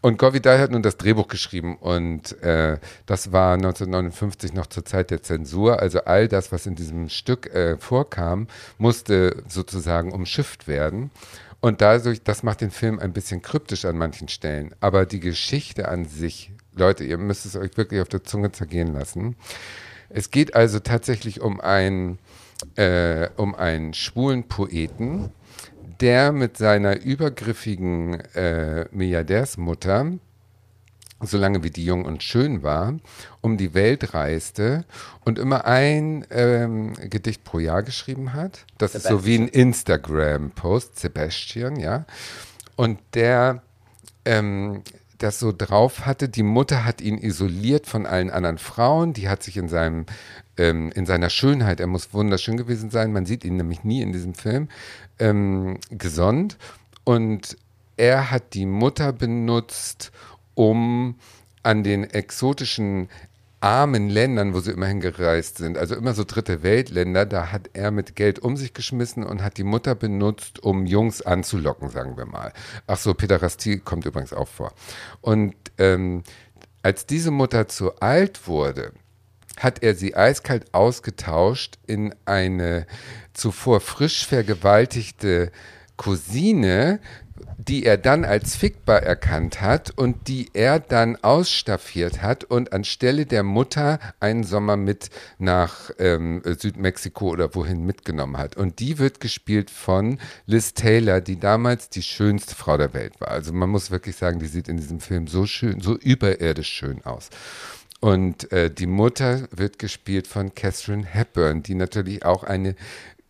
Und 0.00 0.18
Gore 0.18 0.32
Vidal 0.32 0.58
hat 0.58 0.72
nun 0.72 0.82
das 0.82 0.96
Drehbuch 0.96 1.28
geschrieben 1.28 1.76
und 1.76 2.42
äh, 2.42 2.78
das 3.06 3.30
war 3.30 3.54
1959 3.54 4.52
noch 4.52 4.66
zur 4.66 4.84
Zeit 4.84 5.12
der 5.12 5.22
Zensur. 5.22 5.78
Also 5.78 6.00
all 6.04 6.26
das, 6.26 6.50
was 6.50 6.66
in 6.66 6.74
diesem 6.74 7.08
Stück 7.08 7.54
äh, 7.54 7.76
vorkam, 7.76 8.48
musste 8.78 9.44
sozusagen 9.46 10.10
umschifft 10.12 10.66
werden. 10.66 11.12
Und 11.60 11.82
dadurch, 11.82 12.20
das 12.24 12.42
macht 12.42 12.62
den 12.62 12.72
Film 12.72 12.98
ein 12.98 13.12
bisschen 13.12 13.42
kryptisch 13.42 13.84
an 13.84 13.96
manchen 13.96 14.26
Stellen. 14.26 14.74
Aber 14.80 15.06
die 15.06 15.20
Geschichte 15.20 15.86
an 15.86 16.06
sich, 16.06 16.50
Leute, 16.74 17.04
ihr 17.04 17.18
müsst 17.18 17.46
es 17.46 17.54
euch 17.54 17.76
wirklich 17.76 18.00
auf 18.00 18.08
der 18.08 18.24
Zunge 18.24 18.50
zergehen 18.50 18.94
lassen. 18.94 19.36
Es 20.08 20.32
geht 20.32 20.56
also 20.56 20.80
tatsächlich 20.80 21.40
um 21.40 21.60
einen, 21.60 22.18
äh, 22.74 23.28
um 23.36 23.54
einen 23.54 23.94
schwulen 23.94 24.48
Poeten, 24.48 25.30
der 26.02 26.32
mit 26.32 26.58
seiner 26.58 27.00
übergriffigen 27.00 28.20
äh, 28.34 28.86
Milliardärsmutter 28.90 30.12
solange 31.24 31.62
wie 31.62 31.70
die 31.70 31.84
jung 31.84 32.04
und 32.04 32.24
schön 32.24 32.64
war, 32.64 32.94
um 33.40 33.56
die 33.56 33.74
Welt 33.74 34.12
reiste 34.12 34.84
und 35.24 35.38
immer 35.38 35.64
ein 35.66 36.26
ähm, 36.30 36.94
Gedicht 36.94 37.44
pro 37.44 37.60
Jahr 37.60 37.84
geschrieben 37.84 38.32
hat. 38.32 38.66
Das 38.78 38.92
Sebastian. 38.92 39.14
ist 39.14 39.20
so 39.20 39.26
wie 39.26 39.38
ein 39.38 39.46
Instagram-Post, 39.46 40.98
Sebastian, 40.98 41.76
ja. 41.76 42.06
Und 42.74 42.98
der 43.14 43.62
ähm, 44.24 44.82
das 45.18 45.38
so 45.38 45.52
drauf 45.56 46.04
hatte, 46.06 46.28
die 46.28 46.42
Mutter 46.42 46.84
hat 46.84 47.00
ihn 47.00 47.18
isoliert 47.18 47.86
von 47.86 48.06
allen 48.06 48.30
anderen 48.30 48.58
Frauen, 48.58 49.12
die 49.12 49.28
hat 49.28 49.42
sich 49.42 49.56
in 49.56 49.68
seinem 49.68 50.06
ähm, 50.58 50.92
in 50.94 51.06
seiner 51.06 51.30
Schönheit, 51.30 51.80
er 51.80 51.86
muss 51.86 52.12
wunderschön 52.12 52.56
gewesen 52.56 52.90
sein, 52.90 53.12
man 53.12 53.24
sieht 53.24 53.44
ihn 53.44 53.56
nämlich 53.56 53.84
nie 53.84 54.02
in 54.02 54.12
diesem 54.12 54.34
Film, 54.34 54.68
ähm, 55.22 55.78
gesonnt 55.90 56.58
und 57.04 57.56
er 57.96 58.30
hat 58.30 58.54
die 58.54 58.66
Mutter 58.66 59.12
benutzt, 59.12 60.10
um 60.54 61.16
an 61.62 61.84
den 61.84 62.04
exotischen 62.04 63.08
armen 63.60 64.08
Ländern, 64.08 64.54
wo 64.54 64.60
sie 64.60 64.72
immerhin 64.72 65.00
gereist 65.00 65.58
sind, 65.58 65.78
also 65.78 65.94
immer 65.94 66.14
so 66.14 66.24
dritte 66.24 66.64
Weltländer, 66.64 67.24
da 67.24 67.52
hat 67.52 67.70
er 67.74 67.92
mit 67.92 68.16
Geld 68.16 68.40
um 68.40 68.56
sich 68.56 68.74
geschmissen 68.74 69.22
und 69.22 69.40
hat 69.40 69.56
die 69.56 69.62
Mutter 69.62 69.94
benutzt, 69.94 70.64
um 70.64 70.84
Jungs 70.84 71.22
anzulocken, 71.22 71.88
sagen 71.88 72.16
wir 72.16 72.26
mal. 72.26 72.52
Ach 72.88 72.98
so, 72.98 73.14
Päderastie 73.14 73.78
kommt 73.78 74.04
übrigens 74.04 74.32
auch 74.32 74.48
vor. 74.48 74.72
Und 75.20 75.54
ähm, 75.78 76.24
als 76.82 77.06
diese 77.06 77.30
Mutter 77.30 77.68
zu 77.68 78.00
alt 78.00 78.48
wurde, 78.48 78.92
hat 79.62 79.82
er 79.82 79.94
sie 79.94 80.16
eiskalt 80.16 80.72
ausgetauscht 80.74 81.78
in 81.86 82.14
eine 82.24 82.86
zuvor 83.32 83.80
frisch 83.80 84.26
vergewaltigte 84.26 85.50
Cousine, 85.96 87.00
die 87.58 87.84
er 87.84 87.96
dann 87.96 88.24
als 88.24 88.56
fickbar 88.56 89.02
erkannt 89.02 89.60
hat 89.60 89.90
und 89.96 90.28
die 90.28 90.50
er 90.52 90.80
dann 90.80 91.16
ausstaffiert 91.22 92.22
hat 92.22 92.44
und 92.44 92.72
anstelle 92.72 93.26
der 93.26 93.42
Mutter 93.42 93.98
einen 94.20 94.44
Sommer 94.44 94.76
mit 94.76 95.10
nach 95.38 95.90
ähm, 95.98 96.42
Südmexiko 96.44 97.28
oder 97.28 97.54
wohin 97.54 97.84
mitgenommen 97.84 98.36
hat. 98.36 98.56
Und 98.56 98.80
die 98.80 98.98
wird 98.98 99.20
gespielt 99.20 99.70
von 99.70 100.18
Liz 100.46 100.74
Taylor, 100.74 101.20
die 101.20 101.38
damals 101.38 101.88
die 101.88 102.02
schönste 102.02 102.54
Frau 102.54 102.76
der 102.76 102.94
Welt 102.94 103.20
war. 103.20 103.28
Also 103.28 103.52
man 103.52 103.70
muss 103.70 103.90
wirklich 103.90 104.16
sagen, 104.16 104.40
die 104.40 104.46
sieht 104.46 104.68
in 104.68 104.76
diesem 104.76 105.00
Film 105.00 105.26
so 105.26 105.46
schön, 105.46 105.80
so 105.80 105.96
überirdisch 105.96 106.68
schön 106.68 107.04
aus. 107.04 107.30
Und 108.02 108.50
äh, 108.50 108.68
die 108.68 108.88
Mutter 108.88 109.46
wird 109.52 109.78
gespielt 109.78 110.26
von 110.26 110.52
Catherine 110.56 111.06
Hepburn, 111.06 111.62
die 111.62 111.76
natürlich 111.76 112.24
auch 112.24 112.42
eine 112.42 112.74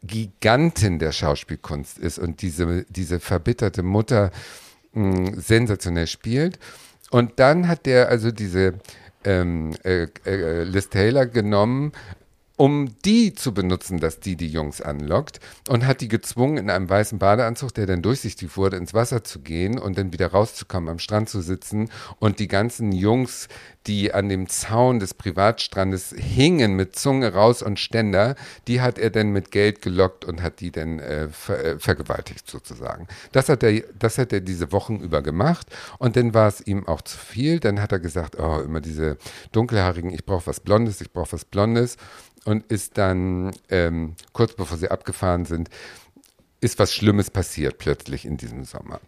Gigantin 0.02 0.98
der 0.98 1.12
Schauspielkunst 1.12 1.98
ist 1.98 2.18
und 2.18 2.40
diese, 2.40 2.86
diese 2.88 3.20
verbitterte 3.20 3.82
Mutter 3.82 4.30
mh, 4.94 5.16
hm, 5.16 5.40
sensationell 5.40 6.06
spielt. 6.06 6.58
Und 7.10 7.38
dann 7.38 7.68
hat 7.68 7.84
der 7.84 8.08
also 8.08 8.30
diese 8.30 8.80
ähm, 9.24 9.74
äh, 9.84 10.06
äh, 10.24 10.64
Liz 10.64 10.88
Taylor 10.88 11.26
genommen, 11.26 11.92
um 12.56 12.94
die 13.04 13.34
zu 13.34 13.54
benutzen, 13.54 13.98
dass 13.98 14.20
die 14.20 14.36
die 14.36 14.48
Jungs 14.48 14.80
anlockt 14.80 15.40
und 15.68 15.86
hat 15.86 16.00
die 16.00 16.08
gezwungen, 16.08 16.58
in 16.58 16.70
einem 16.70 16.88
weißen 16.88 17.18
Badeanzug, 17.18 17.74
der 17.74 17.86
dann 17.86 18.02
durchsichtig 18.02 18.56
wurde, 18.56 18.76
ins 18.76 18.94
Wasser 18.94 19.24
zu 19.24 19.40
gehen 19.40 19.78
und 19.78 19.96
dann 19.96 20.12
wieder 20.12 20.28
rauszukommen, 20.28 20.88
am 20.90 20.98
Strand 20.98 21.28
zu 21.28 21.40
sitzen 21.40 21.90
und 22.18 22.38
die 22.38 22.48
ganzen 22.48 22.92
Jungs, 22.92 23.48
die 23.86 24.12
an 24.12 24.28
dem 24.28 24.48
Zaun 24.48 25.00
des 25.00 25.14
Privatstrandes 25.14 26.14
hingen 26.16 26.74
mit 26.74 26.94
Zunge 26.94 27.32
raus 27.32 27.62
und 27.62 27.80
Ständer, 27.80 28.36
die 28.68 28.80
hat 28.80 28.98
er 28.98 29.10
dann 29.10 29.30
mit 29.30 29.50
Geld 29.50 29.82
gelockt 29.82 30.24
und 30.24 30.42
hat 30.42 30.60
die 30.60 30.70
dann 30.70 30.98
äh, 30.98 31.28
ver 31.28 31.64
äh, 31.64 31.78
vergewaltigt 31.78 32.48
sozusagen. 32.48 33.08
Das 33.32 33.48
hat, 33.48 33.62
er, 33.62 33.80
das 33.98 34.18
hat 34.18 34.32
er 34.32 34.40
diese 34.40 34.72
Wochen 34.72 34.96
über 34.96 35.22
gemacht 35.22 35.66
und 35.98 36.16
dann 36.16 36.34
war 36.34 36.48
es 36.48 36.64
ihm 36.64 36.86
auch 36.86 37.00
zu 37.00 37.18
viel. 37.18 37.60
Dann 37.60 37.80
hat 37.80 37.92
er 37.92 37.98
gesagt, 37.98 38.38
oh, 38.38 38.60
immer 38.60 38.80
diese 38.80 39.16
dunkelhaarigen, 39.52 40.10
ich 40.10 40.24
brauche 40.24 40.46
was 40.46 40.60
Blondes, 40.60 41.00
ich 41.00 41.12
brauche 41.12 41.32
was 41.32 41.44
Blondes 41.44 41.96
und 42.44 42.70
ist 42.70 42.98
dann 42.98 43.52
ähm, 43.68 44.14
kurz 44.32 44.54
bevor 44.54 44.76
sie 44.76 44.90
abgefahren 44.90 45.44
sind, 45.44 45.68
ist 46.60 46.78
was 46.78 46.94
Schlimmes 46.94 47.30
passiert 47.30 47.78
plötzlich 47.78 48.24
in 48.24 48.36
diesem 48.36 48.64
Sommer. 48.64 49.00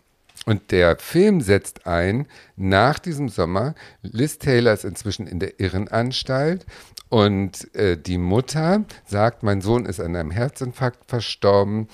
Und 0.46 0.72
der 0.72 0.98
Film 0.98 1.40
setzt 1.40 1.86
ein 1.86 2.26
nach 2.56 2.98
diesem 2.98 3.28
Sommer. 3.28 3.74
Liz 4.02 4.38
Taylor 4.38 4.74
ist 4.74 4.84
inzwischen 4.84 5.26
in 5.26 5.38
der 5.38 5.58
Irrenanstalt 5.58 6.66
und 7.08 7.74
äh, 7.74 7.96
die 7.96 8.18
Mutter 8.18 8.84
sagt, 9.06 9.42
mein 9.42 9.60
Sohn 9.60 9.86
ist 9.86 10.00
an 10.00 10.16
einem 10.16 10.30
Herzinfarkt 10.30 11.08
verstorben 11.08 11.88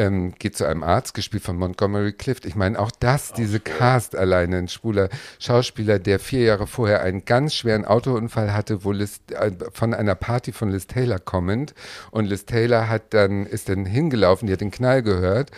ähm, 0.00 0.32
geht 0.38 0.56
zu 0.56 0.64
einem 0.64 0.82
Arzt, 0.82 1.12
gespielt 1.12 1.42
von 1.42 1.56
Montgomery 1.56 2.12
Clift. 2.12 2.46
Ich 2.46 2.54
meine, 2.54 2.78
auch 2.78 2.90
das, 2.90 3.34
diese 3.34 3.60
Cast 3.60 4.16
alleine, 4.16 4.56
ein 4.56 4.68
schwuler 4.68 5.10
Schauspieler, 5.38 5.98
der 5.98 6.18
vier 6.18 6.40
Jahre 6.40 6.66
vorher 6.66 7.02
einen 7.02 7.26
ganz 7.26 7.54
schweren 7.54 7.84
Autounfall 7.84 8.54
hatte, 8.54 8.82
wo 8.84 8.92
Liz, 8.92 9.20
äh, 9.30 9.50
von 9.72 9.92
einer 9.92 10.14
Party 10.14 10.52
von 10.52 10.70
Liz 10.70 10.86
Taylor 10.86 11.18
kommend. 11.18 11.74
Und 12.10 12.24
Liz 12.24 12.46
Taylor 12.46 12.88
hat 12.88 13.12
dann, 13.12 13.44
ist 13.44 13.68
dann 13.68 13.84
hingelaufen, 13.84 14.46
die 14.46 14.54
hat 14.54 14.62
den 14.62 14.70
Knall 14.70 15.02
gehört 15.02 15.50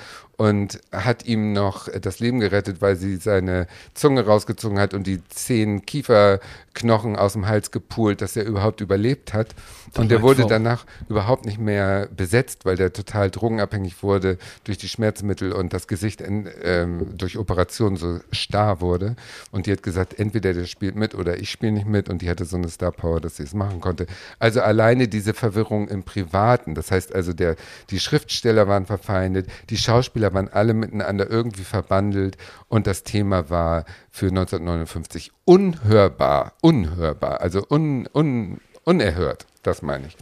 und 0.43 0.81
hat 0.91 1.25
ihm 1.25 1.53
noch 1.53 1.87
das 1.89 2.19
Leben 2.19 2.41
gerettet, 2.41 2.81
weil 2.81 2.97
sie 2.97 3.15
seine 3.15 3.69
Zunge 3.95 4.27
rausgezogen 4.27 4.81
hat 4.81 4.93
und 4.93 5.07
die 5.07 5.21
zehn 5.29 5.87
Kieferknochen 5.87 7.15
aus 7.15 7.35
dem 7.35 7.47
Hals 7.47 7.71
gepult, 7.71 8.21
dass 8.23 8.35
er 8.35 8.45
überhaupt 8.45 8.81
überlebt 8.81 9.35
hat. 9.35 9.55
Und 9.97 10.11
der 10.11 10.21
wurde 10.21 10.47
danach 10.49 10.85
überhaupt 11.09 11.45
nicht 11.45 11.61
mehr 11.61 12.09
besetzt, 12.09 12.65
weil 12.65 12.75
der 12.75 12.93
total 12.93 13.31
drogenabhängig 13.31 14.03
wurde 14.03 14.37
durch 14.65 14.79
die 14.79 14.89
Schmerzmittel 14.89 15.53
und 15.53 15.73
das 15.73 15.87
Gesicht 15.87 16.21
in, 16.21 16.49
ähm, 16.65 17.17
durch 17.17 17.39
Operationen 17.39 17.97
so 17.97 18.19
starr 18.33 18.81
wurde. 18.81 19.15
Und 19.53 19.67
die 19.67 19.73
hat 19.73 19.85
gesagt, 19.85 20.19
entweder 20.19 20.55
der 20.55 20.65
spielt 20.65 20.97
mit 20.97 21.15
oder 21.15 21.39
ich 21.39 21.53
spiele 21.53 21.71
nicht 21.71 21.87
mit. 21.87 22.09
Und 22.09 22.21
die 22.21 22.29
hatte 22.29 22.47
so 22.47 22.57
eine 22.57 22.69
Star 22.69 22.91
Power, 22.91 23.21
dass 23.21 23.37
sie 23.37 23.45
es 23.45 23.55
machen 23.55 23.81
konnte. 23.81 24.07
Also 24.41 24.61
alleine 24.61 25.07
diese 25.07 25.35
Verwirrung 25.35 25.87
im 25.87 26.03
Privaten. 26.03 26.75
Das 26.75 26.91
heißt 26.91 27.15
also, 27.15 27.33
der, 27.33 27.55
die 27.91 28.01
Schriftsteller 28.01 28.67
waren 28.67 28.87
verfeindet, 28.87 29.47
die 29.71 29.77
Schauspieler 29.77 30.32
waren 30.35 30.49
alle 30.49 30.75
miteinander 30.75 31.29
irgendwie 31.31 31.65
verbandelt. 31.65 32.37
Und 32.69 32.87
das 32.87 33.03
Thema 33.03 33.51
war 33.51 33.85
für 34.11 34.27
1959 34.27 35.33
unhörbar, 35.45 36.53
unhörbar, 36.61 37.41
also 37.41 37.65
un, 37.69 38.09
un, 38.13 38.61
unerhört. 38.85 39.47
Das 39.63 39.83
meine 39.83 40.07
ich. 40.09 40.17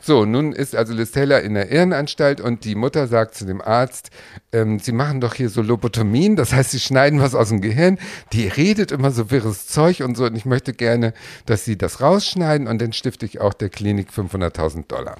So, 0.00 0.24
nun 0.24 0.52
ist 0.52 0.74
also 0.74 0.94
Taylor 1.04 1.42
in 1.42 1.54
der 1.54 1.70
Irrenanstalt 1.70 2.40
und 2.40 2.64
die 2.64 2.76
Mutter 2.76 3.08
sagt 3.08 3.34
zu 3.34 3.44
dem 3.44 3.60
Arzt, 3.60 4.10
ähm, 4.52 4.78
sie 4.78 4.92
machen 4.92 5.20
doch 5.20 5.34
hier 5.34 5.50
so 5.50 5.60
Lobotomien, 5.60 6.34
das 6.34 6.52
heißt, 6.52 6.70
sie 6.70 6.80
schneiden 6.80 7.20
was 7.20 7.34
aus 7.34 7.48
dem 7.48 7.60
Gehirn. 7.60 7.98
Die 8.32 8.46
redet 8.46 8.92
immer 8.92 9.10
so 9.10 9.30
wirres 9.30 9.66
Zeug 9.66 10.02
und 10.02 10.16
so 10.16 10.24
und 10.24 10.36
ich 10.36 10.46
möchte 10.46 10.72
gerne, 10.72 11.12
dass 11.46 11.64
sie 11.64 11.76
das 11.76 12.00
rausschneiden 12.00 12.68
und 12.68 12.80
dann 12.80 12.92
stifte 12.92 13.26
ich 13.26 13.40
auch 13.40 13.52
der 13.52 13.68
Klinik 13.68 14.08
500.000 14.10 14.86
Dollar 14.86 15.16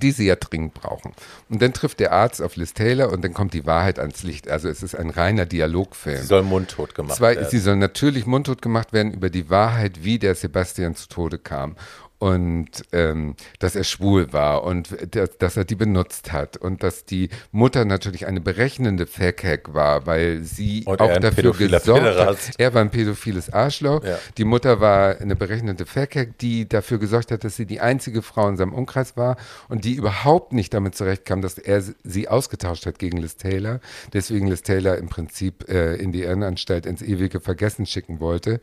die 0.00 0.12
sie 0.12 0.26
ja 0.26 0.36
dringend 0.36 0.74
brauchen. 0.74 1.12
Und 1.48 1.62
dann 1.62 1.72
trifft 1.72 2.00
der 2.00 2.12
Arzt 2.12 2.42
auf 2.42 2.56
Liz 2.56 2.74
Taylor 2.74 3.12
und 3.12 3.22
dann 3.22 3.34
kommt 3.34 3.54
die 3.54 3.66
Wahrheit 3.66 3.98
ans 3.98 4.22
Licht. 4.22 4.48
Also 4.48 4.68
es 4.68 4.82
ist 4.82 4.94
ein 4.94 5.10
reiner 5.10 5.46
Dialogfilm. 5.46 6.20
Sie 6.20 6.26
soll 6.26 6.42
mundtot 6.42 6.94
gemacht 6.94 7.16
Zwei, 7.16 7.36
werden. 7.36 7.48
Sie 7.50 7.58
soll 7.58 7.76
natürlich 7.76 8.26
mundtot 8.26 8.62
gemacht 8.62 8.92
werden 8.92 9.12
über 9.12 9.30
die 9.30 9.50
Wahrheit, 9.50 10.04
wie 10.04 10.18
der 10.18 10.34
Sebastian 10.34 10.94
zu 10.94 11.08
Tode 11.08 11.38
kam 11.38 11.76
und 12.18 12.70
ähm, 12.92 13.34
dass 13.58 13.76
er 13.76 13.84
schwul 13.84 14.32
war 14.32 14.62
und 14.64 14.88
dass, 15.14 15.36
dass, 15.36 15.56
er 15.56 15.64
die 15.64 15.74
benutzt 15.74 16.32
hat 16.32 16.56
und 16.56 16.82
dass 16.82 17.04
die 17.04 17.28
Mutter 17.52 17.84
natürlich 17.84 18.26
eine 18.26 18.40
berechnende 18.40 19.06
Fackhack 19.06 19.74
war, 19.74 20.06
weil 20.06 20.42
sie 20.42 20.84
und 20.86 21.00
auch 21.00 21.18
dafür 21.18 21.52
gesorgt 21.52 22.18
hat. 22.18 22.38
Er 22.58 22.72
war 22.72 22.80
ein 22.80 22.90
pädophiles 22.90 23.52
Arschloch. 23.52 24.04
Ja. 24.04 24.18
Die 24.38 24.44
Mutter 24.44 24.80
war 24.80 25.20
eine 25.20 25.36
berechnende 25.36 25.86
Fackhack, 25.86 26.38
die 26.38 26.68
dafür 26.68 26.98
gesorgt 26.98 27.30
hat, 27.30 27.44
dass 27.44 27.56
sie 27.56 27.66
die 27.66 27.80
einzige 27.80 28.22
Frau 28.22 28.48
in 28.48 28.56
seinem 28.56 28.72
Umkreis 28.72 29.16
war 29.16 29.36
und 29.68 29.84
die 29.84 29.94
überhaupt 29.94 30.52
nicht 30.52 30.72
damit 30.72 30.94
zurechtkam, 30.94 31.42
dass 31.42 31.58
er 31.58 31.82
sie 32.04 32.28
ausgetauscht 32.28 32.86
hat 32.86 32.98
gegen 32.98 33.18
Liz 33.18 33.36
Taylor. 33.36 33.80
Deswegen 34.12 34.46
Liz 34.46 34.62
Taylor 34.62 34.96
im 34.96 35.08
Prinzip 35.08 35.68
äh, 35.68 35.96
in 35.96 36.12
die 36.12 36.22
Irrenanstalt 36.22 36.86
ins 36.86 37.02
ewige 37.02 37.40
Vergessen 37.40 37.86
schicken 37.86 38.20
wollte. 38.20 38.60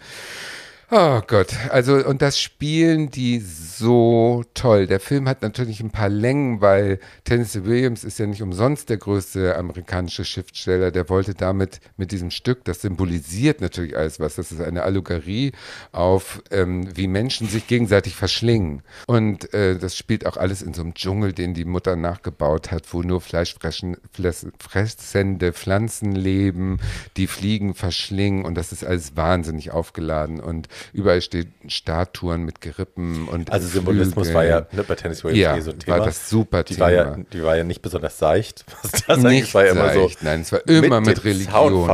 Oh 0.94 1.22
Gott, 1.26 1.56
also 1.70 2.06
und 2.06 2.22
das 2.22 2.38
spielen 2.38 3.10
die 3.10 3.40
so 3.40 4.44
toll. 4.54 4.88
Der 4.88 5.00
Film 5.00 5.30
hat 5.30 5.42
natürlich 5.42 5.80
ein 5.80 5.92
paar 5.92 6.10
Längen, 6.10 6.60
weil 6.60 7.00
Tennessee 7.24 7.64
Williams 7.64 8.04
ist 8.04 8.20
ja 8.20 8.28
nicht 8.28 8.42
umsonst 8.42 8.90
der 8.90 8.98
größte 8.98 9.56
amerikanische 9.56 10.26
Schriftsteller. 10.26 10.92
Der 10.92 11.08
wollte 11.08 11.34
damit 11.34 11.80
mit 11.96 12.12
diesem 12.12 12.30
Stück, 12.30 12.66
das 12.66 12.82
symbolisiert 12.82 13.62
natürlich 13.62 13.96
alles 13.96 14.20
was. 14.20 14.36
Das 14.36 14.52
ist 14.52 14.60
eine 14.60 14.84
Allegorie 14.84 15.54
auf, 15.94 16.44
ähm, 16.52 16.90
wie 16.94 17.08
Menschen 17.08 17.48
sich 17.48 17.68
gegenseitig 17.68 18.18
verschlingen. 18.18 18.82
Und 19.08 19.54
äh, 19.54 19.80
das 19.80 19.96
spielt 19.96 20.26
auch 20.26 20.36
alles 20.36 20.62
in 20.62 20.74
so 20.74 20.82
einem 20.82 20.94
Dschungel, 20.94 21.32
den 21.32 21.54
die 21.54 21.64
Mutter 21.64 21.96
nachgebaut 21.96 22.70
hat, 22.70 22.94
wo 22.94 23.02
nur 23.02 23.22
fleischfressende 23.22 25.54
Pflanzen 25.54 26.12
leben, 26.12 26.82
die 27.16 27.28
Fliegen 27.28 27.76
verschlingen 27.76 28.44
und 28.44 28.56
das 28.56 28.74
ist 28.74 28.84
alles 28.84 29.16
wahnsinnig 29.16 29.72
aufgeladen 29.72 30.42
und 30.42 30.68
Überall 30.94 31.22
stehen 31.22 31.54
Statuen 31.68 32.44
mit 32.44 32.62
Gerippen 32.62 33.28
und 33.28 33.52
Also 33.52 33.68
Symbolismus 33.68 34.28
Flügeln. 34.28 34.36
war 34.36 34.44
ja 34.46 34.68
ne, 34.72 34.84
bei 34.84 34.96
Tennis 34.96 35.24
Williams 35.24 35.42
ja, 35.42 35.56
eh 35.56 35.62
so 35.62 35.72
ein 35.72 35.80
Thema. 35.80 35.98
war 36.00 36.06
das 36.06 36.30
super 36.30 36.64
die 36.64 36.76
Thema. 36.76 36.86
war, 36.86 36.92
ja, 36.92 37.18
die 37.32 37.44
war 37.44 37.58
ja 37.58 37.64
nicht 37.64 37.82
besonders 37.82 38.18
seicht. 38.18 38.66
Was 38.82 39.04
das 39.06 39.18
nicht 39.20 39.54
war 39.54 39.66
ja 39.66 39.72
immer 39.72 39.94
so. 39.94 40.08
seicht. 40.08 40.24
Nein, 40.24 40.42
es 40.42 40.52
war 40.52 40.68
immer 40.68 41.00
mit 41.00 41.12
mit, 41.12 41.24
Religion. 41.26 41.90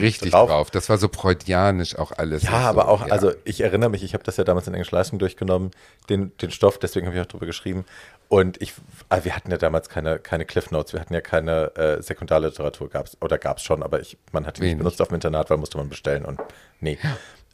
Richtig 0.00 0.32
drauf. 0.32 0.48
drauf. 0.48 0.70
Das 0.70 0.88
war 0.88 0.98
so 0.98 1.08
freudianisch 1.08 1.96
auch 1.96 2.12
alles. 2.12 2.42
Ja, 2.42 2.50
und 2.50 2.62
so. 2.62 2.68
aber 2.68 2.88
auch, 2.88 3.06
ja. 3.06 3.12
also 3.12 3.32
ich 3.44 3.60
erinnere 3.60 3.90
mich, 3.90 4.02
ich 4.02 4.14
habe 4.14 4.24
das 4.24 4.36
ja 4.36 4.44
damals 4.44 4.66
in 4.66 4.74
Englisch 4.74 4.90
Leistung 4.90 5.18
durchgenommen, 5.18 5.70
den, 6.08 6.32
den 6.38 6.50
Stoff, 6.50 6.78
deswegen 6.78 7.06
habe 7.06 7.16
ich 7.16 7.22
auch 7.22 7.26
drüber 7.26 7.46
geschrieben. 7.46 7.84
Und 8.28 8.62
ich, 8.62 8.74
ah, 9.08 9.20
wir 9.24 9.34
hatten 9.34 9.50
ja 9.50 9.56
damals 9.56 9.88
keine, 9.88 10.20
keine 10.20 10.44
Cliff 10.44 10.70
Notes, 10.70 10.92
wir 10.92 11.00
hatten 11.00 11.14
ja 11.14 11.20
keine 11.20 11.74
äh, 11.74 12.00
Sekundarliteratur, 12.00 12.88
gab's, 12.88 13.16
oder 13.20 13.38
gab 13.38 13.58
es 13.58 13.64
schon, 13.64 13.82
aber 13.82 14.00
ich, 14.00 14.18
man 14.30 14.46
hat 14.46 14.58
die 14.58 14.62
nicht 14.62 14.78
benutzt 14.78 15.02
auf 15.02 15.08
dem 15.08 15.16
Internat, 15.16 15.50
weil 15.50 15.58
musste 15.58 15.78
man 15.78 15.88
bestellen 15.88 16.24
und 16.24 16.40
nee. 16.78 16.96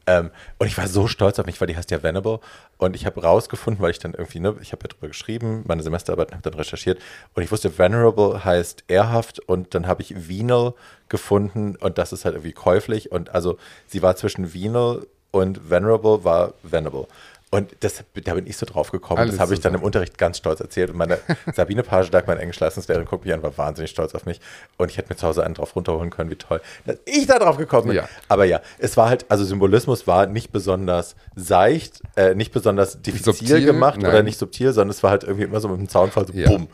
Ähm, 0.06 0.30
und 0.58 0.66
ich 0.68 0.78
war 0.78 0.86
so 0.86 1.08
stolz 1.08 1.38
auf 1.38 1.46
mich, 1.46 1.60
weil 1.60 1.66
die 1.66 1.76
heißt 1.76 1.90
ja 1.90 2.02
Venable. 2.02 2.40
Und 2.78 2.94
ich 2.94 3.06
habe 3.06 3.22
rausgefunden, 3.22 3.82
weil 3.82 3.90
ich 3.90 3.98
dann 3.98 4.14
irgendwie, 4.14 4.40
ne, 4.40 4.54
ich 4.60 4.72
habe 4.72 4.84
ja 4.84 4.88
drüber 4.88 5.08
geschrieben, 5.08 5.64
meine 5.66 5.82
Semesterarbeit 5.82 6.32
habe 6.32 6.42
dann 6.42 6.54
recherchiert. 6.54 7.00
Und 7.34 7.42
ich 7.42 7.50
wusste, 7.50 7.78
Venerable 7.78 8.44
heißt 8.44 8.84
ehrhaft. 8.88 9.40
Und 9.40 9.74
dann 9.74 9.86
habe 9.86 10.02
ich 10.02 10.28
Venal 10.28 10.74
gefunden. 11.08 11.76
Und 11.76 11.98
das 11.98 12.12
ist 12.12 12.24
halt 12.24 12.36
irgendwie 12.36 12.52
käuflich. 12.52 13.10
Und 13.10 13.34
also 13.34 13.58
sie 13.86 14.02
war 14.02 14.16
zwischen 14.16 14.54
Venal 14.54 15.06
und 15.32 15.68
Venerable 15.68 16.24
war 16.24 16.54
Venable. 16.62 17.08
Und 17.52 17.76
das, 17.80 18.02
da 18.24 18.34
bin 18.34 18.46
ich 18.46 18.56
so 18.56 18.66
drauf 18.66 18.90
gekommen. 18.90 19.20
Alles 19.20 19.34
das 19.34 19.40
habe 19.40 19.54
ich 19.54 19.60
dann 19.60 19.72
im 19.72 19.82
Unterricht 19.82 20.18
ganz 20.18 20.38
stolz 20.38 20.58
erzählt. 20.58 20.90
Und 20.90 20.96
meine 20.96 21.18
Sabine 21.54 21.84
Pagedag, 21.84 22.26
meine 22.26 22.40
Englischleistungslehrerin, 22.40 23.06
guckt 23.06 23.24
mich 23.24 23.32
an, 23.32 23.42
war 23.42 23.56
wahnsinnig 23.56 23.92
stolz 23.92 24.16
auf 24.16 24.26
mich. 24.26 24.40
Und 24.78 24.90
ich 24.90 24.98
hätte 24.98 25.10
mir 25.10 25.16
zu 25.16 25.28
Hause 25.28 25.44
einen 25.44 25.54
drauf 25.54 25.76
runterholen 25.76 26.10
können, 26.10 26.28
wie 26.28 26.34
toll, 26.34 26.60
dass 26.86 26.96
ich 27.04 27.26
da 27.28 27.38
drauf 27.38 27.56
gekommen 27.56 27.88
bin. 27.88 27.96
Ja. 27.98 28.08
Aber 28.28 28.46
ja, 28.46 28.60
es 28.78 28.96
war 28.96 29.08
halt, 29.08 29.26
also 29.28 29.44
Symbolismus 29.44 30.08
war 30.08 30.26
nicht 30.26 30.50
besonders 30.50 31.14
seicht, 31.36 32.02
äh, 32.16 32.34
nicht 32.34 32.52
besonders 32.52 33.00
diffizil 33.00 33.34
Subtil, 33.34 33.64
gemacht 33.64 34.00
nein. 34.00 34.10
oder 34.10 34.22
nicht 34.24 34.38
subtil, 34.38 34.72
sondern 34.72 34.90
es 34.90 35.04
war 35.04 35.10
halt 35.10 35.22
irgendwie 35.22 35.44
immer 35.44 35.60
so 35.60 35.68
mit 35.68 35.78
dem 35.78 35.88
Zaunfall 35.88 36.26
so, 36.26 36.32
Ja. 36.32 36.48
bumm, 36.48 36.66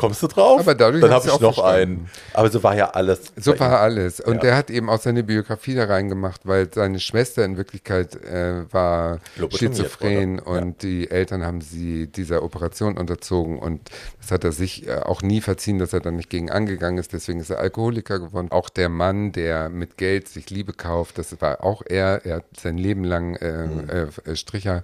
kommst 0.00 0.22
du 0.22 0.26
drauf? 0.26 0.60
Aber 0.60 0.74
dadurch 0.74 1.02
Dann 1.02 1.10
habe 1.12 1.26
ich 1.28 1.40
noch 1.40 1.54
verstanden. 1.54 1.92
einen. 2.06 2.10
Aber 2.32 2.50
so 2.50 2.62
war 2.62 2.74
ja 2.74 2.90
alles. 2.90 3.32
So 3.36 3.58
war 3.60 3.68
ihm. 3.70 3.74
alles. 3.74 4.20
Und 4.20 4.34
Ja. 4.36 4.40
der 4.40 4.56
hat 4.56 4.70
eben 4.70 4.88
auch 4.88 5.00
seine 5.00 5.22
Biografie 5.22 5.74
da 5.74 5.84
reingemacht, 5.84 6.40
weil 6.44 6.72
seine 6.72 6.98
Schwester 7.00 7.44
in 7.44 7.56
Wirklichkeit 7.56 8.16
äh, 8.24 8.64
war 8.72 9.18
schizophren 9.56 10.38
wurde. 10.38 10.50
Ja. 10.56 10.62
und 10.62 10.82
die 10.82 11.10
Eltern 11.10 11.44
haben 11.44 11.60
sie 11.60 12.06
dieser 12.06 12.42
Operation 12.42 12.96
unterzogen 12.96 13.58
und 13.58 13.90
das 14.20 14.30
hat 14.30 14.44
er 14.44 14.52
sich 14.52 14.86
äh, 14.88 14.96
auch 15.00 15.22
nie 15.22 15.40
verziehen, 15.40 15.78
dass 15.78 15.92
er 15.92 16.00
dann 16.00 16.16
nicht 16.16 16.30
gegen 16.30 16.50
angegangen 16.50 16.98
ist. 16.98 17.12
Deswegen 17.12 17.40
ist 17.40 17.50
er 17.50 17.58
Alkoholiker 17.58 18.18
geworden. 18.18 18.48
Auch 18.50 18.68
der 18.70 18.88
Mann, 18.88 19.32
der 19.32 19.68
mit 19.68 19.96
Geld 19.98 20.28
sich 20.28 20.50
Liebe 20.50 20.72
kauft, 20.72 21.18
das 21.18 21.40
war 21.40 21.62
auch 21.62 21.82
er. 21.86 22.24
Er 22.24 22.36
hat 22.36 22.44
sein 22.60 22.78
Leben 22.78 23.04
lang 23.04 23.36
äh, 23.36 23.66
Mhm. 23.66 23.88
äh, 24.24 24.36
Stricher 24.36 24.82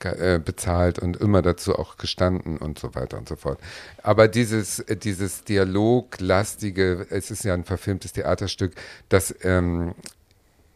ge- 0.00 0.34
äh, 0.36 0.38
bezahlt 0.38 0.98
und 0.98 1.16
immer 1.16 1.40
dazu 1.42 1.74
auch 1.76 1.96
gestanden 1.96 2.58
und 2.58 2.78
so 2.78 2.94
weiter 2.94 3.16
und 3.18 3.28
so 3.28 3.36
fort. 3.36 3.58
Aber 4.02 4.28
dieses, 4.58 4.80
äh, 4.80 4.96
dieses 4.96 5.44
Dialoglastige, 5.44 7.06
es 7.10 7.30
ist 7.30 7.44
ja 7.44 7.54
ein 7.54 7.64
verfilmtes 7.64 8.12
Theaterstück, 8.12 8.74
das 9.08 9.34
ähm, 9.42 9.94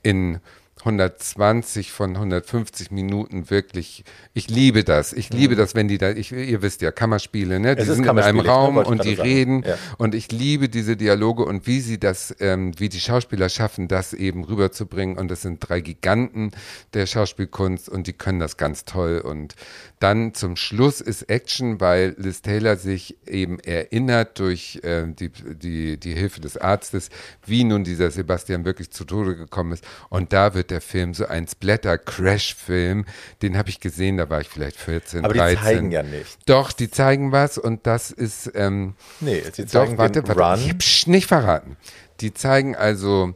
in 0.03 0.41
120 0.85 1.93
von 1.93 2.17
150 2.17 2.91
Minuten 2.91 3.51
wirklich, 3.51 4.05
ich 4.35 4.49
liebe 4.49 4.83
das. 4.83 5.13
Ich 5.13 5.33
liebe 5.33 5.55
das, 5.55 5.77
wenn 5.77 5.87
die 5.87 5.99
da, 5.99 6.11
ich, 6.11 6.33
ihr 6.33 6.61
wisst 6.61 6.83
ja, 6.83 6.91
Kammerspiele, 6.91 7.61
ne? 7.61 7.77
Die 7.77 7.83
Mhm. 7.83 7.95
Sind 7.95 8.07
in 8.07 8.19
einem 8.19 8.37
ne? 8.39 8.47
Raum 8.47 8.77
und 8.79 9.05
die 9.05 9.15
sagen. 9.15 9.29
reden 9.29 9.63
Ja. 9.65 9.77
und 9.99 10.15
ich 10.15 10.33
liebe 10.33 10.69
diese 10.69 10.97
Dialoge 10.97 11.45
und 11.45 11.67
wie 11.67 11.81
sie 11.81 11.99
das, 12.01 12.35
ähm, 12.41 12.73
wie 12.79 12.89
die 12.89 13.01
Schauspieler 13.01 13.49
schaffen, 13.49 13.87
das 13.87 14.13
eben 14.13 14.45
rüberzubringen 14.45 15.19
und 15.19 15.31
das 15.31 15.43
sind 15.43 15.61
drei 15.61 15.81
Giganten 15.81 16.51
der 16.95 17.07
Schauspielkunst 17.07 17.89
und 17.89 18.07
die 18.07 18.13
können 18.13 18.41
das 18.41 18.57
ganz 18.57 18.85
toll 18.85 19.21
und 19.25 19.55
dann 20.03 20.35
zum 20.35 20.57
Schluss 20.57 21.01
ist 21.01 21.31
Action, 21.31 21.81
weil 21.81 22.17
Liz 22.19 22.43
Taylor 22.43 22.75
sich 22.75 23.19
eben 23.25 23.61
erinnert 23.61 24.41
durch 24.41 24.81
äh, 24.83 25.05
die, 25.07 25.29
die, 25.31 25.97
die 25.97 26.15
Hilfe 26.15 26.41
des 26.41 26.57
Arztes, 26.57 27.09
wie 27.47 27.63
nun 27.63 27.85
dieser 27.85 28.11
Sebastian 28.11 28.65
wirklich 28.65 28.91
zu 28.91 29.05
Tode 29.05 29.37
gekommen 29.37 29.71
ist. 29.71 29.85
Und 30.09 30.33
da 30.33 30.55
wird 30.55 30.72
der 30.73 30.81
Film 30.81 31.15
so 31.15 31.27
ein 31.27 31.47
Splatter-Crash-Film, 31.47 33.05
den 33.43 33.57
habe 33.57 33.69
ich 33.69 33.81
gesehen, 33.81 34.17
da 34.17 34.29
war 34.29 34.41
ich 34.41 34.49
vielleicht 34.49 34.77
14, 34.77 35.25
Aber 35.25 35.35
die 35.35 35.41
13. 35.41 35.63
zeigen 35.63 35.91
ja 35.93 36.03
nicht. 36.03 36.39
Doch, 36.47 36.73
die 36.73 36.91
zeigen 36.91 37.31
was 37.31 37.59
und 37.59 37.87
das 37.87 38.11
ist, 38.11 38.51
ähm, 38.55 38.95
Nee, 39.21 39.43
sie 39.53 39.67
zeigen 39.67 39.93
doch, 39.93 39.99
warte, 39.99 40.27
warte, 40.27 40.63
Run. 40.63 40.77
ich 40.81 41.07
nicht 41.07 41.27
verraten. 41.27 41.77
Die 42.21 42.35
zeigen 42.35 42.75
also, 42.75 43.35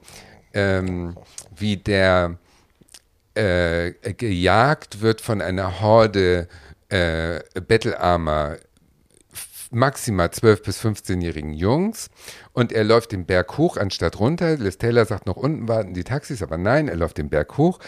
ähm, 0.54 1.16
wie 1.54 1.76
der 1.76 2.38
äh, 3.34 3.92
gejagt 4.14 5.02
wird 5.02 5.20
von 5.20 5.42
einer 5.42 5.80
Horde 5.80 6.48
äh, 6.88 7.40
bettelarmer 7.66 8.56
maximal 9.70 10.28
12- 10.28 10.64
bis 10.64 10.80
15-jährigen 10.80 11.52
Jungs 11.52 12.10
und 12.52 12.72
er 12.72 12.84
läuft 12.84 13.12
den 13.12 13.26
Berg 13.26 13.58
hoch 13.58 13.76
anstatt 13.76 14.18
runter. 14.18 14.56
Liz 14.56 14.78
Taylor 14.78 15.04
sagt 15.04 15.26
noch 15.26 15.36
unten 15.36 15.68
warten 15.68 15.94
die 15.94 16.04
Taxis, 16.04 16.42
aber 16.42 16.58
nein, 16.58 16.88
er 16.88 16.96
läuft 16.96 17.18
den 17.18 17.28
Berg 17.28 17.56
hoch. 17.58 17.78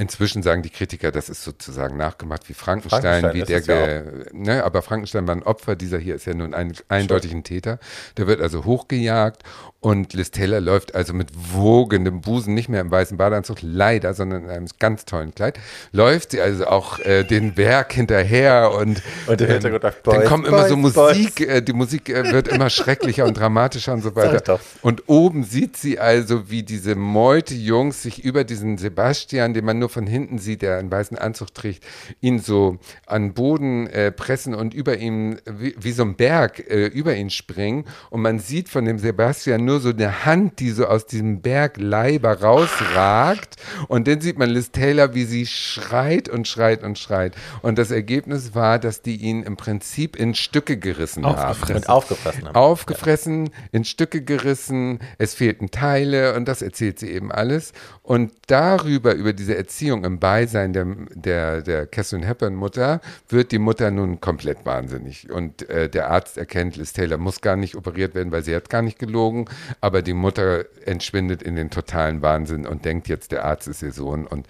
Inzwischen 0.00 0.44
sagen 0.44 0.62
die 0.62 0.70
Kritiker, 0.70 1.10
das 1.10 1.28
ist 1.28 1.42
sozusagen 1.42 1.96
nachgemacht 1.96 2.48
wie 2.48 2.54
Frankenstein, 2.54 3.20
Frankenstein 3.20 3.34
wie 3.34 3.42
der, 3.42 4.04
ja 4.04 4.12
ne, 4.32 4.62
aber 4.62 4.80
Frankenstein 4.82 5.26
war 5.26 5.34
ein 5.34 5.42
Opfer, 5.42 5.74
dieser 5.74 5.98
hier 5.98 6.14
ist 6.14 6.24
ja 6.24 6.34
nun 6.34 6.54
ein, 6.54 6.72
eindeutig 6.88 7.32
ein 7.32 7.42
Täter. 7.42 7.80
Der 8.16 8.28
wird 8.28 8.40
also 8.40 8.64
hochgejagt 8.64 9.42
und 9.80 10.12
Liz 10.12 10.32
Taylor 10.32 10.60
läuft 10.60 10.96
also 10.96 11.14
mit 11.14 11.28
wogendem 11.52 12.20
Busen, 12.20 12.52
nicht 12.52 12.68
mehr 12.68 12.80
im 12.80 12.90
weißen 12.90 13.16
Badeanzug, 13.16 13.58
leider, 13.62 14.12
sondern 14.12 14.44
in 14.44 14.50
einem 14.50 14.66
ganz 14.80 15.04
tollen 15.04 15.32
Kleid, 15.32 15.60
läuft 15.92 16.32
sie 16.32 16.40
also 16.40 16.66
auch 16.66 16.98
äh, 16.98 17.22
den 17.22 17.54
Berg 17.54 17.92
hinterher 17.92 18.72
und, 18.72 19.00
Und 19.28 19.40
im 19.40 19.46
Hintergrund 19.46 19.84
läuft 19.84 20.06
dann 20.06 20.16
Boys, 20.16 20.28
kommt 20.28 20.48
immer 20.48 20.68
so 20.68 20.76
Boys, 20.76 20.96
Musik, 20.96 21.40
äh, 21.40 21.62
die 21.62 21.72
Musik 21.72 22.08
äh, 22.08 22.32
wird 22.32 22.48
immer 22.48 22.70
schrecklicher 22.70 23.24
und 23.24 23.38
dramatischer 23.38 23.92
und 23.92 24.02
so 24.02 24.16
weiter. 24.16 24.58
Und 24.82 25.04
oben 25.08 25.44
sieht 25.44 25.76
sie 25.76 26.00
also, 26.00 26.50
wie 26.50 26.64
diese 26.64 26.96
Meute-Jungs 26.96 28.02
sich 28.02 28.24
über 28.24 28.42
diesen 28.42 28.78
Sebastian, 28.78 29.54
den 29.54 29.64
man 29.64 29.78
nur 29.78 29.90
von 29.90 30.08
hinten 30.08 30.38
sieht, 30.38 30.62
der 30.62 30.78
einen 30.78 30.90
weißen 30.90 31.16
Anzug 31.16 31.54
trägt, 31.54 31.84
ihn 32.20 32.40
so 32.40 32.78
an 33.06 33.32
Boden 33.32 33.86
äh, 33.86 34.10
pressen 34.10 34.56
und 34.56 34.74
über 34.74 34.96
ihm, 34.96 35.38
wie, 35.46 35.76
wie 35.78 35.92
so 35.92 36.02
ein 36.02 36.16
Berg, 36.16 36.68
äh, 36.68 36.86
über 36.86 37.14
ihn 37.14 37.30
springen. 37.30 37.84
Und 38.10 38.22
man 38.22 38.40
sieht 38.40 38.68
von 38.68 38.84
dem 38.84 38.98
Sebastian 38.98 39.67
nur 39.68 39.80
so 39.80 39.90
eine 39.90 40.24
Hand, 40.24 40.60
die 40.60 40.70
so 40.70 40.86
aus 40.86 41.06
diesem 41.06 41.42
Bergleiber 41.42 42.40
rausragt. 42.40 43.56
Und 43.88 44.08
dann 44.08 44.20
sieht 44.20 44.38
man 44.38 44.48
Liz 44.48 44.70
Taylor, 44.70 45.14
wie 45.14 45.24
sie 45.24 45.46
schreit 45.46 46.28
und 46.28 46.48
schreit 46.48 46.82
und 46.82 46.98
schreit. 46.98 47.34
Und 47.60 47.78
das 47.78 47.90
Ergebnis 47.90 48.54
war, 48.54 48.78
dass 48.78 49.02
die 49.02 49.16
ihn 49.16 49.42
im 49.42 49.56
Prinzip 49.56 50.16
in 50.16 50.34
Stücke 50.34 50.78
gerissen 50.78 51.26
haben. 51.26 51.36
Aufgefressen. 51.36 51.76
Und 51.76 51.88
aufgefressen 51.88 52.48
haben. 52.48 52.54
Aufgefressen, 52.56 53.50
in 53.72 53.84
Stücke 53.84 54.22
gerissen, 54.22 55.00
es 55.18 55.34
fehlten 55.34 55.70
Teile 55.70 56.34
und 56.34 56.48
das 56.48 56.62
erzählt 56.62 56.98
sie 56.98 57.10
eben 57.10 57.30
alles. 57.30 57.72
Und 58.02 58.32
darüber, 58.46 59.14
über 59.14 59.34
diese 59.34 59.54
Erziehung 59.54 60.04
im 60.04 60.18
Beisein 60.18 60.72
der, 60.72 60.86
der, 61.14 61.60
der 61.60 61.86
Catherine 61.86 62.26
Hepburn 62.26 62.54
Mutter, 62.54 63.02
wird 63.28 63.52
die 63.52 63.58
Mutter 63.58 63.90
nun 63.90 64.18
komplett 64.22 64.64
wahnsinnig. 64.64 65.30
Und 65.30 65.68
äh, 65.68 65.90
der 65.90 66.10
Arzt 66.10 66.38
erkennt, 66.38 66.76
Liz 66.76 66.94
Taylor 66.94 67.18
muss 67.18 67.42
gar 67.42 67.56
nicht 67.56 67.74
operiert 67.74 68.14
werden, 68.14 68.32
weil 68.32 68.42
sie 68.42 68.56
hat 68.56 68.70
gar 68.70 68.80
nicht 68.80 68.98
gelogen. 68.98 69.44
Aber 69.80 70.02
die 70.02 70.14
Mutter 70.14 70.64
entschwindet 70.84 71.42
in 71.42 71.56
den 71.56 71.70
totalen 71.70 72.22
Wahnsinn 72.22 72.66
und 72.66 72.84
denkt 72.84 73.08
jetzt, 73.08 73.32
der 73.32 73.44
Arzt 73.44 73.68
ist 73.68 73.82
ihr 73.82 73.92
Sohn. 73.92 74.26
Und 74.26 74.46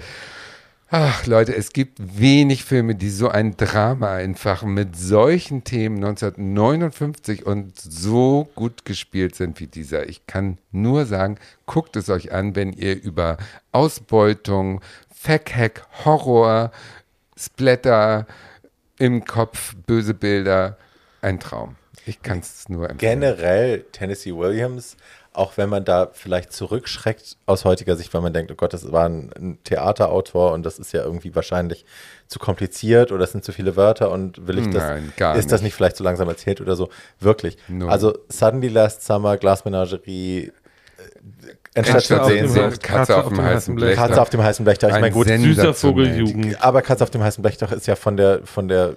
Ach 0.90 1.26
Leute, 1.26 1.54
es 1.54 1.74
gibt 1.74 1.98
wenig 2.18 2.64
Filme, 2.64 2.94
die 2.94 3.10
so 3.10 3.28
ein 3.28 3.58
Drama 3.58 4.14
einfach 4.14 4.62
mit 4.62 4.96
solchen 4.96 5.62
Themen 5.62 5.96
1959 5.96 7.44
und 7.44 7.78
so 7.78 8.48
gut 8.54 8.86
gespielt 8.86 9.34
sind 9.34 9.60
wie 9.60 9.66
dieser. 9.66 10.08
Ich 10.08 10.26
kann 10.26 10.56
nur 10.72 11.04
sagen, 11.04 11.36
guckt 11.66 11.94
es 11.96 12.08
euch 12.08 12.32
an, 12.32 12.56
wenn 12.56 12.72
ihr 12.72 13.02
über 13.02 13.36
Ausbeutung, 13.70 14.80
Fackhack, 15.14 15.86
Horror, 16.06 16.72
Splatter 17.36 18.26
im 18.98 19.26
Kopf, 19.26 19.76
böse 19.86 20.14
Bilder, 20.14 20.78
ein 21.20 21.38
Traum. 21.38 21.76
Ich 22.08 22.22
kann 22.22 22.38
es 22.40 22.68
nur 22.68 22.88
empfehlen. 22.88 23.20
Generell 23.20 23.84
Tennessee 23.92 24.34
Williams 24.34 24.96
auch 25.38 25.56
wenn 25.56 25.68
man 25.68 25.84
da 25.84 26.08
vielleicht 26.12 26.52
zurückschreckt 26.52 27.36
aus 27.46 27.64
heutiger 27.64 27.94
Sicht, 27.96 28.12
weil 28.12 28.22
man 28.22 28.32
denkt, 28.32 28.50
oh 28.50 28.56
Gott, 28.56 28.72
das 28.72 28.90
war 28.90 29.08
ein, 29.08 29.30
ein 29.38 29.58
Theaterautor 29.62 30.52
und 30.52 30.66
das 30.66 30.80
ist 30.80 30.92
ja 30.92 31.04
irgendwie 31.04 31.34
wahrscheinlich 31.34 31.84
zu 32.26 32.40
kompliziert 32.40 33.12
oder 33.12 33.22
es 33.22 33.32
sind 33.32 33.44
zu 33.44 33.52
viele 33.52 33.76
Wörter 33.76 34.10
und 34.10 34.48
will 34.48 34.58
ich 34.58 34.68
das, 34.70 34.82
Nein, 34.82 35.12
gar 35.16 35.36
ist 35.36 35.52
das 35.52 35.60
nicht. 35.60 35.68
nicht 35.68 35.74
vielleicht 35.76 35.96
zu 35.96 36.02
langsam 36.02 36.28
erzählt 36.28 36.60
oder 36.60 36.74
so? 36.74 36.88
Wirklich. 37.20 37.56
Null. 37.68 37.88
Also 37.88 38.18
Suddenly 38.28 38.66
Last 38.66 39.04
Summer, 39.04 39.36
Glasmenagerie, 39.36 40.50
äh, 41.74 41.84
Sehnsucht, 41.84 42.26
Sehnsucht, 42.26 42.82
Katze 42.82 43.16
auf 43.16 43.28
dem 43.28 43.40
heißen 43.40 43.74
Blech. 43.76 43.94
Katze 43.94 44.20
auf 44.20 44.30
dem 44.30 44.42
heißen 44.42 44.64
Blechdach. 44.64 44.88
Ich 44.88 44.94
Ein 44.96 45.00
meine, 45.02 45.14
gut, 45.14 45.28
Süßer. 45.28 45.72
Vogeljugend. 45.72 46.60
aber 46.60 46.82
Katze 46.82 47.04
auf 47.04 47.10
dem 47.10 47.22
heißen 47.22 47.42
Blechdach 47.42 47.70
ist 47.70 47.86
ja 47.86 47.94
von 47.94 48.16
der, 48.16 48.44
von 48.44 48.66
der, 48.66 48.96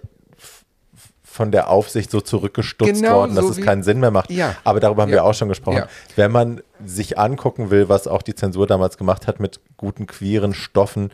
von 1.31 1.51
der 1.51 1.69
Aufsicht 1.69 2.11
so 2.11 2.19
zurückgestutzt 2.21 3.01
Genau 3.01 3.15
worden, 3.19 3.35
dass 3.35 3.45
so 3.45 3.51
es 3.51 3.57
wie- 3.57 3.61
keinen 3.61 3.83
Sinn 3.83 3.99
mehr 3.99 4.11
macht. 4.11 4.29
Ja. 4.29 4.55
Aber 4.63 4.79
darüber 4.79 5.03
haben 5.03 5.09
Ja. 5.09 5.15
wir 5.17 5.23
auch 5.23 5.33
schon 5.33 5.47
gesprochen. 5.49 5.77
Ja. 5.77 5.87
Wenn 6.15 6.31
man 6.31 6.61
sich 6.85 7.17
angucken 7.17 7.69
will, 7.71 7.87
was 7.89 8.07
auch 8.07 8.21
die 8.21 8.35
Zensur 8.35 8.67
damals 8.67 8.97
gemacht 8.97 9.27
hat 9.27 9.39
mit 9.39 9.59
guten 9.77 10.07
queeren 10.07 10.53
Stoffen, 10.53 11.11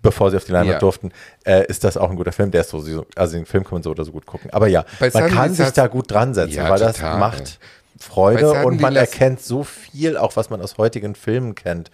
bevor 0.00 0.30
sie 0.30 0.36
auf 0.38 0.44
die 0.44 0.52
Leinwand 0.52 0.80
durften, 0.82 1.12
äh, 1.44 1.66
ist 1.66 1.84
das 1.84 1.96
auch 1.96 2.10
ein 2.10 2.16
guter 2.16 2.32
Film. 2.32 2.50
Der 2.50 2.62
ist 2.62 2.70
so, 2.70 2.82
also 3.14 3.36
den 3.36 3.46
Film 3.46 3.62
kann 3.64 3.74
man 3.74 3.82
so 3.82 3.90
oder 3.90 4.04
so 4.04 4.10
gut 4.12 4.26
gucken. 4.26 4.50
Aber 4.52 4.66
ja, 4.66 4.84
Bei 4.98 5.10
man 5.12 5.28
kann 5.30 5.54
sich 5.54 5.70
da 5.70 5.86
gut 5.86 6.10
dran 6.10 6.34
setzen, 6.34 6.62
weil 6.68 6.78
das 6.80 6.96
total. 6.96 7.18
macht 7.18 7.58
Bei 7.60 8.04
Freude 8.04 8.64
und 8.64 8.80
man 8.80 8.96
erkennt 8.96 9.40
so 9.42 9.62
viel, 9.62 10.16
auch 10.16 10.34
was 10.34 10.50
man 10.50 10.60
aus 10.60 10.76
heutigen 10.78 11.14
Filmen 11.14 11.54
kennt. 11.54 11.90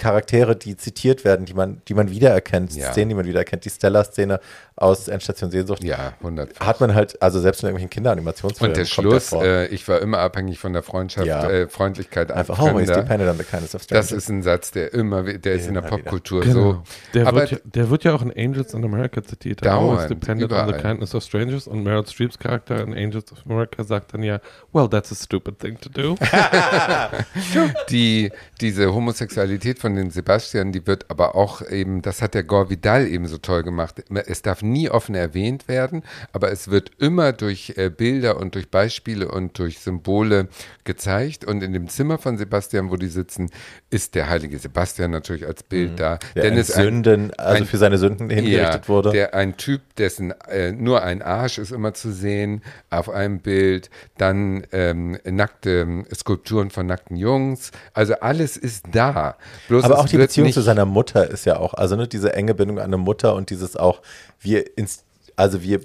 Charaktere, 0.00 0.56
die 0.56 0.76
zitiert 0.76 1.24
werden, 1.24 1.46
die 1.46 1.54
man, 1.54 1.82
die 1.86 1.94
man 1.94 2.10
wiedererkennt, 2.10 2.74
Ja. 2.74 2.90
Szenen, 2.90 3.10
die 3.10 3.14
man 3.14 3.26
wiedererkennt. 3.26 3.64
Die 3.64 3.70
Stella-Szene 3.70 4.40
aus 4.76 5.08
Endstation 5.08 5.50
Sehnsucht 5.50 5.84
Ja, 5.84 6.14
100. 6.20 6.58
hat 6.58 6.80
man 6.80 6.94
halt, 6.94 7.20
also 7.22 7.38
selbst 7.38 7.62
in 7.62 7.66
irgendwelchen 7.68 7.90
Kinderanimationsfilmen 7.90 8.70
Und 8.70 8.76
der 8.78 8.84
kommt 8.84 9.08
Schluss, 9.12 9.28
vor. 9.28 9.44
äh, 9.44 9.66
ich 9.66 9.86
war 9.88 10.00
immer 10.00 10.18
abhängig 10.18 10.58
von 10.58 10.72
der 10.72 10.82
Freundschaft, 10.82 11.26
Ja. 11.26 11.48
äh, 11.48 11.68
Freundlichkeit 11.68 12.32
einfach 12.32 12.58
always 12.58 12.88
depended 12.90 13.28
on 13.28 13.36
the 13.36 13.44
kindness 13.44 13.74
of 13.74 13.82
strangers. 13.82 14.08
Das 14.08 14.16
ist 14.16 14.28
ein 14.30 14.42
Satz, 14.42 14.70
der 14.70 14.94
immer, 14.94 15.26
wi- 15.26 15.38
der 15.38 15.54
ist 15.54 15.66
in 15.68 15.74
der. 15.74 15.82
Popkultur 15.82 16.40
Genau. 16.42 16.54
so. 16.72 16.82
Der, 17.14 17.26
Aber 17.26 17.40
wird 17.40 17.50
ja, 17.50 17.58
der 17.64 17.90
wird 17.90 18.04
ja 18.04 18.14
auch 18.14 18.22
in 18.22 18.30
Angels 18.36 18.72
in 18.74 18.84
America 18.84 19.22
zitiert. 19.22 19.64
Dauernd, 19.64 19.98
Always 20.00 20.08
depended 20.08 20.50
on 20.52 20.58
the 20.66 20.72
überall. 20.72 20.80
kindness 20.82 21.14
of 21.14 21.22
strangers. 21.22 21.66
Und 21.66 21.82
Meryl 21.82 22.06
Streeps 22.06 22.38
Charakter 22.38 22.80
in 22.82 22.94
Angels 22.94 23.30
of 23.32 23.38
America 23.44 23.84
sagt 23.84 24.14
dann 24.14 24.22
ja, 24.22 24.40
well, 24.72 24.88
that's 24.88 25.12
a 25.12 25.14
stupid 25.14 25.58
thing 25.58 25.78
to 25.80 25.88
do. 25.90 26.16
die, 27.90 28.30
diese 28.60 28.92
Homosexualität 28.94 29.78
von 29.78 29.89
den 29.96 30.10
Sebastian, 30.10 30.72
die 30.72 30.86
wird 30.86 31.10
aber 31.10 31.34
auch 31.34 31.62
eben, 31.68 32.02
das 32.02 32.22
hat 32.22 32.34
der 32.34 32.42
Gore 32.44 32.70
Vidal 32.70 33.06
eben 33.06 33.26
so 33.26 33.38
toll 33.38 33.62
gemacht. 33.62 34.02
Es 34.26 34.42
darf 34.42 34.62
nie 34.62 34.88
offen 34.90 35.14
erwähnt 35.14 35.68
werden, 35.68 36.02
aber 36.32 36.50
es 36.50 36.70
wird 36.70 36.90
immer 36.98 37.32
durch 37.32 37.74
äh, 37.76 37.90
Bilder 37.90 38.38
und 38.38 38.54
durch 38.54 38.70
Beispiele 38.70 39.28
und 39.30 39.58
durch 39.58 39.78
Symbole 39.80 40.48
gezeigt. 40.84 41.44
Und 41.44 41.62
in 41.62 41.72
dem 41.72 41.88
Zimmer 41.88 42.18
von 42.18 42.38
Sebastian, 42.38 42.90
wo 42.90 42.96
die 42.96 43.08
sitzen, 43.08 43.50
ist 43.90 44.14
der 44.14 44.28
heilige 44.28 44.58
Sebastian 44.58 45.10
natürlich 45.10 45.46
als 45.46 45.62
Bild 45.62 45.98
da. 46.00 46.18
der 46.34 46.42
Denn 46.42 46.52
in 46.54 46.58
es 46.58 46.72
ein- 46.72 46.82
Sünden, 46.84 47.32
also 47.34 47.62
ein- 47.62 47.66
für 47.66 47.78
seine 47.78 47.98
Sünden 47.98 48.30
hingerichtet 48.30 48.88
wurde. 48.88 49.10
Der, 49.12 49.34
ein 49.34 49.56
Typ, 49.56 49.80
dessen 49.96 50.32
äh, 50.48 50.72
nur 50.72 51.02
ein 51.02 51.22
Arsch 51.22 51.58
ist 51.58 51.72
immer 51.72 51.94
zu 51.94 52.12
sehen 52.12 52.62
auf 52.90 53.08
einem 53.10 53.40
Bild, 53.40 53.90
dann 54.18 54.64
ähm, 54.72 55.18
nackte 55.24 55.80
ähm, 55.80 56.06
Skulpturen 56.14 56.70
von 56.70 56.86
nackten 56.86 57.16
Jungs. 57.16 57.70
Also 57.94 58.14
alles 58.20 58.56
ist 58.56 58.86
da. 58.92 59.36
Bloß 59.68 59.79
Aber 59.84 59.94
es 59.94 60.00
auch 60.00 60.08
die 60.08 60.16
Beziehung 60.16 60.52
zu 60.52 60.60
seiner 60.60 60.84
Mutter 60.84 61.28
ist 61.28 61.44
ja 61.44 61.58
auch, 61.58 61.74
also 61.74 61.96
ne, 61.96 62.08
diese 62.08 62.32
enge 62.32 62.54
Bindung 62.54 62.78
an 62.78 62.86
eine 62.86 62.96
Mutter 62.96 63.34
und 63.34 63.50
dieses 63.50 63.76
auch, 63.76 64.02
wir, 64.40 64.76
ins, 64.76 65.04
also 65.36 65.62
wir, 65.62 65.80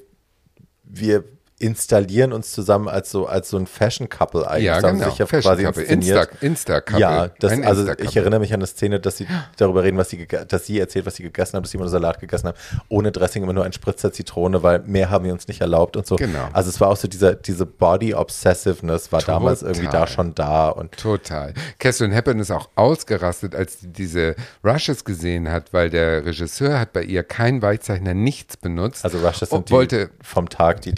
wir 0.84 1.24
installieren 1.58 2.34
uns 2.34 2.52
zusammen 2.52 2.90
als 2.90 3.12
so, 3.12 3.28
als 3.28 3.50
so 3.50 3.58
ein 3.58 3.66
Fashion-Couple 3.66 4.46
eigentlich. 4.50 4.66
Ja, 4.66 4.82
genau. 4.82 5.06
sich 5.06 5.20
ja 5.20 5.26
Fashion 5.26 5.52
quasi 5.54 5.64
Couple. 5.64 5.84
inszeniert. 5.84 6.30
Insta, 6.42 6.46
Insta-Couple. 6.46 7.00
Ja, 7.00 7.28
das, 7.40 7.52
Ein 7.54 7.64
also 7.64 7.82
Insta-Couple. 7.82 8.10
ich 8.10 8.18
erinnere 8.18 8.40
mich 8.42 8.54
an 8.54 8.60
eine 8.60 8.68
Szene, 8.68 9.00
dass 9.00 9.18
sie 9.18 9.28
darüber 9.56 9.84
reden, 9.84 9.98
was 9.98 10.10
sie, 10.10 10.28
dass 10.28 10.66
sie 10.66 10.80
erzählt, 10.80 11.06
was 11.06 11.16
sie 11.16 11.24
gegessen 11.24 11.56
haben, 11.56 11.64
dass 11.64 11.72
sie 11.72 11.78
immer 11.78 11.86
nur 11.86 11.92
Salat 11.92 12.20
gegessen 12.20 12.48
haben, 12.50 12.58
ohne 12.90 13.14
Dressing, 13.14 13.44
immer 13.44 13.54
nur 13.54 13.64
ein 13.64 13.72
Spritzer 13.72 14.12
Zitrone, 14.12 14.64
weil 14.64 14.80
mehr 14.80 15.10
haben 15.10 15.24
wir 15.24 15.32
uns 15.32 15.48
nicht 15.48 15.62
erlaubt 15.62 15.96
und 15.96 16.06
so. 16.06 16.18
Genau. 16.18 16.50
Also 16.52 16.70
es 16.70 16.82
war 16.82 16.90
auch 16.90 16.98
so 16.98 17.08
dieser, 17.08 17.36
diese 17.36 17.66
Body-Obsessiveness 17.66 19.14
war 19.14 19.22
damals 19.22 19.62
irgendwie 19.62 19.86
da 19.86 19.92
Total. 19.92 20.08
schon 20.08 20.36
da 20.36 20.70
und 20.70 20.92
Total. 20.98 21.54
Catherine 21.80 22.14
Hepburn 22.14 22.40
ist 22.40 22.52
auch 22.52 22.70
ausgerastet, 22.76 23.56
als 23.56 23.80
sie 23.80 23.88
diese 23.88 24.36
Rushes 24.64 25.06
gesehen 25.06 25.50
hat, 25.50 25.72
weil 25.72 25.90
der 25.90 26.26
Regisseur 26.26 26.80
hat 26.80 26.92
bei 26.92 27.04
ihr 27.04 27.24
kein 27.24 27.62
Weichzeichner, 27.62 28.14
nichts 28.14 28.58
benutzt. 28.58 29.06
also 29.06 29.20
Rushes 29.20 29.50
sind 29.52 29.58
und 29.58 29.72
wollte 29.72 30.08
die, 30.08 30.26
vom 30.26 30.50
Tag 30.50 30.82
die 30.82 30.94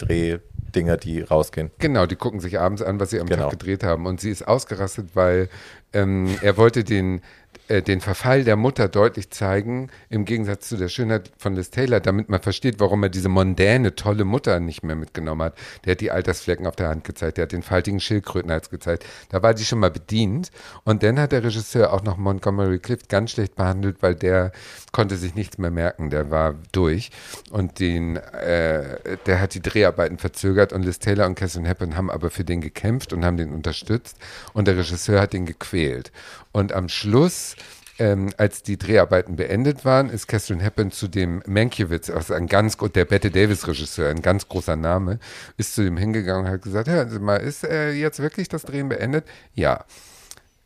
Drehdinger, 0.72 0.96
die 0.96 1.20
rausgehen. 1.20 1.70
Genau, 1.78 2.06
die 2.06 2.16
gucken 2.16 2.40
sich 2.40 2.58
abends 2.58 2.82
an, 2.82 3.00
was 3.00 3.10
sie 3.10 3.20
am 3.20 3.26
Genau. 3.26 3.44
Tag 3.44 3.52
gedreht 3.52 3.82
haben. 3.84 4.06
Und 4.06 4.20
sie 4.20 4.30
ist 4.30 4.46
ausgerastet, 4.46 5.10
weil 5.14 5.48
ähm, 5.92 6.28
er 6.42 6.56
wollte 6.56 6.84
den, 6.84 7.20
äh, 7.68 7.82
den 7.82 8.00
Verfall 8.00 8.44
der 8.44 8.56
Mutter 8.56 8.88
deutlich 8.88 9.30
zeigen, 9.30 9.90
im 10.08 10.24
Gegensatz 10.24 10.68
zu 10.68 10.76
der 10.76 10.88
Schönheit 10.88 11.30
von 11.38 11.54
Liz 11.54 11.70
Taylor, 11.70 12.00
damit 12.00 12.28
man 12.28 12.40
versteht, 12.40 12.80
warum 12.80 13.02
er 13.02 13.08
diese 13.08 13.28
mondäne, 13.28 13.94
tolle 13.94 14.24
Mutter 14.24 14.58
nicht 14.60 14.82
mehr 14.82 14.96
mitgenommen 14.96 15.42
hat. 15.42 15.58
Der 15.84 15.92
hat 15.92 16.00
die 16.00 16.10
Altersflecken 16.10 16.66
auf 16.66 16.76
der 16.76 16.88
Hand 16.88 17.04
gezeigt, 17.04 17.36
der 17.36 17.42
hat 17.42 17.52
den 17.52 17.62
faltigen 17.62 18.00
Schildkrötenhals 18.00 18.70
gezeigt. 18.70 19.04
Da 19.28 19.42
war 19.42 19.54
die 19.54 19.64
schon 19.64 19.78
mal 19.80 19.90
bedient. 19.90 20.50
Und 20.84 21.02
dann 21.02 21.20
hat 21.20 21.32
der 21.32 21.44
Regisseur 21.44 21.92
auch 21.92 22.02
noch 22.02 22.16
Montgomery 22.16 22.78
Clift 22.78 23.08
ganz 23.08 23.32
schlecht 23.32 23.54
behandelt, 23.54 23.98
weil 24.02 24.14
der 24.14 24.52
konnte 24.92 25.16
sich 25.16 25.34
nichts 25.34 25.58
mehr 25.58 25.70
merken, 25.70 26.10
der 26.10 26.30
war 26.30 26.54
durch. 26.72 27.10
Und 27.50 27.80
den, 27.80 28.16
äh, 28.16 29.18
der 29.26 29.40
hat 29.40 29.54
die 29.54 29.62
Dreharbeiten 29.62 30.18
verzögert 30.18 30.72
und 30.72 30.84
Liz 30.84 30.98
Taylor 30.98 31.26
und 31.26 31.34
Catherine 31.34 31.68
Hepburn 31.68 31.96
haben 31.96 32.10
aber 32.10 32.30
für 32.30 32.44
den 32.44 32.60
gekämpft 32.60 33.12
und 33.12 33.24
haben 33.24 33.36
den 33.36 33.52
unterstützt 33.52 34.16
und 34.54 34.66
der 34.66 34.76
Regisseur 34.76 35.20
hat 35.20 35.32
den 35.32 35.46
gequält. 35.46 36.12
Und 36.52 36.72
am 36.72 36.88
Schluss 36.88 37.56
ähm, 37.98 38.30
als 38.36 38.62
die 38.62 38.78
Dreharbeiten 38.78 39.36
beendet 39.36 39.84
waren, 39.84 40.08
ist 40.08 40.28
Catherine 40.28 40.62
Hepburn 40.62 40.90
zu 40.90 41.08
dem 41.08 41.42
Mankiewicz, 41.46 42.10
also 42.10 42.34
ein 42.34 42.46
ganz 42.46 42.76
der 42.76 43.04
Bette 43.04 43.30
Davis 43.30 43.66
Regisseur, 43.66 44.10
ein 44.10 44.22
ganz 44.22 44.48
großer 44.48 44.76
Name, 44.76 45.18
ist 45.56 45.74
zu 45.74 45.82
dem 45.82 45.96
hingegangen 45.96 46.46
und 46.46 46.52
hat 46.52 46.62
gesagt, 46.62 46.88
hören 46.88 47.10
Sie 47.10 47.18
mal, 47.18 47.36
ist 47.36 47.64
äh, 47.64 47.90
jetzt 47.92 48.20
wirklich 48.20 48.48
das 48.48 48.62
Drehen 48.62 48.88
beendet? 48.88 49.24
Ja. 49.54 49.84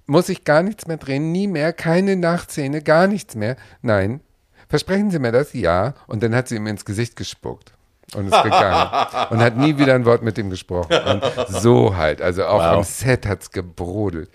Muss 0.07 0.29
ich 0.29 0.45
gar 0.45 0.63
nichts 0.63 0.87
mehr 0.87 0.97
drehen? 0.99 1.33
Nie 1.33 1.47
mehr? 1.47 1.73
Keine 1.73 2.17
Nachszene? 2.17 2.83
Gar 2.83 3.07
nichts 3.07 3.35
mehr? 3.35 3.57
Nein. 3.81 4.21
Versprechen 4.69 5.11
Sie 5.11 5.19
mir 5.19 5.33
das? 5.33 5.53
Ja. 5.55 5.95
Und 6.07 6.23
dann 6.23 6.35
hat 6.35 6.49
sie 6.49 6.57
ihm 6.57 6.67
ins 6.67 6.85
Gesicht 6.85 7.17
gespuckt. 7.17 7.73
Und 8.15 8.27
ist 8.27 8.43
gegangen. 8.43 9.07
und 9.31 9.41
hat 9.41 9.57
nie 9.57 9.79
wieder 9.79 9.95
ein 9.95 10.05
Wort 10.05 10.23
mit 10.23 10.37
ihm 10.37 10.51
gesprochen. 10.51 10.93
Und 11.07 11.23
so 11.49 11.97
halt. 11.97 12.21
Also 12.21 12.45
auch 12.45 12.59
Wow. 12.59 12.79
am 12.79 12.83
Set 12.85 13.27
hat 13.27 13.43
es 13.43 13.51
gebrodelt. 13.51 14.29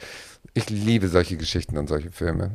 Ich 0.58 0.72
liebe 0.72 1.08
solche 1.08 1.38
Geschichten 1.38 1.78
und 1.78 1.88
solche 1.88 2.10
Filme. 2.10 2.50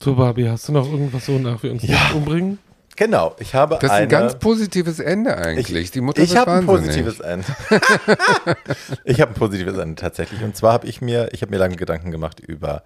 So, 0.00 0.14
Barbie, 0.14 0.48
hast 0.48 0.66
du 0.68 0.72
noch 0.72 0.90
irgendwas 0.90 1.26
so 1.26 1.38
nach 1.38 1.62
wir 1.62 1.70
uns 1.70 1.82
nicht 1.82 2.14
umbringen? 2.14 2.58
Genau, 2.96 3.36
ich 3.38 3.54
habe 3.54 3.74
Das 3.74 3.84
ist 3.84 3.90
eine, 3.90 4.02
ein 4.04 4.08
ganz 4.08 4.38
positives 4.38 4.98
Ende 4.98 5.36
eigentlich. 5.36 5.90
Die 5.90 6.00
Mutter 6.00 6.22
ich 6.22 6.36
habe 6.36 6.52
ein 6.52 6.64
positives 6.64 7.20
Ende. 7.20 7.46
ich 9.04 9.20
habe 9.20 9.32
ein 9.32 9.34
positives 9.34 9.76
Ende 9.76 9.94
tatsächlich. 9.96 10.42
Und 10.42 10.56
zwar 10.56 10.72
habe 10.72 10.86
ich 10.86 11.02
mir, 11.02 11.28
ich 11.32 11.42
habe 11.42 11.50
mir 11.50 11.58
lange 11.58 11.76
Gedanken 11.76 12.10
gemacht 12.10 12.40
über 12.40 12.82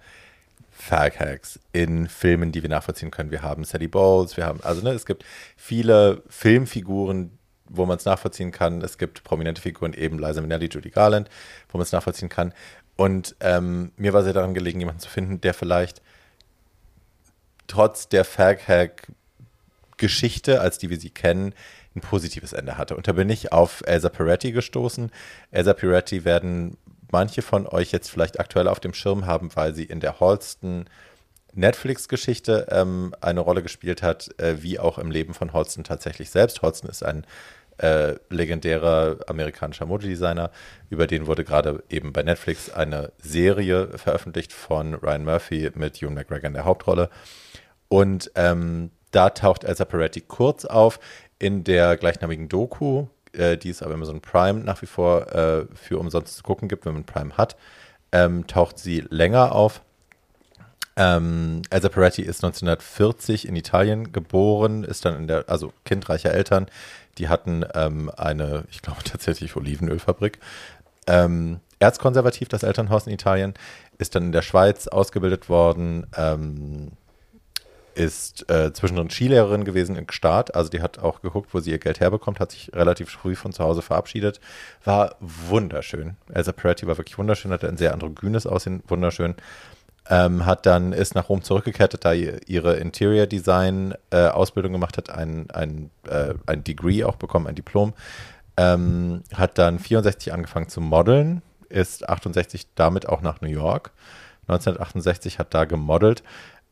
Faghacks 0.71 1.59
in 1.71 2.07
Filmen, 2.09 2.51
die 2.51 2.61
wir 2.63 2.69
nachvollziehen 2.69 3.11
können. 3.11 3.31
Wir 3.31 3.43
haben 3.43 3.63
Sally 3.63 3.87
Bowles, 3.87 4.35
wir 4.35 4.45
haben, 4.45 4.59
also 4.61 4.81
ne, 4.81 4.91
es 4.91 5.05
gibt 5.05 5.23
viele 5.55 6.21
Filmfiguren, 6.27 7.31
wo 7.69 7.85
man 7.85 7.97
es 7.97 8.03
nachvollziehen 8.05 8.51
kann. 8.51 8.81
Es 8.81 8.97
gibt 8.97 9.23
prominente 9.23 9.61
Figuren, 9.61 9.93
eben 9.93 10.19
Liza 10.19 10.41
Minnelli, 10.41 10.67
Judy 10.67 10.89
Garland, 10.89 11.29
wo 11.69 11.77
man 11.77 11.83
es 11.83 11.93
nachvollziehen 11.93 12.29
kann. 12.29 12.53
Und 12.97 13.35
ähm, 13.39 13.91
mir 13.95 14.11
war 14.11 14.23
sehr 14.23 14.33
daran 14.33 14.53
gelegen, 14.53 14.79
jemanden 14.79 14.99
zu 14.99 15.09
finden, 15.09 15.39
der 15.39 15.53
vielleicht 15.53 16.01
trotz 17.67 18.09
der 18.09 18.25
Faghack 18.25 19.07
Geschichte, 19.97 20.61
als 20.61 20.77
die 20.77 20.89
wir 20.89 20.99
sie 20.99 21.09
kennen, 21.09 21.53
ein 21.95 22.01
positives 22.01 22.53
Ende 22.53 22.77
hatte. 22.77 22.95
Und 22.95 23.07
da 23.07 23.13
bin 23.13 23.29
ich 23.29 23.51
auf 23.51 23.81
Elsa 23.85 24.09
Peretti 24.09 24.51
gestoßen. 24.51 25.11
Elsa 25.51 25.73
Peretti 25.73 26.25
werden 26.25 26.77
manche 27.11 27.41
von 27.41 27.67
euch 27.67 27.91
jetzt 27.91 28.09
vielleicht 28.09 28.39
aktuell 28.39 28.67
auf 28.67 28.79
dem 28.79 28.93
Schirm 28.93 29.25
haben, 29.25 29.55
weil 29.55 29.73
sie 29.73 29.85
in 29.85 29.99
der 29.99 30.19
Holston 30.19 30.85
Netflix-Geschichte 31.53 32.67
ähm, 32.69 33.15
eine 33.21 33.39
Rolle 33.39 33.63
gespielt 33.63 34.03
hat, 34.03 34.29
äh, 34.39 34.61
wie 34.61 34.79
auch 34.79 34.99
im 34.99 35.09
Leben 35.09 35.33
von 35.33 35.53
Holston 35.53 35.83
tatsächlich 35.83 36.29
selbst. 36.29 36.61
Holston 36.61 36.89
ist 36.89 37.03
ein 37.03 37.25
äh, 37.77 38.15
legendärer 38.29 39.17
amerikanischer 39.27 39.85
Modedesigner, 39.85 40.51
über 40.89 41.07
den 41.07 41.27
wurde 41.27 41.43
gerade 41.43 41.83
eben 41.89 42.13
bei 42.13 42.23
Netflix 42.23 42.69
eine 42.69 43.11
Serie 43.19 43.97
veröffentlicht 43.97 44.53
von 44.53 44.93
Ryan 44.93 45.25
Murphy 45.25 45.71
mit 45.75 46.01
Ewan 46.01 46.15
McGregor 46.15 46.47
in 46.47 46.53
der 46.53 46.65
Hauptrolle. 46.65 47.09
Und 47.89 48.31
ähm, 48.35 48.91
da 49.11 49.29
taucht 49.29 49.63
Elsa 49.63 49.85
Peretti 49.85 50.21
kurz 50.21 50.65
auf 50.65 50.99
in 51.39 51.63
der 51.63 51.97
gleichnamigen 51.97 52.49
Doku, 52.49 53.07
äh, 53.33 53.57
die 53.57 53.69
es 53.69 53.81
aber 53.81 53.93
Amazon 53.93 54.21
Prime 54.21 54.59
nach 54.59 54.81
wie 54.81 54.87
vor 54.87 55.33
äh, 55.33 55.65
für 55.75 55.99
umsonst 55.99 56.37
zu 56.37 56.43
gucken 56.43 56.67
gibt, 56.67 56.85
wenn 56.85 56.93
man 56.93 57.05
Prime 57.05 57.37
hat. 57.37 57.55
Ähm, 58.11 58.47
taucht 58.47 58.79
sie 58.79 59.03
länger 59.09 59.53
auf. 59.53 59.81
Ähm, 60.95 61.61
Elsa 61.69 61.89
Peretti 61.89 62.23
ist 62.23 62.43
1940 62.43 63.47
in 63.47 63.55
Italien 63.55 64.11
geboren, 64.11 64.83
ist 64.83 65.05
dann 65.05 65.15
in 65.15 65.27
der, 65.27 65.45
also 65.47 65.71
Kind 65.85 66.09
reicher 66.09 66.31
Eltern. 66.31 66.67
Die 67.17 67.29
hatten 67.29 67.65
ähm, 67.73 68.11
eine, 68.15 68.65
ich 68.69 68.81
glaube 68.81 69.03
tatsächlich 69.05 69.55
Olivenölfabrik. 69.55 70.39
Ähm, 71.07 71.59
erzkonservativ, 71.79 72.49
das 72.49 72.63
Elternhaus 72.63 73.07
in 73.07 73.13
Italien, 73.13 73.53
ist 73.97 74.15
dann 74.15 74.25
in 74.25 74.31
der 74.31 74.41
Schweiz 74.41 74.87
ausgebildet 74.87 75.49
worden, 75.49 76.07
ähm, 76.15 76.91
ist 77.95 78.49
äh, 78.51 78.71
zwischendrin 78.73 79.09
Skilehrerin 79.09 79.63
gewesen 79.63 79.95
in 79.95 80.05
Gstaad, 80.05 80.53
also 80.53 80.69
die 80.69 80.81
hat 80.81 80.99
auch 80.99 81.21
geguckt, 81.21 81.53
wo 81.53 81.59
sie 81.59 81.71
ihr 81.71 81.79
Geld 81.79 81.99
herbekommt, 81.99 82.39
hat 82.39 82.51
sich 82.51 82.71
relativ 82.73 83.09
früh 83.09 83.35
von 83.35 83.51
zu 83.51 83.63
Hause 83.63 83.81
verabschiedet, 83.81 84.39
war 84.83 85.15
wunderschön. 85.19 86.15
Elsa 86.31 86.51
Peretti 86.51 86.85
war 86.85 86.97
wirklich 86.97 87.17
wunderschön, 87.17 87.51
hatte 87.51 87.67
ein 87.67 87.77
sehr 87.77 87.93
androgynes 87.93 88.45
Aussehen, 88.45 88.83
wunderschön. 88.87 89.35
Ähm, 90.09 90.45
hat 90.45 90.65
dann, 90.65 90.93
ist 90.93 91.15
nach 91.15 91.27
Rom 91.27 91.43
zurückgekehrt, 91.43 91.93
hat 91.93 92.05
da 92.05 92.13
ihre 92.13 92.77
Interior 92.77 93.27
Design 93.27 93.93
äh, 94.09 94.27
Ausbildung 94.27 94.71
gemacht, 94.71 94.97
hat 94.97 95.09
ein, 95.09 95.49
ein, 95.51 95.89
äh, 96.07 96.33
ein 96.45 96.63
Degree 96.63 97.03
auch 97.03 97.17
bekommen, 97.17 97.47
ein 97.47 97.55
Diplom. 97.55 97.93
Ähm, 98.55 99.23
hat 99.33 99.57
dann 99.57 99.79
64 99.79 100.33
angefangen 100.33 100.69
zu 100.69 100.81
modeln, 100.81 101.41
ist 101.69 102.07
68 102.07 102.67
damit 102.75 103.07
auch 103.09 103.21
nach 103.21 103.41
New 103.41 103.49
York. 103.49 103.91
1968 104.47 105.39
hat 105.39 105.53
da 105.53 105.65
gemodelt 105.65 106.23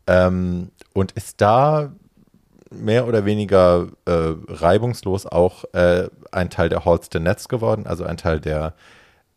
ähm, 0.08 0.72
und 0.94 1.12
ist 1.12 1.42
da 1.42 1.92
mehr 2.72 3.08
oder 3.08 3.26
weniger 3.26 3.88
äh, 4.06 4.34
reibungslos 4.48 5.26
auch 5.26 5.66
äh, 5.74 6.10
ein 6.32 6.50
Teil 6.50 6.70
der 6.70 6.86
Halston 6.86 7.24
Nets 7.24 7.48
geworden, 7.50 7.86
also 7.86 8.04
ein 8.04 8.18
Teil 8.18 8.40
der 8.40 8.74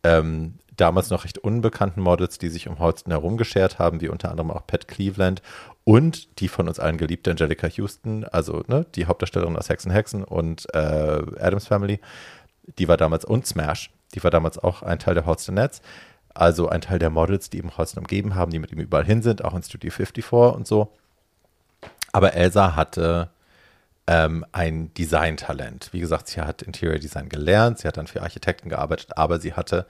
ähm, 0.03 0.55
damals 0.79 1.09
noch 1.09 1.25
recht 1.25 1.37
unbekannten 1.37 2.01
Models, 2.01 2.37
die 2.37 2.49
sich 2.49 2.67
um 2.67 2.79
Halston 2.79 3.11
herumgeschert 3.11 3.79
haben, 3.79 4.01
wie 4.01 4.09
unter 4.09 4.31
anderem 4.31 4.51
auch 4.51 4.65
Pat 4.65 4.87
Cleveland 4.87 5.41
und 5.83 6.39
die 6.39 6.47
von 6.47 6.67
uns 6.67 6.79
allen 6.79 6.97
geliebte 6.97 7.31
Angelica 7.31 7.67
Houston, 7.67 8.23
also 8.25 8.63
ne, 8.67 8.85
die 8.95 9.05
Hauptdarstellerin 9.05 9.57
aus 9.57 9.69
Hexen 9.69 9.91
Hexen 9.91 10.23
und 10.23 10.67
äh, 10.73 10.77
Adams 10.77 11.67
Family, 11.67 11.99
die 12.77 12.87
war 12.87 12.97
damals 12.97 13.25
und 13.25 13.45
Smash, 13.45 13.91
die 14.13 14.23
war 14.23 14.31
damals 14.31 14.57
auch 14.57 14.83
ein 14.83 14.99
Teil 14.99 15.15
der 15.15 15.25
Halston 15.25 15.55
Nets, 15.55 15.81
also 16.33 16.69
ein 16.69 16.81
Teil 16.81 16.99
der 16.99 17.09
Models, 17.09 17.49
die 17.49 17.57
eben 17.57 17.77
Halston 17.77 18.03
umgeben 18.03 18.35
haben, 18.35 18.51
die 18.51 18.59
mit 18.59 18.71
ihm 18.71 18.79
überall 18.79 19.05
hin 19.05 19.21
sind, 19.21 19.43
auch 19.43 19.53
in 19.53 19.63
Studio 19.63 19.91
54 19.91 20.31
und 20.55 20.67
so. 20.67 20.93
Aber 22.11 22.33
Elsa 22.33 22.75
hatte 22.75 23.29
ähm, 24.07 24.45
ein 24.51 24.93
Designtalent. 24.93 25.89
Wie 25.91 25.99
gesagt, 25.99 26.29
sie 26.29 26.41
hat 26.41 26.61
Interior 26.61 26.97
Design 26.97 27.29
gelernt, 27.29 27.79
sie 27.79 27.87
hat 27.87 27.97
dann 27.97 28.07
für 28.07 28.21
Architekten 28.21 28.69
gearbeitet, 28.69 29.17
aber 29.17 29.39
sie 29.39 29.53
hatte 29.53 29.85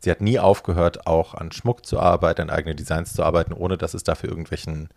Sie 0.00 0.10
hat 0.10 0.22
nie 0.22 0.38
aufgehört, 0.38 1.06
auch 1.06 1.34
an 1.34 1.52
Schmuck 1.52 1.84
zu 1.84 2.00
arbeiten, 2.00 2.42
an 2.42 2.50
eigenen 2.50 2.76
Designs 2.76 3.12
zu 3.12 3.22
arbeiten, 3.22 3.52
ohne 3.52 3.76
dass 3.76 3.92
es 3.94 4.02
dafür 4.02 4.30
irgendwelchen, 4.30 4.88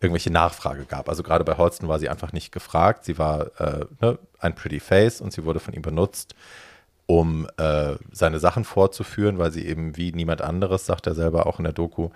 irgendwelche 0.00 0.32
Nachfrage 0.32 0.84
gab. 0.84 1.08
Also 1.08 1.22
gerade 1.22 1.44
bei 1.44 1.56
Holston 1.56 1.88
war 1.88 2.00
sie 2.00 2.08
einfach 2.08 2.32
nicht 2.32 2.50
gefragt. 2.50 3.04
Sie 3.04 3.18
war 3.18 3.60
äh, 3.60 3.86
ne, 4.00 4.18
ein 4.40 4.54
Pretty 4.56 4.80
Face 4.80 5.20
und 5.20 5.32
sie 5.32 5.44
wurde 5.44 5.60
von 5.60 5.74
ihm 5.74 5.82
benutzt, 5.82 6.34
um 7.06 7.48
äh, 7.56 7.94
seine 8.10 8.40
Sachen 8.40 8.64
vorzuführen, 8.64 9.38
weil 9.38 9.52
sie 9.52 9.64
eben 9.64 9.96
wie 9.96 10.12
niemand 10.12 10.42
anderes, 10.42 10.86
sagt 10.86 11.06
er 11.06 11.14
selber 11.14 11.46
auch 11.46 11.58
in 11.58 11.64
der 11.64 11.72
Doku, 11.72 12.10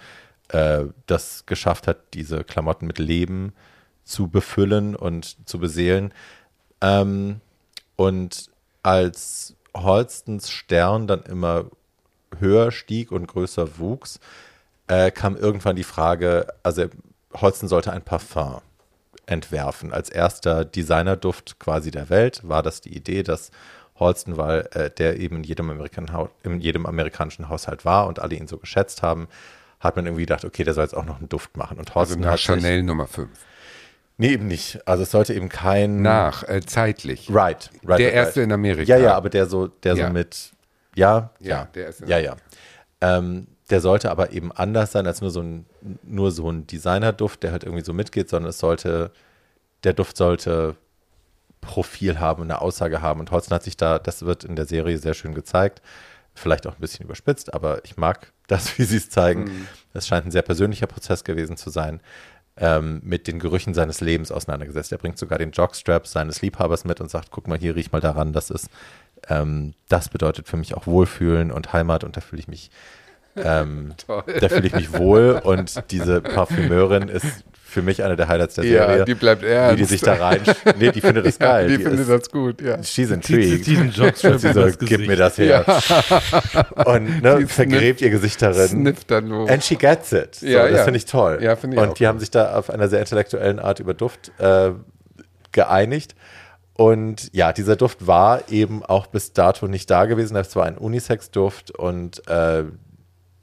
äh, 0.48 0.86
das 1.06 1.46
geschafft 1.46 1.86
hat, 1.86 1.98
diese 2.12 2.42
Klamotten 2.42 2.88
mit 2.88 2.98
Leben 2.98 3.52
zu 4.04 4.28
befüllen 4.28 4.96
und 4.96 5.48
zu 5.48 5.60
beseelen. 5.60 6.12
Ähm, 6.80 7.40
und 7.94 8.50
als 8.82 9.54
Holstons 9.76 10.50
Stern 10.50 11.06
dann 11.06 11.22
immer 11.22 11.66
höher 12.40 12.70
stieg 12.72 13.12
und 13.12 13.26
größer 13.26 13.78
wuchs, 13.78 14.20
äh, 14.88 15.10
kam 15.10 15.36
irgendwann 15.36 15.76
die 15.76 15.84
Frage, 15.84 16.46
also 16.62 16.86
Holsten 17.34 17.68
sollte 17.68 17.92
ein 17.92 18.02
Parfum 18.02 18.60
entwerfen. 19.26 19.92
Als 19.92 20.08
erster 20.08 20.64
Designerduft 20.64 21.58
quasi 21.58 21.90
der 21.90 22.08
Welt 22.08 22.40
war 22.44 22.62
das 22.62 22.80
die 22.80 22.96
Idee, 22.96 23.22
dass 23.22 23.50
Holsten, 23.98 24.36
weil 24.36 24.68
äh, 24.72 24.90
der 24.90 25.18
eben 25.18 25.36
in 25.36 25.44
jedem, 25.44 25.70
Amerikan 25.70 26.06
in 26.42 26.60
jedem 26.60 26.86
amerikanischen 26.86 27.48
Haushalt 27.48 27.84
war 27.84 28.06
und 28.06 28.20
alle 28.20 28.36
ihn 28.36 28.46
so 28.46 28.58
geschätzt 28.58 29.02
haben, 29.02 29.28
hat 29.80 29.96
man 29.96 30.06
irgendwie 30.06 30.22
gedacht, 30.22 30.44
okay, 30.44 30.64
der 30.64 30.74
soll 30.74 30.84
jetzt 30.84 30.96
auch 30.96 31.04
noch 31.04 31.18
einen 31.18 31.28
Duft 31.28 31.56
machen. 31.56 31.78
Und 31.78 31.94
Holsten 31.94 32.24
also 32.24 32.30
nach 32.30 32.38
Chanel 32.38 32.82
Nummer 32.82 33.06
5. 33.06 33.28
Nee, 34.18 34.28
eben 34.28 34.46
nicht. 34.46 34.80
Also 34.86 35.02
es 35.02 35.10
sollte 35.10 35.34
eben 35.34 35.48
kein. 35.48 36.00
Nach, 36.00 36.42
äh, 36.48 36.60
zeitlich. 36.64 37.28
Right, 37.30 37.70
right. 37.84 37.98
Der 37.98 38.06
right, 38.08 38.14
erste 38.14 38.42
in 38.42 38.52
Amerika. 38.52 38.88
Ja, 38.88 38.96
ja, 38.98 39.14
aber 39.14 39.28
der 39.28 39.46
so, 39.46 39.66
der 39.66 39.94
ja. 39.94 40.06
so 40.06 40.12
mit 40.12 40.52
ja, 40.96 41.30
ja, 41.40 41.48
ja, 41.48 41.68
der 41.74 41.88
ist 41.88 42.00
ja, 42.00 42.18
ja. 42.18 42.36
Ähm, 43.00 43.46
der 43.70 43.80
sollte 43.80 44.10
aber 44.10 44.32
eben 44.32 44.52
anders 44.52 44.92
sein 44.92 45.06
als 45.06 45.20
nur 45.20 45.30
so 45.30 45.40
ein, 45.40 45.66
nur 46.02 46.30
so 46.30 46.50
ein 46.50 46.66
Designerduft, 46.66 47.42
der 47.42 47.52
halt 47.52 47.64
irgendwie 47.64 47.84
so 47.84 47.92
mitgeht, 47.92 48.28
sondern 48.28 48.50
es 48.50 48.58
sollte, 48.58 49.10
der 49.84 49.92
Duft 49.92 50.16
sollte 50.16 50.76
Profil 51.60 52.20
haben, 52.20 52.44
eine 52.44 52.60
Aussage 52.60 53.02
haben. 53.02 53.20
Und 53.20 53.30
Holzen 53.30 53.54
hat 53.54 53.64
sich 53.64 53.76
da, 53.76 53.98
das 53.98 54.24
wird 54.24 54.44
in 54.44 54.56
der 54.56 54.66
Serie 54.66 54.98
sehr 54.98 55.14
schön 55.14 55.34
gezeigt, 55.34 55.82
vielleicht 56.34 56.66
auch 56.66 56.74
ein 56.74 56.80
bisschen 56.80 57.04
überspitzt, 57.04 57.52
aber 57.54 57.84
ich 57.84 57.96
mag 57.96 58.32
das, 58.46 58.78
wie 58.78 58.84
sie 58.84 58.98
es 58.98 59.10
zeigen. 59.10 59.44
Mhm. 59.44 59.68
Es 59.92 60.06
scheint 60.06 60.26
ein 60.26 60.30
sehr 60.30 60.42
persönlicher 60.42 60.86
Prozess 60.86 61.24
gewesen 61.24 61.56
zu 61.56 61.70
sein, 61.70 62.00
ähm, 62.56 63.00
mit 63.02 63.26
den 63.26 63.38
Gerüchen 63.38 63.74
seines 63.74 64.00
Lebens 64.00 64.30
auseinandergesetzt. 64.30 64.92
Er 64.92 64.98
bringt 64.98 65.18
sogar 65.18 65.38
den 65.38 65.50
Jockstrap 65.50 66.06
seines 66.06 66.40
Liebhabers 66.40 66.84
mit 66.84 67.00
und 67.00 67.10
sagt, 67.10 67.30
guck 67.30 67.48
mal 67.48 67.58
hier, 67.58 67.74
riech 67.74 67.92
mal 67.92 68.00
daran, 68.00 68.32
das 68.32 68.50
ist 68.50 68.70
ähm, 69.28 69.74
das 69.88 70.08
bedeutet 70.08 70.48
für 70.48 70.56
mich 70.56 70.74
auch 70.74 70.86
Wohlfühlen 70.86 71.50
und 71.50 71.72
Heimat 71.72 72.04
und 72.04 72.16
da 72.16 72.20
fühle 72.20 72.40
ich 72.40 72.48
mich 72.48 72.70
ähm, 73.36 73.92
da 74.06 74.48
fühle 74.48 74.66
ich 74.66 74.74
mich 74.74 74.92
wohl 74.92 75.40
und 75.42 75.90
diese 75.90 76.20
Parfümeurin 76.20 77.08
ist 77.08 77.44
für 77.76 77.82
mich 77.82 78.02
eine 78.02 78.16
der 78.16 78.28
Highlights 78.28 78.54
der 78.54 78.64
Serie. 78.64 78.98
Ja, 78.98 79.04
die 79.04 79.14
bleibt 79.14 79.42
ernst. 79.42 79.74
Wie 79.74 79.82
die 79.82 79.84
sich 79.84 80.00
da 80.00 80.14
rein, 80.14 80.40
nee, 80.78 80.90
die 80.92 81.00
findet 81.02 81.26
das 81.26 81.38
ja, 81.38 81.46
geil. 81.46 81.68
Die, 81.68 81.76
die 81.76 81.82
findet 81.82 82.00
ist, 82.00 82.10
das 82.10 82.30
gut, 82.30 82.62
ja. 82.62 82.82
She's 82.82 83.10
intrigued. 83.10 83.66
Diesen 83.66 83.90
Jockstrap 83.90 84.38
sie 84.38 84.52
so, 84.54 84.66
gib 84.80 85.06
mir 85.06 85.16
das 85.16 85.36
her. 85.36 85.64
Ja. 85.66 86.84
Und 86.86 87.22
ne, 87.22 87.46
vergräbt 87.46 88.00
ihr 88.00 88.08
Gesicht 88.08 88.40
darin. 88.40 88.68
Snifft 88.68 89.10
dann 89.10 89.26
los. 89.26 89.50
And 89.50 89.62
she 89.62 89.76
gets 89.76 90.10
it. 90.12 90.36
So, 90.36 90.46
ja, 90.46 90.68
das 90.68 90.84
finde 90.84 90.96
ich 90.96 91.04
toll. 91.04 91.38
Ja, 91.42 91.54
finde 91.56 91.76
ich 91.76 91.82
Und 91.82 91.90
auch 91.90 91.94
die 91.94 92.06
haben 92.06 92.18
sich 92.18 92.30
da 92.30 92.54
auf 92.56 92.70
einer 92.70 92.88
sehr 92.88 93.00
intellektuellen 93.00 93.58
Art 93.58 93.78
über 93.78 93.92
Duft 93.92 94.32
äh, 94.38 94.70
geeinigt. 95.52 96.14
Und 96.76 97.30
ja, 97.32 97.54
dieser 97.54 97.74
Duft 97.74 98.06
war 98.06 98.50
eben 98.50 98.84
auch 98.84 99.06
bis 99.06 99.32
dato 99.32 99.66
nicht 99.66 99.90
da 99.90 100.04
gewesen. 100.04 100.34
Das 100.34 100.54
war 100.56 100.66
ein 100.66 100.76
Unisex-Duft 100.76 101.70
und 101.70 102.26
äh, 102.28 102.64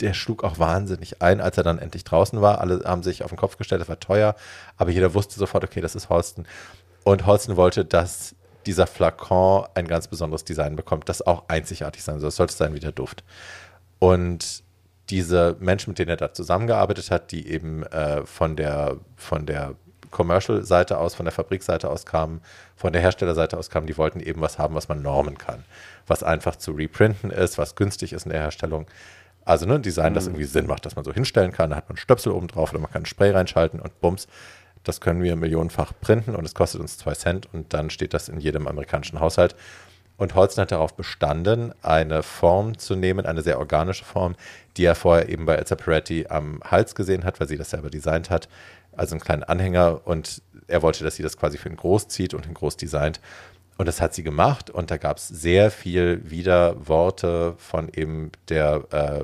der 0.02 0.14
schlug 0.14 0.44
auch 0.44 0.60
wahnsinnig 0.60 1.22
ein, 1.22 1.42
als 1.42 1.58
er 1.58 1.64
dann 1.64 1.80
endlich 1.80 2.04
draußen 2.04 2.42
war. 2.42 2.62
Alle 2.62 2.82
haben 2.86 3.02
sich 3.02 3.24
auf 3.24 3.32
den 3.32 3.38
Kopf 3.38 3.58
gestellt, 3.58 3.82
das 3.82 3.90
war 3.90 4.00
teuer, 4.00 4.36
aber 4.78 4.92
jeder 4.92 5.16
wusste 5.16 5.40
sofort, 5.40 5.64
okay, 5.64 5.82
das 5.82 5.96
ist 5.96 6.10
Holsten. 6.10 6.46
Und 7.04 7.26
Holsten 7.26 7.56
wollte, 7.56 7.86
dass 7.86 8.36
dieser 8.68 8.86
Flakon 8.86 9.66
ein 9.74 9.88
ganz 9.88 10.08
besonderes 10.08 10.44
Design 10.44 10.76
bekommt, 10.76 11.10
das 11.10 11.26
auch 11.26 11.44
einzigartig 11.48 12.04
sein 12.04 12.20
soll. 12.20 12.30
Es 12.30 12.36
sollte 12.36 12.54
sein 12.54 12.76
wie 12.76 12.80
der 12.80 12.92
Duft. 12.92 13.24
Und 13.98 14.64
diese 15.10 15.58
Menschen, 15.60 15.92
mit 15.92 16.00
denen 16.00 16.10
er 16.10 16.18
da 16.18 16.34
zusammengearbeitet 16.34 17.10
hat, 17.10 17.32
die 17.32 17.48
eben 17.48 17.84
äh, 17.84 18.26
von 18.26 18.56
der, 18.56 18.98
von 19.16 19.46
der 19.46 19.76
Commercial-Seite 20.14 20.98
aus, 20.98 21.16
von 21.16 21.26
der 21.26 21.34
Fabrikseite 21.34 21.90
aus 21.90 22.06
kamen, 22.06 22.42
von 22.78 22.94
der 22.94 23.02
Herstellerseite 23.02 23.58
aus 23.58 23.70
kamen, 23.70 23.88
die 23.88 23.98
wollten 23.98 24.22
eben 24.22 24.40
was 24.40 24.58
haben, 24.58 24.76
was 24.76 24.88
man 24.88 25.02
normen 25.02 25.38
kann, 25.38 25.66
was 26.08 26.24
einfach 26.24 26.56
zu 26.56 26.72
reprinten 26.72 27.32
ist, 27.32 27.58
was 27.58 27.76
günstig 27.76 28.14
ist 28.14 28.26
in 28.26 28.32
der 28.32 28.40
Herstellung. 28.40 28.86
Also 29.44 29.66
ne, 29.66 29.76
ein 29.76 29.82
Design, 29.82 30.14
das 30.14 30.26
mhm. 30.26 30.32
irgendwie 30.32 30.46
Sinn 30.46 30.68
macht, 30.68 30.86
dass 30.86 30.96
man 30.96 31.04
so 31.04 31.14
hinstellen 31.14 31.52
kann, 31.52 31.72
da 31.72 31.76
hat 31.76 31.90
man 31.90 31.98
Stöpsel 31.98 32.32
oben 32.32 32.48
drauf 32.48 32.72
oder 32.72 32.80
man 32.80 32.92
kann 32.92 33.06
Spray 33.06 33.32
reinschalten 33.32 33.82
und 33.82 34.00
bums, 34.00 34.28
das 34.84 35.02
können 35.02 35.24
wir 35.24 35.36
millionenfach 35.36 35.94
printen 36.00 36.36
und 36.36 36.46
es 36.46 36.56
kostet 36.56 36.82
uns 36.82 36.98
zwei 36.98 37.14
Cent 37.14 37.48
und 37.54 37.74
dann 37.74 37.90
steht 37.90 38.14
das 38.14 38.30
in 38.30 38.40
jedem 38.40 38.68
amerikanischen 38.68 39.20
Haushalt. 39.20 39.56
Und 40.16 40.36
Holzen 40.36 40.62
hat 40.62 40.72
darauf 40.72 40.94
bestanden, 40.94 41.74
eine 41.82 42.22
Form 42.22 42.78
zu 42.78 42.96
nehmen, 42.96 43.26
eine 43.26 43.42
sehr 43.42 43.58
organische 43.58 44.06
Form, 44.06 44.36
die 44.78 44.86
er 44.86 44.96
vorher 44.96 45.28
eben 45.28 45.46
bei 45.46 45.56
Elsa 45.56 45.76
Peretti 45.76 46.28
am 46.30 46.62
Hals 46.64 46.94
gesehen 46.94 47.24
hat, 47.24 47.40
weil 47.40 47.48
sie 47.48 47.58
das 47.58 47.72
selber 47.72 47.90
designt 47.90 48.30
hat, 48.30 48.48
also 48.98 49.16
einen 49.16 49.22
kleinen 49.22 49.44
Anhänger 49.44 50.02
und 50.06 50.42
er 50.68 50.82
wollte, 50.82 51.04
dass 51.04 51.16
sie 51.16 51.24
das 51.24 51.38
quasi 51.38 51.58
für 51.58 51.70
ihn 51.70 51.76
groß 51.76 52.08
zieht 52.08 52.34
und 52.34 52.46
ihn 52.46 52.54
groß 52.54 52.78
designt. 52.78 53.20
Und 53.78 53.88
das 53.88 54.02
hat 54.02 54.14
sie 54.14 54.24
gemacht 54.24 54.70
und 54.70 54.92
da 54.92 54.98
gab 54.98 55.18
es 55.18 55.28
sehr 55.28 55.72
viel 55.72 56.22
Widerworte 56.30 57.56
von 57.58 57.90
eben 57.90 58.32
der 58.50 58.84
äh, 58.92 59.24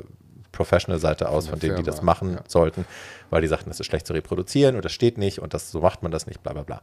Professional-Seite 0.51 1.29
aus, 1.29 1.47
von, 1.47 1.59
denen, 1.59 1.77
die 1.77 1.83
das 1.83 2.01
machen 2.01 2.33
ja. 2.33 2.43
sollten, 2.47 2.85
weil 3.29 3.41
die 3.41 3.47
sagten, 3.47 3.69
das 3.69 3.79
ist 3.79 3.85
schlecht 3.85 4.07
zu 4.07 4.13
reproduzieren 4.13 4.75
und 4.75 4.83
das 4.83 4.91
steht 4.91 5.17
nicht 5.17 5.39
und 5.39 5.53
das, 5.53 5.71
so 5.71 5.81
macht 5.81 6.01
man 6.01 6.11
das 6.11 6.25
nicht, 6.25 6.41
bla 6.41 6.53
bla 6.53 6.63
bla. 6.63 6.81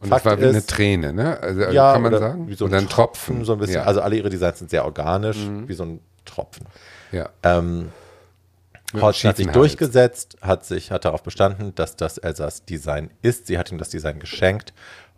Und 0.00 0.10
Fakt 0.10 0.26
das 0.26 0.32
war 0.32 0.38
wie 0.38 0.44
ist, 0.44 0.50
eine 0.50 0.66
Träne, 0.66 1.12
ne? 1.12 1.40
Also, 1.40 1.62
ja, 1.62 1.92
kann 1.92 2.02
man 2.02 2.12
oder 2.12 2.20
sagen? 2.20 2.48
Wie 2.48 2.54
so 2.54 2.66
ein, 2.66 2.74
ein 2.74 2.88
Tropfen, 2.88 3.34
Tropfen, 3.34 3.44
so 3.44 3.54
ein 3.54 3.58
bisschen. 3.58 3.76
Ja. 3.76 3.84
Also 3.84 4.00
alle 4.00 4.16
ihre 4.16 4.30
Designs 4.30 4.58
sind 4.58 4.70
sehr 4.70 4.84
organisch, 4.84 5.38
mhm. 5.38 5.68
wie 5.68 5.74
so 5.74 5.84
ein 5.84 6.00
Tropfen. 6.24 6.66
Ja. 7.10 7.30
Ähm, 7.42 7.88
Hodgson 8.94 9.28
hat 9.28 9.36
sich 9.36 9.48
durchgesetzt, 9.48 10.38
hat 10.40 10.64
sich, 10.64 10.90
hat 10.90 11.04
darauf 11.04 11.22
bestanden, 11.22 11.74
dass 11.74 11.96
das 11.96 12.18
Elsas 12.18 12.64
Design 12.64 13.10
ist. 13.22 13.46
Sie 13.46 13.58
hat 13.58 13.70
ihm 13.70 13.78
das 13.78 13.90
Design 13.90 14.18
geschenkt 14.18 14.72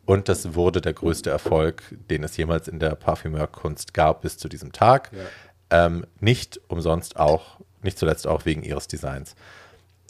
und 0.06 0.28
das 0.28 0.54
wurde 0.54 0.80
der 0.80 0.92
größte 0.92 1.30
Erfolg, 1.30 1.82
den 2.10 2.24
es 2.24 2.36
jemals 2.36 2.66
in 2.66 2.80
der 2.80 2.96
Parfümeurkunst 2.96 3.94
gab 3.94 4.22
bis 4.22 4.38
zu 4.38 4.48
diesem 4.48 4.72
Tag. 4.72 5.10
Ja. 5.12 5.86
Ähm, 5.86 6.04
nicht 6.18 6.60
umsonst 6.66 7.16
auch, 7.16 7.60
nicht 7.82 7.96
zuletzt 7.96 8.26
auch 8.26 8.44
wegen 8.44 8.64
ihres 8.64 8.88
Designs. 8.88 9.36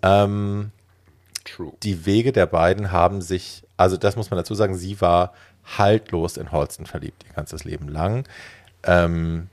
Ähm, 0.03 0.71
True. 1.45 1.73
Die 1.83 2.07
Wege 2.07 2.33
der 2.33 2.47
beiden 2.47 2.93
haben 2.93 3.21
sich, 3.21 3.65
also 3.77 3.99
das 3.99 4.17
muss 4.17 4.31
man 4.31 4.39
dazu 4.39 4.55
sagen, 4.55 4.75
sie 4.75 5.01
war 5.03 5.35
haltlos 5.65 6.39
in 6.39 6.51
Holsten 6.51 6.87
verliebt, 6.87 7.25
ihr 7.29 7.35
ganzes 7.35 7.65
Leben 7.65 7.89
lang. 7.89 8.27
Ähm, 8.85 9.49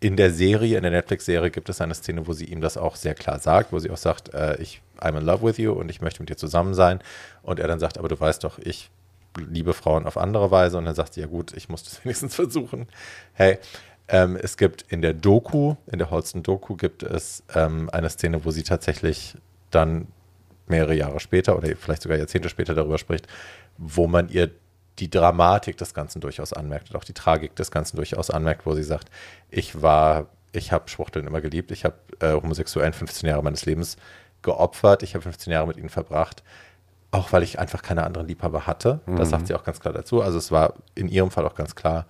in 0.00 0.16
der 0.16 0.30
Serie, 0.30 0.76
in 0.76 0.82
der 0.82 0.92
Netflix-Serie 0.92 1.50
gibt 1.50 1.68
es 1.68 1.80
eine 1.80 1.94
Szene, 1.94 2.26
wo 2.26 2.32
sie 2.32 2.44
ihm 2.44 2.60
das 2.60 2.76
auch 2.76 2.96
sehr 2.96 3.14
klar 3.14 3.38
sagt, 3.38 3.72
wo 3.72 3.78
sie 3.78 3.90
auch 3.90 3.96
sagt, 3.96 4.34
äh, 4.34 4.60
ich 4.60 4.82
I'm 4.98 5.16
in 5.16 5.24
love 5.24 5.42
with 5.42 5.56
you 5.56 5.72
und 5.72 5.90
ich 5.90 6.00
möchte 6.00 6.20
mit 6.20 6.28
dir 6.28 6.36
zusammen 6.36 6.74
sein. 6.74 7.00
Und 7.42 7.58
er 7.58 7.68
dann 7.68 7.80
sagt, 7.80 7.98
aber 7.98 8.08
du 8.08 8.20
weißt 8.20 8.44
doch, 8.44 8.58
ich 8.58 8.90
liebe 9.38 9.72
Frauen 9.72 10.06
auf 10.06 10.16
andere 10.16 10.50
Weise. 10.50 10.76
Und 10.78 10.84
dann 10.84 10.94
sagt 10.94 11.14
sie, 11.14 11.20
ja 11.20 11.26
gut, 11.26 11.52
ich 11.56 11.68
muss 11.68 11.84
das 11.84 12.00
wenigstens 12.04 12.34
versuchen. 12.34 12.86
Hey, 13.32 13.58
ähm, 14.08 14.36
es 14.36 14.56
gibt 14.56 14.84
in 14.88 15.02
der 15.02 15.14
Doku, 15.14 15.76
in 15.90 15.98
der 15.98 16.10
Holsten-Doku 16.10 16.76
gibt 16.76 17.02
es 17.02 17.42
ähm, 17.54 17.88
eine 17.90 18.10
Szene, 18.10 18.44
wo 18.44 18.50
sie 18.50 18.64
tatsächlich 18.64 19.36
dann 19.70 20.08
mehrere 20.66 20.94
Jahre 20.94 21.20
später 21.20 21.56
oder 21.56 21.68
vielleicht 21.76 22.02
sogar 22.02 22.18
Jahrzehnte 22.18 22.48
später 22.48 22.74
darüber 22.74 22.98
spricht, 22.98 23.26
wo 23.78 24.06
man 24.06 24.28
ihr 24.28 24.50
die 25.00 25.10
Dramatik 25.10 25.76
des 25.78 25.94
Ganzen 25.94 26.20
durchaus 26.20 26.52
anmerkt 26.52 26.90
und 26.90 26.96
auch 26.96 27.04
die 27.04 27.14
Tragik 27.14 27.56
des 27.56 27.70
Ganzen 27.70 27.96
durchaus 27.96 28.30
anmerkt, 28.30 28.66
wo 28.66 28.74
sie 28.74 28.82
sagt, 28.82 29.08
ich 29.50 29.80
war, 29.82 30.26
ich 30.52 30.72
habe 30.72 30.88
Schwuchteln 30.88 31.26
immer 31.26 31.40
geliebt, 31.40 31.70
ich 31.70 31.84
habe 31.84 31.96
äh, 32.20 32.32
Homosexuellen 32.32 32.92
15 32.92 33.28
Jahre 33.28 33.42
meines 33.42 33.64
Lebens 33.66 33.96
geopfert, 34.42 35.02
ich 35.02 35.14
habe 35.14 35.22
15 35.22 35.52
Jahre 35.52 35.66
mit 35.66 35.76
ihnen 35.76 35.88
verbracht, 35.88 36.42
auch 37.10 37.32
weil 37.32 37.42
ich 37.42 37.58
einfach 37.58 37.82
keine 37.82 38.04
anderen 38.04 38.26
Liebhaber 38.28 38.66
hatte. 38.66 39.00
Das 39.06 39.28
Mhm. 39.28 39.30
sagt 39.30 39.46
sie 39.48 39.54
auch 39.54 39.64
ganz 39.64 39.80
klar 39.80 39.92
dazu. 39.94 40.22
Also 40.22 40.38
es 40.38 40.52
war 40.52 40.74
in 40.94 41.08
ihrem 41.08 41.30
Fall 41.30 41.46
auch 41.46 41.54
ganz 41.56 41.74
klar, 41.74 42.06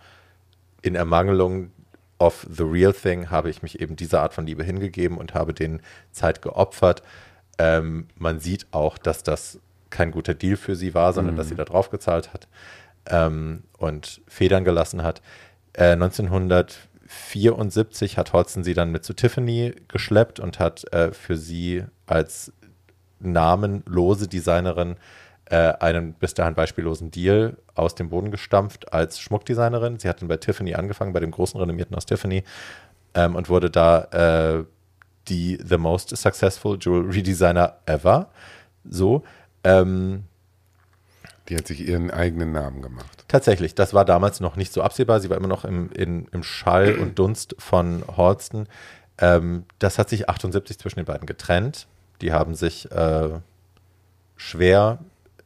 in 0.82 0.94
Ermangelung 0.94 1.70
of 2.18 2.46
the 2.50 2.62
real 2.64 2.92
thing 2.92 3.30
habe 3.30 3.48
ich 3.50 3.62
mich 3.62 3.80
eben 3.80 3.96
dieser 3.96 4.20
Art 4.22 4.34
von 4.34 4.46
Liebe 4.46 4.62
hingegeben 4.62 5.16
und 5.16 5.32
habe 5.34 5.54
denen 5.54 5.80
Zeit 6.12 6.42
geopfert. 6.42 7.02
Ähm, 7.58 8.08
man 8.16 8.40
sieht 8.40 8.66
auch, 8.72 8.98
dass 8.98 9.22
das 9.22 9.58
kein 9.90 10.10
guter 10.12 10.34
Deal 10.34 10.56
für 10.56 10.76
sie 10.76 10.94
war, 10.94 11.12
sondern 11.12 11.34
dass 11.36 11.48
sie 11.48 11.54
da 11.56 11.64
drauf 11.64 11.90
gezahlt 11.90 12.32
hat 12.32 12.46
ähm, 13.06 13.62
und 13.78 14.20
Federn 14.27 14.64
gelassen 14.64 15.02
hat. 15.02 15.22
Äh, 15.72 15.93
1974 15.93 18.18
hat 18.18 18.32
Hodgson 18.32 18.64
sie 18.64 18.74
dann 18.74 18.90
mit 18.90 19.05
zu 19.05 19.14
Tiffany 19.14 19.74
geschleppt 19.89 20.40
und 20.40 20.59
hat 20.59 20.93
äh, 20.93 21.12
für 21.12 21.36
sie 21.36 21.85
als 22.06 22.52
namenlose 23.20 24.28
Designerin 24.28 24.97
äh, 25.47 25.72
einen 25.81 26.14
bis 26.14 26.35
dahin 26.35 26.55
beispiellosen 26.55 27.10
Deal 27.10 27.56
aus 27.74 27.94
dem 27.94 28.09
Boden 28.09 28.31
gestampft 28.31 28.93
als 28.93 29.20
Schmuckdesignerin. 29.20 29.98
Sie 29.98 30.09
hat 30.09 30.20
dann 30.20 30.28
bei 30.28 30.36
Tiffany 30.36 30.74
angefangen, 30.74 31.12
bei 31.12 31.20
dem 31.20 31.31
großen 31.31 31.60
renommierten 31.60 31.97
aus 31.97 32.06
Tiffany 32.06 32.44
ähm, 33.14 33.35
und 33.35 33.48
wurde 33.48 33.70
da 33.70 34.59
äh, 34.59 34.64
die 35.28 35.59
the 35.62 35.77
most 35.77 36.16
successful 36.16 36.78
Jewelry 36.81 37.22
Designer 37.22 37.77
ever. 37.86 38.31
So. 38.89 39.22
Ähm, 39.62 40.24
Die 41.51 41.56
hat 41.56 41.66
sich 41.66 41.81
ihren 41.81 42.12
eigenen 42.12 42.52
Namen 42.52 42.81
gemacht. 42.81 43.24
Tatsächlich, 43.27 43.74
das 43.74 43.93
war 43.93 44.05
damals 44.05 44.39
noch 44.39 44.55
nicht 44.55 44.72
so 44.72 44.82
absehbar. 44.82 45.18
Sie 45.18 45.28
war 45.31 45.36
immer 45.36 45.48
noch 45.48 45.64
im, 45.64 45.90
in, 45.90 46.27
im 46.32 46.44
Schall 46.44 46.94
und 47.01 47.18
Dunst 47.18 47.56
von 47.59 48.05
Halston. 48.16 48.68
Ähm, 49.18 49.64
das 49.81 49.98
hat 49.98 50.09
sich 50.09 50.28
78 50.28 50.78
zwischen 50.78 51.01
den 51.01 51.06
beiden 51.06 51.27
getrennt. 51.27 51.89
Die 52.22 52.32
haben 52.32 52.55
sich 52.55 52.90
äh, 52.93 53.31
schwer, 54.36 54.98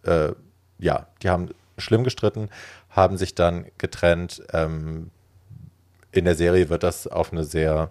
äh, 0.03 0.33
ja, 0.79 1.07
die 1.23 1.31
haben 1.31 1.49
schlimm 1.79 2.05
gestritten, 2.05 2.51
haben 2.91 3.17
sich 3.17 3.35
dann 3.35 3.65
getrennt. 3.79 4.43
Ähm, 4.53 5.11
in 6.13 6.27
der 6.27 6.35
Serie 6.35 6.69
wird 6.69 6.83
das 6.83 7.07
auf 7.07 7.33
eine 7.33 7.45
sehr 7.45 7.91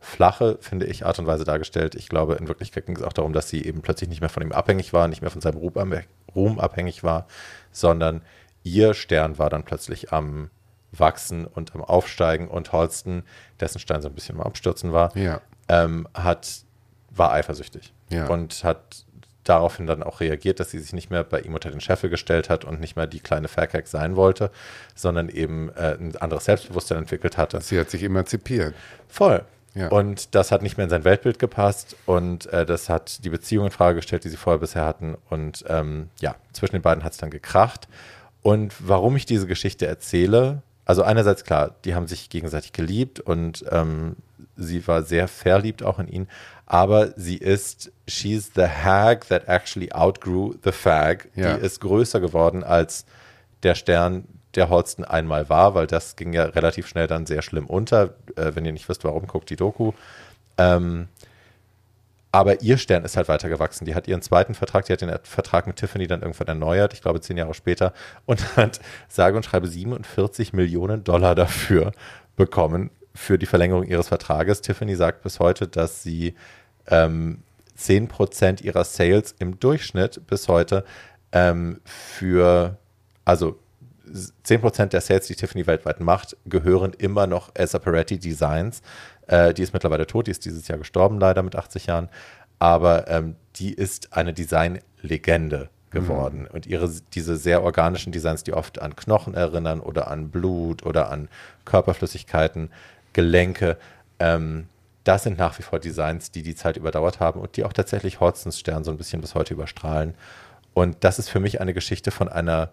flache, 0.00 0.58
finde 0.60 0.86
ich, 0.86 1.04
Art 1.04 1.18
und 1.18 1.26
Weise 1.26 1.44
dargestellt. 1.44 1.94
Ich 1.94 2.08
glaube, 2.08 2.34
in 2.34 2.48
Wirklichkeit 2.48 2.86
ging 2.86 2.96
es 2.96 3.02
auch 3.02 3.12
darum, 3.12 3.32
dass 3.32 3.48
sie 3.48 3.64
eben 3.64 3.82
plötzlich 3.82 4.08
nicht 4.08 4.20
mehr 4.20 4.30
von 4.30 4.42
ihm 4.42 4.52
abhängig 4.52 4.92
war, 4.92 5.06
nicht 5.08 5.20
mehr 5.20 5.30
von 5.30 5.42
seinem 5.42 5.58
Ruhm, 5.58 5.72
Ruhm 6.34 6.58
abhängig 6.60 7.02
war, 7.04 7.26
sondern 7.72 8.22
ihr 8.62 8.94
Stern 8.94 9.38
war 9.38 9.50
dann 9.50 9.64
plötzlich 9.64 10.12
am 10.12 10.50
Wachsen 10.92 11.46
und 11.46 11.74
am 11.74 11.82
Aufsteigen 11.84 12.48
und 12.48 12.72
Holsten, 12.72 13.22
dessen 13.60 13.78
Stern 13.78 14.02
so 14.02 14.08
ein 14.08 14.14
bisschen 14.14 14.36
am 14.36 14.42
Abstürzen 14.42 14.92
war, 14.92 15.16
Ja. 15.16 15.40
ähm, 15.68 16.08
hat, 16.14 16.48
war 17.10 17.32
eifersüchtig 17.32 17.92
Ja. 18.10 18.26
und 18.26 18.64
hat 18.64 19.04
daraufhin 19.44 19.86
dann 19.86 20.02
auch 20.02 20.20
reagiert, 20.20 20.60
dass 20.60 20.70
sie 20.70 20.78
sich 20.78 20.92
nicht 20.92 21.10
mehr 21.10 21.24
bei 21.24 21.40
ihm 21.40 21.54
unter 21.54 21.70
den 21.70 21.80
Scheffel 21.80 22.10
gestellt 22.10 22.50
hat 22.50 22.64
und 22.64 22.78
nicht 22.80 22.94
mehr 22.96 23.06
die 23.06 23.20
kleine 23.20 23.48
Faircack 23.48 23.86
sein 23.86 24.14
wollte, 24.16 24.50
sondern 24.94 25.28
eben 25.28 25.70
äh, 25.76 25.96
ein 25.98 26.14
anderes 26.16 26.44
Selbstbewusstsein 26.44 26.98
entwickelt 26.98 27.36
hatte. 27.38 27.60
Sie 27.60 27.78
hat 27.78 27.88
sich 27.90 28.02
emanzipiert. 28.02 28.74
Voll. 29.08 29.44
Ja. 29.74 29.88
Und 29.88 30.34
das 30.34 30.50
hat 30.50 30.62
nicht 30.62 30.76
mehr 30.76 30.84
in 30.84 30.90
sein 30.90 31.04
Weltbild 31.04 31.38
gepasst 31.38 31.96
und 32.06 32.46
äh, 32.46 32.66
das 32.66 32.88
hat 32.88 33.24
die 33.24 33.30
Beziehung 33.30 33.66
in 33.66 33.70
Frage 33.70 33.96
gestellt, 33.96 34.24
die 34.24 34.28
sie 34.28 34.36
vorher 34.36 34.58
bisher 34.58 34.84
hatten. 34.84 35.16
Und 35.28 35.64
ähm, 35.68 36.08
ja, 36.20 36.34
zwischen 36.52 36.76
den 36.76 36.82
beiden 36.82 37.04
hat 37.04 37.12
es 37.12 37.18
dann 37.18 37.30
gekracht. 37.30 37.88
Und 38.42 38.74
warum 38.80 39.16
ich 39.16 39.26
diese 39.26 39.46
Geschichte 39.46 39.86
erzähle, 39.86 40.62
also 40.84 41.02
einerseits 41.02 41.44
klar, 41.44 41.76
die 41.84 41.94
haben 41.94 42.08
sich 42.08 42.30
gegenseitig 42.30 42.72
geliebt 42.72 43.20
und 43.20 43.64
ähm, 43.70 44.16
sie 44.56 44.86
war 44.88 45.02
sehr 45.02 45.28
verliebt 45.28 45.82
auch 45.84 46.00
in 46.00 46.08
ihn, 46.08 46.28
aber 46.66 47.12
sie 47.16 47.36
ist, 47.36 47.92
she's 48.08 48.50
the 48.54 48.66
hag 48.66 49.28
that 49.28 49.48
actually 49.48 49.92
outgrew 49.92 50.54
the 50.64 50.72
fag. 50.72 51.28
Ja. 51.34 51.56
Die 51.56 51.64
ist 51.64 51.80
größer 51.80 52.20
geworden 52.20 52.64
als 52.64 53.04
der 53.62 53.74
Stern, 53.74 54.24
der 54.54 54.68
Holsten 54.68 55.04
einmal 55.04 55.48
war, 55.48 55.74
weil 55.74 55.86
das 55.86 56.16
ging 56.16 56.32
ja 56.32 56.44
relativ 56.44 56.88
schnell 56.88 57.06
dann 57.06 57.26
sehr 57.26 57.42
schlimm 57.42 57.66
unter. 57.66 58.14
Äh, 58.36 58.52
wenn 58.54 58.64
ihr 58.64 58.72
nicht 58.72 58.88
wisst, 58.88 59.04
warum, 59.04 59.26
guckt 59.26 59.50
die 59.50 59.56
Doku. 59.56 59.92
Ähm, 60.58 61.08
aber 62.32 62.62
ihr 62.62 62.78
Stern 62.78 63.04
ist 63.04 63.16
halt 63.16 63.28
weitergewachsen. 63.28 63.84
Die 63.86 63.94
hat 63.94 64.06
ihren 64.06 64.22
zweiten 64.22 64.54
Vertrag, 64.54 64.84
die 64.84 64.92
hat 64.92 65.00
den 65.00 65.12
Vertrag 65.24 65.66
mit 65.66 65.76
Tiffany 65.76 66.06
dann 66.06 66.22
irgendwann 66.22 66.46
erneuert, 66.46 66.92
ich 66.92 67.02
glaube 67.02 67.20
zehn 67.20 67.36
Jahre 67.36 67.54
später, 67.54 67.92
und 68.24 68.56
hat 68.56 68.80
sage 69.08 69.36
und 69.36 69.44
schreibe 69.44 69.66
47 69.66 70.52
Millionen 70.52 71.02
Dollar 71.02 71.34
dafür 71.34 71.92
bekommen, 72.36 72.90
für 73.14 73.38
die 73.38 73.46
Verlängerung 73.46 73.84
ihres 73.84 74.08
Vertrages. 74.08 74.60
Tiffany 74.60 74.94
sagt 74.94 75.22
bis 75.22 75.40
heute, 75.40 75.66
dass 75.66 76.02
sie 76.02 76.34
ähm, 76.86 77.42
10% 77.76 78.62
ihrer 78.62 78.84
Sales 78.84 79.34
im 79.38 79.58
Durchschnitt 79.58 80.26
bis 80.28 80.46
heute 80.48 80.84
ähm, 81.32 81.80
für, 81.84 82.76
also 83.24 83.58
10% 84.12 84.86
der 84.86 85.00
Sales, 85.00 85.26
die 85.26 85.34
Tiffany 85.34 85.66
weltweit 85.66 86.00
macht, 86.00 86.36
gehören 86.46 86.92
immer 86.92 87.26
noch 87.26 87.50
Elsa 87.54 87.78
Peretti 87.78 88.18
Designs. 88.18 88.82
Äh, 89.26 89.54
die 89.54 89.62
ist 89.62 89.72
mittlerweile 89.72 90.06
tot, 90.06 90.26
die 90.26 90.30
ist 90.30 90.44
dieses 90.44 90.68
Jahr 90.68 90.78
gestorben, 90.78 91.20
leider 91.20 91.42
mit 91.42 91.56
80 91.56 91.86
Jahren. 91.86 92.08
Aber 92.58 93.08
ähm, 93.08 93.36
die 93.56 93.72
ist 93.72 94.12
eine 94.12 94.32
Designlegende 94.32 95.70
geworden. 95.90 96.46
Und 96.46 96.66
ihre, 96.66 96.90
diese 97.14 97.36
sehr 97.36 97.62
organischen 97.62 98.12
Designs, 98.12 98.44
die 98.44 98.52
oft 98.52 98.80
an 98.80 98.94
Knochen 98.96 99.34
erinnern 99.34 99.80
oder 99.80 100.08
an 100.08 100.30
Blut 100.30 100.84
oder 100.84 101.10
an 101.10 101.28
Körperflüssigkeiten, 101.64 102.70
Gelenke, 103.12 103.76
ähm, 104.18 104.68
das 105.04 105.22
sind 105.22 105.38
nach 105.38 105.58
wie 105.58 105.62
vor 105.62 105.78
Designs, 105.78 106.30
die 106.30 106.42
die 106.42 106.54
Zeit 106.54 106.76
überdauert 106.76 107.20
haben 107.20 107.40
und 107.40 107.56
die 107.56 107.64
auch 107.64 107.72
tatsächlich 107.72 108.20
Hodgsons 108.20 108.58
Stern 108.58 108.84
so 108.84 108.90
ein 108.90 108.98
bisschen 108.98 109.20
bis 109.20 109.34
heute 109.34 109.54
überstrahlen. 109.54 110.14
Und 110.74 110.98
das 111.00 111.18
ist 111.18 111.28
für 111.28 111.40
mich 111.40 111.60
eine 111.60 111.74
Geschichte 111.74 112.10
von 112.10 112.28
einer, 112.28 112.70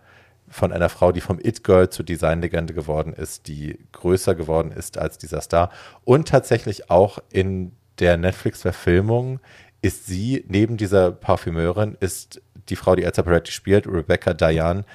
von 0.49 0.71
einer 0.71 0.89
Frau, 0.89 1.11
die 1.11 1.21
vom 1.21 1.39
It-Girl 1.39 1.89
zur 1.89 2.05
Designlegende 2.05 2.73
geworden 2.73 3.13
ist, 3.13 3.47
die 3.47 3.79
größer 3.91 4.35
geworden 4.35 4.71
ist 4.71 4.97
als 4.97 5.17
dieser 5.17 5.41
Star. 5.41 5.71
Und 6.05 6.27
tatsächlich 6.27 6.89
auch 6.89 7.19
in 7.31 7.73
der 7.99 8.17
Netflix-Verfilmung 8.17 9.39
ist 9.81 10.05
sie, 10.05 10.45
neben 10.47 10.77
dieser 10.77 11.11
Parfümeurin, 11.11 11.97
ist 11.99 12.41
die 12.69 12.75
Frau, 12.75 12.95
die 12.95 13.03
Elsa 13.03 13.23
Peretti 13.23 13.51
spielt, 13.51 13.87
Rebecca 13.87 14.33
Diane, 14.33 14.85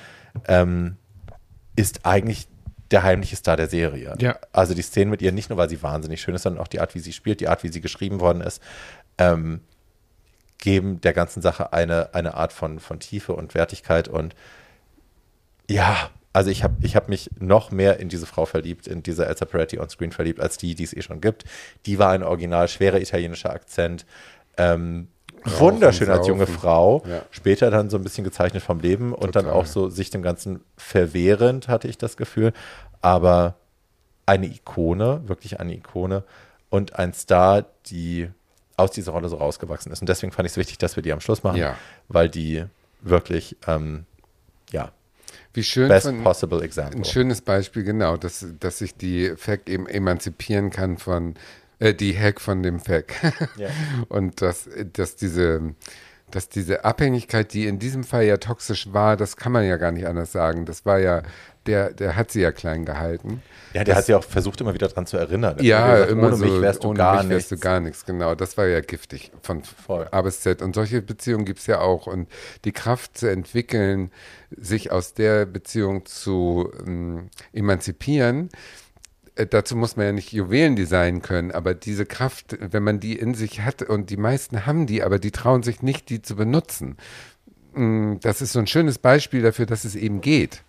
ähm, 0.48 0.96
ist 1.76 2.04
eigentlich 2.04 2.48
der 2.90 3.02
heimliche 3.02 3.36
Star 3.36 3.56
der 3.56 3.68
Serie. 3.68 4.14
Ja. 4.20 4.38
Also 4.52 4.74
die 4.74 4.82
Szenen 4.82 5.10
mit 5.10 5.22
ihr, 5.22 5.32
nicht 5.32 5.48
nur, 5.48 5.58
weil 5.58 5.68
sie 5.68 5.82
wahnsinnig 5.82 6.20
schön 6.20 6.34
ist, 6.34 6.42
sondern 6.42 6.62
auch 6.62 6.68
die 6.68 6.80
Art, 6.80 6.94
wie 6.94 6.98
sie 6.98 7.12
spielt, 7.12 7.40
die 7.40 7.48
Art, 7.48 7.62
wie 7.62 7.68
sie 7.68 7.80
geschrieben 7.80 8.20
worden 8.20 8.42
ist, 8.42 8.62
ähm, 9.18 9.60
geben 10.58 11.00
der 11.00 11.12
ganzen 11.12 11.42
Sache 11.42 11.72
eine, 11.72 12.14
eine 12.14 12.34
Art 12.34 12.52
von, 12.52 12.78
von 12.78 13.00
Tiefe 13.00 13.34
und 13.34 13.54
Wertigkeit. 13.54 14.08
Und 14.08 14.34
ja, 15.72 16.10
also 16.32 16.50
ich 16.50 16.62
habe 16.64 16.74
ich 16.82 16.96
hab 16.96 17.08
mich 17.08 17.30
noch 17.38 17.70
mehr 17.70 18.00
in 18.00 18.08
diese 18.08 18.26
Frau 18.26 18.46
verliebt, 18.46 18.86
in 18.86 19.02
diese 19.02 19.26
Elsa 19.26 19.44
Peretti 19.44 19.78
on 19.78 19.88
Screen 19.90 20.12
verliebt, 20.12 20.40
als 20.40 20.56
die, 20.56 20.74
die 20.74 20.84
es 20.84 20.94
eh 20.94 21.02
schon 21.02 21.20
gibt. 21.20 21.44
Die 21.86 21.98
war 21.98 22.10
ein 22.10 22.22
original 22.22 22.68
schwerer 22.68 23.00
italienischer 23.00 23.50
Akzent. 23.50 24.06
Ähm, 24.56 25.08
wunderschön 25.44 26.08
als 26.10 26.26
junge. 26.26 26.46
Frau. 26.46 27.02
Ja. 27.06 27.22
Später 27.30 27.70
dann 27.70 27.90
so 27.90 27.96
ein 27.98 28.02
bisschen 28.02 28.24
gezeichnet 28.24 28.62
vom 28.62 28.80
Leben 28.80 29.12
und 29.12 29.36
dann 29.36 29.44
Total. 29.44 29.60
auch 29.60 29.66
so 29.66 29.88
sich 29.88 30.10
dem 30.10 30.22
Ganzen 30.22 30.60
verwehrend, 30.76 31.68
hatte 31.68 31.88
ich 31.88 31.98
das 31.98 32.16
Gefühl. 32.16 32.52
Aber 33.02 33.56
eine 34.24 34.46
Ikone, 34.46 35.22
wirklich 35.26 35.60
eine 35.60 35.74
Ikone 35.74 36.22
und 36.70 36.96
ein 36.98 37.12
Star, 37.12 37.64
die 37.86 38.30
aus 38.76 38.92
dieser 38.92 39.12
Rolle 39.12 39.28
so 39.28 39.36
rausgewachsen 39.36 39.92
ist. 39.92 40.00
Und 40.00 40.08
deswegen 40.08 40.32
fand 40.32 40.46
ich 40.46 40.52
es 40.52 40.56
wichtig, 40.56 40.78
dass 40.78 40.96
wir 40.96 41.02
die 41.02 41.12
am 41.12 41.20
Schluss 41.20 41.42
machen, 41.42 41.58
Ja. 41.58 41.76
weil 42.08 42.28
die 42.30 42.64
wirklich, 43.02 43.56
ähm, 43.66 44.06
ja, 44.70 44.92
Wie 45.54 45.62
schön 45.62 45.88
best 45.88 46.06
von, 46.06 46.22
possible 46.22 46.62
example. 46.62 46.98
Ein 46.98 47.04
schönes 47.04 47.42
Beispiel, 47.42 47.84
genau, 47.84 48.16
dass, 48.16 48.46
dass 48.58 48.78
sich 48.78 48.96
die 48.96 49.34
Fact 49.36 49.68
eben 49.68 49.86
emanzipieren 49.86 50.70
kann 50.70 50.96
von, 50.96 51.34
äh, 51.78 51.94
die 51.94 52.18
Hack 52.18 52.40
von 52.40 52.62
dem 52.62 52.80
Fact. 52.80 53.12
Ja. 53.56 53.68
Und 54.08 54.40
dass, 54.40 54.68
dass 54.92 55.16
diese, 55.16 55.74
dass 56.30 56.48
diese 56.48 56.84
Abhängigkeit, 56.84 57.52
die 57.52 57.66
in 57.66 57.78
diesem 57.78 58.04
Fall 58.04 58.24
ja 58.24 58.38
toxisch 58.38 58.92
war, 58.92 59.16
das 59.16 59.36
kann 59.36 59.52
man 59.52 59.64
ja 59.64 59.76
gar 59.76 59.92
nicht 59.92 60.06
anders 60.06 60.32
sagen. 60.32 60.64
Das 60.64 60.86
war 60.86 60.98
ja, 60.98 61.22
der, 61.66 61.92
der 61.92 62.16
hat 62.16 62.30
sie 62.30 62.40
ja 62.40 62.52
klein 62.52 62.84
gehalten. 62.84 63.42
Ja, 63.72 63.84
der 63.84 63.96
hat 63.96 64.06
sie 64.06 64.14
auch 64.14 64.24
versucht, 64.24 64.60
immer 64.60 64.74
wieder 64.74 64.88
daran 64.88 65.06
zu 65.06 65.16
erinnern. 65.16 65.58
Er 65.58 65.64
Ja, 65.64 65.80
gesagt, 65.90 66.10
immer 66.10 66.28
ohne 66.28 66.36
so, 66.36 66.44
mich 66.44 66.60
wärst 66.60 66.84
du 66.84 66.88
ohne 66.88 66.96
gar 66.96 67.18
mich 67.18 67.28
wärst 67.28 67.50
nichts. 67.50 67.50
du 67.50 67.58
gar 67.58 67.80
nichts, 67.80 68.04
genau. 68.04 68.34
Das 68.34 68.56
war 68.58 68.66
ja 68.66 68.80
giftig 68.80 69.32
von 69.42 69.62
Voll. 69.64 70.08
A 70.10 70.22
bis 70.22 70.40
Z. 70.42 70.60
Und 70.62 70.74
solche 70.74 71.02
Beziehungen 71.02 71.44
gibt 71.44 71.60
es 71.60 71.66
ja 71.66 71.80
auch. 71.80 72.06
Und 72.06 72.28
die 72.64 72.72
Kraft 72.72 73.16
zu 73.18 73.28
entwickeln, 73.30 74.10
sich 74.50 74.92
aus 74.92 75.14
der 75.14 75.46
Beziehung 75.46 76.04
zu 76.06 76.70
ähm, 76.86 77.30
emanzipieren, 77.52 78.50
äh, 79.36 79.46
dazu 79.46 79.76
muss 79.76 79.96
man 79.96 80.06
ja 80.06 80.12
nicht 80.12 80.32
Juwelen 80.32 80.76
designen 80.76 81.22
können, 81.22 81.52
aber 81.52 81.74
diese 81.74 82.06
Kraft, 82.06 82.56
wenn 82.60 82.82
man 82.82 83.00
die 83.00 83.18
in 83.18 83.34
sich 83.34 83.60
hat, 83.62 83.82
und 83.82 84.10
die 84.10 84.16
meisten 84.18 84.66
haben 84.66 84.86
die, 84.86 85.02
aber 85.02 85.18
die 85.18 85.30
trauen 85.30 85.62
sich 85.62 85.82
nicht, 85.82 86.10
die 86.10 86.22
zu 86.22 86.36
benutzen. 86.36 86.96
Mm, 87.74 88.16
Das 88.22 88.42
ist 88.42 88.52
so 88.52 88.58
ein 88.58 88.66
schönes 88.66 88.98
Beispiel 88.98 89.42
dafür, 89.42 89.66
dass 89.66 89.84
es 89.84 89.94
eben 89.94 90.20
geht. 90.20 90.62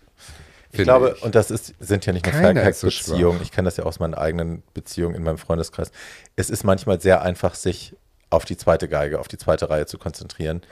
Ich 0.74 0.84
glaube, 0.84 1.16
und 1.22 1.36
das 1.36 1.52
ist, 1.52 1.76
sind 1.80 2.06
ja 2.06 2.14
nicht 2.14 2.26
nur 2.26 2.34
ist 2.64 3.06
so 3.06 3.16
ich 3.42 3.52
kenne 3.52 3.68
das 3.68 3.78
ja 3.78 3.84
aus 3.84 4.00
meinen 4.00 4.16
eigenen 4.16 4.64
Beziehungen 4.74 5.16
in 5.16 5.24
meinem 5.24 5.38
Freundeskreis. 5.38 5.92
Es 6.36 6.50
ist 6.50 6.64
manchmal 6.64 7.00
sehr 7.00 7.22
einfach, 7.22 7.54
sich 7.54 7.96
auf 8.32 8.44
die 8.46 8.58
zweite 8.58 8.90
Geige, 8.90 9.20
auf 9.20 9.28
die 9.28 9.38
zweite 9.38 9.70
Reihe 9.70 9.86
zu 9.86 10.00
konzentrieren 10.00 10.64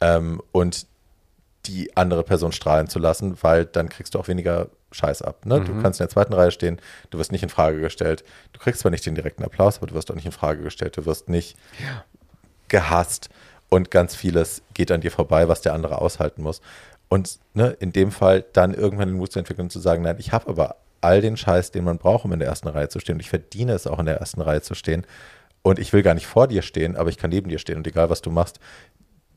ähm, 0.00 0.40
und 0.52 0.86
die 1.66 1.96
andere 1.96 2.24
Person 2.24 2.52
strahlen 2.52 2.88
zu 2.88 2.98
lassen, 2.98 3.36
weil 3.42 3.66
dann 3.66 3.88
kriegst 3.88 4.14
du 4.14 4.18
auch 4.18 4.26
weniger 4.26 4.68
Scheiß 4.90 5.22
ab. 5.22 5.44
Ne? 5.46 5.60
Mhm. 5.60 5.64
Du 5.66 5.82
kannst 5.82 6.00
in 6.00 6.04
der 6.04 6.10
zweiten 6.10 6.32
Reihe 6.32 6.50
stehen, 6.50 6.80
du 7.10 7.18
wirst 7.18 7.30
nicht 7.30 7.42
in 7.42 7.50
Frage 7.50 7.80
gestellt. 7.80 8.24
Du 8.52 8.58
kriegst 8.58 8.80
zwar 8.80 8.90
nicht 8.90 9.06
den 9.06 9.14
direkten 9.14 9.44
Applaus, 9.44 9.76
aber 9.76 9.86
du 9.86 9.94
wirst 9.94 10.10
auch 10.10 10.14
nicht 10.14 10.26
in 10.26 10.32
Frage 10.32 10.62
gestellt. 10.62 10.96
Du 10.96 11.06
wirst 11.06 11.28
nicht 11.28 11.56
gehasst 12.68 13.28
und 13.68 13.90
ganz 13.90 14.14
vieles 14.14 14.62
geht 14.74 14.90
an 14.90 15.00
dir 15.00 15.10
vorbei, 15.10 15.48
was 15.48 15.62
der 15.62 15.72
andere 15.72 15.98
aushalten 15.98 16.42
muss. 16.42 16.60
Und 17.12 17.40
ne, 17.52 17.76
in 17.78 17.92
dem 17.92 18.10
Fall 18.10 18.42
dann 18.54 18.72
irgendwann 18.72 19.08
den 19.08 19.18
Mut 19.18 19.32
zu 19.32 19.38
entwickeln 19.38 19.66
und 19.66 19.70
zu 19.70 19.80
sagen, 19.80 20.02
nein, 20.02 20.16
ich 20.18 20.32
habe 20.32 20.48
aber 20.48 20.76
all 21.02 21.20
den 21.20 21.36
Scheiß, 21.36 21.70
den 21.70 21.84
man 21.84 21.98
braucht, 21.98 22.24
um 22.24 22.32
in 22.32 22.38
der 22.38 22.48
ersten 22.48 22.68
Reihe 22.68 22.88
zu 22.88 23.00
stehen. 23.00 23.16
Und 23.16 23.20
ich 23.20 23.28
verdiene 23.28 23.74
es 23.74 23.86
auch 23.86 23.98
in 23.98 24.06
der 24.06 24.16
ersten 24.16 24.40
Reihe 24.40 24.62
zu 24.62 24.74
stehen. 24.74 25.04
Und 25.60 25.78
ich 25.78 25.92
will 25.92 26.02
gar 26.02 26.14
nicht 26.14 26.26
vor 26.26 26.48
dir 26.48 26.62
stehen, 26.62 26.96
aber 26.96 27.10
ich 27.10 27.18
kann 27.18 27.28
neben 27.28 27.50
dir 27.50 27.58
stehen. 27.58 27.76
Und 27.76 27.86
egal, 27.86 28.08
was 28.08 28.22
du 28.22 28.30
machst, 28.30 28.60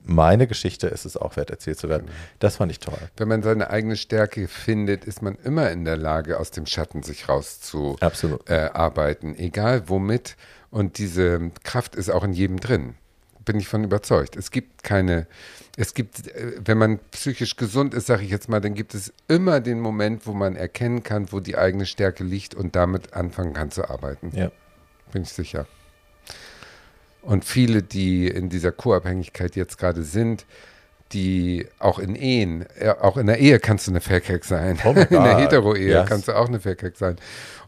meine 0.05 0.47
Geschichte 0.47 0.87
ist 0.87 1.03
es 1.03 1.17
auch 1.17 1.35
wert, 1.35 1.49
erzählt 1.49 1.77
zu 1.77 1.89
werden. 1.89 2.07
Das 2.39 2.55
fand 2.55 2.71
ich 2.71 2.79
toll. 2.79 2.97
Wenn 3.17 3.27
man 3.27 3.43
seine 3.43 3.69
eigene 3.69 3.97
Stärke 3.97 4.47
findet, 4.47 5.03
ist 5.03 5.21
man 5.21 5.35
immer 5.43 5.69
in 5.69 5.83
der 5.83 5.97
Lage, 5.97 6.39
aus 6.39 6.51
dem 6.51 6.67
Schatten 6.67 7.03
sich 7.03 7.27
rauszuarbeiten, 7.27 8.39
äh, 8.47 8.69
arbeiten, 8.71 9.35
egal 9.35 9.89
womit. 9.89 10.37
Und 10.69 10.97
diese 10.97 11.51
Kraft 11.65 11.95
ist 11.95 12.09
auch 12.09 12.23
in 12.23 12.31
jedem 12.31 12.61
drin. 12.61 12.95
Bin 13.45 13.59
ich 13.59 13.67
von 13.67 13.83
überzeugt. 13.83 14.35
Es 14.35 14.51
gibt 14.51 14.83
keine, 14.83 15.27
es 15.77 15.93
gibt, 15.93 16.27
äh, 16.27 16.53
wenn 16.63 16.77
man 16.77 16.99
psychisch 17.11 17.55
gesund 17.55 17.93
ist, 17.93 18.07
sage 18.07 18.23
ich 18.23 18.31
jetzt 18.31 18.49
mal, 18.49 18.59
dann 18.59 18.73
gibt 18.73 18.93
es 18.93 19.13
immer 19.27 19.59
den 19.59 19.79
Moment, 19.79 20.25
wo 20.25 20.33
man 20.33 20.55
erkennen 20.55 21.03
kann, 21.03 21.31
wo 21.31 21.39
die 21.39 21.57
eigene 21.57 21.85
Stärke 21.85 22.23
liegt 22.23 22.55
und 22.55 22.75
damit 22.75 23.13
anfangen 23.13 23.53
kann 23.53 23.71
zu 23.71 23.89
arbeiten. 23.89 24.31
Ja. 24.35 24.51
Bin 25.11 25.23
ich 25.23 25.29
sicher. 25.29 25.67
Und 27.21 27.45
viele, 27.45 27.81
die 27.81 28.27
in 28.27 28.49
dieser 28.49 28.71
Co-Abhängigkeit 28.71 29.55
jetzt 29.55 29.77
gerade 29.77 30.03
sind, 30.03 30.45
die 31.11 31.67
auch 31.79 31.99
in 31.99 32.15
Ehen, 32.15 32.65
äh, 32.79 32.89
auch 32.89 33.17
in 33.17 33.27
der 33.27 33.37
Ehe 33.39 33.59
kannst 33.59 33.87
du 33.87 33.91
eine 33.91 34.01
Faircake 34.01 34.45
sein. 34.45 34.79
Oh 34.85 34.89
in 35.09 35.23
der. 35.23 35.37
Hetero-Ehe 35.37 35.87
Yes. 35.89 36.09
kannst 36.09 36.27
du 36.27 36.33
auch 36.33 36.47
eine 36.47 36.59
Faircake 36.59 36.97
sein. 36.97 37.15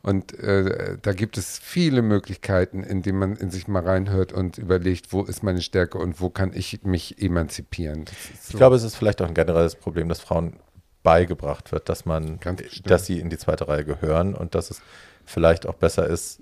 Und 0.01 0.37
äh, 0.39 0.97
da 1.01 1.13
gibt 1.13 1.37
es 1.37 1.59
viele 1.59 2.01
Möglichkeiten, 2.01 2.83
in 2.83 3.01
denen 3.01 3.19
man 3.19 3.35
in 3.35 3.51
sich 3.51 3.67
mal 3.67 3.83
reinhört 3.83 4.31
und 4.33 4.57
überlegt, 4.57 5.11
wo 5.13 5.23
ist 5.23 5.43
meine 5.43 5.61
Stärke 5.61 5.97
und 5.97 6.19
wo 6.21 6.29
kann 6.29 6.51
ich 6.53 6.79
mich 6.83 7.21
emanzipieren. 7.21 8.03
Ist 8.03 8.11
Ich 8.33 8.39
so. 8.51 8.57
glaube, 8.57 8.75
es 8.75 8.83
ist 8.83 8.95
vielleicht 8.95 9.21
auch 9.21 9.27
ein 9.27 9.33
generelles 9.33 9.75
Problem, 9.75 10.07
dass 10.09 10.19
Frauen 10.19 10.53
beigebracht 11.03 11.71
wird, 11.71 11.89
dass 11.89 12.05
man, 12.05 12.39
dass 12.85 13.05
sie 13.05 13.19
in 13.19 13.29
die 13.29 13.37
zweite 13.37 13.67
Reihe 13.67 13.85
gehören 13.85 14.33
und 14.33 14.55
dass 14.55 14.71
es 14.71 14.81
vielleicht 15.25 15.65
auch 15.67 15.75
besser 15.75 16.07
ist, 16.07 16.41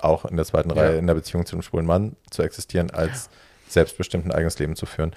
auch 0.00 0.24
in 0.24 0.36
der 0.36 0.44
zweiten 0.44 0.70
Ja. 0.70 0.76
Reihe 0.82 0.98
in 0.98 1.06
der 1.06 1.14
Beziehung 1.14 1.46
zu 1.46 1.54
einem 1.54 1.62
schwulen 1.62 1.86
Mann 1.86 2.16
zu 2.30 2.42
existieren, 2.42 2.90
als 2.90 3.30
selbstbestimmt 3.68 4.26
ein 4.26 4.32
eigenes 4.32 4.58
Leben 4.58 4.76
zu 4.76 4.86
führen. 4.86 5.14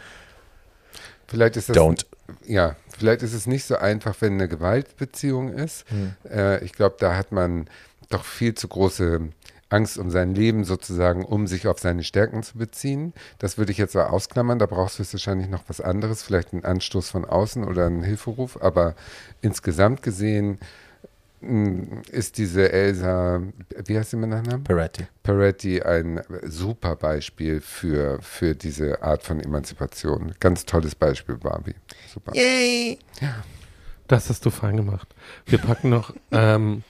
Vielleicht 1.30 1.58
ist 1.58 1.70
das 1.70 1.78
Don't. 1.78 2.06
ja, 2.46 2.76
vielleicht 2.98 3.22
ist 3.22 3.34
es 3.34 3.48
nicht 3.48 3.66
so 3.66 3.78
einfach, 3.78 4.16
wenn 4.20 4.34
eine 4.34 4.48
Gewaltbeziehung 4.48 5.54
ist. 5.54 5.90
Hm. 5.90 6.14
Äh, 6.30 6.64
ich 6.64 6.74
glaube, 6.74 6.96
da 7.00 7.16
hat 7.16 7.32
man 7.32 7.68
doch 8.10 8.26
viel 8.26 8.56
zu 8.56 8.68
große 8.68 9.30
Angst 9.70 9.98
um 10.00 10.10
sein 10.10 10.34
Leben 10.34 10.64
sozusagen, 10.64 11.24
um 11.24 11.46
sich 11.46 11.68
auf 11.68 11.80
seine 11.80 12.04
Stärken 12.04 12.42
zu 12.42 12.58
beziehen. 12.58 13.14
Das 13.38 13.58
würde 13.58 13.72
ich 13.72 13.78
jetzt 13.78 13.96
mal 13.96 14.08
ausklammern. 14.08 14.58
Da 14.58 14.66
brauchst 14.66 14.98
du 14.98 15.04
wahrscheinlich 15.04 15.48
noch 15.48 15.64
was 15.68 15.80
anderes, 15.80 16.24
vielleicht 16.24 16.54
einen 16.54 16.66
Anstoß 16.66 17.10
von 17.10 17.26
außen 17.26 17.64
oder 17.64 17.86
einen 17.86 18.04
Hilferuf. 18.04 18.62
Aber 18.62 18.96
insgesamt 19.42 20.02
gesehen 20.02 20.60
ist 21.42 22.38
diese 22.38 22.72
Elsa, 22.72 23.42
wie 23.86 23.98
heißt 23.98 24.12
sie 24.12 24.18
mit 24.18 24.30
Nachnamen? 24.30 24.64
Peretti. 24.64 25.08
Peretti 25.24 25.82
ein 25.82 26.22
super 26.44 26.96
Beispiel 26.96 27.62
für, 27.62 28.20
für 28.22 28.56
diese 28.56 29.02
Art 29.02 29.24
von 29.24 29.40
Emanzipation. 29.40 30.34
Ganz 30.40 30.66
tolles 30.66 30.96
Beispiel, 30.96 31.38
Barbie. 31.38 31.76
Super. 32.14 32.34
Das 34.08 34.30
hast 34.30 34.46
du 34.46 34.50
fein 34.50 34.76
gemacht. 34.76 35.16
Wir 35.46 35.60
packen 35.60 35.90
noch 35.90 36.14
ähm, 36.32 36.84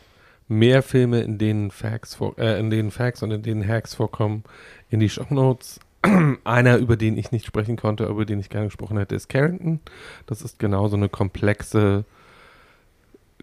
mehr 0.48 0.82
Filme, 0.82 1.22
in 1.22 1.38
denen 1.38 1.70
Facts 1.70 2.16
vor, 2.16 2.38
äh, 2.40 2.60
in 2.60 2.70
denen 2.70 2.92
Facts 2.92 3.22
und 3.22 3.32
in 3.32 3.44
denen 3.44 3.68
Hacks 3.68 3.94
vorkommen, 3.94 4.44
in 4.90 5.00
die 5.00 5.10
Shownotes. 5.10 5.80
Einer, 6.46 6.78
über 6.78 6.96
den 6.96 7.18
ich 7.18 7.32
nicht 7.32 7.46
sprechen 7.46 7.76
konnte, 7.76 8.06
über 8.06 8.26
den 8.26 8.40
ich 8.40 8.50
gerne 8.50 8.68
gesprochen 8.68 8.98
hätte, 8.98 9.16
ist 9.16 9.28
Carrington. 9.30 9.82
Das 10.26 10.42
ist 10.42 10.58
genauso 10.58 10.96
eine 10.96 11.10
komplexe, 11.10 12.06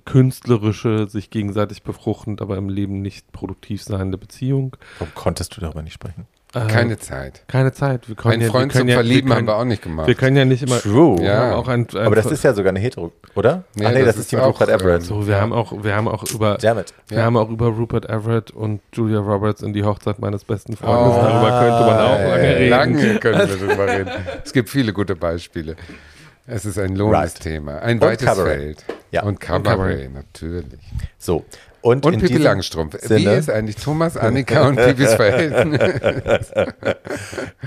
künstlerische, 0.06 1.08
sich 1.08 1.28
gegenseitig 1.30 1.82
befruchtend, 1.82 2.40
aber 2.40 2.56
im 2.56 2.68
Leben 2.70 3.02
nicht 3.02 3.30
produktiv 3.32 3.82
seiende 3.82 4.16
Beziehung. 4.16 4.76
Warum 4.98 5.14
konntest 5.14 5.54
du 5.56 5.60
darüber 5.60 5.82
nicht 5.82 5.92
sprechen? 5.92 6.26
Ähm, 6.54 6.68
Keine 6.68 6.96
Zeit. 6.98 7.42
keine 7.48 7.72
Zeit. 7.72 8.08
Wir 8.08 8.14
können 8.14 8.34
Ein 8.34 8.40
ja, 8.40 8.46
Freund 8.48 8.72
wir 8.72 8.78
können 8.78 8.82
zum 8.84 8.88
ja, 8.88 8.94
Verlieben 8.94 9.28
wir 9.28 9.34
haben 9.34 9.38
können, 9.46 9.48
wir 9.48 9.56
auch 9.60 9.64
nicht 9.64 9.82
gemacht. 9.82 10.06
Wir 10.06 10.14
können 10.14 10.36
ja 10.36 10.44
nicht 10.46 10.62
immer. 10.62 10.78
True. 10.78 11.20
Ja. 11.22 11.36
haben 11.38 11.52
auch 11.54 11.68
ein, 11.68 11.86
ein 11.92 12.06
Aber 12.06 12.14
das 12.16 12.26
ist 12.26 12.44
ja 12.44 12.54
sogar 12.54 12.70
eine 12.70 12.78
Hetero, 12.78 13.12
oder? 13.34 13.64
Nee, 13.74 13.84
Ach 13.84 13.90
nee, 13.90 13.98
das 14.04 14.14
das, 14.14 14.18
ist 14.18 14.32
die 14.32 14.36
mit 14.36 14.44
Rupert 14.46 14.68
Everett. 14.70 15.00
ähm, 15.02 15.06
so. 15.06 15.26
Wir 15.26 15.38
haben 15.40 15.52
auch, 15.52 15.72
wir 15.84 15.94
haben 15.94 16.08
auch 16.08 16.24
über 16.32 16.56
Damn 16.56 16.78
it. 16.78 16.94
Wir 17.08 17.18
Ja. 17.18 17.24
haben 17.24 17.36
auch 17.36 17.50
über 17.50 17.66
Rupert 17.66 18.08
Everett 18.08 18.52
und 18.52 18.80
Julia 18.94 19.18
Roberts 19.18 19.60
in 19.62 19.74
die 19.74 19.84
Hochzeit 19.84 20.18
meines 20.20 20.44
besten 20.44 20.76
Freundes. 20.76 21.16
Oh, 21.18 21.20
Darüber 21.20 21.60
könnte 21.60 21.84
man 21.84 21.98
auch 21.98 22.18
lange 22.20 22.46
Äh, 22.46 22.54
reden. 22.54 22.70
Lange 22.70 23.18
können 23.18 23.38
wir 23.50 23.56
drüber 23.68 23.86
reden. 23.92 24.10
Es 24.44 24.52
gibt 24.52 24.70
viele 24.70 24.92
gute 24.94 25.16
Beispiele. 25.16 25.76
Es 26.46 26.64
ist 26.64 26.78
ein 26.78 26.94
lohnendes 26.94 27.34
Right. 27.34 27.40
Thema. 27.42 27.78
Ein 27.80 27.96
Und 27.96 28.02
weites 28.02 28.26
Cabaret. 28.26 28.56
Feld. 28.58 28.84
Ja. 29.10 29.22
Und 29.24 29.40
Cabaret, 29.40 30.12
natürlich. 30.12 30.80
So. 31.18 31.44
Und, 31.80 32.04
Und 32.04 32.18
Pippi 32.18 32.38
Langstrumpf. 32.38 32.94
Wie 33.02 33.06
Sinne- 33.06 33.34
ist 33.34 33.50
eigentlich 33.50 33.76
Thomas, 33.76 34.16
Annika 34.16 34.66
und 34.68 34.76
Pippis 34.76 35.14
Verhältnis? 35.14 36.50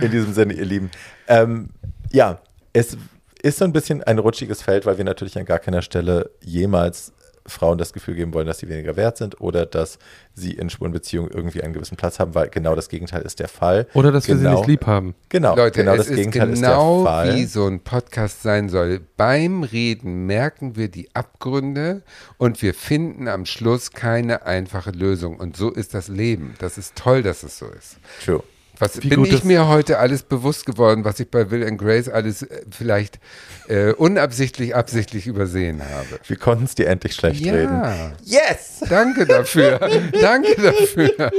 In 0.01 0.11
diesem 0.11 0.33
Sinne, 0.33 0.53
ihr 0.53 0.65
Lieben. 0.65 0.91
Ähm, 1.27 1.69
ja, 2.11 2.39
es 2.73 2.97
ist 3.41 3.59
so 3.59 3.65
ein 3.65 3.71
bisschen 3.73 4.03
ein 4.03 4.19
rutschiges 4.19 4.61
Feld, 4.61 4.85
weil 4.85 4.97
wir 4.97 5.05
natürlich 5.05 5.37
an 5.37 5.45
gar 5.45 5.59
keiner 5.59 5.81
Stelle 5.81 6.29
jemals 6.41 7.13
Frauen 7.49 7.77
das 7.77 7.93
Gefühl 7.93 8.15
geben 8.15 8.33
wollen, 8.33 8.47
dass 8.47 8.59
sie 8.59 8.69
weniger 8.69 8.95
wert 8.95 9.17
sind 9.17 9.39
oder 9.41 9.65
dass 9.65 9.99
sie 10.33 10.53
in 10.53 10.69
schwulen 10.69 10.91
Beziehungen 10.93 11.29
irgendwie 11.31 11.61
einen 11.61 11.73
gewissen 11.73 11.97
Platz 11.97 12.19
haben, 12.19 12.35
weil 12.35 12.49
genau 12.49 12.75
das 12.75 12.89
Gegenteil 12.89 13.21
ist 13.23 13.39
der 13.39 13.47
Fall. 13.47 13.87
Oder 13.93 14.11
dass 14.11 14.27
wir 14.27 14.37
sie 14.37 14.43
genau, 14.43 14.57
nicht 14.57 14.67
lieb 14.67 14.85
haben. 14.85 15.15
Genau, 15.29 15.55
Leute, 15.55 15.79
genau 15.79 15.93
es 15.93 15.97
das 15.99 16.07
ist 16.07 16.15
Gegenteil 16.15 16.53
genau 16.53 16.53
ist 16.53 17.05
der 17.05 17.11
Fall. 17.11 17.35
wie 17.35 17.45
so 17.45 17.65
ein 17.65 17.81
Podcast 17.81 18.43
sein 18.43 18.69
soll. 18.69 19.01
Beim 19.17 19.63
Reden 19.63 20.25
merken 20.25 20.75
wir 20.75 20.89
die 20.89 21.13
Abgründe 21.13 22.03
und 22.37 22.61
wir 22.61 22.73
finden 22.73 23.27
am 23.27 23.45
Schluss 23.45 23.91
keine 23.91 24.45
einfache 24.45 24.91
Lösung. 24.91 25.37
Und 25.37 25.57
so 25.57 25.71
ist 25.71 25.93
das 25.93 26.07
Leben. 26.07 26.55
Das 26.59 26.77
ist 26.77 26.95
toll, 26.95 27.23
dass 27.23 27.43
es 27.43 27.57
so 27.57 27.67
ist. 27.67 27.97
True. 28.23 28.43
Was 28.79 29.03
Wie 29.03 29.09
bin 29.09 29.25
ich 29.25 29.43
mir 29.43 29.67
heute 29.67 29.99
alles 29.99 30.23
bewusst 30.23 30.65
geworden, 30.65 31.03
was 31.03 31.19
ich 31.19 31.29
bei 31.29 31.51
Will 31.51 31.67
and 31.67 31.77
Grace 31.77 32.07
alles 32.07 32.43
äh, 32.43 32.61
vielleicht 32.71 33.19
äh, 33.67 33.91
unabsichtlich, 33.91 34.73
absichtlich 34.73 35.27
übersehen 35.27 35.81
habe. 35.83 36.19
Wir 36.25 36.37
konnten 36.37 36.63
es 36.63 36.75
dir 36.75 36.87
endlich 36.87 37.13
schlecht 37.13 37.43
reden. 37.45 37.73
Ja, 37.83 38.11
Yes! 38.23 38.81
danke 38.89 39.25
dafür. 39.25 39.79
danke 40.21 40.55
dafür. 40.61 41.31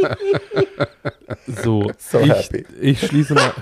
So, 1.46 1.90
So 1.98 2.20
ich, 2.20 2.28
happy. 2.28 2.64
ich 2.80 3.06
schließe 3.06 3.34
mal, 3.34 3.52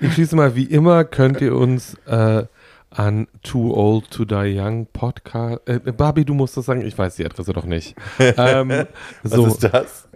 ich 0.00 0.12
schließe 0.14 0.34
mal, 0.34 0.56
wie 0.56 0.64
immer 0.64 1.04
könnt 1.04 1.40
ihr 1.40 1.54
uns 1.54 1.94
äh, 2.06 2.44
an 2.90 3.28
Too 3.44 3.72
Old 3.72 4.10
to 4.10 4.24
Die 4.24 4.58
Young 4.58 4.86
Podcast. 4.92 5.60
Äh, 5.66 5.78
Barbie, 5.78 6.24
du 6.24 6.34
musst 6.34 6.56
das 6.56 6.66
sagen, 6.66 6.82
ich 6.84 6.98
weiß 6.98 7.14
die 7.16 7.24
Adresse 7.24 7.52
doch 7.52 7.64
nicht. 7.64 7.94
Ähm, 8.18 8.86
Was 9.22 9.32
so, 9.32 9.46
ist 9.46 9.62
das? 9.62 10.08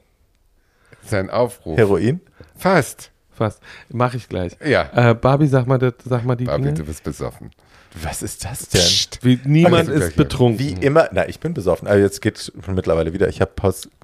Sein 1.07 1.31
Aufruf. 1.31 1.77
Heroin? 1.79 2.21
Fast. 2.65 3.11
fast. 3.31 3.61
Mache 3.91 4.17
ich 4.17 4.27
gleich. 4.27 4.57
Ja. 4.65 5.11
Äh, 5.11 5.15
Barbie, 5.15 5.49
sag 5.49 5.67
mal, 5.67 5.77
das, 5.77 5.93
sag 6.03 6.25
mal 6.25 6.35
die 6.35 6.47
Barbie, 6.47 6.63
Dinge. 6.65 6.75
du 6.79 6.85
bist 6.85 7.05
besoffen. 7.05 7.51
Was 8.03 8.23
ist 8.23 8.43
das 8.47 8.71
denn? 8.71 8.81
Psst. 8.81 9.19
Wie, 9.23 9.39
niemand 9.45 9.91
Okay, 9.91 9.99
ist 9.99 10.17
betrunken. 10.17 10.59
Wie 10.59 10.73
immer, 10.73 11.11
na, 11.13 11.29
ich 11.29 11.41
bin 11.41 11.53
besoffen. 11.53 11.87
Also 11.87 12.03
jetzt 12.03 12.23
geht 12.23 12.53
schon 12.65 12.75
mittlerweile 12.75 13.13
wieder. 13.13 13.29
Ich 13.29 13.43
habe 13.43 13.53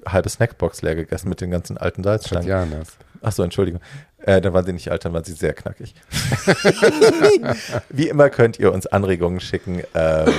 halbe 0.05 0.29
Snackbox 0.29 0.83
leer 0.83 0.93
gegessen 0.93 1.27
mit 1.27 1.41
den 1.41 1.49
ganzen 1.49 1.79
alten 1.79 2.03
Salzstangen. 2.03 2.47
Tatjanas. 2.47 2.89
Achso, 3.23 3.41
Entschuldigung. 3.41 3.81
Äh, 4.19 4.41
dann 4.41 4.53
waren 4.53 4.63
sie 4.65 4.73
nicht 4.73 4.91
alt, 4.91 5.05
dann 5.05 5.13
waren 5.13 5.23
sie 5.23 5.33
sehr 5.33 5.53
knackig. 5.53 5.95
Wie 7.89 8.09
immer 8.09 8.29
könnt 8.29 8.59
ihr 8.59 8.71
uns 8.71 8.85
Anregungen 8.85 9.39
schicken. 9.39 9.81
Ähm, 9.95 10.31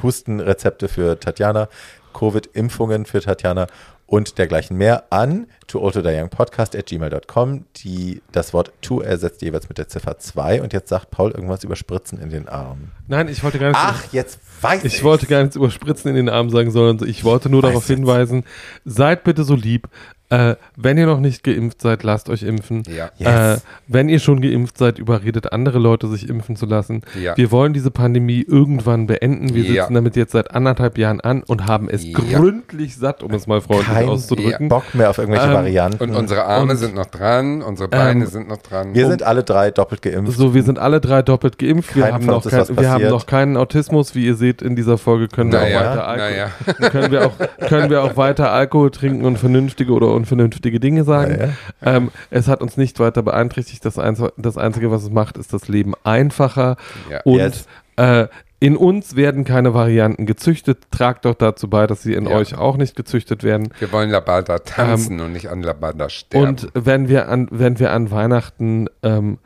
Hustenrezepte 0.00 0.86
für 0.86 1.18
Tatjana, 1.18 1.68
Covid-Impfungen 2.14 3.04
für 3.04 3.20
Tatjana 3.20 3.66
und 4.06 4.38
dergleichen 4.38 4.76
mehr 4.76 5.04
an 5.10 5.46
tooldtodyyoungpodcast 5.66 6.76
at 6.76 6.86
gmail.com. 6.86 7.64
Die, 7.76 8.22
das 8.32 8.52
Wort 8.52 8.72
to 8.80 9.00
ersetzt 9.00 9.42
jeweils 9.42 9.68
mit 9.68 9.78
der 9.78 9.88
Ziffer 9.88 10.18
2 10.18 10.62
und 10.62 10.72
jetzt 10.72 10.88
sagt 10.88 11.10
Paul 11.10 11.32
irgendwas 11.32 11.64
über 11.64 11.74
Spritzen 11.76 12.20
in 12.20 12.30
den 12.30 12.48
Armen. 12.48 12.92
Nein, 13.08 13.28
ich 13.28 13.42
wollte 13.42 13.58
gar 13.58 13.68
nicht. 13.68 13.78
Ach, 13.78 14.04
jetzt 14.12 14.38
weiß 14.60 14.84
ich 14.84 15.02
wollte 15.02 15.26
gar 15.26 15.42
nichts 15.42 15.56
über 15.56 15.70
Spritzen 15.70 16.08
in 16.10 16.16
den 16.16 16.28
Arm 16.28 16.50
sagen, 16.50 16.70
sondern 16.70 17.08
ich 17.08 17.24
wollte 17.24 17.48
nur 17.48 17.62
Weiß 17.62 17.70
darauf 17.70 17.88
jetzt. 17.88 17.96
hinweisen, 17.98 18.44
seid 18.84 19.24
bitte 19.24 19.44
so 19.44 19.54
lieb. 19.54 19.88
Äh, 20.28 20.56
wenn 20.76 20.98
ihr 20.98 21.06
noch 21.06 21.20
nicht 21.20 21.44
geimpft 21.44 21.80
seid, 21.82 22.02
lasst 22.02 22.28
euch 22.28 22.42
impfen. 22.42 22.82
Ja. 22.88 23.10
Yes. 23.16 23.58
Äh, 23.58 23.60
wenn 23.86 24.08
ihr 24.08 24.18
schon 24.18 24.40
geimpft 24.40 24.76
seid, 24.76 24.98
überredet 24.98 25.52
andere 25.52 25.78
Leute, 25.78 26.08
sich 26.08 26.28
impfen 26.28 26.56
zu 26.56 26.66
lassen. 26.66 27.02
Ja. 27.20 27.36
Wir 27.36 27.52
wollen 27.52 27.72
diese 27.72 27.92
Pandemie 27.92 28.44
irgendwann 28.46 29.06
beenden. 29.06 29.54
Wir 29.54 29.62
Ja. 29.62 29.82
sitzen 29.84 29.94
damit 29.94 30.16
jetzt 30.16 30.32
seit 30.32 30.50
anderthalb 30.52 30.98
Jahren 30.98 31.20
an 31.20 31.44
und 31.44 31.66
haben 31.66 31.88
es 31.88 32.04
Ja. 32.04 32.18
gründlich 32.18 32.96
satt, 32.96 33.22
um 33.22 33.32
es 33.34 33.46
mal 33.46 33.60
freundlich 33.60 33.86
Kein 33.86 34.08
auszudrücken. 34.08 34.68
Bock 34.68 34.82
mehr 34.94 35.10
auf 35.10 35.18
irgendwelche 35.18 35.46
Ähm, 35.46 35.54
Varianten. 35.54 36.02
Und 36.02 36.16
unsere 36.16 36.44
Arme 36.44 36.72
Und- 36.72 36.78
sind 36.78 36.96
noch 36.96 37.06
dran, 37.06 37.62
unsere 37.62 37.88
Beine 37.88 38.24
Ähm, 38.24 38.30
sind 38.30 38.48
noch 38.48 38.58
dran. 38.62 38.94
wir 38.94 39.06
sind 39.06 39.22
alle 39.22 39.44
drei 39.44 39.70
doppelt 39.70 40.02
geimpft. 40.02 40.36
So, 40.36 40.54
wir 40.54 40.64
sind 40.64 40.80
alle 40.80 41.00
drei 41.00 41.22
doppelt 41.22 41.56
geimpft. 41.58 41.94
Wir, 41.94 42.12
haben 42.12 42.26
noch, 42.26 42.44
kein, 42.44 42.76
wir 42.76 42.90
haben 42.90 43.08
noch 43.08 43.26
keinen 43.26 43.56
Autismus. 43.56 44.16
Wie 44.16 44.26
ihr 44.26 44.34
seht, 44.34 44.60
in 44.60 44.74
dieser 44.74 44.98
Folge 44.98 45.28
können 45.28 45.52
wir 45.52 45.60
Naja, 45.60 45.78
auch 45.80 45.84
weiter 45.90 46.08
Alkohol, 46.08 46.30
naja. 46.30 46.88
können 46.90 47.10
wir 47.12 47.26
auch, 47.26 47.32
können 47.68 47.90
wir 47.90 48.02
auch 48.02 48.16
weiter 48.16 48.50
Alkohol 48.50 48.90
trinken 48.90 49.24
und 49.24 49.38
vernünftige 49.38 49.92
oder 49.92 50.15
unvernünftige 50.16 50.80
Dinge 50.80 51.04
sagen. 51.04 51.36
Ja, 51.38 51.46
ja. 51.46 51.96
Ähm, 51.96 52.10
es 52.30 52.48
hat 52.48 52.60
uns 52.62 52.76
nicht 52.76 52.98
weiter 52.98 53.22
beeinträchtigt. 53.22 53.84
Das, 53.84 53.98
Einz- 53.98 54.32
das 54.36 54.56
Einzige, 54.56 54.90
was 54.90 55.02
es 55.04 55.10
macht, 55.10 55.36
ist 55.36 55.52
das 55.52 55.68
Leben 55.68 55.92
einfacher. 56.04 56.76
Ja. 57.10 57.20
Und 57.24 57.36
Yes. 57.36 57.66
äh, 57.96 58.26
in 58.58 58.76
uns 58.76 59.16
werden 59.16 59.44
keine 59.44 59.74
Varianten 59.74 60.24
gezüchtet. 60.24 60.78
Tragt 60.90 61.26
doch 61.26 61.34
dazu 61.34 61.68
bei, 61.68 61.86
dass 61.86 62.02
sie 62.02 62.14
in 62.14 62.24
Ja. 62.26 62.36
euch 62.36 62.56
auch 62.56 62.78
nicht 62.78 62.96
gezüchtet 62.96 63.42
werden. 63.44 63.68
Wir 63.78 63.92
wollen 63.92 64.08
Labada 64.10 64.58
tanzen 64.60 65.20
und 65.20 65.32
nicht 65.32 65.48
an 65.50 65.62
Labada 65.62 66.08
sterben. 66.08 66.46
Und 66.48 66.68
wenn 66.72 67.08
wir 67.08 67.28
an, 67.28 67.48
wenn 67.50 67.78
wir 67.78 67.92
an 67.92 68.10
Weihnachten 68.10 68.86
ähm, 69.02 69.38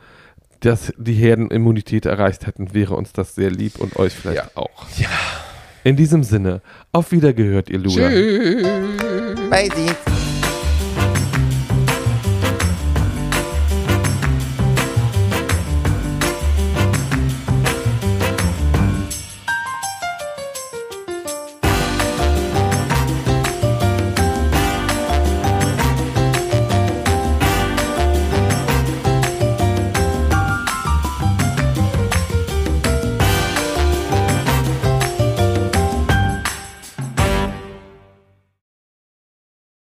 das, 0.61 0.93
die 0.97 1.15
Herdenimmunität 1.15 2.07
erreicht 2.07 2.47
hätten, 2.47 2.73
wäre 2.73 2.95
uns 2.95 3.13
das 3.13 3.35
sehr 3.35 3.51
lieb 3.51 3.81
und 3.81 3.97
euch 3.97 4.13
vielleicht 4.15 4.37
Ja. 4.45 4.51
auch. 4.55 4.87
Ja. 4.97 5.09
In 5.83 5.97
diesem 5.97 6.23
Sinne, 6.23 6.61
auf 6.93 7.11
Wiedergehört, 7.11 7.71
ihr 7.71 7.79
Luder. 7.79 8.11
Tschüss. 8.11 8.63
Bye, 9.49 9.71